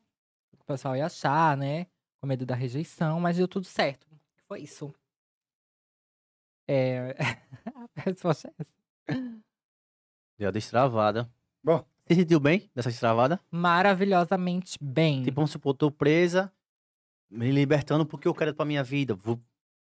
o 0.59 0.65
pessoal 0.65 0.97
ia 0.97 1.07
achar, 1.07 1.57
né? 1.57 1.87
Com 2.21 2.27
medo 2.27 2.47
da 2.47 2.55
rejeição, 2.55 3.19
mas 3.21 3.37
deu 3.37 3.49
tudo 3.49 3.67
certo. 3.67 4.07
Foi 4.47 4.61
isso. 4.61 4.95
É... 6.73 7.17
a 7.97 8.01
resposta 8.03 8.49
é 8.49 8.53
essa. 8.61 9.43
Deu 10.39 10.49
a 10.49 10.53
destravada. 10.53 11.29
Bom. 11.65 11.85
Se 12.07 12.15
sentiu 12.15 12.39
bem 12.39 12.71
dessa 12.73 12.91
destravada? 12.91 13.41
Maravilhosamente 13.51 14.79
bem. 14.81 15.25
Tipo, 15.25 15.37
vamos 15.37 15.51
supor, 15.51 15.75
tô 15.75 15.91
presa, 15.91 16.53
me 17.29 17.51
libertando 17.51 18.07
porque 18.07 18.29
eu 18.29 18.35
quero 18.35 18.55
pra 18.55 18.65
minha 18.65 18.85
vida. 18.85 19.15
Vou... 19.15 19.41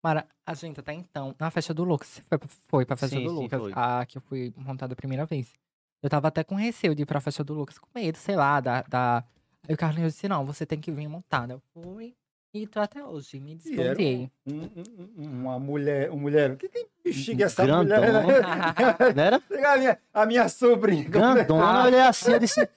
Mara... 0.03 0.27
A 0.45 0.55
gente 0.55 0.81
até 0.81 0.93
então, 0.93 1.37
na 1.39 1.51
festa 1.53 1.73
do 1.73 1.85
Lucas, 1.85 2.21
foi, 2.29 2.39
pra- 2.39 2.49
foi 2.49 2.85
pra 2.85 2.97
festa 2.97 3.17
Sim, 3.17 3.25
do 3.25 3.31
sim, 3.31 3.37
Lucas, 3.43 3.61
foi. 3.61 3.73
a 3.77 4.05
que 4.05 4.19
eu 4.19 4.23
fui 4.23 4.53
montada 4.57 4.93
a 4.93 4.97
primeira 4.97 5.25
vez. 5.25 5.55
Eu 6.03 6.11
tava 6.11 6.27
até 6.27 6.43
com 6.43 6.57
receio 6.57 6.97
de 6.97 7.03
ir 7.03 7.07
pra 7.07 7.21
festa 7.21 7.45
do 7.45 7.55
Lucas, 7.55 7.79
com 7.79 7.87
medo, 7.95 8.19
sei 8.19 8.35
lá, 8.35 8.59
da. 8.61 8.83
da... 8.83 9.25
Aí 9.69 9.75
o 9.75 9.79
Carlinhos 9.79 10.15
disse: 10.15 10.27
não, 10.27 10.45
você 10.45 10.67
tem 10.67 10.81
que 10.81 10.91
vir 10.91 11.07
montada. 11.07 11.55
Eu 11.55 11.63
fui 11.73 12.17
e 12.55 12.67
tô 12.67 12.81
até 12.81 13.03
hoje, 13.03 13.41
me 13.41 13.55
desbloqueei. 13.55 14.31
um- 14.47 14.53
um- 14.63 14.85
um- 15.19 15.41
uma 15.41 15.59
mulher, 15.59 16.11
uma 16.11 16.21
mulher. 16.21 16.57
Que 16.57 16.69
tem 16.69 16.87
bexiga 17.03 17.47
essa 17.47 17.65
Grandona. 17.65 18.21
mulher? 18.23 18.43
né? 18.43 18.45
Não 19.17 19.23
era? 19.25 19.43
A 19.73 19.77
minha, 19.79 19.99
a 20.13 20.27
minha 20.27 20.49
sobrinha. 20.49 21.09
Grandona, 21.09 21.81
eu 21.81 21.85
olhei 21.87 22.01
assim, 22.01 22.33
eu 22.33 22.39
disse... 22.39 22.69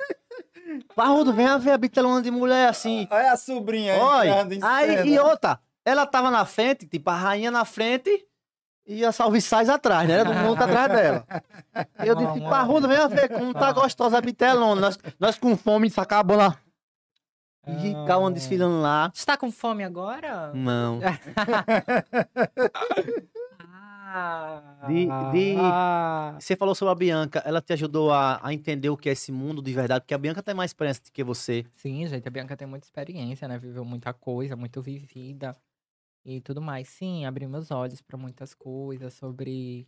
Parrudo, 0.96 1.32
vem 1.34 1.48
ver 1.60 1.72
a 1.72 1.78
bitelona 1.78 2.22
de 2.22 2.32
mulher 2.32 2.68
assim. 2.70 3.08
Olha 3.12 3.32
a 3.34 3.38
sobrinha 3.38 3.94
aí, 3.94 4.00
Olha, 4.00 4.48
aí, 4.64 5.08
e 5.10 5.20
outra, 5.20 5.60
ela 5.86 6.06
tava 6.06 6.30
na 6.32 6.46
frente, 6.46 6.86
tipo, 6.88 7.10
a 7.10 7.16
rainha 7.16 7.52
na 7.52 7.64
frente 7.64 8.26
e 8.86 9.04
a 9.06 9.12
Salviçais 9.12 9.70
atrás, 9.70 10.08
né? 10.08 10.24
Todo 10.24 10.34
mundo 10.36 10.62
atrás 10.62 10.92
dela. 10.92 11.26
E 12.04 12.08
eu 12.08 12.16
disse, 12.16 12.42
Parrudo, 12.42 12.88
vem 12.88 13.08
ver 13.10 13.30
como 13.30 13.54
tá 13.54 13.72
gostosa 13.72 14.18
a 14.18 14.22
bitelona. 14.22 14.82
Nós, 14.82 15.00
nós 15.20 15.38
com 15.38 15.56
fome, 15.56 15.88
isso 15.88 16.02
acabou 16.02 16.36
lá. 16.38 16.58
E 17.68 17.80
ficavam 17.80 18.32
desfilando 18.32 18.82
lá. 18.82 19.12
Está 19.14 19.36
com 19.38 19.52
fome 19.52 19.84
agora? 19.84 20.52
Não. 20.54 21.00
Ah, 24.18 24.86
De- 24.88 25.06
de- 25.34 25.56
ah. 25.60 26.38
Você 26.40 26.56
falou 26.56 26.74
sobre 26.74 26.92
a 26.92 26.96
Bianca, 26.96 27.40
ela 27.46 27.62
te 27.62 27.74
ajudou 27.74 28.12
a, 28.14 28.40
a 28.42 28.54
entender 28.54 28.90
o 28.90 28.96
que 28.96 29.10
é 29.10 29.12
esse 29.12 29.30
mundo 29.32 29.62
de 29.62 29.74
verdade, 29.74 30.02
porque 30.02 30.14
a 30.14 30.18
Bianca 30.18 30.42
tem 30.42 30.56
mais 30.56 30.70
experiência 30.72 31.04
do 31.04 31.12
que 31.12 31.24
você. 31.24 31.66
Sim, 31.74 32.08
gente, 32.08 32.26
a 32.26 32.32
Bianca 32.32 32.56
tem 32.56 32.66
muita 32.68 32.86
experiência, 32.86 33.46
né? 33.48 33.58
Viveu 33.58 33.84
muita 33.84 34.14
coisa, 34.14 34.56
muito 34.56 34.82
vivida 34.82 35.54
e 36.24 36.40
tudo 36.40 36.62
mais. 36.62 36.88
Sim, 36.88 37.26
abriu 37.26 37.50
meus 37.50 37.72
olhos 37.72 38.02
pra 38.02 38.18
muitas 38.18 38.54
coisas 38.54 39.14
sobre. 39.16 39.86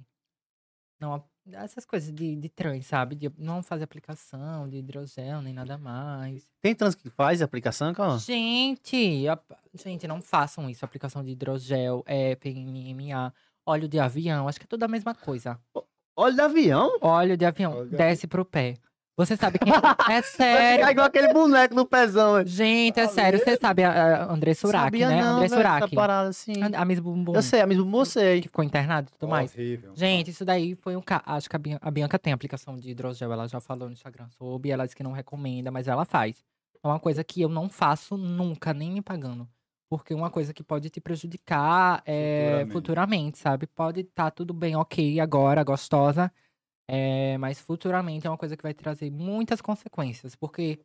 Não, 1.00 1.24
essas 1.54 1.86
coisas 1.86 2.12
de, 2.14 2.36
de 2.36 2.50
trans, 2.50 2.86
sabe? 2.86 3.16
De 3.16 3.32
não 3.38 3.62
fazer 3.62 3.84
aplicação 3.84 4.68
de 4.70 4.78
hidrogel 4.78 5.42
nem 5.42 5.54
nada 5.54 5.78
mais. 5.78 6.48
Tem 6.62 6.74
trans 6.76 6.96
que 6.96 7.10
faz 7.10 7.42
aplicação, 7.42 7.94
calma? 7.94 8.20
Gente, 8.20 9.28
a- 9.28 9.40
gente, 9.74 10.08
não 10.08 10.22
façam 10.22 10.70
isso. 10.70 10.84
Aplicação 10.86 11.24
de 11.24 11.32
hidrogel, 11.32 12.04
é, 12.06 12.36
PMMA, 12.36 13.34
óleo 13.66 13.88
de 13.88 14.00
avião, 14.00 14.48
acho 14.48 14.60
que 14.60 14.66
é 14.66 14.68
tudo 14.68 14.84
a 14.84 14.88
mesma 14.88 15.14
coisa. 15.16 15.60
Olha 16.16 16.34
de 16.36 16.42
avião. 16.42 16.98
Óleo 17.02 17.38
de 17.38 17.46
avião, 17.46 17.74
Óleo 17.78 17.90
de 17.92 17.96
desce 17.98 18.26
pro 18.28 18.44
pé. 18.44 18.76
Você 19.18 19.36
sabe 19.36 19.58
quem. 19.58 19.74
É 19.74 19.82
Vai 19.82 20.22
sério. 20.24 20.78
ficar 20.78 20.92
igual 20.92 21.08
aquele 21.08 21.34
boneco 21.34 21.74
no 21.74 21.86
pezão. 21.88 22.46
Gente, 22.46 23.00
é 23.00 23.08
sério. 23.08 23.40
Você 23.40 23.58
sabe 23.58 23.84
a, 23.84 24.32
André 24.32 24.54
Surak, 24.54 24.84
Sabia 24.86 25.10
né? 25.10 25.22
não, 25.22 25.34
André 25.38 25.46
essa 25.48 25.56
Surak. 25.56 25.96
parada 25.96 26.30
assim. 26.30 26.54
A 26.76 26.86
Miss 26.86 27.00
Bumbum. 27.00 27.34
Eu 27.34 27.42
sei, 27.42 27.62
a 27.62 27.66
mesmo 27.68 27.90
você. 27.90 28.40
Que 28.40 28.48
ficou 28.48 28.64
internado 28.64 29.10
e 29.10 29.18
tudo 29.18 29.28
mais. 29.28 29.52
Horrível. 29.56 29.92
Gente, 29.96 30.30
isso 30.30 30.46
daí 30.46 30.76
foi 30.76 30.96
um 30.96 31.02
caso. 31.02 31.24
Acho 31.26 31.50
que 31.50 31.56
a 31.56 31.60
Bian- 31.60 31.80
a 31.82 31.90
Bianca 31.90 32.20
tem 32.20 32.32
aplicação 32.32 32.78
de 32.78 32.92
hidrogel, 32.92 33.34
ela 33.34 33.48
já 33.48 33.60
falou 33.60 33.88
no 33.88 33.94
Instagram 33.94 34.28
sobre, 34.30 34.70
ela 34.70 34.84
disse 34.86 34.96
que 34.96 35.02
não 35.04 35.12
recomenda, 35.14 35.72
mas 35.72 35.88
ela 35.88 36.06
faz. 36.06 36.44
É 36.84 36.88
uma 36.88 37.00
coisa 37.00 37.24
que 37.24 37.42
eu 37.42 37.50
não 37.50 37.68
faço 37.70 38.16
nunca, 38.18 38.72
nem 38.72 38.92
me 38.92 39.02
pagando. 39.02 39.48
Porque 39.90 40.14
é 40.14 40.16
uma 40.16 40.30
coisa 40.30 40.54
que 40.54 40.62
pode 40.62 40.90
te 40.92 41.00
prejudicar 41.02 42.04
é, 42.06 42.44
Futuramente. 42.68 42.72
futuramente. 42.74 43.38
sabe? 43.40 43.66
Pode 43.66 44.02
estar 44.02 44.30
tudo 44.30 44.54
bem, 44.54 44.76
ok, 44.76 45.20
agora, 45.20 45.64
gostosa. 45.64 46.32
É, 46.88 47.38
mas 47.38 47.60
futuramente 47.60 48.26
é 48.26 48.30
uma 48.30 48.38
coisa 48.38 48.56
que 48.56 48.64
vai 48.64 48.74
trazer 48.74 49.10
muitas 49.12 49.62
consequências. 49.62 50.36
Porque 50.36 50.80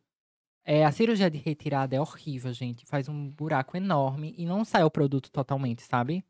é, 0.65 0.85
a 0.85 0.91
cirurgia 0.91 1.29
de 1.29 1.37
retirada 1.37 1.95
é 1.95 2.01
horrível, 2.01 2.51
gente. 2.53 2.85
Faz 2.85 3.07
um 3.09 3.29
buraco 3.29 3.77
enorme 3.77 4.33
e 4.37 4.45
não 4.45 4.63
sai 4.65 4.83
o 4.83 4.91
produto 4.91 5.31
totalmente, 5.31 5.81
sabe? 5.83 6.23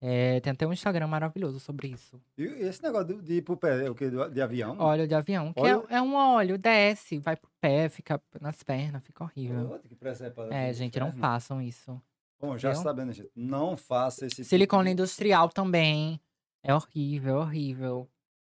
É, 0.00 0.38
tem 0.38 0.52
até 0.52 0.64
um 0.64 0.72
Instagram 0.72 1.08
maravilhoso 1.08 1.58
sobre 1.58 1.88
isso. 1.88 2.22
E 2.36 2.44
esse 2.44 2.80
negócio 2.80 3.20
de, 3.20 3.34
ir 3.34 3.42
pro 3.42 3.56
pé, 3.56 3.90
o 3.90 3.96
quê? 3.96 4.08
De 4.32 4.40
avião? 4.40 4.76
Óleo 4.78 5.08
de 5.08 5.14
avião, 5.14 5.52
que 5.52 5.58
Óleo? 5.60 5.86
é, 5.90 5.96
é 5.96 6.00
um 6.02 6.14
óleo, 6.14 6.56
desce, 6.56 7.18
vai 7.18 7.34
pro 7.34 7.50
pé, 7.60 7.88
fica 7.88 8.22
nas 8.40 8.62
pernas, 8.62 9.04
fica 9.04 9.24
horrível. 9.24 9.76
Que 9.80 9.96
presepada 9.96 10.54
É, 10.54 10.72
gente, 10.72 11.00
não 11.00 11.08
inferno. 11.08 11.20
façam 11.20 11.60
isso. 11.60 12.00
Bom, 12.40 12.56
já 12.56 12.68
entendeu? 12.70 12.82
sabendo, 12.84 13.12
gente, 13.12 13.30
não 13.34 13.76
faça 13.76 14.24
esse 14.24 14.36
tipo 14.36 14.48
Silicone 14.48 14.84
de- 14.84 14.92
industrial 14.92 15.48
também. 15.48 16.20
É 16.62 16.72
horrível, 16.72 17.34
é 17.34 17.40
horrível. 17.40 18.08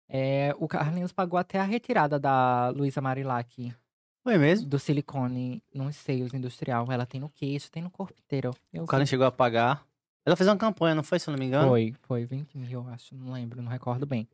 É, 0.09 0.55
o 0.59 0.67
Carlinhos 0.67 1.13
pagou 1.13 1.39
até 1.39 1.59
a 1.59 1.65
retirada 1.65 2.19
da 2.19 2.71
Luísa 2.71 3.01
Marilac 3.01 3.75
Foi 4.23 4.39
mesmo? 4.39 4.67
do 4.69 4.79
silicone 4.79 5.63
nos 5.75 5.97
seios 5.97 6.33
industrial. 6.33 6.91
Ela 6.91 7.05
tem 7.05 7.21
no 7.21 7.29
queixo, 7.29 7.71
tem 7.71 7.83
no 7.83 7.91
corpo 7.91 8.15
inteiro. 8.19 8.55
Eu 8.73 8.85
O 8.85 8.87
vi. 8.87 9.07
chegou 9.07 9.27
a 9.27 9.31
pagar. 9.33 9.85
Ela 10.25 10.37
fez 10.37 10.49
uma 10.49 10.57
campanha, 10.57 10.95
não 10.95 11.03
foi, 11.03 11.19
se 11.19 11.29
eu 11.29 11.33
não 11.33 11.39
me 11.39 11.47
engano? 11.47 11.69
Foi, 11.69 11.95
foi 12.03 12.25
20 12.25 12.57
mil, 12.59 12.71
eu 12.71 12.89
acho. 12.89 13.15
Não 13.15 13.33
lembro, 13.33 13.63
não 13.63 13.71
recordo 13.71 14.07
bem. 14.07 14.29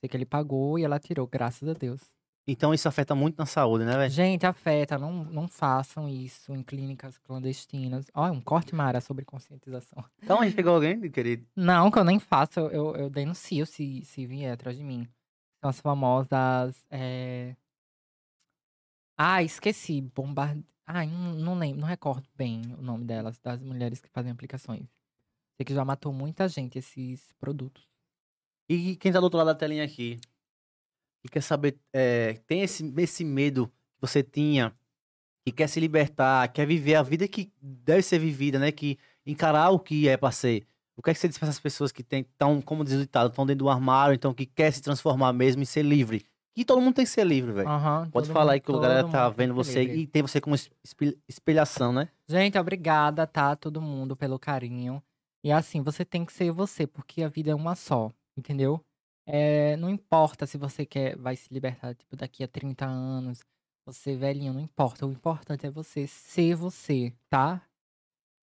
Sei 0.00 0.08
que 0.08 0.16
ele 0.16 0.26
pagou 0.26 0.78
e 0.78 0.84
ela 0.84 0.98
tirou, 0.98 1.26
graças 1.26 1.68
a 1.68 1.72
Deus. 1.72 2.00
Então 2.46 2.72
isso 2.72 2.88
afeta 2.88 3.14
muito 3.14 3.36
na 3.36 3.44
saúde, 3.44 3.84
né, 3.84 3.94
velho? 3.94 4.10
Gente, 4.10 4.46
afeta, 4.46 4.96
não, 4.96 5.24
não 5.24 5.46
façam 5.46 6.08
isso 6.08 6.54
em 6.54 6.62
clínicas 6.62 7.18
clandestinas. 7.18 8.10
Ó, 8.14 8.30
um 8.30 8.40
corte 8.40 8.74
Mara 8.74 9.02
sobre 9.02 9.22
conscientização. 9.24 10.02
Então 10.22 10.40
a 10.40 10.44
gente 10.44 10.54
pegou 10.54 10.74
alguém, 10.74 10.98
querido. 11.10 11.46
Não, 11.54 11.90
que 11.90 11.98
eu 11.98 12.04
nem 12.04 12.18
faço, 12.18 12.58
eu, 12.58 12.70
eu, 12.70 12.96
eu 12.96 13.10
denuncio 13.10 13.66
se, 13.66 14.02
se 14.04 14.24
vier 14.24 14.52
atrás 14.52 14.78
de 14.78 14.82
mim. 14.82 15.06
São 15.60 15.70
as 15.70 15.80
famosas. 15.80 16.86
é, 16.90 17.56
Ah, 19.16 19.42
esqueci. 19.42 20.00
Bombard... 20.00 20.64
Ai, 20.86 21.06
não, 21.06 21.58
lembro, 21.58 21.80
não 21.80 21.88
recordo 21.88 22.26
bem 22.34 22.62
o 22.78 22.82
nome 22.82 23.04
delas, 23.04 23.38
das 23.40 23.62
mulheres 23.62 24.00
que 24.00 24.08
fazem 24.08 24.32
aplicações. 24.32 24.88
Sei 25.56 25.64
que 25.64 25.74
já 25.74 25.84
matou 25.84 26.12
muita 26.12 26.48
gente 26.48 26.78
esses 26.78 27.32
produtos. 27.38 27.86
E 28.68 28.96
quem 28.96 29.12
tá 29.12 29.18
do 29.18 29.24
outro 29.24 29.38
lado 29.38 29.48
da 29.48 29.54
telinha 29.54 29.84
aqui, 29.84 30.18
e 31.24 31.28
quer 31.28 31.42
saber, 31.42 31.78
é, 31.92 32.34
tem 32.46 32.62
esse, 32.62 32.90
esse 32.96 33.24
medo 33.24 33.66
que 33.66 34.00
você 34.00 34.22
tinha, 34.22 34.74
que 35.44 35.52
quer 35.52 35.68
se 35.68 35.80
libertar, 35.80 36.48
quer 36.52 36.66
viver 36.66 36.94
a 36.94 37.02
vida 37.02 37.26
que 37.26 37.52
deve 37.60 38.02
ser 38.02 38.18
vivida, 38.18 38.58
né? 38.58 38.70
Que 38.70 38.98
encarar 39.26 39.70
o 39.70 39.78
que 39.80 40.08
é 40.08 40.16
pra 40.16 40.30
ser. 40.30 40.66
O 40.98 41.02
que 41.02 41.10
é 41.10 41.14
que 41.14 41.20
você 41.20 41.28
diz 41.28 41.38
pra 41.38 41.46
essas 41.48 41.60
pessoas 41.60 41.92
que 41.92 42.02
estão, 42.02 42.60
como 42.60 42.82
diz 42.84 42.94
o 42.94 42.98
ditado, 42.98 43.30
estão 43.30 43.46
dentro 43.46 43.64
do 43.64 43.70
armário, 43.70 44.14
então 44.14 44.34
que 44.34 44.44
quer 44.44 44.72
se 44.72 44.82
transformar 44.82 45.32
mesmo 45.32 45.62
e 45.62 45.66
ser 45.66 45.82
livre? 45.82 46.26
Que 46.54 46.64
todo 46.64 46.80
mundo 46.80 46.94
tem 46.96 47.04
que 47.04 47.10
ser 47.12 47.24
livre, 47.24 47.52
velho. 47.52 47.68
Aham, 47.68 48.10
Pode 48.10 48.26
falar 48.28 48.46
mundo- 48.46 48.50
aí 48.54 48.60
que 48.60 48.72
a 48.72 48.78
galera 48.80 49.08
tá 49.08 49.28
vendo 49.30 49.54
você 49.54 49.84
livre. 49.84 50.00
e 50.00 50.06
tem 50.08 50.22
você 50.22 50.40
como 50.40 50.56
espe- 50.56 51.16
espelhação, 51.28 51.92
né? 51.92 52.08
Gente, 52.28 52.58
obrigada, 52.58 53.28
tá? 53.28 53.54
Todo 53.54 53.80
mundo 53.80 54.16
pelo 54.16 54.40
carinho. 54.40 55.00
E 55.44 55.52
assim, 55.52 55.80
você 55.82 56.04
tem 56.04 56.24
que 56.24 56.32
ser 56.32 56.50
você, 56.50 56.84
porque 56.84 57.22
a 57.22 57.28
vida 57.28 57.52
é 57.52 57.54
uma 57.54 57.76
só, 57.76 58.10
entendeu? 58.36 58.84
É, 59.24 59.76
não 59.76 59.88
importa 59.88 60.46
se 60.46 60.58
você 60.58 60.84
quer, 60.84 61.16
vai 61.16 61.36
se 61.36 61.52
libertar, 61.54 61.94
tipo, 61.94 62.16
daqui 62.16 62.42
a 62.42 62.48
30 62.48 62.86
anos, 62.86 63.38
você 63.86 64.16
velhinho, 64.16 64.52
não 64.52 64.60
importa. 64.60 65.06
O 65.06 65.12
importante 65.12 65.64
é 65.64 65.70
você 65.70 66.08
ser 66.08 66.56
você, 66.56 67.12
tá? 67.30 67.62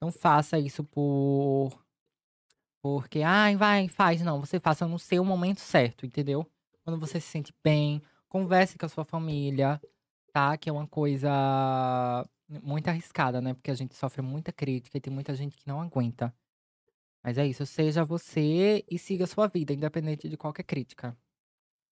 Não 0.02 0.10
faça 0.10 0.57
isso 0.57 0.86
por. 0.86 1.84
Porque, 2.86 3.24
ai, 3.24 3.56
vai, 3.56 3.88
faz. 3.88 4.22
Não, 4.22 4.40
você 4.40 4.60
faça 4.60 4.88
no 4.88 4.99
seu 4.99 5.26
momento 5.26 5.60
certo, 5.60 6.06
entendeu? 6.06 6.45
Quando 6.84 6.99
você 6.99 7.20
se 7.20 7.26
sente 7.28 7.52
bem, 7.64 7.99
converse 8.30 8.78
com 8.78 8.86
a 8.86 8.90
sua 8.90 9.03
família, 9.03 9.82
tá? 10.32 10.56
Que 10.56 10.70
é 10.70 10.72
uma 10.72 10.86
coisa 10.86 11.28
muito 12.62 12.88
arriscada, 12.88 13.41
né? 13.41 13.56
Porque 13.56 13.72
a 13.72 13.74
gente 13.74 13.95
sofre 13.95 14.22
muita 14.22 14.52
crítica 14.52 14.99
e 14.99 15.02
tem 15.02 15.12
muita 15.12 15.34
gente 15.34 15.57
que 15.57 15.68
não 15.68 15.82
aguenta. 15.82 16.32
Mas 17.24 17.40
é 17.40 17.48
isso, 17.48 17.66
seja 17.66 18.03
você 18.03 18.86
e 18.88 18.99
siga 18.99 19.24
a 19.24 19.28
sua 19.28 19.48
vida, 19.48 19.74
independente 19.74 20.30
de 20.30 20.38
qualquer 20.38 20.62
crítica. 20.62 21.18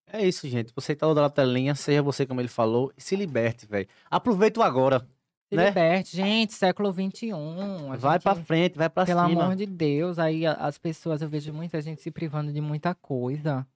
É 0.06 0.24
isso, 0.24 0.48
gente. 0.48 0.72
Você 0.76 0.94
tá 0.94 1.08
do 1.08 1.12
lado 1.12 1.28
da 1.28 1.30
telinha, 1.30 1.74
seja 1.74 2.04
você 2.04 2.24
como 2.24 2.40
ele 2.40 2.46
falou, 2.46 2.92
e 2.96 3.02
se 3.02 3.16
liberte, 3.16 3.66
velho. 3.66 3.88
Aproveita 4.08 4.60
o 4.60 4.62
agora. 4.62 5.04
Se 5.48 5.56
Né? 5.56 5.66
liberte. 5.66 6.16
Gente, 6.16 6.54
século 6.54 6.90
XXI. 6.92 7.30
vai 7.98 8.12
gente- 8.14 8.22
pra 8.22 8.34
frente, 8.34 8.76
vai 8.78 8.88
pra 8.88 9.04
Pelo 9.04 9.26
cima. 9.28 9.42
amor 9.44 9.56
de 9.56 9.66
Deus, 9.66 10.18
aí 10.18 10.46
as 10.46 10.78
pessoas, 10.78 11.20
eu 11.22 11.28
vejo 11.28 11.52
muita 11.52 11.80
gente 11.80 12.00
se 12.00 12.10
privando 12.10 12.52
de 12.52 12.60
muita 12.60 12.94
coisa. 12.94 13.66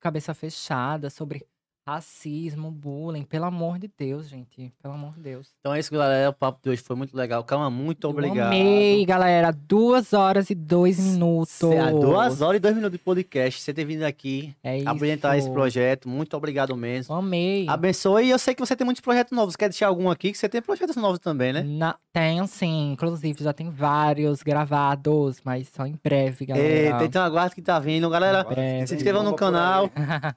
Cabeça 0.00 0.32
fechada 0.32 1.10
sobre 1.10 1.46
racismo, 1.86 2.70
bullying. 2.70 3.22
Pelo 3.24 3.44
amor 3.46 3.78
de 3.78 3.90
Deus, 3.98 4.28
gente. 4.28 4.72
Pelo 4.82 4.94
amor 4.94 5.14
de 5.14 5.20
Deus. 5.20 5.48
Então 5.60 5.74
é 5.74 5.80
isso, 5.80 5.90
galera. 5.92 6.30
O 6.30 6.32
papo 6.32 6.60
de 6.62 6.70
hoje 6.70 6.82
foi 6.82 6.96
muito 6.96 7.16
legal. 7.16 7.42
Calma, 7.44 7.68
muito 7.70 8.06
Eu 8.06 8.10
obrigado. 8.10 8.48
amei, 8.48 9.04
galera. 9.04 9.50
Duas 9.52 10.12
horas 10.12 10.50
e 10.50 10.54
dois 10.54 10.98
minutos. 10.98 11.50
Cê- 11.54 11.90
Duas 11.92 12.40
horas 12.40 12.56
e 12.56 12.60
dois 12.60 12.74
minutos 12.74 12.98
de 12.98 13.04
podcast. 13.04 13.60
Você 13.60 13.72
ter 13.74 13.84
vindo 13.84 14.02
aqui, 14.04 14.54
É 14.62 14.78
isso. 14.78 14.88
abrilhantar 14.88 15.36
esse 15.38 15.50
projeto. 15.50 16.08
Muito 16.08 16.36
obrigado 16.36 16.76
mesmo. 16.76 17.14
Amei. 17.14 17.66
Abençoe. 17.68 18.26
E 18.26 18.30
eu 18.30 18.38
sei 18.38 18.54
que 18.54 18.60
você 18.60 18.76
tem 18.76 18.84
muitos 18.84 19.00
projetos 19.00 19.36
novos. 19.36 19.56
Quer 19.56 19.68
deixar 19.68 19.88
algum 19.88 20.10
aqui? 20.10 20.32
Que 20.32 20.38
você 20.38 20.48
tem 20.48 20.62
projetos 20.62 20.96
novos 20.96 21.18
também, 21.18 21.52
né? 21.52 21.62
Na, 21.62 21.96
tenho 22.12 22.46
sim, 22.46 22.92
inclusive 22.92 23.42
já 23.42 23.52
tem 23.52 23.70
vários 23.70 24.42
gravados, 24.42 25.40
mas 25.44 25.68
só 25.68 25.86
em 25.86 25.98
breve, 26.02 26.46
galera. 26.46 26.68
Eita, 26.96 27.04
então 27.04 27.22
aguarde 27.22 27.54
que 27.54 27.62
tá 27.62 27.78
vindo. 27.78 28.08
Galera, 28.10 28.46
É, 28.56 28.84
se 28.86 28.94
inscreva 28.94 29.22
no 29.22 29.34
canal. 29.34 29.90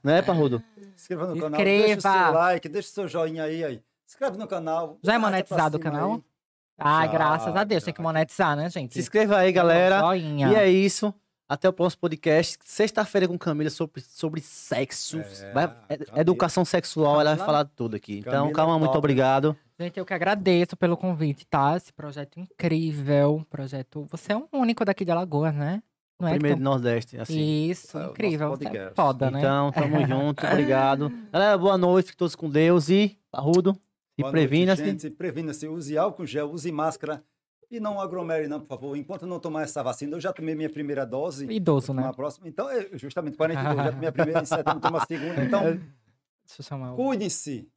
Né, 0.03 0.21
Parrudo? 0.21 0.61
Se 0.95 1.01
inscreva 1.03 1.27
no 1.27 1.39
canal, 1.41 1.59
deixa 1.63 1.97
o 1.97 2.01
seu 2.01 2.31
like, 2.33 2.69
deixa 2.69 2.89
o 2.89 2.91
seu 2.91 3.07
joinha 3.07 3.43
aí. 3.43 3.63
aí. 3.63 3.75
Se 4.05 4.15
inscreve 4.15 4.37
no 4.37 4.47
canal. 4.47 4.97
Já 5.03 5.13
é 5.13 5.15
arrasta 5.15 5.19
pra 5.19 5.19
monetizado 5.19 5.77
o 5.77 5.79
canal? 5.79 6.13
aí. 6.13 6.23
Ah, 6.77 7.05
Já, 7.05 7.11
graças 7.11 7.55
a 7.55 7.63
Deus, 7.63 7.81
já. 7.83 7.85
tem 7.85 7.93
que 7.93 8.01
monetizar, 8.01 8.55
né, 8.55 8.69
gente? 8.69 8.93
Se 8.93 8.99
inscreva 8.99 9.37
aí, 9.37 9.51
galera. 9.51 9.99
Joinha. 9.99 10.49
E 10.49 10.55
é 10.55 10.69
isso. 10.69 11.13
Até 11.47 11.69
o 11.69 11.73
próximo 11.73 12.01
podcast. 12.01 12.57
Sexta-feira 12.63 13.27
com 13.27 13.37
Camila 13.37 13.69
sobre, 13.69 14.01
sobre 14.01 14.41
sexo. 14.41 15.19
É, 15.19 15.51
Vai- 15.51 15.65
é- 15.89 15.97
Camila. 15.97 16.19
educação 16.21 16.65
sexual, 16.65 17.15
ela 17.21 17.31
vai 17.31 17.37
Camila- 17.37 17.45
falar 17.45 17.65
tudo 17.65 17.95
aqui. 17.95 18.19
Então, 18.19 18.31
Camila 18.33 18.53
calma, 18.53 18.75
é 18.75 18.79
muito 18.79 18.97
obrigado. 18.97 19.55
Gente, 19.79 19.99
eu 19.99 20.05
que 20.05 20.13
agradeço 20.13 20.75
pelo 20.77 20.95
convite, 20.97 21.45
tá? 21.45 21.75
Esse 21.77 21.91
projeto 21.93 22.39
incrível. 22.39 23.45
Projeto. 23.49 24.07
Você 24.09 24.31
é 24.33 24.37
o 24.37 24.47
único 24.53 24.83
daqui 24.85 25.05
de 25.05 25.11
Alagoas, 25.11 25.53
né? 25.53 25.81
Não 26.23 26.29
é? 26.29 26.33
Primeiro 26.33 26.57
que 26.57 26.63
do 26.63 26.69
Nordeste, 26.69 27.17
assim. 27.19 27.69
Isso, 27.69 27.97
É 27.99 28.05
incrível. 28.05 28.49
Você 28.51 28.67
é 28.67 28.91
foda, 28.95 29.29
né? 29.29 29.39
Então, 29.39 29.71
tamo 29.71 29.99
junto, 30.07 30.45
obrigado. 30.47 31.11
Galera, 31.31 31.57
boa 31.57 31.77
noite, 31.77 32.15
todos 32.15 32.35
com 32.35 32.49
Deus 32.49 32.89
e 32.89 33.17
Parrudo, 33.29 33.73
Boa 33.73 34.31
noite, 34.31 34.31
previna-se. 34.31 35.09
Previna-se, 35.11 35.67
use 35.67 35.97
álcool 35.97 36.25
gel, 36.25 36.49
use 36.51 36.71
máscara 36.71 37.23
e 37.69 37.79
não 37.79 37.99
aglomere 37.99 38.47
não, 38.47 38.59
por 38.59 38.67
favor. 38.67 38.95
Enquanto 38.95 39.25
não 39.25 39.39
tomar 39.39 39.63
essa 39.63 39.81
vacina, 39.83 40.15
eu 40.15 40.21
já 40.21 40.31
tomei 40.31 40.53
minha 40.55 40.69
primeira 40.69 41.05
dose. 41.05 41.45
Idoso, 41.51 41.93
né? 41.93 42.05
a 42.07 42.13
próxima. 42.13 42.47
Então, 42.47 42.69
é 42.69 42.87
justamente 42.93 43.35
42, 43.35 43.75
já 43.75 43.91
tomei 43.91 44.07
a 44.09 44.11
primeira 44.11 44.41
em 44.41 44.45
setembro, 44.45 44.79
tomo 44.79 44.97
a 44.97 45.05
segunda. 45.05 45.43
Então, 45.43 45.61
Deixa 45.63 46.61
eu 46.61 46.63
chamar 46.63 46.93
o. 46.93 46.95
cuidem-se. 46.95 47.67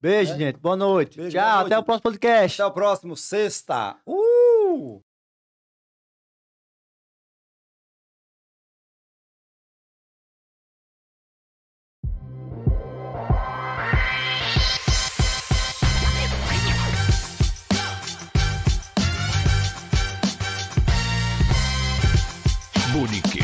Beijo, 0.00 0.32
É. 0.32 0.38
gente, 0.38 0.58
boa 0.58 0.76
noite. 0.76 1.16
Beijo, 1.18 1.36
Tchau, 1.36 1.42
boa 1.44 1.54
noite. 1.60 1.66
até 1.72 1.78
o 1.78 1.82
próximo 1.84 2.02
podcast. 2.02 2.62
Até 2.62 2.70
o 2.70 2.74
próximo, 2.74 3.16
sexta. 3.16 3.96
Uh! 4.06 5.05
Bunik. 22.96 23.35